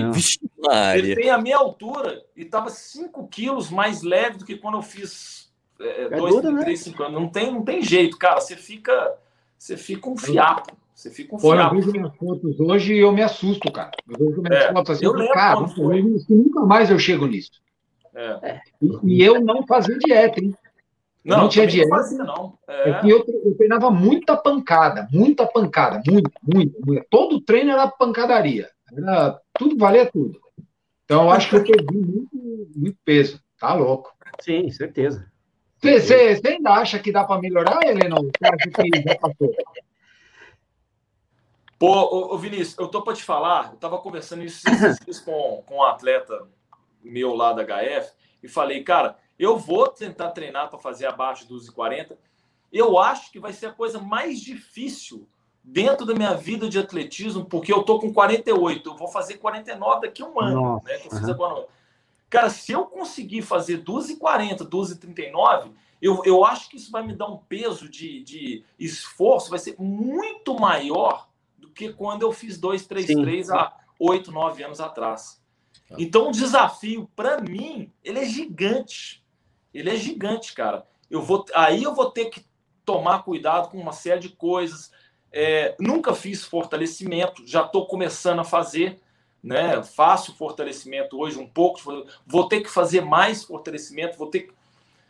ele 0.96 1.16
tem 1.16 1.30
a 1.30 1.38
minha 1.38 1.58
altura 1.58 2.24
e 2.38 2.44
estava 2.44 2.70
5 2.70 3.28
quilos 3.28 3.70
mais 3.70 4.02
leve 4.02 4.38
do 4.38 4.46
que 4.46 4.56
quando 4.56 4.78
eu 4.78 4.82
fiz 4.82 5.52
2, 5.78 6.62
3, 6.64 6.80
5 6.80 7.04
anos. 7.04 7.22
Não 7.22 7.28
tem, 7.28 7.52
não 7.52 7.64
tem 7.64 7.82
jeito, 7.82 8.18
cara. 8.18 8.40
Você 8.40 8.56
fica, 8.56 9.16
você 9.58 9.76
fica 9.76 10.10
um 10.10 10.18
fiapo. 10.18 10.76
Você 10.96 11.10
fica 11.10 11.36
um 11.36 11.40
Pô, 11.40 11.52
fiapo. 11.52 11.76
Eu 11.76 11.82
vejo 11.82 11.92
minhas 11.92 12.16
fotos 12.16 12.60
hoje 12.60 12.94
e 12.94 13.00
eu 13.00 13.12
me 13.12 13.22
assusto, 13.22 13.72
cara. 13.72 13.92
Eu 14.08 14.18
vejo 14.18 14.42
minhas 14.42 14.64
é, 14.64 14.72
fotos 14.72 14.96
assim, 14.96 15.06
eu 15.06 15.14
lembro 15.14 15.34
cara, 15.34 15.60
nunca 16.30 16.62
mais 16.62 16.90
eu 16.90 17.00
chego 17.00 17.26
nisso. 17.26 17.52
É. 18.16 18.62
E, 18.82 19.16
e, 19.16 19.24
eu 19.24 19.42
não 19.42 19.66
fazia 19.66 19.98
dieta, 19.98 20.40
hein? 20.40 20.56
Não, 21.24 21.44
não 21.44 21.50
tinha 21.50 21.66
dieta. 21.66 21.90
Não 21.90 21.98
fazia, 21.98 22.24
não. 22.24 22.58
É. 22.68 23.02
eu, 23.04 23.26
eu 23.46 23.56
treinava 23.56 23.90
muita 23.90 24.36
pancada, 24.36 25.08
muita 25.12 25.48
pancada, 25.48 26.02
muito, 26.06 26.32
muito, 26.42 26.80
muito. 26.86 27.06
Todo 27.10 27.42
treino 27.42 27.72
era 27.72 27.88
pancadaria. 27.88 28.70
Era, 28.96 29.40
tudo 29.58 29.78
valia 29.78 30.06
tudo. 30.06 30.40
Então, 31.06 31.24
eu 31.24 31.32
acho 31.32 31.50
que 31.50 31.56
eu 31.56 31.64
perdi 31.64 31.98
muito, 31.98 32.70
muito 32.76 32.98
peso. 33.04 33.42
Tá 33.60 33.74
louco. 33.74 34.14
Sim, 34.42 34.70
certeza. 34.70 35.32
Você 35.82 36.42
ainda 36.46 36.72
acha 36.72 37.00
que 37.00 37.12
dá 37.12 37.24
para 37.24 37.42
melhorar, 37.42 37.84
Helena? 37.84 38.16
Você 38.16 38.46
acha 38.46 38.70
que 38.70 39.02
já 39.02 39.16
passou? 39.20 39.54
Pô, 41.78 42.34
ô, 42.34 42.38
Vinícius, 42.38 42.78
eu 42.78 42.88
tô 42.88 43.02
para 43.02 43.14
te 43.14 43.24
falar, 43.24 43.72
eu 43.74 43.78
tava 43.78 43.98
conversando 43.98 44.44
isso 44.44 44.64
com, 45.26 45.62
com 45.66 45.76
um 45.76 45.84
atleta 45.84 46.48
meu 47.04 47.34
lá 47.34 47.54
da 47.54 47.64
HF 47.64 48.12
e 48.42 48.48
falei, 48.48 48.84
cara, 48.84 49.18
eu 49.38 49.58
vou 49.58 49.88
tentar 49.88 50.32
treinar 50.32 50.70
para 50.70 50.80
fazer 50.80 51.06
abaixo 51.06 51.48
dos 51.48 51.70
40. 51.70 52.18
Eu 52.72 53.00
acho 53.00 53.32
que 53.32 53.40
vai 53.40 53.54
ser 53.54 53.68
a 53.68 53.72
coisa 53.72 54.00
mais 54.00 54.40
difícil 54.42 55.28
dentro 55.64 56.06
da 56.06 56.14
minha 56.14 56.34
vida 56.34 56.68
de 56.68 56.78
atletismo, 56.78 57.46
porque 57.46 57.72
eu 57.72 57.84
tô 57.84 58.00
com 58.00 58.12
48, 58.12 58.90
eu 58.90 58.98
vou 58.98 59.08
fazer 59.08 59.36
49 59.38 60.02
daqui 60.02 60.22
a 60.22 60.28
um 60.28 60.40
ano, 60.40 60.62
Nossa, 60.62 60.88
né? 60.88 60.98
Que 60.98 61.08
eu 61.08 61.12
fiz 61.12 61.30
agora. 61.30 61.66
Cara, 62.30 62.50
se 62.50 62.72
eu 62.72 62.86
conseguir 62.86 63.44
fazer 63.44 63.84
12,40, 63.84 64.68
12,39, 64.68 65.72
eu, 66.02 66.22
eu 66.26 66.44
acho 66.44 66.70
que 66.70 66.76
isso 66.76 66.92
vai 66.92 67.06
me 67.06 67.16
dar 67.16 67.28
um 67.28 67.38
peso 67.38 67.88
de, 67.88 68.22
de 68.24 68.66
esforço, 68.78 69.50
vai 69.50 69.60
ser 69.60 69.76
muito 69.80 70.60
maior 70.60 71.30
do 71.58 71.70
que 71.70 71.94
quando 71.94 72.24
eu 72.24 72.34
fiz 72.34 72.60
2,33 72.60 73.50
há 73.52 73.74
8, 73.98 74.32
9 74.32 74.64
anos 74.64 74.82
atrás. 74.82 75.42
Tá. 75.96 76.04
Então, 76.04 76.28
o 76.28 76.32
desafio, 76.32 77.10
para 77.16 77.40
mim, 77.42 77.92
ele 78.04 78.20
é 78.20 78.26
gigante. 78.26 79.24
Ele 79.74 79.90
é 79.90 79.96
gigante, 79.96 80.54
cara. 80.54 80.86
Eu 81.10 81.22
vou, 81.22 81.46
aí 81.56 81.84
eu 81.84 81.94
vou 81.94 82.12
ter 82.12 82.26
que 82.26 82.46
tomar 82.86 83.24
cuidado 83.24 83.70
com 83.70 83.78
uma 83.78 83.94
série 83.94 84.20
de 84.20 84.30
coisas 84.30 84.92
é, 85.34 85.76
nunca 85.80 86.14
fiz 86.14 86.44
fortalecimento, 86.44 87.46
já 87.46 87.64
estou 87.64 87.88
começando 87.88 88.40
a 88.40 88.44
fazer, 88.44 89.00
né? 89.44 89.82
Faço 89.82 90.36
fortalecimento 90.36 91.20
hoje 91.20 91.40
um 91.40 91.48
pouco, 91.48 91.82
vou 92.26 92.48
ter 92.48 92.62
que 92.62 92.70
fazer 92.70 93.02
mais 93.02 93.44
fortalecimento, 93.44 94.18
vou 94.18 94.28
ter 94.28 94.54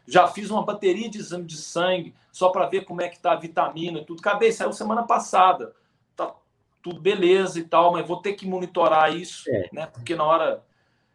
já 0.06 0.28
fiz 0.28 0.50
uma 0.50 0.66
bateria 0.66 1.10
de 1.10 1.18
exame 1.18 1.46
de 1.46 1.56
sangue 1.56 2.14
só 2.32 2.50
para 2.50 2.68
ver 2.68 2.84
como 2.84 3.02
é 3.02 3.08
que 3.08 3.20
tá 3.20 3.32
a 3.32 3.38
vitamina 3.38 4.00
e 4.00 4.06
tudo. 4.06 4.20
Acabei, 4.20 4.52
saiu 4.52 4.74
semana 4.74 5.04
passada. 5.04 5.74
Tá 6.14 6.36
tudo 6.82 7.00
beleza 7.00 7.58
e 7.58 7.64
tal, 7.64 7.94
mas 7.94 8.06
vou 8.06 8.18
ter 8.18 8.34
que 8.34 8.46
monitorar 8.46 9.16
isso, 9.16 9.50
é. 9.50 9.70
né? 9.72 9.86
Porque 9.86 10.14
na 10.14 10.26
hora 10.26 10.62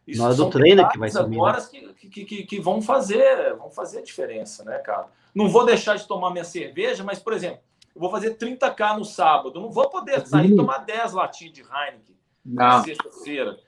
isso 0.09 0.21
na 0.21 0.27
hora 0.27 0.35
do 0.35 0.49
treino 0.49 0.89
que 0.89 0.97
vai 0.97 1.09
ser 1.09 1.19
agora 1.19 1.59
né? 1.59 1.93
que, 1.97 2.09
que, 2.09 2.25
que, 2.25 2.43
que 2.43 2.59
vão 2.59 2.81
fazer, 2.81 3.55
vão 3.55 3.69
fazer 3.69 3.99
a 3.99 4.03
diferença, 4.03 4.63
né, 4.63 4.77
cara? 4.79 5.07
Não 5.33 5.47
vou 5.47 5.65
deixar 5.65 5.95
de 5.95 6.07
tomar 6.07 6.31
minha 6.31 6.43
cerveja, 6.43 7.03
mas 7.03 7.19
por 7.19 7.33
exemplo, 7.33 7.59
eu 7.95 8.01
vou 8.01 8.09
fazer 8.09 8.37
30K 8.37 8.97
no 8.97 9.05
sábado. 9.05 9.59
não 9.59 9.71
vou 9.71 9.89
poder 9.89 10.25
sair 10.25 10.51
e 10.51 10.55
tomar 10.55 10.79
10 10.79 11.13
latinhas 11.13 11.53
de 11.53 11.61
Heineken 11.61 12.15
na 12.45 12.83
sexta-feira. 12.83 13.59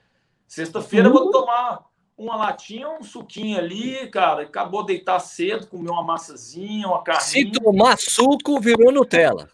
Sexta-feira 0.46 1.08
eu 1.08 1.12
vou 1.12 1.30
tomar 1.30 1.84
uma 2.16 2.36
latinha, 2.36 2.88
um 2.88 3.02
suquinho 3.02 3.58
ali, 3.58 4.06
cara. 4.08 4.42
Acabou 4.42 4.82
de 4.82 4.94
deitar 4.94 5.18
cedo, 5.20 5.66
comer 5.66 5.90
uma 5.90 6.02
massazinha, 6.02 6.86
uma 6.88 7.02
carne. 7.02 7.22
Se 7.22 7.50
tomar 7.50 7.98
suco, 7.98 8.60
virou 8.60 8.92
Nutella. 8.92 9.48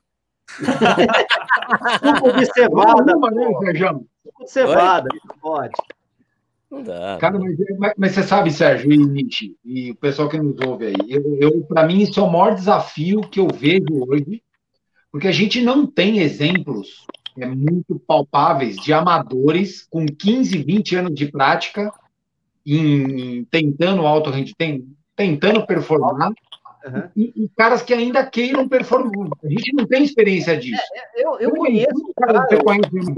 suco 0.58 2.32
de 2.32 2.46
cevada, 2.46 3.04
né, 3.04 3.52
Suco 4.22 4.44
de 4.44 4.50
cevada, 4.50 5.08
pode. 5.40 5.72
Não 6.70 6.82
dá. 6.82 7.16
Cara, 7.18 7.38
mas, 7.38 7.56
mas, 7.78 7.92
mas, 7.96 8.12
você 8.12 8.22
sabe, 8.22 8.50
Sérgio 8.50 8.92
e 8.92 8.98
Nietzsche, 8.98 9.56
e 9.64 9.90
o 9.90 9.96
pessoal 9.96 10.28
que 10.28 10.38
nos 10.38 10.60
ouve 10.66 10.86
aí, 10.86 10.94
eu, 11.08 11.38
eu 11.40 11.62
para 11.62 11.86
mim, 11.86 12.00
isso 12.00 12.20
é 12.20 12.22
o 12.22 12.30
maior 12.30 12.54
desafio 12.54 13.22
que 13.22 13.40
eu 13.40 13.48
vejo 13.48 13.86
hoje 14.06 14.42
porque 15.10 15.28
a 15.28 15.32
gente 15.32 15.60
não 15.60 15.86
tem 15.86 16.18
exemplos 16.18 17.06
é, 17.38 17.46
muito 17.46 17.98
palpáveis 18.06 18.76
de 18.76 18.92
amadores 18.92 19.86
com 19.88 20.04
15, 20.06 20.58
20 20.58 20.96
anos 20.96 21.14
de 21.14 21.30
prática 21.30 21.92
em, 22.64 23.38
em 23.38 23.44
tentando 23.44 24.06
alto 24.06 24.30
rendimento, 24.30 24.86
tentando 25.16 25.66
performar, 25.66 26.28
uhum. 26.28 27.02
e, 27.16 27.32
e, 27.34 27.48
caras 27.56 27.82
que 27.82 27.94
ainda 27.94 28.24
queiram 28.26 28.68
performar. 28.68 29.30
A 29.42 29.48
gente 29.48 29.72
não 29.74 29.86
tem 29.86 30.04
experiência 30.04 30.56
disso. 30.56 30.82
É, 30.94 31.20
é 31.20 31.26
eu, 31.26 31.38
eu 31.40 31.50
conheço. 31.52 32.12
Cara, 32.16 32.46
você 32.46 32.62
conhece 32.62 33.10
um 33.10 33.14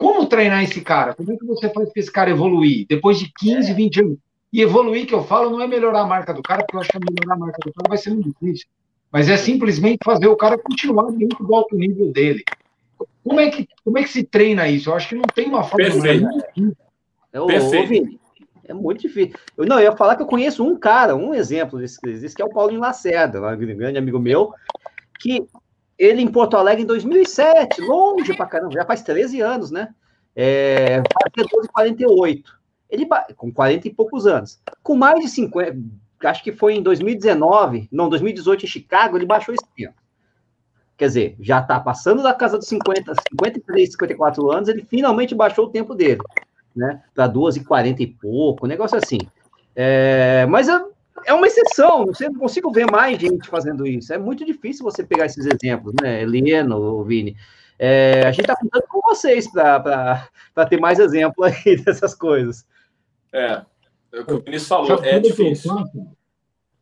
como 0.00 0.26
treinar 0.26 0.64
esse 0.64 0.80
cara? 0.80 1.14
Como 1.14 1.30
é 1.32 1.36
que 1.36 1.44
você 1.44 1.68
faz 1.72 1.90
para 1.90 2.00
esse 2.00 2.10
cara 2.10 2.30
evoluir 2.30 2.86
depois 2.88 3.18
de 3.18 3.30
15, 3.38 3.70
é. 3.70 3.74
20 3.74 4.00
anos? 4.00 4.18
E 4.52 4.62
evoluir, 4.62 5.06
que 5.06 5.14
eu 5.14 5.22
falo, 5.22 5.50
não 5.50 5.60
é 5.60 5.66
melhorar 5.66 6.00
a 6.00 6.06
marca 6.06 6.34
do 6.34 6.42
cara, 6.42 6.62
porque 6.62 6.76
eu 6.76 6.80
acho 6.80 6.90
que 6.90 6.98
melhorar 6.98 7.34
a 7.34 7.38
marca 7.38 7.58
do 7.64 7.72
cara 7.72 7.88
vai 7.88 7.98
ser 7.98 8.10
muito 8.10 8.30
difícil 8.30 8.66
mas 9.10 9.28
é 9.28 9.36
simplesmente 9.36 9.98
fazer 10.04 10.28
o 10.28 10.36
cara 10.36 10.56
continuar 10.56 11.10
dentro 11.12 11.44
do 11.44 11.54
alto 11.54 11.76
nível 11.76 12.12
dele. 12.12 12.44
Como 13.24 13.40
é 13.40 13.50
que, 13.50 13.68
como 13.84 13.98
é 13.98 14.02
que 14.02 14.08
se 14.08 14.22
treina 14.22 14.68
isso? 14.68 14.90
Eu 14.90 14.94
acho 14.94 15.08
que 15.08 15.14
não 15.14 15.24
tem 15.34 15.48
uma 15.48 15.64
forma. 15.64 15.84
Perfeito. 15.84 16.26
É, 17.32 17.40
o, 17.40 17.46
Perfeito. 17.46 18.18
É 18.64 18.72
muito 18.72 19.00
difícil. 19.00 19.34
Eu, 19.56 19.66
não, 19.66 19.78
eu 19.78 19.84
ia 19.84 19.96
falar 19.96 20.14
que 20.14 20.22
eu 20.22 20.26
conheço 20.26 20.64
um 20.64 20.78
cara, 20.78 21.16
um 21.16 21.34
exemplo 21.34 21.78
desse, 21.78 22.00
desse 22.00 22.36
que 22.36 22.42
é 22.42 22.44
o 22.44 22.50
Paulinho 22.50 22.80
Lacerda, 22.80 23.40
um 23.40 23.76
grande 23.76 23.98
amigo 23.98 24.18
meu, 24.18 24.52
que 25.18 25.44
ele 26.00 26.22
em 26.22 26.28
Porto 26.28 26.56
Alegre 26.56 26.82
em 26.82 26.86
2007, 26.86 27.82
longe 27.82 28.34
pra 28.34 28.46
caramba, 28.46 28.72
já 28.72 28.86
faz 28.86 29.02
13 29.02 29.42
anos, 29.42 29.70
né? 29.70 29.94
É, 30.34 31.02
fazia 31.22 31.50
12,48. 31.76 32.44
Ele, 32.88 33.06
com 33.36 33.52
40 33.52 33.86
e 33.86 33.92
poucos 33.92 34.26
anos. 34.26 34.58
Com 34.82 34.96
mais 34.96 35.20
de 35.20 35.28
50, 35.28 35.78
acho 36.24 36.42
que 36.42 36.52
foi 36.52 36.74
em 36.74 36.82
2019, 36.82 37.86
não, 37.92 38.08
2018 38.08 38.64
em 38.64 38.68
Chicago, 38.68 39.18
ele 39.18 39.26
baixou 39.26 39.54
esse 39.54 39.66
tempo. 39.76 39.94
Quer 40.96 41.06
dizer, 41.08 41.36
já 41.38 41.60
está 41.60 41.78
passando 41.78 42.22
da 42.22 42.32
casa 42.32 42.56
dos 42.56 42.68
50, 42.68 43.14
53, 43.28 43.90
54 43.92 44.50
anos, 44.50 44.68
ele 44.70 44.86
finalmente 44.88 45.34
baixou 45.34 45.66
o 45.66 45.70
tempo 45.70 45.94
dele, 45.94 46.20
né? 46.74 47.02
Para 47.14 47.26
2 47.26 47.56
e 47.56 47.64
40 47.64 48.02
e 48.02 48.06
pouco, 48.06 48.64
um 48.64 48.68
negócio 48.68 48.96
assim. 48.96 49.18
É, 49.76 50.46
mas 50.46 50.66
é, 50.66 50.82
é 51.24 51.32
uma 51.32 51.46
exceção, 51.46 52.06
não 52.20 52.34
consigo 52.34 52.72
ver 52.72 52.90
mais 52.90 53.18
gente 53.18 53.48
fazendo 53.48 53.86
isso. 53.86 54.12
É 54.12 54.18
muito 54.18 54.44
difícil 54.44 54.84
você 54.84 55.04
pegar 55.04 55.26
esses 55.26 55.46
exemplos, 55.46 55.94
né? 56.00 56.22
Heleno, 56.22 57.04
Vini. 57.04 57.36
É, 57.78 58.26
a 58.26 58.30
gente 58.30 58.42
está 58.42 58.56
contando 58.56 58.84
com 58.88 59.00
vocês 59.00 59.50
para 59.50 60.28
ter 60.68 60.78
mais 60.78 60.98
exemplo 60.98 61.44
aí 61.44 61.76
dessas 61.82 62.14
coisas. 62.14 62.66
É, 63.32 63.62
é 64.12 64.20
o 64.20 64.26
que 64.26 64.32
o 64.34 64.42
Vinícius 64.42 64.68
falou, 64.68 65.02
é 65.02 65.18
difícil. 65.18 65.72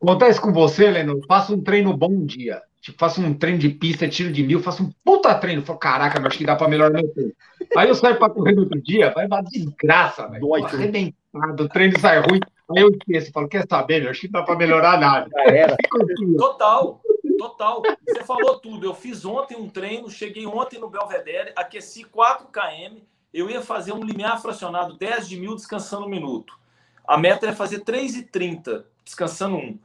Acontece 0.01 0.39
com 0.39 0.51
você, 0.51 0.85
Heleno, 0.85 1.21
faço 1.27 1.53
um 1.53 1.61
treino 1.61 1.95
bom 1.95 2.11
um 2.11 2.25
dia. 2.25 2.61
Tipo, 2.81 2.97
faço 2.97 3.21
um 3.21 3.33
treino 3.33 3.59
de 3.59 3.69
pista, 3.69 4.07
tiro 4.07 4.31
de 4.31 4.41
mil, 4.41 4.61
faço 4.61 4.83
um 4.83 4.91
puta 5.03 5.35
treino. 5.35 5.61
Falo, 5.61 5.79
caraca, 5.79 6.25
acho 6.25 6.37
que 6.37 6.45
dá 6.45 6.55
para 6.55 6.69
melhorar 6.69 6.93
meu 6.93 7.07
treino. 7.09 7.33
Aí 7.75 7.89
eu 7.89 7.95
saio 7.95 8.17
para 8.17 8.29
correr 8.29 8.53
no 8.53 8.61
outro 8.61 8.81
dia, 8.81 9.11
vai 9.11 9.25
uma 9.27 9.41
desgraça, 9.41 10.27
velho. 10.27 10.55
Arrebentado, 10.55 11.63
o 11.63 11.69
treino 11.69 11.99
sai 11.99 12.19
ruim. 12.19 12.39
Aí 12.75 12.83
eu 12.83 12.89
esqueço, 12.89 13.31
falo, 13.31 13.47
quer 13.47 13.65
saber, 13.67 14.01
meu? 14.01 14.11
acho 14.11 14.21
que 14.21 14.27
não 14.27 14.39
dá 14.39 14.45
para 14.45 14.55
melhorar 14.55 14.99
nada. 14.99 15.29
Total, 16.37 17.01
total. 17.37 17.81
Você 18.07 18.23
falou 18.23 18.59
tudo. 18.59 18.85
Eu 18.85 18.93
fiz 18.93 19.25
ontem 19.25 19.57
um 19.57 19.69
treino, 19.69 20.09
cheguei 20.09 20.45
ontem 20.45 20.79
no 20.79 20.89
Belvedere, 20.89 21.51
aqueci 21.55 22.03
4 22.03 22.47
km, 22.47 22.97
eu 23.33 23.49
ia 23.49 23.61
fazer 23.61 23.93
um 23.93 24.03
limiar 24.03 24.41
fracionado 24.41 24.97
10 24.97 25.27
de 25.27 25.39
mil 25.39 25.55
descansando 25.55 26.05
um 26.05 26.09
minuto. 26.09 26.59
A 27.07 27.17
meta 27.17 27.47
é 27.47 27.53
fazer 27.53 27.79
3,30, 27.79 28.83
descansando 29.03 29.55
um. 29.55 29.79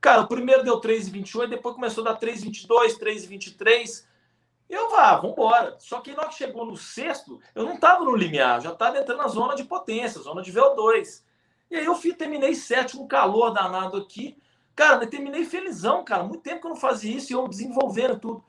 Cara, 0.00 0.22
o 0.22 0.28
primeiro 0.28 0.62
deu 0.62 0.80
3,28, 0.80 1.48
depois 1.48 1.74
começou 1.74 2.06
a 2.06 2.12
dar 2.12 2.20
3,22, 2.20 2.98
3,23. 2.98 4.04
Eu 4.68 4.88
vá, 4.90 5.16
vambora. 5.16 5.74
Só 5.78 6.00
que 6.00 6.12
na 6.12 6.22
hora 6.22 6.28
que 6.28 6.36
chegou 6.36 6.64
no 6.64 6.76
sexto, 6.76 7.40
eu 7.54 7.64
não 7.64 7.74
estava 7.74 8.04
no 8.04 8.14
limiar, 8.14 8.60
já 8.60 8.70
estava 8.70 8.98
entrando 8.98 9.18
na 9.18 9.28
zona 9.28 9.56
de 9.56 9.64
potência, 9.64 10.20
zona 10.20 10.42
de 10.42 10.52
VO2. 10.52 11.22
E 11.70 11.76
aí 11.76 11.84
eu 11.84 11.94
fui, 11.94 12.12
terminei 12.12 12.54
sétimo, 12.54 13.06
calor 13.06 13.50
danado 13.50 13.96
aqui. 13.96 14.36
Cara, 14.74 15.04
eu 15.04 15.10
terminei 15.10 15.44
felizão, 15.44 16.04
cara. 16.04 16.24
Muito 16.24 16.42
tempo 16.42 16.60
que 16.60 16.66
eu 16.66 16.70
não 16.70 16.76
fazia 16.76 17.16
isso 17.16 17.32
e 17.32 17.34
eu 17.34 17.46
desenvolvendo 17.46 18.18
tudo. 18.18 18.44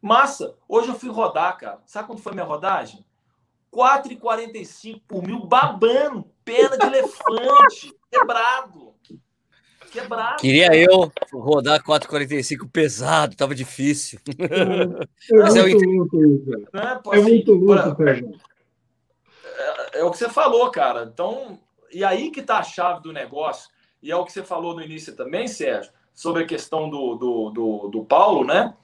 Massa. 0.00 0.56
Hoje 0.68 0.88
eu 0.88 0.94
fui 0.94 1.08
rodar, 1.08 1.56
cara. 1.56 1.80
Sabe 1.86 2.08
quanto 2.08 2.22
foi 2.22 2.32
minha 2.32 2.44
rodagem? 2.44 3.04
4,45 3.72 5.02
por 5.06 5.22
mil, 5.22 5.40
babando, 5.46 6.24
pena 6.44 6.78
de 6.78 6.86
elefante, 6.86 7.92
quebrado. 8.10 8.94
Quebrado. 9.90 10.40
Queria 10.40 10.74
eu 10.74 11.12
rodar 11.32 11.82
4,45 11.82 12.68
pesado, 12.70 13.36
tava 13.36 13.54
difícil. 13.54 14.18
É, 14.38 15.34
Mas 15.38 15.56
é 15.56 15.62
muito 15.62 15.84
louco 15.84 16.18
É, 16.72 16.94
pô, 16.96 17.14
é 17.14 17.18
assim, 17.18 17.30
muito 17.30 17.52
louco, 17.52 18.02
é, 18.02 18.22
é 19.94 20.04
o 20.04 20.10
que 20.10 20.18
você 20.18 20.28
falou, 20.28 20.70
cara. 20.70 21.04
Então, 21.12 21.60
e 21.94 22.04
aí 22.04 22.30
que 22.30 22.42
tá 22.42 22.58
a 22.58 22.62
chave 22.62 23.00
do 23.00 23.12
negócio. 23.12 23.70
E 24.02 24.10
é 24.10 24.16
o 24.16 24.24
que 24.24 24.32
você 24.32 24.42
falou 24.42 24.74
no 24.74 24.82
início 24.82 25.14
também, 25.16 25.48
Sérgio, 25.48 25.92
sobre 26.12 26.42
a 26.42 26.46
questão 26.46 26.90
do, 26.90 27.14
do, 27.14 27.50
do, 27.50 27.88
do 27.88 28.04
Paulo, 28.04 28.44
né? 28.44 28.74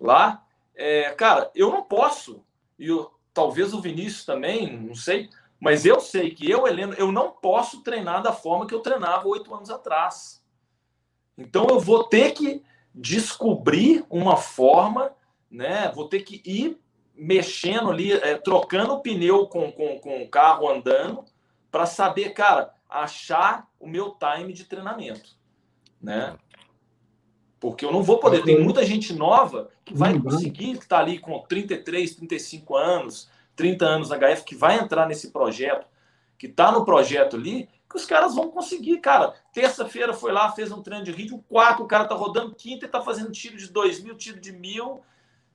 Lá. 0.00 0.44
É, 0.74 1.10
cara, 1.10 1.50
eu 1.54 1.70
não 1.70 1.82
posso, 1.82 2.44
e 2.76 2.88
eu, 2.88 3.10
talvez 3.32 3.72
o 3.72 3.80
Vinícius 3.80 4.24
também, 4.24 4.76
não 4.76 4.94
sei, 4.94 5.30
mas 5.60 5.86
eu 5.86 6.00
sei 6.00 6.30
que 6.30 6.50
eu, 6.50 6.66
Heleno, 6.66 6.94
eu 6.94 7.12
não 7.12 7.30
posso 7.30 7.82
treinar 7.82 8.22
da 8.22 8.32
forma 8.32 8.66
que 8.66 8.74
eu 8.74 8.80
treinava 8.80 9.28
oito 9.28 9.54
anos 9.54 9.70
atrás. 9.70 10.42
Então 11.38 11.66
eu 11.68 11.78
vou 11.78 12.04
ter 12.04 12.32
que 12.32 12.62
descobrir 12.94 14.04
uma 14.10 14.36
forma, 14.36 15.12
né? 15.50 15.90
Vou 15.94 16.08
ter 16.08 16.22
que 16.22 16.42
ir 16.44 16.80
mexendo 17.14 17.90
ali, 17.90 18.12
é, 18.12 18.36
trocando 18.36 18.94
o 18.94 19.00
pneu 19.00 19.46
com, 19.46 19.70
com, 19.70 19.98
com 20.00 20.22
o 20.22 20.28
carro 20.28 20.68
andando, 20.68 21.24
para 21.74 21.86
saber, 21.86 22.30
cara, 22.30 22.72
achar 22.88 23.66
o 23.80 23.88
meu 23.88 24.16
time 24.16 24.52
de 24.52 24.62
treinamento, 24.62 25.30
né? 26.00 26.36
Porque 27.58 27.84
eu 27.84 27.90
não 27.90 28.00
vou 28.00 28.20
poder. 28.20 28.44
Tem 28.44 28.62
muita 28.62 28.86
gente 28.86 29.12
nova 29.12 29.68
que 29.84 29.92
vai 29.92 30.16
conseguir, 30.16 30.74
que 30.76 30.84
está 30.84 31.00
ali 31.00 31.18
com 31.18 31.36
33, 31.40 32.14
35 32.14 32.76
anos, 32.76 33.28
30 33.56 33.84
anos 33.84 34.08
na 34.08 34.16
HF, 34.16 34.44
que 34.44 34.54
vai 34.54 34.78
entrar 34.78 35.08
nesse 35.08 35.32
projeto, 35.32 35.84
que 36.38 36.46
está 36.46 36.70
no 36.70 36.84
projeto 36.84 37.34
ali, 37.34 37.68
que 37.90 37.96
os 37.96 38.06
caras 38.06 38.36
vão 38.36 38.52
conseguir, 38.52 38.98
cara. 38.98 39.34
Terça-feira 39.52 40.14
foi 40.14 40.30
lá, 40.30 40.52
fez 40.52 40.70
um 40.70 40.80
treino 40.80 41.04
de 41.04 41.10
ritmo, 41.10 41.44
quarto, 41.48 41.82
o 41.82 41.88
cara 41.88 42.04
tá 42.04 42.14
rodando, 42.14 42.54
quinta 42.54 42.86
e 42.86 42.88
tá 42.88 43.02
fazendo 43.02 43.32
tiro 43.32 43.56
de 43.56 43.68
dois 43.68 44.00
mil, 44.00 44.14
tiro 44.14 44.38
de 44.38 44.52
mil, 44.52 45.02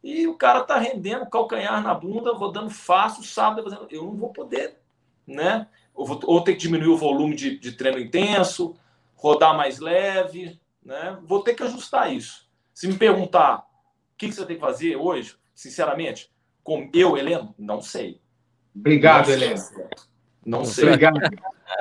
e 0.03 0.27
o 0.27 0.35
cara 0.35 0.65
tá 0.65 0.77
rendendo 0.77 1.29
calcanhar 1.29 1.81
na 1.81 1.93
bunda, 1.93 2.33
rodando 2.33 2.71
fácil, 2.71 3.23
sábado, 3.23 3.63
fazendo... 3.63 3.87
eu 3.89 4.03
não 4.03 4.17
vou 4.17 4.33
poder, 4.33 4.77
né? 5.25 5.65
Ou, 5.99 6.05
vou, 6.05 6.19
ou 6.23 6.41
ter 6.41 6.53
que 6.53 6.59
diminuir 6.59 6.87
o 6.87 6.97
volume 6.97 7.35
de, 7.35 7.59
de 7.59 7.73
treino 7.73 7.99
intenso, 7.99 8.73
rodar 9.15 9.53
mais 9.53 9.79
leve, 9.79 10.57
né? 10.81 11.19
Vou 11.23 11.43
ter 11.43 11.53
que 11.53 11.63
ajustar 11.63 12.13
isso. 12.13 12.47
Se 12.73 12.87
me 12.87 12.97
perguntar 12.97 13.57
o 14.13 14.17
que, 14.17 14.29
que 14.29 14.33
você 14.33 14.45
tem 14.45 14.55
que 14.55 14.61
fazer 14.61 14.95
hoje, 14.95 15.35
sinceramente, 15.53 16.31
com 16.63 16.89
eu, 16.93 17.17
Heleno, 17.17 17.53
não 17.59 17.81
sei. 17.81 18.21
Obrigado, 18.73 19.27
não 19.27 19.33
Heleno. 19.33 19.61
Não 20.45 20.63
sei. 20.63 20.85
Obrigado. 20.85 21.19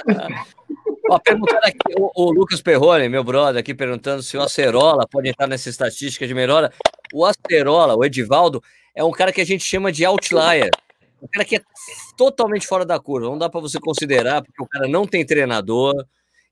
Ó, 1.08 1.18
perguntando 1.20 1.64
aqui, 1.64 1.94
o, 1.96 2.10
o, 2.12 2.32
Lucas 2.32 2.60
Perrone, 2.60 3.08
meu 3.08 3.22
brother, 3.22 3.60
aqui 3.60 3.72
perguntando 3.72 4.20
se 4.20 4.36
o 4.36 4.42
Acerola 4.42 5.06
pode 5.08 5.28
entrar 5.28 5.46
nessa 5.46 5.68
estatística 5.68 6.26
de 6.26 6.34
melhora. 6.34 6.72
O 7.14 7.24
Acerola, 7.24 7.96
o 7.96 8.04
Edivaldo, 8.04 8.60
é 8.96 9.04
um 9.04 9.12
cara 9.12 9.32
que 9.32 9.40
a 9.40 9.46
gente 9.46 9.62
chama 9.62 9.92
de 9.92 10.04
outlier. 10.04 10.70
Um 11.22 11.28
cara 11.28 11.44
que 11.44 11.56
é 11.56 11.60
totalmente 12.16 12.66
fora 12.66 12.84
da 12.84 12.98
curva. 12.98 13.28
Não 13.28 13.38
dá 13.38 13.48
para 13.48 13.60
você 13.60 13.78
considerar, 13.80 14.42
porque 14.42 14.62
o 14.62 14.66
cara 14.66 14.88
não 14.88 15.06
tem 15.06 15.24
treinador, 15.26 15.94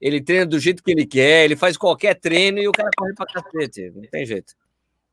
ele 0.00 0.20
treina 0.20 0.46
do 0.46 0.58
jeito 0.58 0.82
que 0.82 0.90
ele 0.90 1.06
quer, 1.06 1.44
ele 1.44 1.56
faz 1.56 1.76
qualquer 1.76 2.14
treino 2.14 2.58
e 2.58 2.68
o 2.68 2.72
cara 2.72 2.90
corre 2.96 3.14
para 3.14 3.26
cacete. 3.26 3.92
Não 3.94 4.02
tem 4.02 4.26
jeito. 4.26 4.54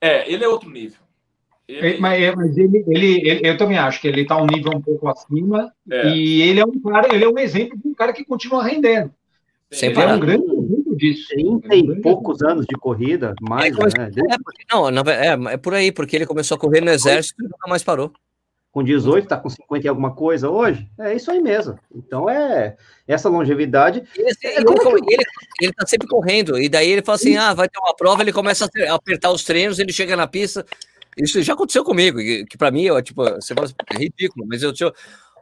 É, 0.02 0.32
ele 0.32 0.44
é 0.44 0.48
outro 0.48 0.70
nível. 0.70 1.00
Ele... 1.68 1.98
Mas, 1.98 2.22
é, 2.22 2.36
mas 2.36 2.58
ele, 2.58 2.84
ele, 2.88 3.30
ele, 3.30 3.48
eu 3.48 3.58
também 3.58 3.78
acho 3.78 4.02
que 4.02 4.08
ele 4.08 4.22
está 4.22 4.42
um 4.42 4.46
nível 4.46 4.74
um 4.76 4.82
pouco 4.82 5.08
acima 5.08 5.72
é. 5.90 6.10
e 6.10 6.42
ele 6.42 6.60
é 6.60 6.66
um 6.66 6.82
cara, 6.82 7.16
ele 7.16 7.24
é 7.24 7.30
um 7.30 7.40
exemplo 7.40 7.78
de 7.78 7.88
um 7.88 7.94
cara 7.94 8.12
que 8.12 8.26
continua 8.26 8.64
rendendo. 8.64 9.14
Sem 9.72 9.90
ele 9.90 9.96
parar. 9.96 10.12
é 10.12 10.16
um 10.16 10.20
grande 10.20 10.46
exemplo 10.46 10.96
disso. 10.98 11.28
30 11.30 11.76
e 11.76 12.02
poucos 12.02 12.42
anos 12.42 12.66
de 12.66 12.76
corrida, 12.76 13.34
mais, 13.42 13.74
é, 13.74 14.00
né? 14.00 14.12
É, 14.30 14.38
porque, 14.44 14.66
não, 14.70 14.90
é, 14.90 15.54
é 15.54 15.58
por 15.58 15.74
aí, 15.74 15.92
porque 15.92 16.18
ele 16.18 16.26
começou 16.26 16.56
a 16.56 16.60
correr 16.60 16.82
no 16.82 16.92
exército 16.92 17.42
e 17.42 17.48
nunca 17.48 17.68
mais 17.68 17.82
parou 17.82 18.12
com 18.74 18.84
18, 18.84 19.26
está 19.26 19.38
com 19.38 19.50
50 19.50 19.86
e 19.86 19.88
alguma 19.88 20.16
coisa 20.16 20.50
hoje. 20.50 20.90
É 21.00 21.14
isso 21.14 21.30
aí 21.30 21.40
mesmo. 21.40 21.78
Então 21.94 22.28
é 22.28 22.76
essa 23.08 23.30
longevidade. 23.30 24.04
Ele, 24.18 24.30
é 24.44 24.58
ele, 24.58 25.24
ele, 25.62 25.74
tá 25.74 25.86
sempre 25.86 26.08
correndo, 26.08 26.60
e 26.60 26.68
daí 26.68 26.90
ele 26.90 27.04
fala 27.04 27.16
assim: 27.16 27.38
ah, 27.38 27.54
vai 27.54 27.70
ter 27.70 27.78
uma 27.78 27.96
prova, 27.96 28.24
ele 28.24 28.34
começa 28.34 28.66
a 28.66 28.96
apertar 28.96 29.32
os 29.32 29.44
treinos, 29.44 29.78
ele 29.78 29.94
chega 29.94 30.18
na 30.18 30.28
pista. 30.28 30.66
Isso 31.16 31.40
já 31.44 31.54
aconteceu 31.54 31.84
comigo, 31.84 32.18
que, 32.18 32.46
que 32.46 32.58
para 32.58 32.72
mim, 32.72 32.82
eu, 32.86 33.00
tipo, 33.04 33.24
você 33.24 33.54
fala 33.54 33.68
assim, 33.68 33.76
é 33.92 33.98
ridículo, 33.98 34.48
mas 34.48 34.64
eu, 34.64 34.74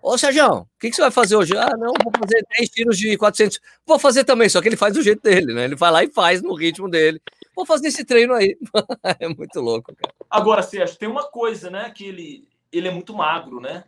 Ô, 0.04 0.18
Sérgio, 0.18 0.46
o 0.52 0.68
que, 0.80 0.90
que 0.90 0.96
você 0.96 1.02
vai 1.04 1.12
fazer 1.12 1.36
hoje? 1.36 1.56
Ah, 1.56 1.78
não, 1.78 1.94
vou 2.04 2.12
fazer 2.20 2.44
10 2.58 2.70
tiros 2.70 2.98
de 2.98 3.16
400. 3.16 3.60
Vou 3.86 4.00
fazer 4.00 4.24
também, 4.24 4.50
só 4.50 4.60
que 4.60 4.68
ele 4.68 4.76
faz 4.76 4.96
do 4.96 5.02
jeito 5.02 5.22
dele, 5.22 5.54
né? 5.54 5.66
Ele 5.66 5.76
vai 5.76 5.92
lá 5.92 6.04
e 6.04 6.12
faz 6.12 6.42
no 6.42 6.56
ritmo 6.56 6.90
dele. 6.90 7.22
Vou 7.56 7.66
fazer 7.66 7.90
esse 7.90 8.04
treino 8.04 8.34
aí. 8.34 8.58
é 9.20 9.28
muito 9.30 9.62
louco, 9.62 9.96
cara. 9.96 10.14
Agora, 10.30 10.64
Sérgio, 10.64 10.98
tem 10.98 11.08
uma 11.08 11.30
coisa, 11.30 11.70
né, 11.70 11.92
que 11.96 12.06
ele, 12.06 12.48
ele 12.72 12.88
é 12.88 12.92
muito 12.92 13.14
magro, 13.14 13.60
né? 13.60 13.84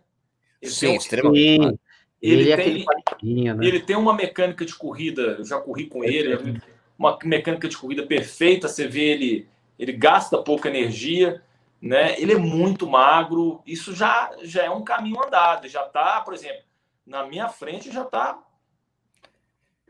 Ele 0.62 0.72
Sim, 0.72 0.88
tem, 0.88 0.96
extremamente. 0.96 1.80
Ele, 2.22 2.52
ele, 2.52 2.56
tem, 2.56 3.54
né? 3.54 3.66
ele 3.66 3.82
tem 3.82 3.98
uma 3.98 4.14
mecânica 4.14 4.66
de 4.66 4.74
corrida, 4.74 5.22
eu 5.40 5.46
já 5.46 5.60
corri 5.60 5.88
com 5.88 6.04
ele, 6.04 6.62
uma 6.98 7.18
mecânica 7.24 7.68
de 7.68 7.78
corrida 7.78 8.06
perfeita, 8.06 8.70
você 8.70 8.88
vê 8.88 9.12
ele, 9.12 9.48
ele 9.78 9.92
gasta 9.92 10.38
pouca 10.38 10.70
energia, 10.70 11.42
né? 11.82 12.18
Ele 12.18 12.32
é 12.32 12.38
muito 12.38 12.88
magro, 12.88 13.62
isso 13.66 13.94
já, 13.94 14.32
já 14.42 14.64
é 14.64 14.70
um 14.70 14.86
caminho 14.86 15.22
andado, 15.22 15.68
já 15.68 15.84
tá, 15.84 16.22
por 16.22 16.34
exemplo, 16.34 16.64
na 17.06 17.26
minha 17.26 17.50
frente 17.50 17.92
já 17.92 18.06
tá 18.06 18.42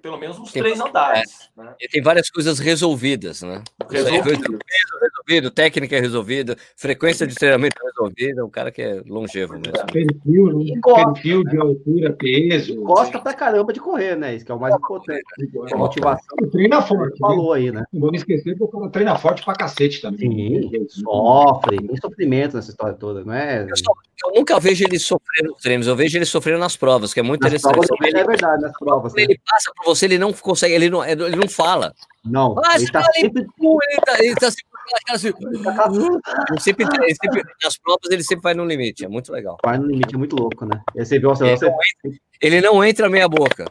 pelo 0.04 0.18
menos 0.18 0.38
uns 0.38 0.52
tem, 0.52 0.62
três 0.62 0.82
andares. 0.82 1.50
É, 1.58 1.64
né? 1.64 1.76
E 1.80 1.88
tem 1.88 2.02
várias 2.02 2.30
coisas 2.30 2.60
resolvidas, 2.60 3.42
né? 3.42 3.64
Resolvido. 3.90 4.60
resolvido, 5.00 5.50
técnica 5.50 5.96
é 5.96 6.02
resolvida, 6.02 6.58
frequência 6.76 7.26
de 7.26 7.34
treinamento 7.34 7.78
é 7.82 7.86
resolvida, 7.86 8.46
o 8.46 8.50
cara 8.50 8.70
que 8.70 8.82
é 8.82 9.02
longevo 9.08 9.54
mesmo. 9.54 9.86
Perfil, 9.94 10.60
né? 10.60 10.82
Perfil 10.84 11.44
de 11.46 11.58
altura, 11.58 12.14
peso. 12.20 12.76
Gosta 12.82 13.18
pra 13.18 13.34
caramba 13.34 13.72
de 13.72 13.80
correr, 13.80 14.18
né? 14.18 14.36
Isso 14.36 14.46
que 14.46 14.52
é 14.52 14.56
o 14.56 14.60
mais 14.60 14.76
importante. 14.76 15.24
É, 15.72 15.76
motivação. 15.76 16.38
Treina 16.52 16.82
forte. 16.82 17.18
Falou 17.18 17.54
aí, 17.54 17.72
né? 17.72 17.86
Não 17.94 18.02
vamos 18.02 18.18
esquecer 18.18 18.58
que 18.58 18.64
o 18.64 18.68
cara 18.68 18.90
treina 18.90 19.18
forte 19.18 19.42
pra 19.42 19.54
cacete 19.54 20.02
também. 20.02 20.70
Sim, 20.70 20.86
sofre, 20.90 21.78
tem 21.78 21.96
sofrimento 21.96 22.58
nessa 22.58 22.72
história 22.72 22.94
toda, 22.94 23.24
não 23.24 23.34
é? 23.34 23.64
Eu, 23.64 23.78
só, 23.78 23.94
eu 24.26 24.32
nunca 24.34 24.60
vejo 24.60 24.86
ele 24.86 24.98
sofrer 25.00 25.44
nos 25.44 25.62
treinos, 25.62 25.88
eu 25.88 25.96
vejo 25.96 26.18
ele 26.18 26.26
sofrendo 26.26 26.60
nas 26.60 26.76
provas, 26.76 27.14
que 27.14 27.20
é 27.20 27.24
muito 27.24 27.42
nas 27.42 27.50
interessante. 27.50 27.74
Provas, 27.74 28.08
ele, 28.08 28.20
é 28.20 28.24
verdade, 28.24 28.62
nas 28.62 28.78
provas. 28.78 29.14
Né? 29.14 29.24
Ele 29.24 29.42
passa 29.50 29.72
por 29.76 29.86
você, 29.86 30.06
ele 30.06 30.18
não 30.18 30.32
consegue, 30.34 30.74
ele 30.74 30.90
não, 30.90 31.06
ele 31.06 31.36
não 31.36 31.48
fala. 31.48 31.94
Não, 32.24 32.56
ah, 32.64 32.76
ele, 32.76 32.92
tá 32.92 33.04
sempre... 33.14 33.42
ele, 33.42 34.02
tá, 34.02 34.24
ele 34.24 34.36
tá 34.36 34.50
sempre 34.50 34.74
assim, 35.10 35.28
ele 36.52 36.60
sempre, 36.60 36.86
ele 36.86 37.16
sempre, 37.16 37.44
nas 37.64 37.78
provas 37.78 38.12
ele 38.12 38.24
sempre 38.24 38.44
vai 38.44 38.54
no 38.54 38.66
limite, 38.66 39.06
é 39.06 39.08
muito 39.08 39.32
legal. 39.32 39.58
Vai 39.64 39.78
no 39.78 39.88
limite, 39.88 40.16
é 40.16 40.18
muito 40.18 40.36
louco, 40.36 40.66
né? 40.66 40.82
Você 40.96 41.20
viu, 41.20 41.30
você, 41.30 41.48
ele, 41.48 41.58
você... 41.58 41.66
Não 41.66 41.76
entra, 41.76 42.22
ele 42.42 42.62
não 42.62 42.84
entra 42.84 43.10
meia 43.10 43.28
boca. 43.28 43.66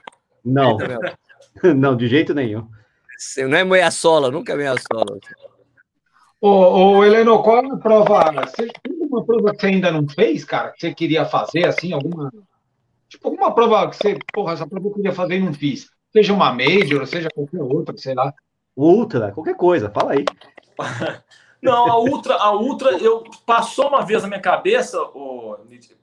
Não, 0.44 0.76
não, 1.76 1.96
de 1.96 2.08
jeito 2.08 2.34
nenhum. 2.34 2.66
Não 3.38 3.56
é 3.56 3.64
meia 3.64 3.90
sola, 3.90 4.30
nunca 4.30 4.52
é 4.52 4.56
meia 4.56 4.74
sola. 4.92 5.18
Ô, 6.40 6.96
ô 6.96 7.04
Heleno, 7.04 7.40
qual 7.42 7.64
é 7.64 7.70
a 7.70 7.76
prova? 7.76 8.32
Você 8.46 8.68
alguma 9.16 9.24
prova 9.24 9.54
que 9.54 9.60
você 9.60 9.66
ainda 9.66 9.90
não 9.90 10.08
fez, 10.08 10.44
cara? 10.44 10.70
Que 10.70 10.80
você 10.80 10.94
queria 10.94 11.24
fazer, 11.24 11.66
assim, 11.66 11.92
alguma 11.92 12.30
Tipo, 13.12 13.28
alguma 13.28 13.54
prova 13.54 13.90
que 13.90 13.96
você, 13.96 14.18
porra, 14.32 14.54
essa 14.54 14.66
prova 14.66 14.88
eu 14.88 14.94
queria 14.94 15.12
fazer 15.12 15.36
e 15.36 15.40
não 15.40 15.52
fiz. 15.52 15.90
Seja 16.10 16.32
uma 16.32 16.50
Major, 16.50 17.06
seja 17.06 17.28
qualquer 17.28 17.62
outra, 17.62 17.94
sei 17.98 18.14
lá. 18.14 18.32
Ultra, 18.74 19.32
qualquer 19.32 19.54
coisa, 19.54 19.90
fala 19.90 20.12
aí. 20.12 20.24
não, 21.60 21.90
a 21.90 22.00
Ultra, 22.00 22.36
a 22.36 22.56
Ultra, 22.56 22.96
eu 22.96 23.22
passou 23.44 23.88
uma 23.88 24.00
vez 24.00 24.22
na 24.22 24.28
minha 24.28 24.40
cabeça, 24.40 24.98
oh, 25.14 25.58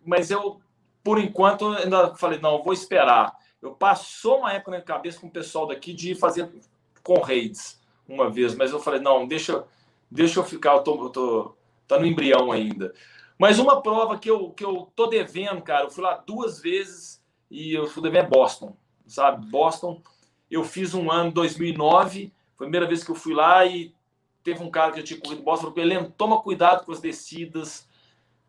mas 0.05 0.29
eu, 0.29 0.61
por 1.03 1.17
enquanto, 1.17 1.69
ainda 1.69 2.13
falei, 2.13 2.37
não, 2.39 2.61
vou 2.61 2.73
esperar. 2.73 3.35
Eu 3.59 3.71
passou 3.71 4.37
uma 4.41 4.53
época 4.53 4.69
na 4.69 4.77
minha 4.77 4.85
cabeça 4.85 5.19
com 5.19 5.25
o 5.25 5.31
pessoal 5.31 5.65
daqui 5.65 5.93
de 5.93 6.13
fazer 6.13 6.47
com 7.01 7.19
raids 7.21 7.81
uma 8.07 8.29
vez, 8.29 8.53
mas 8.53 8.69
eu 8.71 8.79
falei, 8.79 8.99
não, 8.99 9.27
deixa, 9.27 9.63
deixa 10.11 10.39
eu 10.39 10.43
ficar, 10.43 10.75
eu 10.75 10.81
tô, 10.81 11.05
eu 11.05 11.09
tô 11.09 11.55
tá 11.89 11.99
no 11.99 12.05
embrião 12.05 12.51
ainda. 12.51 12.93
Mas 13.37 13.57
uma 13.57 13.81
prova 13.81 14.17
que 14.17 14.29
eu, 14.29 14.51
que 14.51 14.63
eu 14.63 14.91
tô 14.95 15.07
devendo, 15.07 15.61
cara, 15.61 15.85
eu 15.85 15.89
fui 15.89 16.03
lá 16.03 16.15
duas 16.15 16.61
vezes 16.61 17.21
e 17.49 17.73
eu 17.73 17.87
fui 17.87 18.03
devendo 18.03 18.25
é 18.25 18.29
Boston, 18.29 18.77
sabe? 19.07 19.49
Boston, 19.49 20.01
eu 20.51 20.63
fiz 20.63 20.93
um 20.93 21.11
ano 21.11 21.31
2009, 21.31 22.31
foi 22.55 22.67
a 22.67 22.69
primeira 22.69 22.87
vez 22.87 23.03
que 23.03 23.09
eu 23.09 23.15
fui 23.15 23.33
lá 23.33 23.65
e 23.65 23.93
teve 24.43 24.63
um 24.63 24.69
cara 24.69 24.91
que 24.91 24.99
eu 24.99 25.03
tinha 25.03 25.19
corrido 25.19 25.41
Boston, 25.41 25.67
falou, 25.67 25.79
Heleno, 25.79 26.13
toma 26.15 26.41
cuidado 26.41 26.85
com 26.85 26.91
as 26.91 27.01
descidas, 27.01 27.87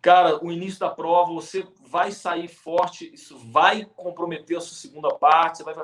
cara, 0.02 0.44
o 0.44 0.52
início 0.52 0.80
da 0.80 0.90
prova, 0.90 1.32
você 1.32 1.66
vai 1.86 2.12
sair 2.12 2.48
forte, 2.48 3.10
isso 3.12 3.38
vai 3.38 3.86
comprometer 3.96 4.58
a 4.58 4.60
sua 4.60 4.76
segunda 4.76 5.14
parte, 5.14 5.58
você 5.58 5.64
vai... 5.64 5.74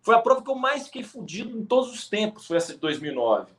Foi 0.00 0.14
a 0.14 0.20
prova 0.20 0.42
que 0.42 0.50
eu 0.50 0.54
mais 0.54 0.86
fiquei 0.86 1.02
fudido 1.02 1.58
em 1.58 1.64
todos 1.64 1.92
os 1.92 2.08
tempos, 2.08 2.46
foi 2.46 2.56
essa 2.56 2.72
de 2.72 2.78
2009. 2.78 3.52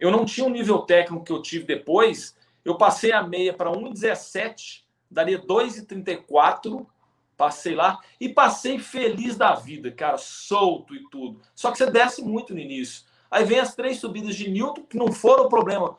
Eu 0.00 0.10
não 0.10 0.24
tinha 0.24 0.46
o 0.46 0.50
nível 0.50 0.80
técnico 0.80 1.24
que 1.24 1.32
eu 1.32 1.40
tive 1.40 1.64
depois, 1.64 2.36
eu 2.64 2.76
passei 2.76 3.12
a 3.12 3.22
meia 3.22 3.52
para 3.52 3.70
1,17, 3.70 4.84
daria 5.10 5.38
2,34. 5.38 6.86
Passei 7.36 7.74
lá 7.74 7.98
e 8.20 8.28
passei 8.28 8.78
feliz 8.78 9.36
da 9.36 9.54
vida, 9.56 9.90
cara, 9.90 10.16
solto 10.16 10.94
e 10.94 11.08
tudo. 11.10 11.40
Só 11.54 11.72
que 11.72 11.78
você 11.78 11.90
desce 11.90 12.22
muito 12.22 12.54
no 12.54 12.60
início. 12.60 13.04
Aí 13.28 13.44
vem 13.44 13.58
as 13.58 13.74
três 13.74 13.98
subidas 13.98 14.36
de 14.36 14.48
Newton, 14.48 14.82
que 14.82 14.96
não 14.96 15.10
foram 15.10 15.46
o 15.46 15.48
problema. 15.48 15.98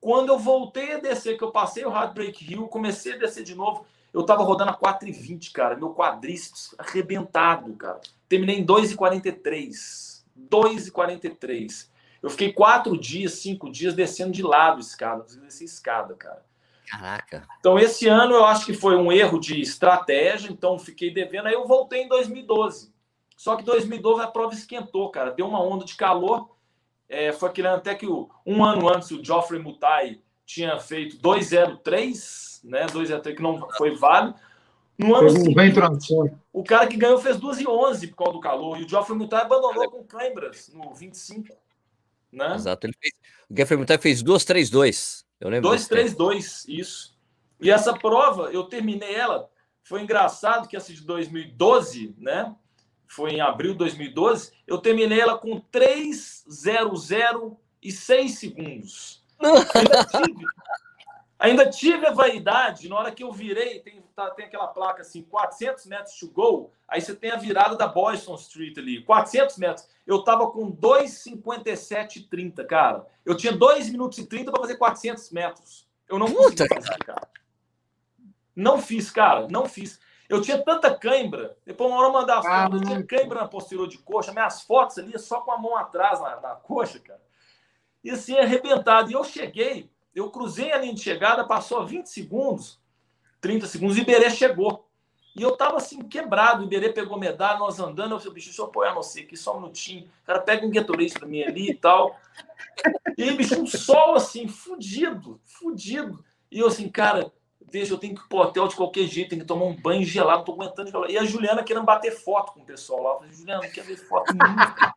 Quando 0.00 0.28
eu 0.28 0.38
voltei 0.38 0.92
a 0.92 1.00
descer, 1.00 1.36
que 1.36 1.42
eu 1.42 1.50
passei 1.50 1.84
o 1.84 1.90
Heartbreak 1.90 2.52
Hill, 2.52 2.68
comecei 2.68 3.14
a 3.14 3.18
descer 3.18 3.42
de 3.42 3.56
novo, 3.56 3.84
eu 4.12 4.24
tava 4.24 4.44
rodando 4.44 4.70
a 4.70 4.78
4,20, 4.78 5.50
cara. 5.50 5.76
Meu 5.76 5.92
quadríceps 5.92 6.74
arrebentado, 6.78 7.74
cara. 7.74 8.00
Terminei 8.28 8.60
em 8.60 8.64
2,43. 8.64 10.22
2,43. 10.48 11.88
Eu 12.22 12.30
fiquei 12.30 12.52
quatro 12.52 12.98
dias, 12.98 13.34
cinco 13.34 13.70
dias 13.70 13.94
descendo 13.94 14.32
de 14.32 14.42
lado 14.42 14.80
escada, 14.80 15.24
descer 15.24 15.64
escada, 15.64 16.14
cara. 16.14 16.44
Caraca. 16.86 17.46
Então, 17.58 17.78
esse 17.78 18.08
ano 18.08 18.34
eu 18.34 18.44
acho 18.44 18.64
que 18.64 18.72
foi 18.72 18.96
um 18.96 19.10
erro 19.10 19.40
de 19.40 19.60
estratégia, 19.60 20.50
então 20.50 20.78
fiquei 20.78 21.12
devendo. 21.12 21.46
Aí 21.46 21.54
eu 21.54 21.66
voltei 21.66 22.02
em 22.02 22.08
2012. 22.08 22.94
Só 23.36 23.56
que 23.56 23.64
2012 23.64 24.22
a 24.22 24.26
prova 24.28 24.54
esquentou, 24.54 25.10
cara. 25.10 25.32
Deu 25.32 25.46
uma 25.46 25.62
onda 25.62 25.84
de 25.84 25.96
calor. 25.96 26.56
É, 27.08 27.32
foi 27.32 27.48
aquele 27.48 27.68
ano 27.68 27.76
até 27.76 27.94
que 27.94 28.06
o, 28.06 28.28
um 28.44 28.64
ano 28.64 28.88
antes 28.88 29.10
o 29.10 29.22
Geoffrey 29.22 29.60
Mutai 29.60 30.20
tinha 30.44 30.78
feito 30.78 31.18
2,03, 31.18 32.60
né? 32.64 32.86
2,03 32.86 33.34
que 33.34 33.42
não 33.42 33.68
foi 33.76 33.94
válido. 33.96 34.36
No 34.96 35.14
ano 35.14 35.28
seguinte, 35.28 35.54
o 36.52 36.64
cara 36.64 36.86
que 36.86 36.96
ganhou 36.96 37.18
fez 37.18 37.36
2,11 37.36 38.08
por 38.10 38.16
causa 38.16 38.32
do 38.32 38.40
calor. 38.40 38.80
E 38.80 38.84
o 38.84 38.88
Geoffrey 38.88 39.18
Mutai 39.18 39.42
abandonou 39.42 39.90
com 39.90 40.02
câimbras 40.04 40.70
no 40.72 40.94
25. 40.94 41.54
Né? 42.36 42.54
Exato. 42.54 42.86
Ele 42.86 42.94
fez, 43.00 43.14
o 43.70 43.78
Mutai 43.78 43.98
fez 43.98 44.22
2-3-2. 44.22 45.24
Eu 45.40 45.48
lembro. 45.48 45.70
2-3-2, 45.70 46.66
isso. 46.68 47.16
E 47.58 47.70
essa 47.70 47.94
prova, 47.94 48.50
eu 48.52 48.64
terminei 48.64 49.14
ela. 49.14 49.48
Foi 49.82 50.02
engraçado 50.02 50.68
que 50.68 50.76
essa 50.76 50.92
de 50.92 51.00
2012, 51.02 52.14
né? 52.18 52.54
Foi 53.06 53.30
em 53.30 53.40
abril 53.40 53.72
de 53.72 53.78
2012. 53.78 54.52
Eu 54.66 54.76
terminei 54.78 55.18
ela 55.18 55.38
com 55.38 55.58
3-0-0 55.72 57.56
e 57.82 57.90
6 57.90 58.38
segundos. 58.38 59.24
Ainda 59.40 60.04
tive, 60.04 60.44
ainda 61.38 61.68
tive 61.68 62.06
a 62.06 62.12
vaidade, 62.12 62.88
na 62.88 62.96
hora 62.96 63.12
que 63.12 63.22
eu 63.22 63.32
virei, 63.32 63.80
tem, 63.80 64.02
tá, 64.14 64.30
tem 64.30 64.46
aquela 64.46 64.68
placa 64.68 65.02
assim, 65.02 65.22
400 65.22 65.86
metros 65.86 66.18
to 66.18 66.30
go, 66.30 66.70
aí 66.88 67.00
você 67.00 67.14
tem 67.14 67.30
a 67.30 67.36
virada 67.36 67.76
da 67.76 67.86
Boylston 67.86 68.34
Street 68.36 68.78
ali, 68.78 69.02
400 69.02 69.58
metros 69.58 69.88
eu 70.06 70.22
tava 70.22 70.50
com 70.50 70.70
2,57,30, 70.70 72.64
cara. 72.64 73.04
Eu 73.24 73.36
tinha 73.36 73.52
2 73.52 73.90
minutos 73.90 74.18
e 74.18 74.26
30 74.26 74.52
para 74.52 74.60
fazer 74.60 74.76
400 74.76 75.32
metros. 75.32 75.88
Eu 76.08 76.16
não 76.18 76.28
Puta, 76.32 76.64
fazer, 76.72 76.96
cara. 76.98 77.28
Não 78.54 78.80
fiz, 78.80 79.10
cara. 79.10 79.48
Não 79.50 79.66
fiz. 79.66 79.98
Eu 80.28 80.40
tinha 80.40 80.62
tanta 80.62 80.96
cãibra. 80.96 81.56
Depois 81.66 81.90
uma 81.90 81.98
hora 81.98 82.06
eu 82.08 82.12
mandar 82.12 82.38
as 82.38 82.46
fotos. 82.46 82.80
Eu 82.80 82.86
tinha 82.86 83.02
cãibra 83.02 83.40
na 83.40 83.48
posterior 83.48 83.88
de 83.88 83.98
coxa. 83.98 84.30
Minhas 84.32 84.62
fotos 84.62 84.98
ali 84.98 85.18
só 85.18 85.40
com 85.40 85.50
a 85.50 85.58
mão 85.58 85.76
atrás 85.76 86.20
na, 86.20 86.40
na 86.40 86.54
coxa, 86.54 87.00
cara. 87.00 87.20
E 88.04 88.10
assim, 88.10 88.38
arrebentado. 88.38 89.10
E 89.10 89.14
eu 89.14 89.24
cheguei, 89.24 89.90
eu 90.16 90.30
cruzei 90.30 90.72
a 90.72 90.78
linha 90.78 90.94
de 90.94 91.00
chegada, 91.00 91.44
passou 91.44 91.86
20 91.86 92.06
segundos, 92.06 92.80
30 93.40 93.66
segundos, 93.66 93.98
e 93.98 94.00
Iberê 94.00 94.30
chegou. 94.30 94.88
E 95.36 95.42
eu 95.42 95.54
tava 95.54 95.76
assim, 95.76 96.02
quebrado. 96.02 96.62
O 96.62 96.66
Iberê 96.66 96.90
pegou 96.90 97.18
medalha, 97.18 97.58
nós 97.58 97.78
andando. 97.78 98.12
Eu 98.12 98.18
falei, 98.18 98.34
bicho, 98.34 98.46
deixa 98.46 98.62
eu 98.62 98.66
apoiar 98.66 98.94
você 98.94 99.20
aqui 99.20 99.36
só 99.36 99.54
um 99.54 99.60
minutinho. 99.60 100.06
O 100.22 100.26
cara 100.26 100.40
pega 100.40 100.66
um 100.66 100.70
Gatorade 100.70 101.12
pra 101.12 101.28
mim 101.28 101.42
ali 101.42 101.70
e 101.70 101.74
tal. 101.74 102.18
E 103.18 103.22
aí, 103.22 103.36
bicho, 103.36 103.60
um 103.60 103.66
sol 103.66 104.14
assim, 104.14 104.48
fudido, 104.48 105.38
fudido. 105.44 106.24
E 106.50 106.60
eu 106.60 106.68
assim, 106.68 106.88
cara, 106.88 107.30
deixa, 107.70 107.94
eu 107.94 107.98
tenho 107.98 108.14
que 108.14 108.20
ir 108.20 108.28
pro 108.28 108.38
hotel 108.38 108.68
de 108.68 108.76
qualquer 108.76 109.06
jeito, 109.06 109.30
tenho 109.30 109.42
que 109.42 109.46
tomar 109.46 109.64
um 109.64 109.74
banho 109.74 110.04
gelado, 110.04 110.38
não 110.38 110.44
tô 110.44 110.52
aguentando. 110.52 110.90
De 111.06 111.12
e 111.12 111.18
a 111.18 111.24
Juliana 111.24 111.62
querendo 111.62 111.84
bater 111.84 112.12
foto 112.12 112.52
com 112.52 112.60
o 112.60 112.64
pessoal 112.64 113.02
lá. 113.02 113.10
Eu 113.10 113.18
falei, 113.18 113.32
Juliana, 113.34 113.62
não 113.62 113.70
quer 113.70 113.84
ver 113.84 113.96
foto 113.96 114.32
nenhuma. 114.32 114.76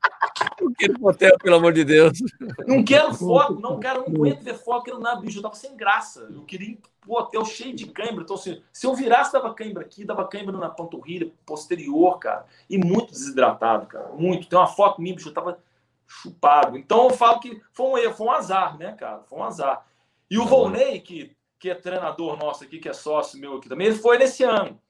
Não 0.61 0.73
quero 0.73 1.05
hotel, 1.05 1.37
pelo 1.39 1.55
amor 1.55 1.73
de 1.73 1.83
Deus. 1.85 2.19
Não 2.67 2.83
quero 2.83 3.13
foto, 3.13 3.59
não, 3.59 3.79
cara, 3.79 3.99
não 3.99 4.07
aguento 4.07 4.43
ver 4.43 4.55
foto, 4.55 4.83
quero 4.83 4.99
nada, 4.99 5.21
bicho. 5.21 5.39
Eu 5.39 5.43
tava 5.43 5.55
sem 5.55 5.75
graça. 5.75 6.29
Eu 6.33 6.43
queria 6.43 6.71
ir 6.71 6.79
pro 7.01 7.13
hotel 7.13 7.45
cheio 7.45 7.73
de 7.73 7.87
cãibra. 7.87 8.23
Então, 8.23 8.35
assim, 8.35 8.61
se 8.71 8.85
eu 8.85 8.93
virasse, 8.93 9.31
dava 9.31 9.53
cãibra 9.53 9.83
aqui, 9.83 10.03
dava 10.03 10.27
cãibra 10.27 10.57
na 10.57 10.69
panturrilha 10.69 11.31
posterior, 11.45 12.19
cara. 12.19 12.45
E 12.69 12.77
muito 12.77 13.11
desidratado, 13.11 13.85
cara. 13.87 14.09
Muito. 14.13 14.47
Tem 14.47 14.59
uma 14.59 14.67
foto 14.67 15.01
minha, 15.01 15.15
bicho, 15.15 15.29
eu 15.29 15.33
tava 15.33 15.59
chupado. 16.07 16.77
Então 16.77 17.05
eu 17.05 17.11
falo 17.11 17.39
que 17.39 17.61
foi 17.71 17.85
um 17.87 17.97
erro, 17.97 18.13
foi 18.15 18.27
um 18.27 18.31
azar, 18.31 18.77
né, 18.77 18.93
cara? 18.93 19.23
Foi 19.29 19.39
um 19.39 19.43
azar. 19.43 19.85
E 20.29 20.37
o 20.37 20.45
Volney, 20.45 20.99
que, 20.99 21.35
que 21.59 21.69
é 21.69 21.75
treinador 21.75 22.37
nosso 22.37 22.63
aqui, 22.63 22.79
que 22.79 22.87
é 22.87 22.93
sócio 22.93 23.39
meu 23.39 23.57
aqui 23.57 23.67
também, 23.67 23.87
ele 23.87 23.97
foi 23.97 24.17
nesse 24.17 24.43
ano. 24.43 24.81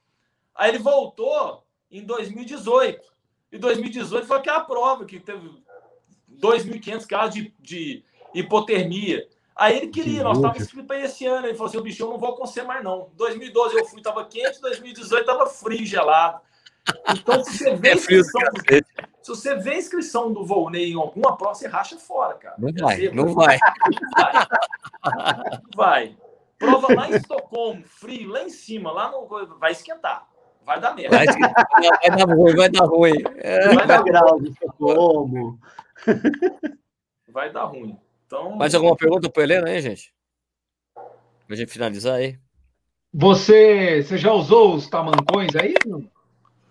Aí 0.56 0.70
ele 0.70 0.80
voltou 0.80 1.64
em 1.90 2.06
2018. 2.06 3.02
E 3.52 3.58
2018 3.58 4.28
foi 4.28 4.38
aquela 4.38 4.60
prova 4.60 5.06
que 5.06 5.20
teve 5.20 5.50
2.500 6.32 7.08
casos 7.08 7.34
de, 7.34 7.54
de 7.60 8.04
hipotermia. 8.34 9.28
Aí 9.56 9.78
ele 9.78 9.88
queria, 9.88 10.24
nós 10.24 10.38
estávamos 10.38 10.64
inscritos 10.64 10.88
para 10.88 11.00
esse 11.00 11.26
ano. 11.26 11.48
Ele 11.48 11.56
falou 11.56 11.68
assim: 11.68 11.78
o 11.78 11.82
bicho, 11.82 12.04
eu 12.04 12.10
não 12.10 12.20
vou 12.20 12.30
acontecer 12.30 12.64
mais, 12.64 12.84
não. 12.84 13.10
2012 13.16 13.76
eu 13.76 13.86
fui, 13.86 14.00
estava 14.00 14.24
quente, 14.26 14.62
2018 14.62 15.22
estava 15.22 15.48
frio, 15.48 15.86
gelado. 15.86 16.40
Então, 17.10 17.44
se 17.44 17.58
você 17.58 17.76
vê, 17.76 17.90
é 17.90 17.94
inscrição, 17.96 18.41
se 19.22 19.30
você 19.30 19.56
vê 19.56 19.72
a 19.72 19.78
inscrição 19.78 20.32
do 20.32 20.46
Volney 20.46 20.91
em 20.91 20.96
alguma 20.96 21.36
prova, 21.36 21.56
você 21.56 21.68
racha 21.68 21.98
fora, 21.98 22.36
cara. 22.36 22.56
Não 22.58 22.72
vai, 22.74 23.10
não 23.10 23.34
vai. 23.34 23.58
vai. 24.16 24.48
Vai. 25.76 26.18
Prova 26.60 26.94
lá 26.94 27.10
em 27.10 27.15
Estocolmo, 27.15 27.84
frio, 27.86 28.30
lá 28.30 28.44
em 28.44 28.49
cima, 28.49 28.91
lá 28.91 29.10
no. 29.10 29.27
Vai 29.57 29.72
esquentar 29.72 30.30
vai 30.69 30.80
dar 30.80 30.94
merda. 30.94 31.18
Vai, 31.18 31.26
vai 31.26 32.18
dar 32.18 32.36
ruim, 32.36 32.56
vai 32.56 32.69
dar 32.69 32.86
ruim. 32.86 33.23
É, 33.38 33.73
vai 33.73 33.88
dar 33.88 34.03
grau 34.03 34.40
de 34.40 34.53
como. 34.77 35.60
Vai 37.31 37.52
dar 37.52 37.65
ruim. 37.65 37.98
Então... 38.26 38.56
Mais 38.56 38.76
alguma 38.76 38.95
pergunta 38.95 39.30
para 39.30 39.44
Helena 39.44 39.69
aí, 39.69 39.81
gente? 39.81 40.14
Pra 41.48 41.56
gente 41.56 41.72
finalizar 41.72 42.15
aí. 42.15 42.38
Você, 43.11 44.03
você 44.03 44.18
já 44.18 44.31
usou 44.31 44.76
os 44.76 44.88
tamancões 44.88 45.56
aí? 45.56 45.73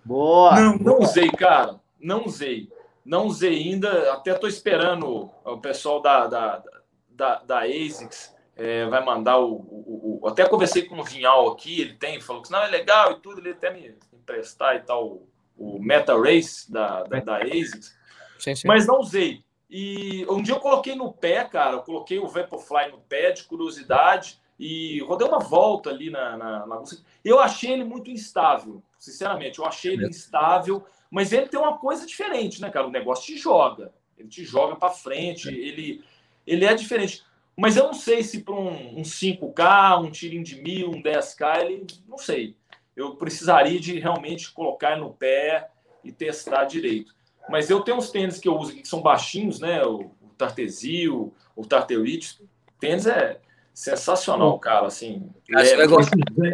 Boa! 0.04 0.54
Não, 0.60 0.78
não 0.78 0.98
usei, 1.00 1.28
cara. 1.32 1.80
Não 2.00 2.24
usei. 2.26 2.68
Não 3.04 3.26
usei 3.26 3.56
ainda. 3.56 4.12
Até 4.12 4.32
estou 4.32 4.48
esperando 4.48 5.28
o 5.44 5.58
pessoal 5.58 6.00
da, 6.00 6.28
da, 6.28 6.62
da, 7.08 7.42
da 7.42 7.58
ASICS 7.62 8.32
é, 8.58 8.86
vai 8.86 9.04
mandar 9.04 9.38
o, 9.38 9.52
o, 9.54 10.20
o, 10.20 10.28
Até 10.28 10.46
conversei 10.46 10.82
com 10.82 10.98
o 10.98 11.04
Vinhal 11.04 11.48
aqui, 11.48 11.80
ele 11.80 11.94
tem, 11.94 12.20
falou 12.20 12.42
que 12.42 12.50
não, 12.50 12.60
é 12.60 12.68
legal 12.68 13.12
e 13.12 13.20
tudo, 13.20 13.40
ele 13.40 13.52
até 13.52 13.72
me 13.72 13.94
emprestar 14.12 14.74
e 14.74 14.80
tal, 14.80 15.22
o, 15.56 15.78
Meta 15.80 16.20
Race 16.20 16.70
da, 16.70 17.04
da, 17.04 17.20
da 17.20 17.36
ASICS. 17.38 17.96
Sim, 18.38 18.54
sim. 18.56 18.66
Mas 18.66 18.86
não 18.86 18.98
usei. 18.98 19.44
E 19.70 20.26
um 20.28 20.42
dia 20.42 20.54
eu 20.54 20.60
coloquei 20.60 20.96
no 20.96 21.12
pé, 21.12 21.44
cara, 21.44 21.76
eu 21.76 21.82
coloquei 21.82 22.18
o 22.18 22.26
Vaporfly 22.26 22.90
no 22.90 22.98
pé 22.98 23.30
de 23.30 23.44
curiosidade 23.44 24.40
e 24.58 25.00
rodei 25.02 25.26
uma 25.26 25.38
volta 25.38 25.90
ali 25.90 26.10
na, 26.10 26.36
na, 26.36 26.66
na... 26.66 26.82
Eu 27.24 27.38
achei 27.38 27.72
ele 27.72 27.84
muito 27.84 28.10
instável, 28.10 28.82
sinceramente. 28.98 29.58
Eu 29.58 29.66
achei 29.66 29.92
ele 29.92 30.08
instável, 30.08 30.84
mas 31.10 31.32
ele 31.32 31.48
tem 31.48 31.60
uma 31.60 31.78
coisa 31.78 32.06
diferente, 32.06 32.60
né, 32.60 32.70
cara? 32.70 32.86
O 32.86 32.90
negócio 32.90 33.26
te 33.26 33.36
joga. 33.36 33.92
Ele 34.16 34.28
te 34.28 34.44
joga 34.44 34.74
para 34.74 34.90
frente, 34.90 35.48
ele, 35.48 36.02
ele 36.46 36.64
é 36.64 36.74
diferente. 36.74 37.22
Mas 37.58 37.76
eu 37.76 37.86
não 37.86 37.92
sei 37.92 38.22
se 38.22 38.44
para 38.44 38.54
um, 38.54 39.00
um 39.00 39.02
5K, 39.02 40.00
um 40.00 40.12
tirinho 40.12 40.44
de 40.44 40.62
mil, 40.62 40.90
um 40.90 41.02
10K, 41.02 41.64
ele 41.64 41.86
não 42.06 42.16
sei. 42.16 42.54
Eu 42.94 43.16
precisaria 43.16 43.80
de 43.80 43.98
realmente 43.98 44.52
colocar 44.52 44.96
no 44.96 45.12
pé 45.12 45.68
e 46.04 46.12
testar 46.12 46.66
direito. 46.66 47.12
Mas 47.50 47.68
eu 47.68 47.80
tenho 47.80 47.96
uns 47.96 48.12
tênis 48.12 48.38
que 48.38 48.46
eu 48.46 48.56
uso 48.56 48.70
aqui 48.70 48.82
que 48.82 48.88
são 48.88 49.02
baixinhos, 49.02 49.58
né? 49.58 49.82
O, 49.84 50.02
o 50.22 50.28
Tartesil, 50.38 51.34
o 51.56 51.66
Tarterite. 51.66 52.40
Tênis 52.78 53.06
é 53.06 53.40
sensacional, 53.74 54.56
cara. 54.60 54.86
Assim, 54.86 55.28
você, 55.50 55.76
vai 55.76 55.86
gostar, 55.88 56.16
você 56.16 56.50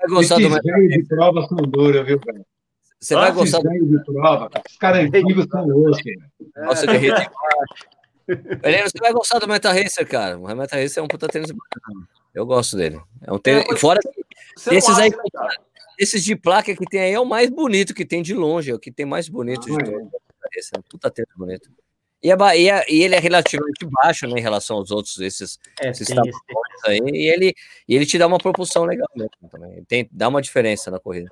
vai 0.00 0.08
gostar 0.08 0.36
do 0.38 0.88
de 0.88 1.04
prova 1.04 1.46
são 1.46 1.56
duras, 1.58 2.04
viu, 2.04 2.18
cara? 2.18 2.44
Você 2.98 3.14
vai 3.14 3.30
gostar 3.30 3.60
de 3.60 4.04
prova, 4.04 4.50
cara. 4.50 4.64
Os 4.68 4.76
caras 4.76 5.04
antigos 5.04 5.46
são 5.48 5.68
loucos. 5.68 6.02
Nossa, 6.56 6.84
que 6.84 6.96
rede 6.96 7.30
Helena, 8.62 8.88
você 8.88 8.98
vai 9.00 9.12
gostar 9.12 9.38
do 9.38 9.48
Meta 9.48 9.72
Racer, 9.72 10.06
cara. 10.06 10.38
O 10.38 10.56
Meta 10.56 10.76
Racer 10.76 11.00
é 11.00 11.02
um 11.02 11.08
puta 11.08 11.26
tênis 11.28 11.50
bacana. 11.50 12.08
Eu 12.34 12.44
gosto 12.44 12.76
dele. 12.76 13.00
É 13.22 13.32
um 13.32 13.38
tênis. 13.38 13.64
É, 13.70 13.76
Fora 13.76 14.00
esses 14.70 14.98
aí, 14.98 15.10
esses 15.98 16.24
de 16.24 16.36
placa 16.36 16.74
que 16.74 16.84
tem 16.86 17.00
aí 17.00 17.12
é 17.12 17.20
o 17.20 17.24
mais 17.24 17.48
bonito 17.48 17.94
que 17.94 18.04
tem 18.04 18.22
de 18.22 18.34
longe, 18.34 18.70
é 18.70 18.74
o 18.74 18.78
que 18.78 18.90
tem 18.90 19.06
mais 19.06 19.28
bonito 19.28 19.72
ah, 19.72 19.82
de 19.82 19.90
longe. 19.90 20.10
Esse 20.54 20.74
é 20.74 20.78
um 20.78 20.82
puta 20.82 21.10
tênis 21.10 21.30
bonito. 21.36 21.70
E, 22.22 22.32
a, 22.32 22.56
e, 22.56 22.68
a, 22.68 22.84
e, 22.88 23.02
ele 23.02 23.14
é 23.14 23.18
relativamente 23.20 23.86
baixo 24.02 24.26
né, 24.26 24.40
em 24.40 24.42
relação 24.42 24.78
aos 24.78 24.90
outros, 24.90 25.20
esses, 25.20 25.58
é, 25.80 25.90
esses 25.90 26.08
aí, 26.84 26.98
e 26.98 27.28
ele, 27.28 27.54
e 27.88 27.94
ele 27.94 28.04
te 28.04 28.18
dá 28.18 28.26
uma 28.26 28.38
propulsão 28.38 28.84
legal 28.84 29.08
mesmo 29.14 29.30
também. 29.48 29.84
Tem, 29.84 30.08
dá 30.10 30.26
uma 30.26 30.42
diferença 30.42 30.90
na 30.90 30.98
corrida. 30.98 31.30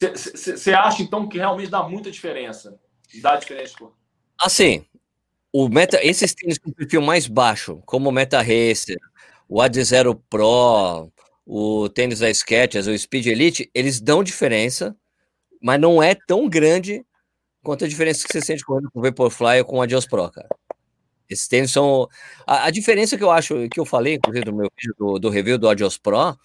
Você 0.00 0.72
acha, 0.72 1.02
então, 1.02 1.28
que 1.28 1.36
realmente 1.36 1.70
dá 1.70 1.82
muita 1.82 2.10
diferença? 2.10 2.78
Dá 3.20 3.36
diferença, 3.36 3.74
pô? 3.78 3.92
Assim, 4.40 4.84
o 5.56 5.68
meta, 5.68 6.00
esses 6.04 6.34
tênis 6.34 6.58
com 6.58 6.72
perfil 6.72 7.00
mais 7.00 7.28
baixo, 7.28 7.80
como 7.86 8.08
o 8.08 8.12
Meta 8.12 8.38
Racer, 8.38 8.98
o 9.48 9.62
Ad 9.62 9.84
Zero 9.84 10.16
Pro, 10.28 11.12
o 11.46 11.88
tênis 11.90 12.18
da 12.18 12.28
Skechers, 12.28 12.88
o 12.88 12.98
Speed 12.98 13.26
Elite, 13.26 13.70
eles 13.72 14.00
dão 14.00 14.24
diferença, 14.24 14.96
mas 15.62 15.80
não 15.80 16.02
é 16.02 16.12
tão 16.12 16.48
grande 16.48 17.06
quanto 17.62 17.84
a 17.84 17.88
diferença 17.88 18.26
que 18.26 18.32
você 18.32 18.40
sente 18.40 18.64
correndo 18.64 18.90
com 18.90 18.98
o 18.98 19.02
Vaporfly 19.02 19.60
ou 19.60 19.64
com 19.64 19.78
o 19.78 19.82
Adios 19.82 20.08
Pro, 20.08 20.28
cara. 20.28 20.48
Esses 21.30 21.46
tênis 21.46 21.70
são. 21.70 22.08
A, 22.44 22.64
a, 22.64 22.70
diferença 22.70 23.16
que 23.16 23.22
eu 23.22 23.30
acho, 23.30 23.68
que 23.68 23.78
eu 23.78 23.84
falei, 23.84 24.14
inclusive, 24.14 24.44
no 24.46 24.56
meu 24.56 24.68
vídeo 24.76 24.94
do, 24.98 25.20
do 25.20 25.30
review 25.30 25.56
do 25.56 25.68
Adios 25.68 25.96
Pro, 25.96 26.36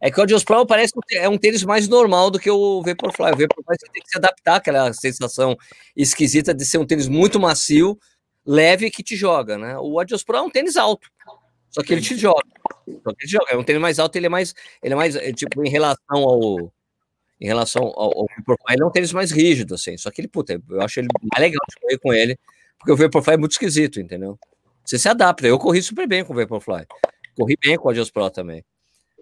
é 0.00 0.10
que 0.10 0.18
o 0.18 0.22
Adios 0.24 0.42
Pro 0.42 0.66
parece 0.66 0.92
que 1.06 1.16
é 1.16 1.28
um 1.28 1.38
tênis 1.38 1.62
mais 1.62 1.86
normal 1.86 2.28
do 2.28 2.40
que 2.40 2.50
o 2.50 2.82
Vaporfly. 2.82 3.26
O 3.26 3.38
Vaporfly 3.38 3.76
você 3.80 3.92
tem 3.92 4.02
que 4.02 4.10
se 4.10 4.18
adaptar 4.18 4.56
àquela 4.56 4.92
sensação 4.92 5.56
esquisita 5.96 6.52
de 6.52 6.64
ser 6.64 6.78
um 6.78 6.84
tênis 6.84 7.06
muito 7.06 7.38
macio 7.38 7.96
leve 8.48 8.90
que 8.90 9.02
te 9.02 9.14
joga, 9.14 9.58
né? 9.58 9.76
O 9.78 10.00
Adios 10.00 10.24
Pro 10.24 10.38
é 10.38 10.42
um 10.42 10.50
tênis 10.50 10.76
alto, 10.76 11.10
só 11.70 11.82
que 11.82 11.92
ele 11.92 12.00
te 12.00 12.16
joga. 12.16 12.42
Só 12.86 13.12
que 13.12 13.24
ele 13.24 13.28
te 13.28 13.32
joga. 13.32 13.46
É 13.50 13.56
um 13.56 13.62
tênis 13.62 13.82
mais 13.82 13.98
alto, 13.98 14.16
ele 14.16 14.26
é 14.26 14.30
mais, 14.30 14.54
ele 14.82 14.94
é 14.94 14.96
mais 14.96 15.14
é, 15.14 15.32
tipo 15.32 15.62
em 15.64 15.68
relação 15.68 16.24
ao 16.24 16.72
em 17.40 17.46
relação 17.46 17.84
ao, 17.84 18.18
ao 18.18 18.26
ele 18.70 18.82
é 18.82 18.86
um 18.86 18.90
tênis 18.90 19.12
mais 19.12 19.30
rígido, 19.30 19.74
assim. 19.74 19.96
Só 19.96 20.10
que 20.10 20.20
ele, 20.20 20.28
puta, 20.28 20.60
eu 20.68 20.80
acho 20.80 20.98
ele 20.98 21.08
mais 21.30 21.40
legal 21.40 21.60
de 21.68 21.80
correr 21.80 21.98
com 21.98 22.12
ele, 22.12 22.38
porque 22.78 22.92
o 22.92 22.96
Vaporfly 22.96 23.34
é 23.34 23.36
muito 23.36 23.52
esquisito, 23.52 24.00
entendeu? 24.00 24.38
Você 24.84 24.98
se 24.98 25.08
adapta. 25.08 25.46
Eu 25.46 25.58
corri 25.58 25.82
super 25.82 26.08
bem 26.08 26.24
com 26.24 26.32
o 26.32 26.36
Vaporfly. 26.36 26.86
Corri 27.36 27.56
bem 27.62 27.76
com 27.76 27.88
o 27.88 27.90
Adios 27.90 28.10
Pro 28.10 28.30
também. 28.30 28.64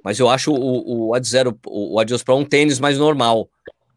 Mas 0.03 0.21
eu 0.21 0.31
acho 0.31 0.53
o, 0.53 1.09
o, 1.09 1.15
Ad 1.15 1.27
Zero, 1.27 1.59
o 1.67 1.99
Adios 1.99 2.23
Pro 2.23 2.37
um 2.37 2.45
tênis 2.45 2.79
mais 2.79 2.97
normal. 2.97 3.51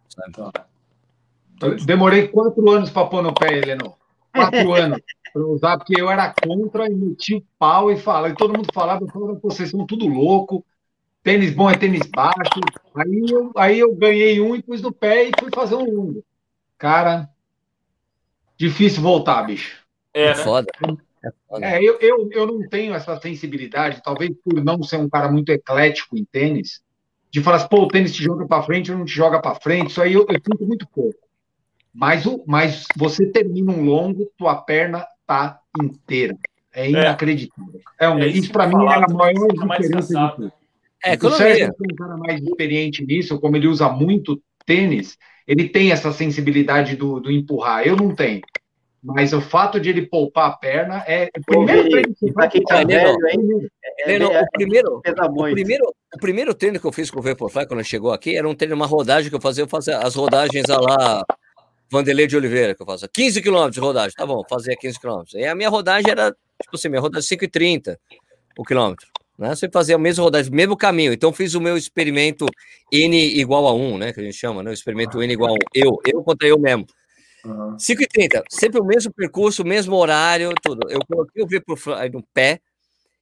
Sabe? 0.09 1.85
Demorei 1.85 2.27
quatro 2.27 2.69
anos 2.71 2.89
para 2.89 3.05
pôr 3.05 3.21
no 3.21 3.33
pé, 3.33 3.57
Heleno. 3.57 3.95
Quatro 4.33 4.73
anos 4.73 4.99
para 5.31 5.45
usar, 5.45 5.77
porque 5.77 5.99
eu 5.99 6.09
era 6.09 6.33
contra 6.33 6.87
e 6.87 6.93
meti 6.93 7.35
o 7.35 7.43
pau 7.57 7.91
e 7.91 7.97
falava, 7.97 8.29
e 8.29 8.35
todo 8.35 8.55
mundo 8.55 8.67
falava, 8.73 9.03
eu 9.03 9.07
falava, 9.07 9.39
vocês 9.41 9.69
são 9.69 9.85
tudo 9.85 10.07
louco, 10.07 10.65
tênis 11.23 11.53
bom 11.53 11.69
é 11.69 11.77
tênis 11.77 12.07
baixo. 12.07 12.59
Aí 12.95 13.25
eu, 13.29 13.51
aí 13.55 13.79
eu 13.79 13.95
ganhei 13.95 14.41
um 14.41 14.55
e 14.55 14.61
pus 14.61 14.81
no 14.81 14.91
pé 14.91 15.25
e 15.25 15.31
fui 15.39 15.49
fazer 15.53 15.75
um 15.75 15.85
longo. 15.85 16.23
Cara, 16.77 17.29
difícil 18.57 19.01
voltar, 19.01 19.43
bicho. 19.43 19.83
É, 20.13 20.23
é 20.23 20.27
né? 20.29 20.35
foda. 20.35 20.67
É, 21.61 21.83
eu, 21.83 21.97
eu, 21.99 22.29
eu 22.31 22.47
não 22.47 22.67
tenho 22.69 22.93
essa 22.93 23.19
sensibilidade, 23.19 24.01
talvez 24.03 24.31
por 24.43 24.63
não 24.63 24.81
ser 24.81 24.97
um 24.97 25.09
cara 25.09 25.29
muito 25.29 25.49
eclético 25.49 26.17
em 26.17 26.23
tênis, 26.23 26.81
de 27.29 27.41
falar 27.41 27.57
assim, 27.57 27.67
pô, 27.67 27.83
o 27.83 27.87
tênis 27.87 28.13
te 28.13 28.23
joga 28.23 28.47
para 28.47 28.63
frente 28.63 28.91
ou 28.91 28.97
não 28.97 29.05
te 29.05 29.13
joga 29.13 29.41
para 29.41 29.59
frente, 29.59 29.91
isso 29.91 30.01
aí 30.01 30.13
eu, 30.13 30.25
eu 30.27 30.35
sinto 30.35 30.65
muito 30.65 30.87
pouco. 30.87 31.19
Mas, 31.93 32.25
o, 32.25 32.43
mas 32.47 32.85
você 32.95 33.25
termina 33.27 33.71
um 33.71 33.83
longo, 33.83 34.31
tua 34.37 34.55
perna 34.55 35.05
tá 35.29 35.59
inteira. 35.79 36.35
É, 36.73 36.85
é. 36.85 36.89
inacreditável. 36.89 37.81
É, 37.99 38.09
um, 38.09 38.19
é 38.19 38.27
isso, 38.27 38.51
para 38.51 38.67
mim 38.67 38.85
é 38.85 38.93
a 38.95 39.07
maior 39.07 39.47
diferença 39.47 40.13
de 40.13 40.35
tudo. 40.35 40.53
É, 41.03 41.13
o 41.15 41.31
Sérgio 41.31 41.65
é 41.65 41.69
um 41.69 41.95
cara 41.95 42.17
mais 42.17 42.41
experiente 42.41 43.05
nisso, 43.05 43.39
como 43.39 43.55
ele 43.55 43.67
usa 43.67 43.89
muito 43.89 44.41
tênis, 44.65 45.17
ele 45.47 45.69
tem 45.69 45.91
essa 45.91 46.11
sensibilidade 46.11 46.95
do, 46.95 47.19
do 47.19 47.31
empurrar. 47.31 47.87
Eu 47.87 47.95
não 47.95 48.13
tenho. 48.13 48.41
Mas 49.01 49.31
o 49.31 49.39
fato 49.39 49.79
de 49.79 49.89
ele 49.89 50.05
poupar 50.07 50.49
a 50.49 50.57
perna 50.57 51.03
é. 51.07 51.29
O 51.37 51.45
primeiro 51.45 51.89
treino 51.89 52.15
que 52.51 52.61
tá 52.63 52.83
velho, 52.83 53.17
é, 54.05 54.13
é, 54.13 54.41
o, 54.41 54.47
primeiro, 54.51 54.97
o, 54.97 55.51
primeiro, 55.53 55.95
o 56.13 56.19
primeiro 56.19 56.53
treino 56.53 56.79
que 56.79 56.85
eu 56.85 56.91
fiz 56.91 57.09
com 57.09 57.19
o 57.19 57.23
Vaporfly 57.23 57.65
quando 57.65 57.83
chegou 57.83 58.11
aqui 58.11 58.35
era 58.35 58.47
um 58.47 58.53
treino, 58.53 58.75
uma 58.75 58.85
rodagem 58.85 59.29
que 59.29 59.35
eu 59.35 59.41
fazia, 59.41 59.63
eu 59.63 59.69
fazia 59.69 59.97
as 59.99 60.15
rodagens 60.15 60.65
lá 60.67 61.23
Vanderlei 61.91 62.27
de 62.27 62.37
Oliveira, 62.37 62.75
que 62.75 62.81
eu 62.81 62.85
faço. 62.85 63.07
15 63.09 63.41
quilômetros 63.41 63.75
de 63.75 63.79
rodagem, 63.79 64.13
tá 64.15 64.25
bom, 64.25 64.43
fazia 64.49 64.75
15 64.75 64.99
quilômetros. 64.99 65.33
E 65.33 65.45
a 65.45 65.55
minha 65.55 65.69
rodagem 65.69 66.11
era, 66.11 66.31
tipo 66.61 66.75
assim, 66.75 66.89
minha 66.89 67.01
rodagem 67.01 67.37
5,30 67.37 67.97
o 68.57 68.63
quilômetro. 68.63 69.07
Né? 69.37 69.55
Você 69.55 69.69
fazia 69.71 69.95
a 69.95 69.99
mesma 69.99 70.23
rodagem, 70.23 70.51
mesmo 70.51 70.75
caminho. 70.75 71.13
Então, 71.13 71.31
fiz 71.31 71.55
o 71.55 71.61
meu 71.61 71.77
experimento 71.77 72.45
N 72.91 73.17
igual 73.39 73.67
a 73.67 73.73
1, 73.73 73.97
né? 73.97 74.13
Que 74.13 74.19
a 74.19 74.23
gente 74.23 74.35
chama, 74.35 74.61
né? 74.61 74.69
O 74.69 74.73
experimento 74.73 75.23
N 75.23 75.31
igual 75.31 75.51
a 75.51 75.53
1. 75.53 75.57
Eu, 75.73 75.97
eu 76.05 76.21
contra 76.21 76.47
eu 76.47 76.59
mesmo. 76.59 76.85
Uhum. 77.45 77.77
5,30, 77.77 78.43
sempre 78.49 78.81
o 78.81 78.83
mesmo 78.83 79.13
percurso, 79.13 79.63
o 79.63 79.65
mesmo 79.65 79.95
horário, 79.95 80.51
tudo. 80.61 80.89
Eu 80.89 80.99
coloquei 81.07 81.41
o 81.41 81.47
Vaporfly 81.47 82.09
no 82.11 82.21
pé, 82.33 82.59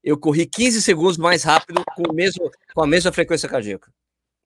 eu 0.04 0.18
corri 0.18 0.48
15 0.48 0.82
segundos 0.82 1.18
mais 1.18 1.44
rápido 1.44 1.84
com, 1.96 2.12
o 2.12 2.14
mesmo, 2.16 2.50
com 2.74 2.84
a 2.84 2.88
mesma 2.88 3.12
frequência 3.12 3.48
cardíaca. 3.48 3.92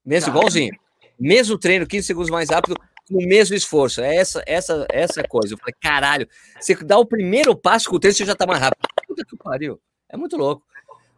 Mesmo, 0.06 0.30
igualzinho. 0.30 0.74
Mesmo 1.18 1.58
treino, 1.58 1.88
15 1.88 2.06
segundos 2.06 2.30
mais 2.30 2.50
rápido, 2.50 2.76
com 3.12 3.24
o 3.24 3.28
mesmo 3.28 3.56
esforço. 3.56 4.02
É 4.02 4.16
essa, 4.16 4.44
essa, 4.46 4.86
essa 4.90 5.24
coisa. 5.24 5.54
Eu 5.54 5.58
falei, 5.58 5.76
caralho, 5.82 6.28
você 6.60 6.76
dá 6.76 6.98
o 6.98 7.06
primeiro 7.06 7.56
passo 7.56 7.90
com 7.90 7.98
o 7.98 8.00
treino, 8.00 8.16
você 8.16 8.26
já 8.26 8.36
tá 8.36 8.46
mais 8.48 8.60
rápido. 8.60 8.88
Puta 9.08 9.26
que 9.26 9.36
pariu. 9.36 9.80
É 10.10 10.16
muito 10.16 10.38
louco. 10.38 10.64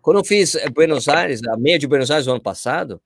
Quando 0.01 0.19
eu 0.19 0.23
fiz 0.23 0.55
eh, 0.55 0.69
Buenos 0.69 1.07
Aires, 1.07 1.41
a 1.47 1.55
meia 1.55 1.79
de 1.79 1.87
Buenos 1.87 2.11
Aires 2.11 2.27
no 2.27 2.33
ano 2.33 2.41
passado, 2.41 3.01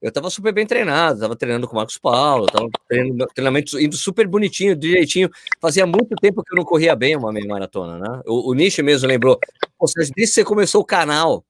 eu 0.00 0.08
estava 0.08 0.28
super 0.28 0.52
bem 0.52 0.66
treinado, 0.66 1.14
estava 1.14 1.36
treinando 1.36 1.68
com 1.68 1.74
o 1.74 1.76
Marcos 1.76 1.96
Paulo, 1.96 2.46
estava 2.46 2.68
treinando, 2.88 3.26
treinamento 3.32 3.78
indo 3.78 3.96
super 3.96 4.26
bonitinho, 4.26 4.74
direitinho. 4.74 5.30
Fazia 5.60 5.86
muito 5.86 6.16
tempo 6.20 6.42
que 6.42 6.52
eu 6.52 6.56
não 6.56 6.64
corria 6.64 6.96
bem 6.96 7.14
uma 7.16 7.32
meia 7.32 7.46
maratona, 7.46 7.98
né? 7.98 8.20
O, 8.26 8.50
o 8.50 8.54
mesmo 8.54 9.06
lembrou, 9.06 9.38
você 9.78 10.00
disse 10.00 10.12
que 10.12 10.26
você 10.26 10.44
começou 10.44 10.80
o 10.80 10.84
canal, 10.84 11.44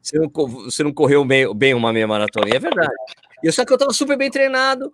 você 0.00 0.18
não, 0.18 0.30
você 0.64 0.82
não 0.82 0.92
correu 0.94 1.22
bem, 1.22 1.54
bem 1.54 1.74
uma 1.74 1.92
meia 1.92 2.06
maratona, 2.06 2.48
e 2.48 2.56
é 2.56 2.58
verdade. 2.58 2.94
E 3.44 3.52
só 3.52 3.66
que 3.66 3.72
eu 3.72 3.76
estava 3.76 3.92
super 3.92 4.16
bem 4.16 4.30
treinado, 4.30 4.90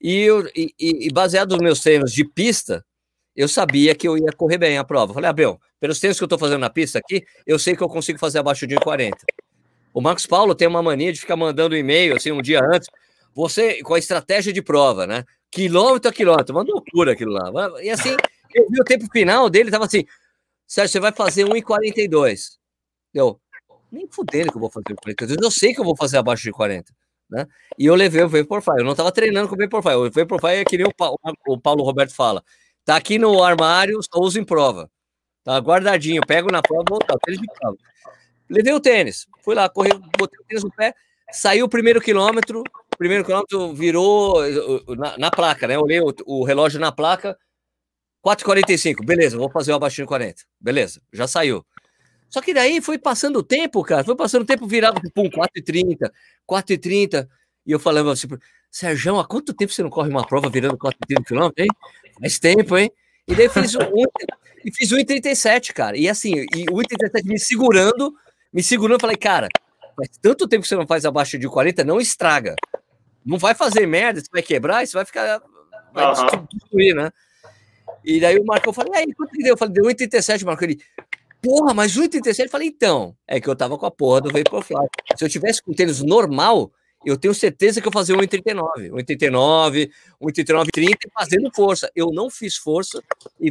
e, 0.00 0.20
eu, 0.20 0.46
e, 0.54 0.72
e, 0.78 1.12
baseado 1.12 1.52
nos 1.52 1.60
meus 1.60 1.80
treinos 1.80 2.12
de 2.12 2.24
pista, 2.24 2.84
eu 3.36 3.48
sabia 3.48 3.94
que 3.94 4.08
eu 4.08 4.16
ia 4.16 4.32
correr 4.32 4.58
bem 4.58 4.78
a 4.78 4.84
prova. 4.84 5.12
Falei, 5.12 5.28
Abel, 5.28 5.60
pelos 5.78 5.98
treinos 5.98 6.18
que 6.18 6.24
eu 6.24 6.26
estou 6.26 6.38
fazendo 6.38 6.60
na 6.60 6.70
pista 6.70 6.98
aqui, 6.98 7.24
eu 7.46 7.58
sei 7.58 7.76
que 7.76 7.82
eu 7.82 7.88
consigo 7.88 8.18
fazer 8.18 8.38
abaixo 8.38 8.66
de 8.66 8.76
40. 8.76 9.16
O 9.92 10.00
Marcos 10.00 10.26
Paulo 10.26 10.54
tem 10.54 10.68
uma 10.68 10.82
mania 10.82 11.12
de 11.12 11.20
ficar 11.20 11.36
mandando 11.36 11.76
e-mail 11.76 12.16
assim 12.16 12.32
um 12.32 12.42
dia 12.42 12.60
antes. 12.62 12.88
você 13.34 13.82
com 13.82 13.94
a 13.94 13.98
estratégia 13.98 14.52
de 14.52 14.62
prova, 14.62 15.06
né? 15.06 15.24
Quilômetro 15.50 16.10
a 16.10 16.12
quilômetro, 16.12 16.54
uma 16.54 16.62
loucura 16.62 17.12
aquilo 17.12 17.32
lá. 17.32 17.50
E 17.82 17.90
assim, 17.90 18.16
eu 18.54 18.68
vi 18.70 18.80
o 18.80 18.84
tempo 18.84 19.06
final 19.12 19.50
dele, 19.50 19.70
tava 19.70 19.84
assim, 19.84 20.04
Sérgio, 20.66 20.92
você 20.92 21.00
vai 21.00 21.12
fazer 21.12 21.44
1,42. 21.44 22.58
Eu, 23.12 23.40
nem 23.90 24.06
fudendo 24.08 24.52
que 24.52 24.56
eu 24.56 24.60
vou 24.60 24.70
fazer 24.70 24.94
42. 24.94 25.42
Eu 25.42 25.50
sei 25.50 25.74
que 25.74 25.80
eu 25.80 25.84
vou 25.84 25.96
fazer 25.96 26.18
abaixo 26.18 26.44
de 26.44 26.52
40. 26.52 26.92
Né? 27.30 27.46
E 27.78 27.86
eu 27.86 27.94
levei 27.94 28.22
o 28.22 28.28
Vaporfly. 28.28 28.78
Eu 28.78 28.84
não 28.84 28.92
estava 28.92 29.12
treinando 29.12 29.48
com 29.48 29.54
o 29.54 29.58
Vaporfly. 29.58 29.94
O 29.94 30.10
Vaporfly 30.10 30.56
é 30.56 30.64
que 30.64 30.76
nem 30.76 30.86
o, 30.86 30.92
o 31.46 31.60
Paulo 31.60 31.84
Roberto 31.84 32.14
fala. 32.14 32.42
Tá 32.84 32.96
aqui 32.96 33.18
no 33.18 33.42
armário, 33.42 34.00
só 34.02 34.20
uso 34.20 34.40
em 34.40 34.44
prova. 34.44 34.90
Tá 35.44 35.58
guardadinho, 35.58 36.22
pego 36.26 36.50
na 36.50 36.60
prova, 36.60 36.84
voltar. 36.88 37.16
Tênis 37.24 37.40
de 37.40 37.46
prova. 37.46 37.76
Levei 38.48 38.72
o 38.74 38.80
tênis, 38.80 39.28
fui 39.44 39.54
lá, 39.54 39.68
corri, 39.68 39.90
botei 40.18 40.40
o 40.40 40.44
tênis 40.44 40.64
no 40.64 40.72
pé, 40.72 40.92
saiu 41.30 41.66
o 41.66 41.68
primeiro 41.68 42.00
quilômetro, 42.00 42.64
o 42.92 42.96
primeiro 42.98 43.24
quilômetro 43.24 43.72
virou 43.72 44.42
na, 44.96 45.16
na 45.16 45.30
placa, 45.30 45.68
né? 45.68 45.76
Eu 45.76 45.82
olhei 45.82 46.00
o, 46.00 46.12
o 46.26 46.44
relógio 46.44 46.80
na 46.80 46.90
placa, 46.90 47.38
4,45, 48.26 49.04
beleza, 49.04 49.38
vou 49.38 49.48
fazer 49.48 49.70
o 49.70 49.76
abaixinho 49.76 50.06
40. 50.06 50.42
Beleza, 50.60 51.00
já 51.12 51.28
saiu. 51.28 51.64
Só 52.30 52.40
que 52.40 52.54
daí 52.54 52.80
foi 52.80 52.96
passando 52.96 53.40
o 53.40 53.42
tempo, 53.42 53.82
cara, 53.82 54.04
foi 54.04 54.14
passando 54.14 54.42
o 54.42 54.46
tempo, 54.46 54.66
virava 54.66 55.00
pum, 55.12 55.28
4,30, 55.28 56.08
4,30. 56.48 57.28
E 57.66 57.72
eu 57.72 57.80
falava 57.80 58.12
assim, 58.12 58.28
Sérgio, 58.70 59.18
há 59.18 59.26
quanto 59.26 59.52
tempo 59.52 59.72
você 59.72 59.82
não 59.82 59.90
corre 59.90 60.08
uma 60.08 60.24
prova 60.24 60.48
virando 60.48 60.78
4,30 60.78 61.24
km, 61.24 61.50
hein? 61.58 61.68
Faz 62.20 62.38
tempo, 62.38 62.78
hein? 62.78 62.90
E 63.26 63.34
daí 63.34 63.48
fiz 63.48 63.74
um, 63.74 63.80
e 64.64 64.72
fiz 64.72 64.92
1,37, 64.92 65.72
cara. 65.72 65.96
E 65.96 66.08
assim, 66.08 66.46
e 66.54 66.66
1,37 66.66 67.24
me 67.24 67.38
segurando, 67.38 68.14
me 68.52 68.62
segurando, 68.62 69.00
falei, 69.00 69.16
cara, 69.16 69.48
faz 69.96 70.10
tanto 70.22 70.46
tempo 70.46 70.62
que 70.62 70.68
você 70.68 70.76
não 70.76 70.86
faz 70.86 71.04
abaixo 71.04 71.36
de 71.36 71.48
40, 71.48 71.82
não 71.84 72.00
estraga. 72.00 72.54
Não 73.24 73.38
vai 73.38 73.54
fazer 73.54 73.86
merda, 73.86 74.20
você 74.20 74.28
vai 74.32 74.42
quebrar, 74.42 74.86
você 74.86 74.94
vai 74.94 75.04
ficar. 75.04 75.42
Vai 75.92 76.06
uhum. 76.06 76.46
destruir, 76.52 76.94
né? 76.94 77.10
E 78.04 78.20
daí 78.20 78.38
o 78.38 78.44
Marcão 78.44 78.72
falou, 78.72 78.94
e 78.94 78.98
aí, 78.98 79.14
quanto 79.14 79.32
que 79.32 79.42
deu? 79.42 79.54
Eu 79.54 79.58
falei, 79.58 79.74
deu 79.74 79.84
1,37, 79.84 80.44
Marcão. 80.44 80.68
Ele, 80.68 80.80
porra, 81.40 81.74
mas 81.74 81.96
1,37? 81.96 82.44
Eu 82.44 82.50
falei, 82.50 82.68
então, 82.68 83.16
é 83.26 83.40
que 83.40 83.48
eu 83.48 83.56
tava 83.56 83.78
com 83.78 83.86
a 83.86 83.90
porra 83.90 84.20
do 84.20 84.30
Vaporfly. 84.30 84.86
Se 85.16 85.24
eu 85.24 85.28
tivesse 85.28 85.62
com 85.62 85.72
tênis 85.72 86.02
normal, 86.02 86.72
eu 87.04 87.16
tenho 87.16 87.32
certeza 87.32 87.80
que 87.80 87.88
eu 87.88 87.92
fazia 87.92 88.14
1,39, 88.14 88.90
1,39, 88.90 89.90
1,39, 90.20 90.66
30 90.70 90.98
fazendo 91.14 91.50
força. 91.54 91.90
Eu 91.94 92.08
não 92.12 92.28
fiz 92.28 92.56
força, 92.56 93.02
e, 93.40 93.50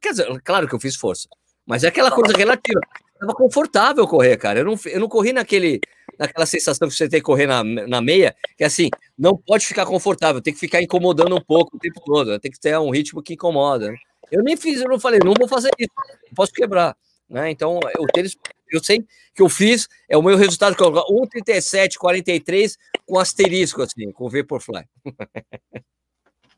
quer 0.00 0.10
dizer, 0.10 0.26
claro 0.42 0.66
que 0.66 0.74
eu 0.74 0.80
fiz 0.80 0.96
força, 0.96 1.28
mas 1.66 1.84
é 1.84 1.88
aquela 1.88 2.10
coisa 2.10 2.36
relativa. 2.36 2.80
Tava 3.20 3.34
confortável 3.34 4.06
correr, 4.06 4.36
cara. 4.36 4.60
Eu 4.60 4.64
não, 4.64 4.78
eu 4.86 5.00
não 5.00 5.08
corri 5.08 5.32
naquele, 5.32 5.80
naquela 6.18 6.46
sensação 6.46 6.88
que 6.88 6.94
você 6.94 7.08
tem 7.08 7.20
que 7.20 7.24
correr 7.24 7.46
na, 7.46 7.64
na 7.64 8.00
meia, 8.00 8.34
que 8.56 8.62
é 8.62 8.66
assim, 8.66 8.90
não 9.16 9.36
pode 9.36 9.66
ficar 9.66 9.86
confortável, 9.86 10.40
tem 10.40 10.54
que 10.54 10.60
ficar 10.60 10.80
incomodando 10.80 11.34
um 11.34 11.40
pouco 11.40 11.76
o 11.76 11.80
tempo 11.80 12.00
todo, 12.04 12.30
né? 12.30 12.38
tem 12.38 12.50
que 12.50 12.60
ter 12.60 12.78
um 12.78 12.90
ritmo 12.90 13.22
que 13.22 13.34
incomoda. 13.34 13.90
Né? 13.90 13.96
Eu 14.30 14.42
nem 14.42 14.56
fiz, 14.56 14.80
eu 14.80 14.88
não 14.88 15.00
falei, 15.00 15.20
não 15.24 15.34
vou 15.36 15.48
fazer 15.48 15.70
isso, 15.78 15.90
posso 16.34 16.52
quebrar. 16.52 16.96
Né? 17.28 17.50
Então, 17.50 17.78
o 17.78 18.06
tênis, 18.06 18.36
eu 18.70 18.82
sei 18.82 19.04
que 19.34 19.42
eu 19.42 19.48
fiz, 19.48 19.88
é 20.08 20.16
o 20.16 20.22
meu 20.22 20.36
resultado 20.36 20.74
que 20.74 20.82
eu 20.82 20.90
1,37, 20.90 21.96
43 21.96 22.78
com 23.06 23.18
asterisco, 23.18 23.82
assim, 23.82 24.10
com 24.12 24.28
Vaporfly. 24.28 24.84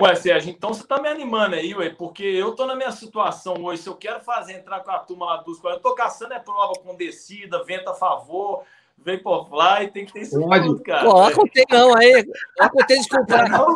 Ué, 0.00 0.14
Sérgio, 0.14 0.50
então 0.50 0.72
você 0.72 0.86
tá 0.86 0.98
me 0.98 1.08
animando 1.08 1.56
aí, 1.56 1.74
ué, 1.74 1.90
porque 1.90 2.24
eu 2.24 2.54
tô 2.54 2.64
na 2.64 2.74
minha 2.74 2.90
situação 2.90 3.62
hoje. 3.62 3.82
Se 3.82 3.88
eu 3.90 3.94
quero 3.94 4.18
fazer, 4.20 4.54
entrar 4.54 4.80
com 4.80 4.90
a 4.90 4.98
turma 4.98 5.26
lá 5.26 5.36
dos 5.42 5.60
40, 5.60 5.78
eu 5.78 5.82
tô 5.82 5.94
caçando 5.94 6.32
é 6.32 6.38
prova 6.38 6.72
com 6.80 6.96
descida, 6.96 7.62
vento 7.64 7.90
a 7.90 7.94
favor, 7.94 8.64
Vaporfly, 8.96 9.90
tem 9.92 10.06
que 10.06 10.12
ter 10.14 10.22
isso 10.22 10.40
tudo, 10.40 10.82
cara. 10.82 11.04
Coloca 11.04 11.42
o 11.42 11.50
não 11.70 11.94
aí, 11.94 12.24
coloca 12.56 12.82
o 12.82 12.86
tênis 12.86 13.06
com 13.06 13.26
placa. 13.26 13.66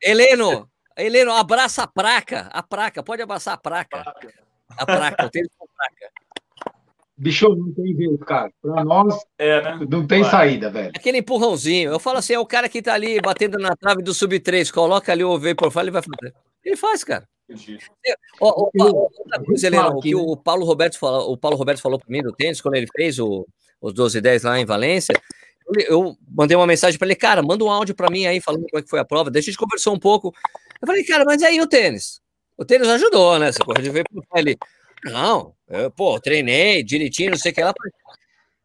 Heleno, 0.00 0.70
Heleno, 0.96 1.32
abraça 1.32 1.82
a 1.82 1.88
placa, 1.88 2.48
a 2.52 2.62
placa, 2.62 3.02
pode 3.02 3.22
abraçar 3.22 3.54
a 3.54 3.58
placa. 3.58 4.14
A 4.78 4.86
placa, 4.86 5.26
o 5.26 5.30
tênis 5.30 5.50
com 5.58 5.66
placa. 5.66 6.23
Bicho, 7.16 7.48
não 7.48 7.72
tem 7.72 7.94
jeito, 7.94 8.18
cara. 8.18 8.50
Pra 8.60 8.84
nós, 8.84 9.14
é, 9.38 9.62
né? 9.62 9.86
não 9.88 10.06
tem 10.06 10.22
Vai. 10.22 10.30
saída, 10.30 10.70
velho. 10.70 10.92
Aquele 10.94 11.18
empurrãozinho. 11.18 11.92
Eu 11.92 12.00
falo 12.00 12.18
assim, 12.18 12.34
é 12.34 12.38
o 12.38 12.46
cara 12.46 12.68
que 12.68 12.82
tá 12.82 12.94
ali 12.94 13.20
batendo 13.20 13.56
na 13.58 13.76
trave 13.76 14.02
do 14.02 14.12
sub-3, 14.12 14.72
coloca 14.72 15.12
ali 15.12 15.22
o 15.22 15.38
Vaporfly, 15.38 15.82
ele 15.82 15.90
vai 15.92 16.02
fazer. 16.02 16.34
Ele 16.64 16.76
faz, 16.76 17.04
cara. 17.04 17.28
Ó, 18.40 18.70
outra 18.80 19.44
coisa, 19.44 19.66
Helena, 19.66 19.88
o 19.88 20.00
que 20.00 20.14
o 20.14 20.36
Paulo 20.36 20.64
Roberto 20.64 20.98
falou, 20.98 21.30
o 21.32 21.36
Paulo 21.36 21.56
Roberto 21.56 21.80
falou 21.80 21.98
para 21.98 22.10
mim 22.10 22.22
do 22.22 22.32
tênis, 22.32 22.60
quando 22.60 22.74
ele 22.74 22.86
fez 22.96 23.18
o, 23.18 23.46
os 23.80 23.92
12 23.92 24.18
e 24.18 24.20
10 24.20 24.42
lá 24.44 24.58
em 24.58 24.64
Valência, 24.64 25.14
eu, 25.66 25.84
eu 25.86 26.16
mandei 26.28 26.56
uma 26.56 26.66
mensagem 26.66 26.98
para 26.98 27.06
ele, 27.06 27.14
cara, 27.14 27.42
manda 27.42 27.64
um 27.64 27.70
áudio 27.70 27.94
para 27.94 28.10
mim 28.10 28.26
aí 28.26 28.40
falando 28.40 28.64
como 28.68 28.78
é 28.78 28.82
que 28.82 28.88
foi 28.88 28.98
a 28.98 29.04
prova. 29.04 29.30
Deixa 29.30 29.50
a 29.50 29.52
gente 29.52 29.60
conversou 29.60 29.94
um 29.94 29.98
pouco. 29.98 30.34
Eu 30.80 30.86
falei, 30.86 31.04
cara, 31.04 31.24
mas 31.24 31.42
aí 31.42 31.60
o 31.60 31.66
tênis? 31.66 32.20
O 32.56 32.64
tênis 32.64 32.88
ajudou, 32.88 33.38
né? 33.38 33.52
Você 33.52 33.58
correu 33.60 33.82
de 33.82 33.90
ver 33.90 34.04
ele. 34.34 34.56
Não, 35.04 35.54
eu, 35.68 35.90
pô, 35.90 36.18
treinei 36.18 36.82
direitinho, 36.82 37.30
não 37.30 37.38
sei 37.38 37.52
o 37.52 37.54
que 37.54 37.62
lá. 37.62 37.74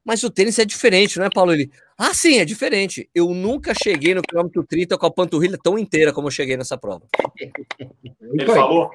Mas 0.04 0.24
o 0.24 0.30
tênis 0.30 0.58
é 0.58 0.66
diferente, 0.66 1.20
não 1.20 1.26
é, 1.26 1.30
Paulo? 1.30 1.54
Ele, 1.54 1.70
ah, 1.98 2.14
sim, 2.14 2.40
é 2.40 2.46
diferente. 2.46 3.10
Eu 3.14 3.34
nunca 3.34 3.74
cheguei 3.74 4.16
no 4.16 4.22
quilômetro 4.22 4.64
30 4.64 4.98
com 4.98 5.06
a 5.06 5.12
panturrilha 5.12 5.58
tão 5.62 5.78
inteira 5.78 6.14
como 6.14 6.28
eu 6.28 6.32
cheguei 6.32 6.58
nessa 6.58 6.78
prova. 6.78 7.06
Ele 7.38 8.46
falou? 8.46 8.92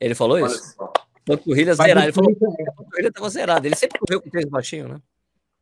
Ele 0.00 0.14
falou 0.14 0.38
isso? 0.38 0.76
Panturrilha 1.26 1.74
zerada. 1.74 2.06
Ele 2.06 2.12
falou 2.12 2.34
que 2.34 2.44
a 2.44 2.72
panturrilha 2.72 3.08
estava 3.08 3.28
zerada. 3.28 3.66
Ele 3.66 3.76
sempre 3.76 3.98
correu 3.98 4.22
com 4.22 4.30
tênis 4.30 4.48
baixinho, 4.48 4.88
né? 4.88 5.00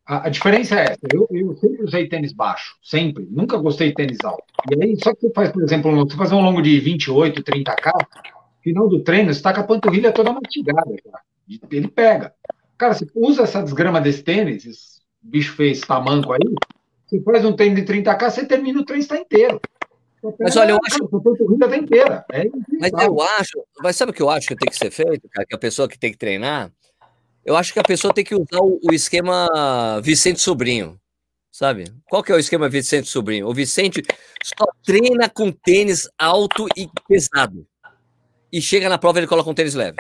A, 0.07 0.27
a, 0.27 0.29
diferença 0.29 0.79
é 0.79 0.85
essa. 0.85 1.01
Eu, 1.13 1.27
eu, 1.33 1.57
sempre 1.57 1.83
usei 1.83 2.09
tênis 2.09 2.33
baixo, 2.33 2.77
sempre. 2.81 3.27
Nunca 3.29 3.57
gostei 3.57 3.89
de 3.89 3.95
tênis 3.95 4.19
alto. 4.23 4.45
E 4.71 4.81
aí, 4.81 4.97
só 5.03 5.13
que 5.13 5.23
você 5.23 5.33
faz, 5.33 5.51
por 5.51 5.65
exemplo, 5.65 5.93
você 5.97 6.17
faz 6.17 6.31
um 6.31 6.41
longo 6.41 6.63
de 6.63 6.79
28, 6.79 7.43
30K, 7.43 7.91
final 8.67 8.89
do 8.89 9.03
treino, 9.03 9.33
você 9.33 9.39
está 9.39 9.55
com 9.55 9.61
a 9.61 9.65
panturrilha 9.65 10.13
toda 10.13 10.33
mastigada. 10.33 10.83
Cara. 11.05 11.23
Ele 11.71 11.89
pega. 11.89 12.35
Cara, 12.77 12.95
você 12.95 13.07
usa 13.15 13.43
essa 13.43 13.63
desgrama 13.63 14.01
desse 14.01 14.23
tênis, 14.23 14.67
esse 14.67 15.01
bicho 15.23 15.55
fez 15.55 15.81
tamanco 15.81 16.33
aí, 16.33 16.55
você 17.07 17.21
faz 17.23 17.45
um 17.45 17.55
tênis 17.55 17.85
de 17.85 17.93
30K, 17.93 18.31
você 18.31 18.45
termina 18.45 18.81
o 18.81 18.85
treino 18.85 19.03
está 19.03 19.17
inteiro. 19.17 19.61
Mas 20.41 20.57
olha, 20.57 20.73
eu 20.73 20.79
acho. 20.85 20.99
Tá 21.59 21.77
inteira. 21.77 22.25
É 22.33 22.45
mas 22.81 22.93
eu 22.93 23.21
acho. 23.21 23.63
Mas 23.81 23.95
sabe 23.95 24.11
o 24.11 24.15
que 24.15 24.23
eu 24.23 24.31
acho 24.31 24.49
que 24.49 24.57
tem 24.57 24.69
que 24.69 24.77
ser 24.77 24.91
feito, 24.91 25.29
cara? 25.29 25.47
Que 25.47 25.55
a 25.55 25.59
pessoa 25.59 25.89
que 25.89 25.99
tem 25.99 26.11
que 26.11 26.19
treinar 26.19 26.73
eu 27.47 27.57
acho 27.57 27.73
que 27.73 27.79
a 27.79 27.85
pessoa 27.85 28.13
tem 28.13 28.25
que 28.25 28.35
usar 28.35 28.61
o, 28.61 28.81
o 28.83 28.93
esquema 28.93 30.01
Vicente 30.03 30.41
Sobrinho, 30.41 31.01
sabe? 31.53 31.85
Qual 32.11 32.21
que 32.21 32.33
é 32.33 32.35
o 32.35 32.41
esquema 32.41 32.69
Vicente 32.69 33.09
Sobrinho? 33.09 33.47
O 33.47 33.55
Vicente 33.55 34.03
só 34.43 34.67
treina 34.85 35.29
com 35.29 35.53
tênis 35.53 36.09
alto 36.19 36.67
e 36.77 36.91
pesado. 37.09 37.65
E 38.53 38.61
chega 38.61 38.89
na 38.89 38.99
prova 38.99 39.19
ele 39.19 39.27
coloca 39.27 39.51
um 39.51 39.55
tênis 39.55 39.75
leve. 39.75 39.97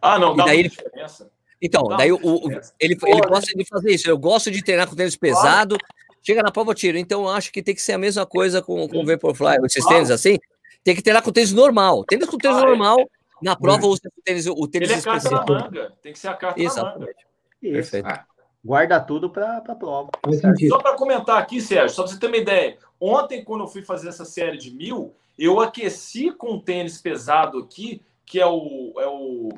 Ah, 0.00 0.18
não, 0.18 0.34
e 0.34 0.36
daí 0.36 0.58
ele... 0.60 0.68
diferença. 0.68 1.30
Então, 1.60 1.82
dá 1.84 1.96
daí 1.96 2.12
o, 2.12 2.18
o, 2.22 2.50
ele, 2.78 2.96
ele 3.02 3.20
gosta 3.20 3.52
de 3.52 3.64
fazer 3.64 3.92
isso. 3.92 4.08
Eu 4.08 4.16
gosto 4.16 4.50
de 4.50 4.62
treinar 4.62 4.88
com 4.88 4.94
tênis 4.94 5.16
pesado, 5.16 5.76
chega 6.22 6.42
na 6.42 6.52
prova, 6.52 6.70
eu 6.70 6.74
tiro. 6.74 6.96
Então, 6.96 7.22
eu 7.22 7.30
acho 7.30 7.50
que 7.52 7.62
tem 7.62 7.74
que 7.74 7.82
ser 7.82 7.92
a 7.92 7.98
mesma 7.98 8.24
coisa 8.24 8.62
com, 8.62 8.88
com 8.88 9.02
o 9.02 9.04
Vaporfly, 9.04 9.56
esses 9.64 9.84
tênis 9.84 10.10
assim. 10.10 10.38
Tem 10.84 10.94
que 10.94 11.02
treinar 11.02 11.22
com 11.22 11.32
tênis 11.32 11.52
normal. 11.52 12.04
Tênis 12.04 12.28
com 12.28 12.38
tênis 12.38 12.58
normal, 12.58 12.98
na 13.42 13.56
prova 13.56 13.86
usa 13.86 14.02
o 14.06 14.22
tênis, 14.22 14.46
o 14.46 14.68
tênis 14.68 14.90
Ele 14.90 15.00
é 15.00 15.02
carta 15.02 15.30
na 15.30 15.44
manga. 15.44 15.92
Tem 16.00 16.12
que 16.12 16.18
ser 16.18 16.28
a 16.28 16.34
carta 16.34 16.60
Exatamente. 16.60 16.98
na 16.98 17.06
manga. 17.06 17.28
Isso. 17.60 17.72
Perfeito. 17.72 18.06
Ah, 18.06 18.24
guarda 18.64 19.00
tudo 19.00 19.30
para 19.30 19.56
a 19.56 19.74
prova. 19.74 20.10
Só 20.68 20.78
para 20.78 20.96
comentar 20.96 21.38
aqui, 21.38 21.60
Sérgio, 21.60 21.90
só 21.90 22.02
para 22.02 22.12
você 22.12 22.20
ter 22.20 22.26
uma 22.28 22.36
ideia. 22.36 22.78
Ontem, 23.00 23.42
quando 23.44 23.64
eu 23.64 23.68
fui 23.68 23.82
fazer 23.82 24.08
essa 24.08 24.24
série 24.24 24.56
de 24.56 24.70
mil, 24.70 25.14
eu 25.38 25.60
aqueci 25.60 26.32
com 26.32 26.54
um 26.54 26.60
tênis 26.60 27.00
pesado 27.00 27.58
aqui, 27.58 28.02
que 28.26 28.40
é 28.40 28.46
o, 28.46 28.94
é 28.98 29.06
o 29.06 29.48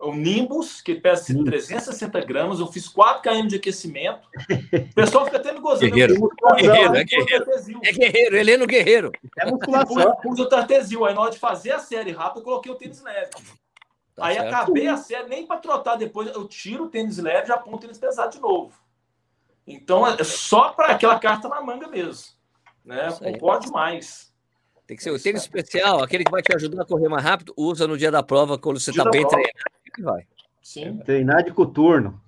o 0.00 0.14
Nimbus, 0.14 0.80
que 0.80 0.94
pesa 0.94 1.32
hum. 1.36 1.44
360 1.44 2.20
gramas. 2.22 2.58
Eu 2.58 2.66
fiz 2.66 2.88
4 2.88 3.22
km 3.22 3.46
de 3.46 3.56
aquecimento. 3.56 4.26
O 4.72 4.94
pessoal 4.94 5.26
fica 5.26 5.36
até 5.36 5.52
me 5.52 5.60
gozando. 5.60 5.90
Guerreiro. 5.90 6.30
guerreiro, 6.56 6.96
é 6.96 7.04
guerreiro. 7.04 7.80
É 7.82 7.92
guerreiro, 7.92 8.36
Heleno 8.36 8.66
Guerreiro. 8.66 9.12
É 9.38 9.50
musculação. 9.50 10.16
Pus 10.22 10.40
o 10.40 10.48
tartesil. 10.48 11.04
Aí 11.04 11.14
na 11.14 11.20
hora 11.20 11.30
de 11.30 11.38
fazer 11.38 11.72
a 11.72 11.78
série 11.78 12.12
rápida, 12.12 12.40
eu 12.40 12.44
coloquei 12.44 12.72
o 12.72 12.76
tênis 12.76 13.02
leve. 13.02 13.30
Tá 14.16 14.26
Aí 14.26 14.36
certo. 14.36 14.54
acabei 14.54 14.88
a 14.88 14.96
série, 14.96 15.28
nem 15.28 15.46
para 15.46 15.58
trotar 15.58 15.96
depois, 15.96 16.28
eu 16.28 16.46
tiro 16.48 16.84
o 16.84 16.88
tênis 16.88 17.18
leve 17.18 17.44
e 17.44 17.48
já 17.48 17.58
ponho 17.58 17.76
o 17.76 17.80
tênis 17.80 17.98
pesado 17.98 18.32
de 18.32 18.40
novo. 18.40 18.72
Então 19.66 20.06
é 20.06 20.24
só 20.24 20.70
para 20.70 20.88
aquela 20.88 21.18
carta 21.18 21.48
na 21.48 21.60
manga 21.60 21.86
mesmo. 21.88 22.32
Né? 22.84 23.08
Concordo 23.12 23.66
demais. 23.66 24.29
Tem 24.90 24.96
que 24.96 25.04
ser 25.04 25.12
o 25.12 25.22
tênis 25.22 25.42
especial, 25.42 26.02
aquele 26.02 26.24
que 26.24 26.32
vai 26.32 26.42
te 26.42 26.52
ajudar 26.52 26.82
a 26.82 26.84
correr 26.84 27.08
mais 27.08 27.22
rápido, 27.22 27.54
usa 27.56 27.86
no 27.86 27.96
dia 27.96 28.10
da 28.10 28.24
prova 28.24 28.58
quando 28.58 28.80
você 28.80 28.90
está 28.90 29.08
bem 29.08 29.20
prova. 29.20 29.36
treinado 29.36 29.54
que 29.94 30.02
vai. 30.02 30.22
Sim. 30.60 30.96
Treinar 31.04 31.44
de 31.44 31.52
coturno. 31.52 32.20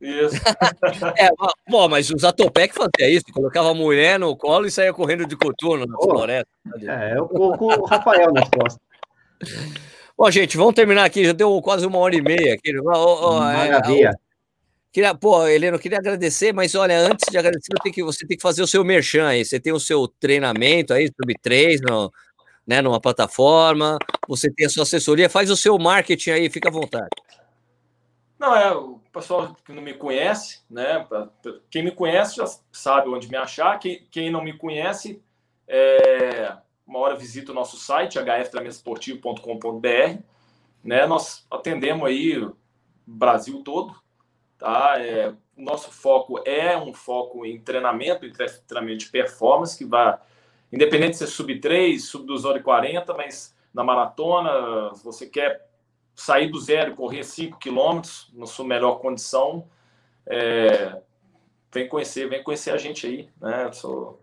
Isso. 0.00 0.34
é, 1.16 1.28
bom, 1.68 1.88
mas 1.88 2.10
os 2.10 2.24
Atopec 2.24 2.74
fazia 2.74 3.08
isso, 3.08 3.26
colocava 3.32 3.70
a 3.70 3.74
mulher 3.74 4.18
no 4.18 4.36
colo 4.36 4.66
e 4.66 4.72
saía 4.72 4.92
correndo 4.92 5.24
de 5.24 5.36
coturno 5.36 5.86
na 5.86 5.96
floresta. 5.98 6.50
É, 6.82 7.16
eu 7.16 7.28
com 7.28 7.66
o 7.66 7.84
Rafael 7.84 8.32
nas 8.32 8.48
costas. 8.48 8.82
Bom, 10.18 10.28
gente, 10.32 10.56
vamos 10.56 10.74
terminar 10.74 11.04
aqui. 11.04 11.24
Já 11.24 11.32
deu 11.32 11.62
quase 11.62 11.86
uma 11.86 11.98
hora 11.98 12.16
e 12.16 12.20
meia 12.20 12.54
aqui. 12.54 12.72
Maravilha. 12.72 14.18
Queria, 14.92 15.14
pô, 15.14 15.46
Heleno, 15.46 15.78
queria 15.78 15.98
agradecer, 15.98 16.52
mas 16.52 16.74
olha, 16.74 16.98
antes 16.98 17.30
de 17.30 17.38
agradecer, 17.38 17.72
que, 17.92 18.02
você 18.02 18.26
tem 18.26 18.36
que 18.36 18.42
fazer 18.42 18.62
o 18.62 18.66
seu 18.66 18.84
merchan 18.84 19.28
aí. 19.28 19.44
Você 19.44 19.60
tem 19.60 19.72
o 19.72 19.78
seu 19.78 20.08
treinamento 20.08 20.92
aí, 20.92 21.06
sub 21.06 21.32
3, 21.40 21.80
no, 21.82 22.12
né, 22.66 22.82
numa 22.82 23.00
plataforma, 23.00 23.98
você 24.28 24.52
tem 24.52 24.66
a 24.66 24.68
sua 24.68 24.82
assessoria, 24.82 25.30
faz 25.30 25.48
o 25.48 25.56
seu 25.56 25.78
marketing 25.78 26.30
aí, 26.30 26.50
fica 26.50 26.68
à 26.68 26.72
vontade. 26.72 27.08
Não, 28.38 28.56
é, 28.56 28.74
o 28.74 29.00
pessoal 29.12 29.54
que 29.64 29.72
não 29.72 29.82
me 29.82 29.94
conhece, 29.94 30.62
né? 30.68 31.06
Quem 31.70 31.84
me 31.84 31.90
conhece 31.90 32.36
já 32.36 32.46
sabe 32.72 33.08
onde 33.10 33.28
me 33.28 33.36
achar. 33.36 33.78
Quem, 33.78 34.06
quem 34.10 34.30
não 34.30 34.42
me 34.42 34.56
conhece, 34.56 35.22
é, 35.68 36.56
uma 36.86 37.00
hora 37.00 37.16
visita 37.16 37.52
o 37.52 37.54
nosso 37.54 37.76
site, 37.76 38.18
hftramentasportivo.com.br. 38.18 40.22
Né? 40.82 41.06
Nós 41.06 41.46
atendemos 41.50 42.08
aí 42.08 42.38
o 42.38 42.56
Brasil 43.06 43.62
todo, 43.62 43.94
Tá? 44.60 44.96
É, 44.98 45.30
o 45.56 45.62
nosso 45.62 45.90
foco 45.90 46.40
é 46.46 46.76
um 46.76 46.92
foco 46.92 47.46
em 47.46 47.58
treinamento, 47.58 48.26
em 48.26 48.32
treinamento 48.66 48.98
de 48.98 49.10
performance, 49.10 49.76
que 49.76 49.86
vai, 49.86 50.18
independente 50.70 51.12
de 51.12 51.16
ser 51.16 51.26
sub 51.26 51.58
3, 51.58 52.04
sub 52.04 52.26
2 52.26 52.44
horas 52.44 52.60
e 52.60 52.64
40, 52.64 53.14
mas 53.14 53.56
na 53.72 53.82
maratona, 53.82 54.94
se 54.94 55.02
você 55.02 55.26
quer 55.26 55.66
sair 56.14 56.50
do 56.50 56.60
zero 56.60 56.92
e 56.92 56.94
correr 56.94 57.24
5 57.24 57.58
quilômetros 57.58 58.30
na 58.34 58.44
sua 58.44 58.66
melhor 58.66 59.00
condição, 59.00 59.66
é, 60.26 61.00
vem 61.72 61.88
conhecer, 61.88 62.28
vem 62.28 62.42
conhecer 62.44 62.70
a 62.70 62.76
gente 62.76 63.06
aí, 63.06 63.30
né? 63.40 63.72
Sou, 63.72 64.20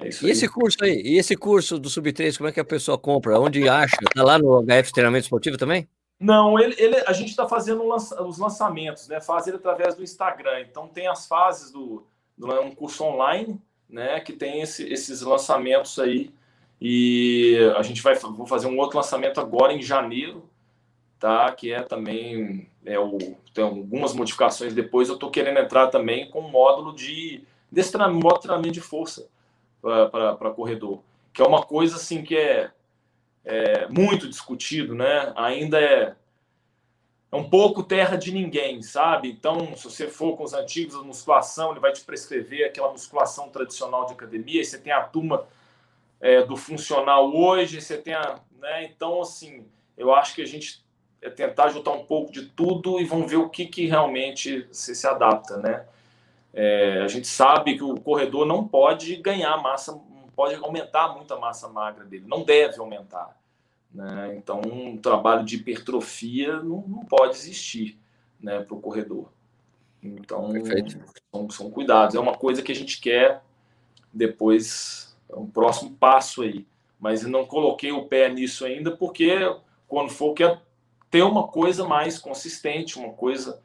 é 0.00 0.08
e 0.08 0.30
esse 0.30 0.48
curso 0.48 0.78
aí, 0.82 1.00
e 1.04 1.18
esse 1.18 1.36
curso 1.36 1.78
do 1.78 1.88
Sub 1.88 2.12
3, 2.12 2.36
como 2.36 2.48
é 2.48 2.52
que 2.52 2.60
a 2.60 2.64
pessoa 2.64 2.98
compra? 2.98 3.38
Onde 3.38 3.68
acha? 3.68 3.96
Tá 4.14 4.22
lá 4.22 4.38
no 4.38 4.62
HF 4.62 4.92
Treinamento 4.92 5.24
Esportivo 5.24 5.56
também? 5.56 5.88
Não, 6.20 6.58
ele, 6.58 6.74
ele 6.78 6.96
a 7.06 7.12
gente 7.12 7.28
está 7.28 7.46
fazendo 7.46 7.84
os 7.84 8.38
lançamentos, 8.38 9.06
né? 9.06 9.20
Faz 9.20 9.46
ele 9.46 9.56
através 9.56 9.94
do 9.94 10.02
Instagram. 10.02 10.60
Então 10.60 10.88
tem 10.88 11.06
as 11.06 11.26
fases 11.26 11.70
do, 11.70 12.04
do 12.36 12.60
um 12.60 12.74
curso 12.74 13.04
online, 13.04 13.60
né? 13.88 14.18
Que 14.20 14.32
tem 14.32 14.60
esse, 14.60 14.84
esses 14.92 15.22
lançamentos 15.22 15.98
aí. 15.98 16.32
E 16.80 17.56
a 17.76 17.82
gente 17.82 18.02
vai 18.02 18.16
vou 18.16 18.46
fazer 18.46 18.66
um 18.66 18.78
outro 18.78 18.96
lançamento 18.96 19.40
agora 19.40 19.72
em 19.72 19.82
janeiro, 19.82 20.48
tá? 21.20 21.52
Que 21.52 21.72
é 21.72 21.82
também 21.82 22.68
é 22.84 22.98
o, 22.98 23.18
tem 23.54 23.62
algumas 23.62 24.12
modificações 24.12 24.74
depois. 24.74 25.08
Eu 25.08 25.14
estou 25.14 25.30
querendo 25.30 25.58
entrar 25.58 25.88
também 25.88 26.28
com 26.30 26.40
um 26.40 26.50
módulo 26.50 26.94
de 26.94 27.44
desse 27.70 27.92
treinamento 27.92 28.72
de 28.72 28.80
força 28.80 29.28
para 29.80 30.50
corredor, 30.50 31.02
que 31.32 31.42
é 31.42 31.46
uma 31.46 31.62
coisa 31.62 31.96
assim 31.96 32.22
que 32.22 32.36
é 32.36 32.70
é, 33.44 33.86
muito 33.88 34.28
discutido, 34.28 34.94
né? 34.94 35.32
Ainda 35.36 35.80
é, 35.80 36.14
é 37.30 37.36
um 37.36 37.48
pouco 37.48 37.82
terra 37.82 38.16
de 38.16 38.32
ninguém, 38.32 38.82
sabe? 38.82 39.30
Então, 39.30 39.74
se 39.76 39.84
você 39.84 40.08
for 40.08 40.36
com 40.36 40.44
os 40.44 40.54
antigos, 40.54 40.94
a 40.94 41.02
musculação, 41.02 41.70
ele 41.70 41.80
vai 41.80 41.92
te 41.92 42.02
prescrever 42.02 42.66
aquela 42.66 42.90
musculação 42.90 43.48
tradicional 43.48 44.06
de 44.06 44.12
academia, 44.12 44.62
você 44.64 44.78
tem 44.78 44.92
a 44.92 45.02
turma 45.02 45.46
é, 46.20 46.42
do 46.42 46.56
funcional 46.56 47.34
hoje, 47.34 47.80
você 47.80 47.98
tem 47.98 48.14
a. 48.14 48.40
Né? 48.58 48.84
Então, 48.84 49.20
assim, 49.20 49.66
eu 49.96 50.12
acho 50.12 50.34
que 50.34 50.42
a 50.42 50.46
gente 50.46 50.84
é 51.20 51.28
tentar 51.28 51.68
juntar 51.68 51.92
um 51.92 52.04
pouco 52.04 52.32
de 52.32 52.46
tudo 52.46 53.00
e 53.00 53.04
vamos 53.04 53.30
ver 53.30 53.36
o 53.36 53.48
que, 53.48 53.66
que 53.66 53.86
realmente 53.86 54.68
se, 54.70 54.94
se 54.94 55.06
adapta, 55.06 55.56
né? 55.56 55.84
É, 56.54 57.02
a 57.02 57.08
gente 57.08 57.26
sabe 57.26 57.76
que 57.76 57.82
o 57.82 58.00
corredor 58.00 58.46
não 58.46 58.66
pode 58.66 59.16
ganhar 59.16 59.56
massa, 59.58 60.00
pode 60.38 60.54
aumentar 60.54 61.16
muito 61.16 61.34
a 61.34 61.40
massa 61.40 61.66
magra 61.66 62.04
dele, 62.04 62.24
não 62.28 62.44
deve 62.44 62.78
aumentar. 62.78 63.36
Né? 63.92 64.36
Então, 64.36 64.60
um 64.60 64.96
trabalho 64.96 65.44
de 65.44 65.56
hipertrofia 65.56 66.62
não, 66.62 66.86
não 66.86 67.04
pode 67.04 67.34
existir 67.34 67.98
né, 68.40 68.60
para 68.60 68.76
o 68.76 68.80
corredor. 68.80 69.32
Então, 70.00 70.52
são, 71.34 71.50
são, 71.50 71.70
cuidados. 71.72 72.14
É 72.14 72.20
uma 72.20 72.36
coisa 72.36 72.62
que 72.62 72.70
a 72.70 72.74
gente 72.74 73.00
quer 73.00 73.42
depois, 74.12 75.18
é 75.28 75.34
um 75.34 75.48
próximo 75.48 75.96
passo 75.96 76.42
aí. 76.42 76.64
Mas 77.00 77.24
não 77.24 77.44
coloquei 77.44 77.90
o 77.90 78.06
pé 78.06 78.28
nisso 78.28 78.64
ainda, 78.64 78.96
porque 78.96 79.32
quando 79.88 80.10
for, 80.10 80.34
quer 80.34 80.62
ter 81.10 81.22
uma 81.22 81.48
coisa 81.48 81.84
mais 81.84 82.16
consistente, 82.16 82.96
uma 82.96 83.12
coisa 83.12 83.60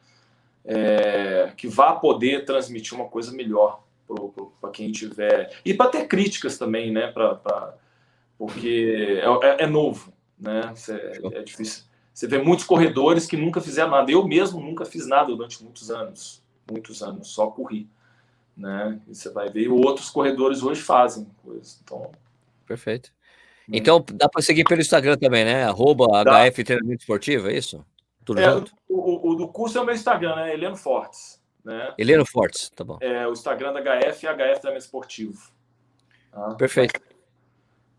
é, 0.65 1.53
que 1.55 1.67
vá 1.67 1.93
poder 1.93 2.45
transmitir 2.45 2.95
uma 2.95 3.09
coisa 3.09 3.31
melhor 3.31 3.83
para 4.61 4.71
quem 4.71 4.91
tiver. 4.91 5.59
E 5.65 5.73
para 5.73 5.89
ter 5.89 6.07
críticas 6.07 6.57
também, 6.57 6.91
né? 6.91 7.07
Pra, 7.11 7.35
pra 7.35 7.75
porque 8.37 9.21
é, 9.21 9.47
é, 9.47 9.63
é 9.63 9.67
novo 9.67 10.13
né? 10.43 10.73
É, 10.89 11.39
é 11.39 11.43
difícil. 11.43 11.85
Você 12.13 12.27
vê 12.27 12.37
muitos 12.37 12.65
corredores 12.65 13.25
que 13.25 13.37
nunca 13.37 13.61
fizeram 13.61 13.91
nada. 13.91 14.11
Eu 14.11 14.27
mesmo 14.27 14.59
nunca 14.59 14.85
fiz 14.85 15.07
nada 15.07 15.27
durante 15.27 15.63
muitos 15.63 15.89
anos, 15.89 16.43
muitos 16.69 17.01
anos, 17.01 17.29
só 17.29 17.47
corri, 17.47 17.89
né? 18.55 18.99
E 19.07 19.15
você 19.15 19.31
vai 19.31 19.49
ver 19.49 19.69
outros 19.69 20.09
corredores 20.09 20.61
hoje 20.61 20.81
fazem 20.81 21.25
coisas. 21.43 21.79
Então, 21.83 22.11
perfeito. 22.67 23.11
Né? 23.67 23.77
Então 23.77 24.03
dá 24.13 24.27
para 24.27 24.41
seguir 24.41 24.65
pelo 24.65 24.81
Instagram 24.81 25.17
também, 25.17 25.45
né? 25.45 25.63
Arroba 25.63 26.05
HF 26.23 26.63
Treinamento 26.63 27.01
Esportivo, 27.01 27.49
é 27.49 27.57
isso? 27.57 27.83
Tudo 28.23 28.41
é, 28.41 28.51
junto? 28.51 28.73
O, 28.87 28.95
o, 28.95 29.31
o, 29.31 29.35
do 29.35 29.47
curso 29.47 29.77
é 29.77 29.81
o 29.81 29.85
meu 29.85 29.95
Instagram, 29.95 30.35
né? 30.35 30.53
Heleno 30.53 30.75
Fortes. 30.75 31.41
Né? 31.63 31.93
Heleno 31.97 32.25
Fortes, 32.25 32.69
tá 32.69 32.83
bom. 32.83 32.97
É, 33.01 33.27
o 33.27 33.31
Instagram 33.31 33.73
da 33.73 33.81
HF 33.81 34.27
é 34.27 34.33
HF 34.33 34.59
Treinamento 34.59 34.85
Esportivo. 34.85 35.39
Tá? 36.31 36.55
Perfeito. 36.55 36.99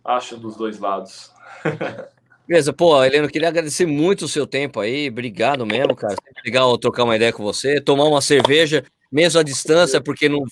Acha 0.04 0.36
dos 0.36 0.56
dois 0.56 0.78
lados. 0.78 1.32
Beleza, 2.46 2.74
pô, 2.74 3.02
Heleno, 3.02 3.28
queria 3.28 3.48
agradecer 3.48 3.86
muito 3.86 4.26
o 4.26 4.28
seu 4.28 4.46
tempo 4.46 4.78
aí, 4.78 5.08
obrigado 5.08 5.64
mesmo, 5.64 5.96
cara. 5.96 6.14
Sempre 6.14 6.42
legal 6.44 6.76
trocar 6.76 7.04
uma 7.04 7.16
ideia 7.16 7.32
com 7.32 7.42
você, 7.42 7.80
tomar 7.80 8.04
uma 8.04 8.20
cerveja, 8.20 8.84
mesmo 9.10 9.40
à 9.40 9.42
distância, 9.42 9.98
porque 9.98 10.28
não, 10.28 10.44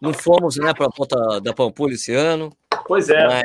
não 0.00 0.14
fomos, 0.14 0.56
né, 0.58 0.72
para 0.72 0.86
a 0.86 0.90
volta 0.96 1.40
da 1.40 1.52
Pampulha 1.52 1.94
esse 1.94 2.14
ano. 2.14 2.52
Pois 2.86 3.08
é. 3.08 3.26
Mas, 3.26 3.42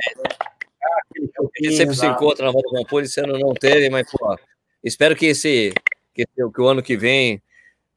a 1.17 1.63
gente 1.63 1.77
sempre 1.77 1.95
se 1.95 2.05
encontra 2.05 2.45
na 2.45 2.51
volta 2.51 2.69
da 2.71 2.81
Pampulha, 2.81 3.05
esse 3.05 3.19
ano 3.19 3.39
não 3.39 3.55
teve, 3.55 3.89
mas, 3.89 4.07
pô, 4.11 4.37
espero 4.83 5.15
que 5.15 5.25
esse, 5.25 5.73
que, 6.13 6.25
que 6.27 6.61
o 6.61 6.67
ano 6.67 6.83
que 6.83 6.95
vem, 6.95 7.41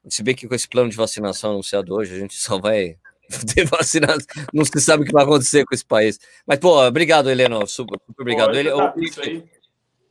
se 0.07 0.23
bem 0.23 0.35
que 0.35 0.47
com 0.47 0.55
esse 0.55 0.67
plano 0.67 0.89
de 0.89 0.95
vacinação 0.95 1.51
anunciado 1.51 1.93
hoje, 1.93 2.15
a 2.15 2.19
gente 2.19 2.35
só 2.35 2.59
vai 2.59 2.97
ter 3.53 3.65
vacinado, 3.65 4.23
não 4.53 4.63
se 4.63 4.79
sabe 4.79 5.03
o 5.03 5.05
que 5.05 5.11
vai 5.11 5.23
acontecer 5.23 5.65
com 5.65 5.73
esse 5.73 5.85
país. 5.85 6.19
Mas, 6.45 6.59
pô, 6.59 6.81
obrigado, 6.85 7.29
Heleno, 7.29 7.65
super, 7.67 7.99
super 8.05 8.21
obrigado. 8.21 8.55
Ele, 8.55 8.69
eu, 8.69 8.79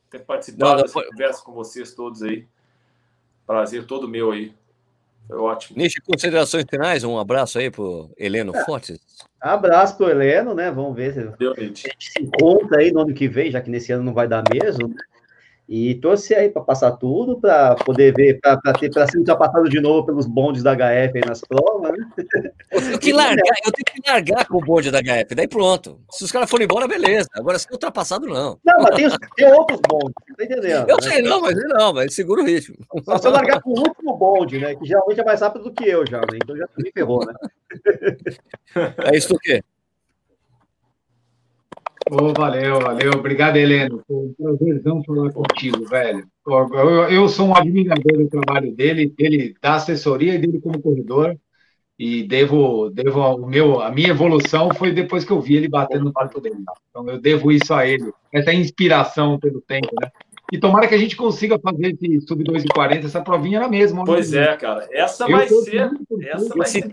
ter 0.09 0.19
participado 0.21 0.81
dessa 0.81 1.03
conversa 1.03 1.43
com 1.43 1.53
vocês 1.53 1.93
todos 1.93 2.23
aí. 2.23 2.47
Prazer 3.45 3.85
todo 3.85 4.07
meu 4.07 4.31
aí. 4.31 4.53
Foi 5.27 5.37
ótimo. 5.37 5.77
Nishi, 5.77 6.01
considerações 6.01 6.65
finais? 6.67 7.03
Um 7.03 7.19
abraço 7.19 7.59
aí 7.59 7.69
pro 7.69 8.09
Heleno 8.17 8.55
é. 8.55 8.65
Fortes. 8.65 8.99
Abraço 9.39 9.95
pro 9.95 10.09
Heleno, 10.09 10.55
né? 10.55 10.71
Vamos 10.71 10.95
ver 10.95 11.13
se 11.13 11.23
Deu, 11.37 11.53
a 11.55 11.59
gente 11.59 11.87
se 11.99 12.21
encontra 12.21 12.79
aí 12.79 12.91
no 12.91 13.01
ano 13.01 13.13
que 13.13 13.27
vem, 13.27 13.51
já 13.51 13.61
que 13.61 13.69
nesse 13.69 13.91
ano 13.91 14.03
não 14.03 14.13
vai 14.13 14.27
dar 14.27 14.43
mesmo. 14.51 14.93
E 15.71 15.93
torcer 15.93 16.35
aí 16.35 16.49
para 16.49 16.63
passar 16.63 16.93
tudo, 16.93 17.39
para 17.39 17.75
poder 17.75 18.11
ver, 18.15 18.39
para 18.41 18.59
ser 19.07 19.19
ultrapassado 19.19 19.69
de 19.69 19.79
novo 19.79 20.03
pelos 20.03 20.25
bondes 20.25 20.63
da 20.63 20.75
HF 20.75 21.15
aí 21.15 21.21
nas 21.27 21.41
provas, 21.41 21.91
né? 21.91 22.07
Eu 22.71 22.81
tenho 22.81 22.97
que 22.97 23.13
largar, 23.13 23.55
eu 23.63 23.71
tenho 23.71 24.03
que 24.03 24.09
largar 24.09 24.47
com 24.47 24.57
o 24.57 24.61
bonde 24.61 24.89
da 24.89 24.99
HF, 24.99 25.35
daí 25.35 25.47
pronto. 25.47 25.99
Se 26.09 26.23
os 26.23 26.31
caras 26.31 26.49
forem 26.49 26.65
embora, 26.65 26.87
beleza. 26.87 27.29
Agora, 27.35 27.59
se 27.59 27.67
ultrapassado, 27.71 28.25
não. 28.25 28.57
Não, 28.65 28.81
mas 28.81 28.95
tem, 28.95 29.09
tem 29.35 29.53
outros 29.53 29.79
bondes, 29.87 30.15
tá 30.35 30.43
entendendo? 30.43 30.89
Eu 30.89 30.97
né? 30.97 31.01
sei, 31.03 31.21
não, 31.21 31.39
mas 31.39 31.55
não, 31.55 31.93
mas 31.93 32.15
segura 32.15 32.41
o 32.41 32.45
ritmo. 32.45 32.75
Só 33.05 33.19
se 33.19 33.27
eu 33.27 33.31
largar 33.31 33.61
com 33.61 33.69
o 33.69 33.79
último 33.79 34.17
bonde, 34.17 34.57
né? 34.57 34.73
Que 34.73 34.87
geralmente 34.87 35.21
é 35.21 35.23
mais 35.23 35.39
rápido 35.39 35.65
do 35.65 35.71
que 35.71 35.87
eu 35.87 36.03
já, 36.03 36.21
né? 36.21 36.39
Então 36.43 36.57
já 36.57 36.67
me 36.79 36.91
ferrou, 36.91 37.23
né? 37.23 37.33
É 39.05 39.15
isso 39.15 39.35
o 39.35 39.37
quê? 39.37 39.61
Oh, 42.11 42.33
valeu, 42.33 42.79
valeu. 42.79 43.11
Obrigado, 43.13 43.57
Heleno. 43.57 44.01
Foi 44.07 44.15
um 44.15 44.33
prazerzão 44.33 45.03
falar 45.03 45.31
contigo, 45.31 45.85
velho. 45.85 46.27
Eu, 46.47 47.09
eu 47.09 47.29
sou 47.29 47.49
um 47.49 47.55
admirador 47.55 48.17
do 48.17 48.27
trabalho 48.27 48.75
dele, 48.75 49.13
dele 49.15 49.53
da 49.61 49.75
assessoria 49.75 50.33
e 50.33 50.39
dele 50.39 50.59
como 50.59 50.81
corredor. 50.81 51.37
E 51.99 52.23
devo, 52.23 52.89
devo 52.89 53.19
o 53.19 53.45
meu, 53.45 53.81
a 53.81 53.91
minha 53.91 54.09
evolução 54.09 54.73
foi 54.73 54.91
depois 54.91 55.25
que 55.25 55.31
eu 55.31 55.41
vi 55.41 55.57
ele 55.57 55.67
batendo 55.67 56.05
no 56.05 56.13
pato 56.13 56.39
dele. 56.39 56.55
Então 56.89 57.07
eu 57.09 57.19
devo 57.19 57.51
isso 57.51 57.73
a 57.73 57.85
ele. 57.85 58.11
Essa 58.31 58.53
inspiração 58.53 59.37
pelo 59.37 59.61
tempo, 59.61 59.89
né? 60.01 60.09
E 60.51 60.59
tomara 60.59 60.87
que 60.87 60.95
a 60.95 60.97
gente 60.97 61.15
consiga 61.15 61.59
fazer 61.59 61.93
esse 61.93 62.21
sub 62.27 62.43
2,40, 62.43 63.05
essa 63.05 63.21
provinha 63.21 63.59
na 63.59 63.67
mesma. 63.67 64.03
Pois 64.03 64.33
é, 64.33 64.57
cara. 64.57 64.87
Essa 64.91 65.27
vai 65.27 65.47
ser. 65.47 65.91
Essa 66.21 66.55
vai 66.55 66.67
ser. 66.67 66.89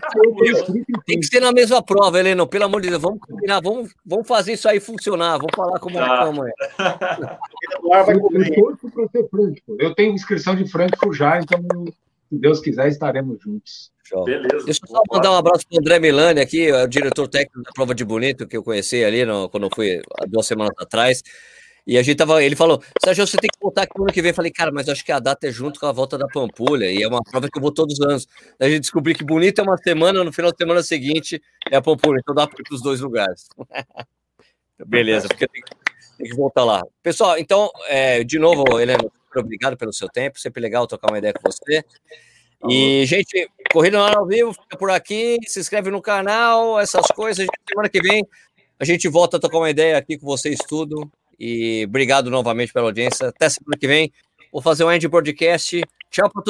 Tem 1.05 1.19
que 1.19 1.25
ser 1.25 1.39
na 1.39 1.51
mesma 1.51 1.81
prova, 1.81 2.19
Heleno. 2.19 2.47
Pelo 2.47 2.65
amor 2.65 2.81
de 2.81 2.89
Deus, 2.89 3.01
vamos 3.01 3.19
combinar, 3.19 3.61
vamos, 3.61 3.93
vamos 4.05 4.27
fazer 4.27 4.53
isso 4.53 4.69
aí 4.69 4.79
funcionar. 4.79 5.37
Vamos 5.37 5.55
falar 5.55 5.79
como 5.79 5.95
tá. 5.95 6.05
é 6.05 6.29
amanhã. 6.29 6.53
Eu, 9.67 9.77
eu 9.79 9.95
tenho 9.95 10.13
inscrição 10.13 10.55
de 10.55 10.67
Frankfurt 10.67 11.17
já, 11.17 11.39
então, 11.39 11.59
se 12.29 12.37
Deus 12.37 12.59
quiser, 12.59 12.87
estaremos 12.89 13.41
juntos. 13.41 13.91
Beleza. 14.23 14.65
Deixa 14.65 14.81
eu 14.83 14.89
só 14.89 15.01
mandar 15.11 15.31
um 15.31 15.35
abraço 15.35 15.65
para 15.67 15.77
o 15.77 15.79
André 15.79 15.99
Milani 15.99 16.39
aqui, 16.39 16.67
é 16.67 16.83
o 16.83 16.87
diretor 16.87 17.27
técnico 17.27 17.63
da 17.63 17.71
prova 17.71 17.93
de 17.93 18.05
bonito 18.05 18.47
que 18.47 18.55
eu 18.55 18.63
conheci 18.63 19.03
ali 19.03 19.25
no, 19.25 19.49
quando 19.49 19.63
eu 19.63 19.69
fui 19.73 20.01
há 20.19 20.25
duas 20.25 20.45
semanas 20.45 20.73
atrás. 20.77 21.21
E 21.87 21.97
a 21.97 22.03
gente 22.03 22.17
tava, 22.17 22.43
ele 22.43 22.55
falou, 22.55 22.83
Sérgio, 23.01 23.25
você 23.25 23.37
tem 23.37 23.49
que 23.49 23.57
voltar 23.61 23.83
aqui 23.83 23.97
no 23.97 24.03
ano 24.03 24.13
que 24.13 24.21
vem. 24.21 24.31
Eu 24.31 24.35
falei, 24.35 24.51
cara, 24.51 24.71
mas 24.73 24.89
acho 24.89 25.05
que 25.05 25.11
a 25.11 25.19
data 25.19 25.47
é 25.47 25.51
junto 25.51 25.79
com 25.79 25.85
a 25.85 25.91
volta 25.93 26.17
da 26.17 26.27
Pampulha, 26.27 26.91
e 26.91 27.01
é 27.01 27.07
uma 27.07 27.23
prova 27.23 27.47
que 27.49 27.57
eu 27.57 27.61
vou 27.61 27.71
todos 27.71 27.97
os 27.97 28.05
anos. 28.05 28.27
Daí 28.59 28.69
a 28.69 28.71
gente 28.73 28.81
descobriu 28.81 29.15
que 29.15 29.23
bonito 29.23 29.61
é 29.61 29.63
uma 29.63 29.77
semana, 29.77 30.21
no 30.21 30.33
final 30.33 30.51
da 30.51 30.57
semana 30.57 30.83
seguinte 30.83 31.41
é 31.71 31.77
a 31.77 31.81
Pampulha, 31.81 32.19
então 32.19 32.35
dá 32.35 32.45
para 32.45 32.59
ir 32.59 32.63
para 32.63 32.75
os 32.75 32.81
dois 32.81 32.99
lugares. 32.99 33.47
Beleza, 34.85 35.29
porque 35.29 35.47
tem, 35.47 35.63
tem, 36.17 36.29
que 36.29 36.35
voltar 36.35 36.65
lá. 36.65 36.83
Pessoal, 37.01 37.39
então, 37.39 37.71
é, 37.87 38.21
de 38.23 38.37
novo, 38.37 38.79
Helena, 38.79 39.09
obrigado 39.35 39.77
pelo 39.77 39.93
seu 39.93 40.09
tempo, 40.09 40.39
sempre 40.39 40.61
legal 40.61 40.85
trocar 40.87 41.09
uma 41.09 41.17
ideia 41.17 41.33
com 41.33 41.49
você. 41.49 41.83
E, 42.69 43.05
gente, 43.05 43.49
Corrida 43.71 43.97
no 43.97 44.17
ao 44.17 44.25
vivo, 44.25 44.53
fica 44.53 44.77
por 44.77 44.89
aqui, 44.89 45.37
se 45.45 45.59
inscreve 45.59 45.89
no 45.89 46.01
canal, 46.01 46.79
essas 46.79 47.07
coisas. 47.07 47.45
Semana 47.69 47.89
que 47.89 48.01
vem 48.01 48.25
a 48.79 48.85
gente 48.85 49.07
volta 49.07 49.37
a 49.37 49.39
tocar 49.39 49.57
uma 49.57 49.69
ideia 49.69 49.97
aqui 49.97 50.17
com 50.17 50.25
vocês 50.25 50.57
tudo. 50.67 51.09
E 51.39 51.85
obrigado 51.87 52.29
novamente 52.29 52.73
pela 52.73 52.87
audiência. 52.87 53.27
Até 53.29 53.49
semana 53.49 53.77
que 53.79 53.87
vem. 53.87 54.11
Vou 54.51 54.61
fazer 54.61 54.83
um 54.83 54.91
end 54.91 55.07
podcast. 55.09 55.81
Tchau 56.09 56.29
para 56.29 56.43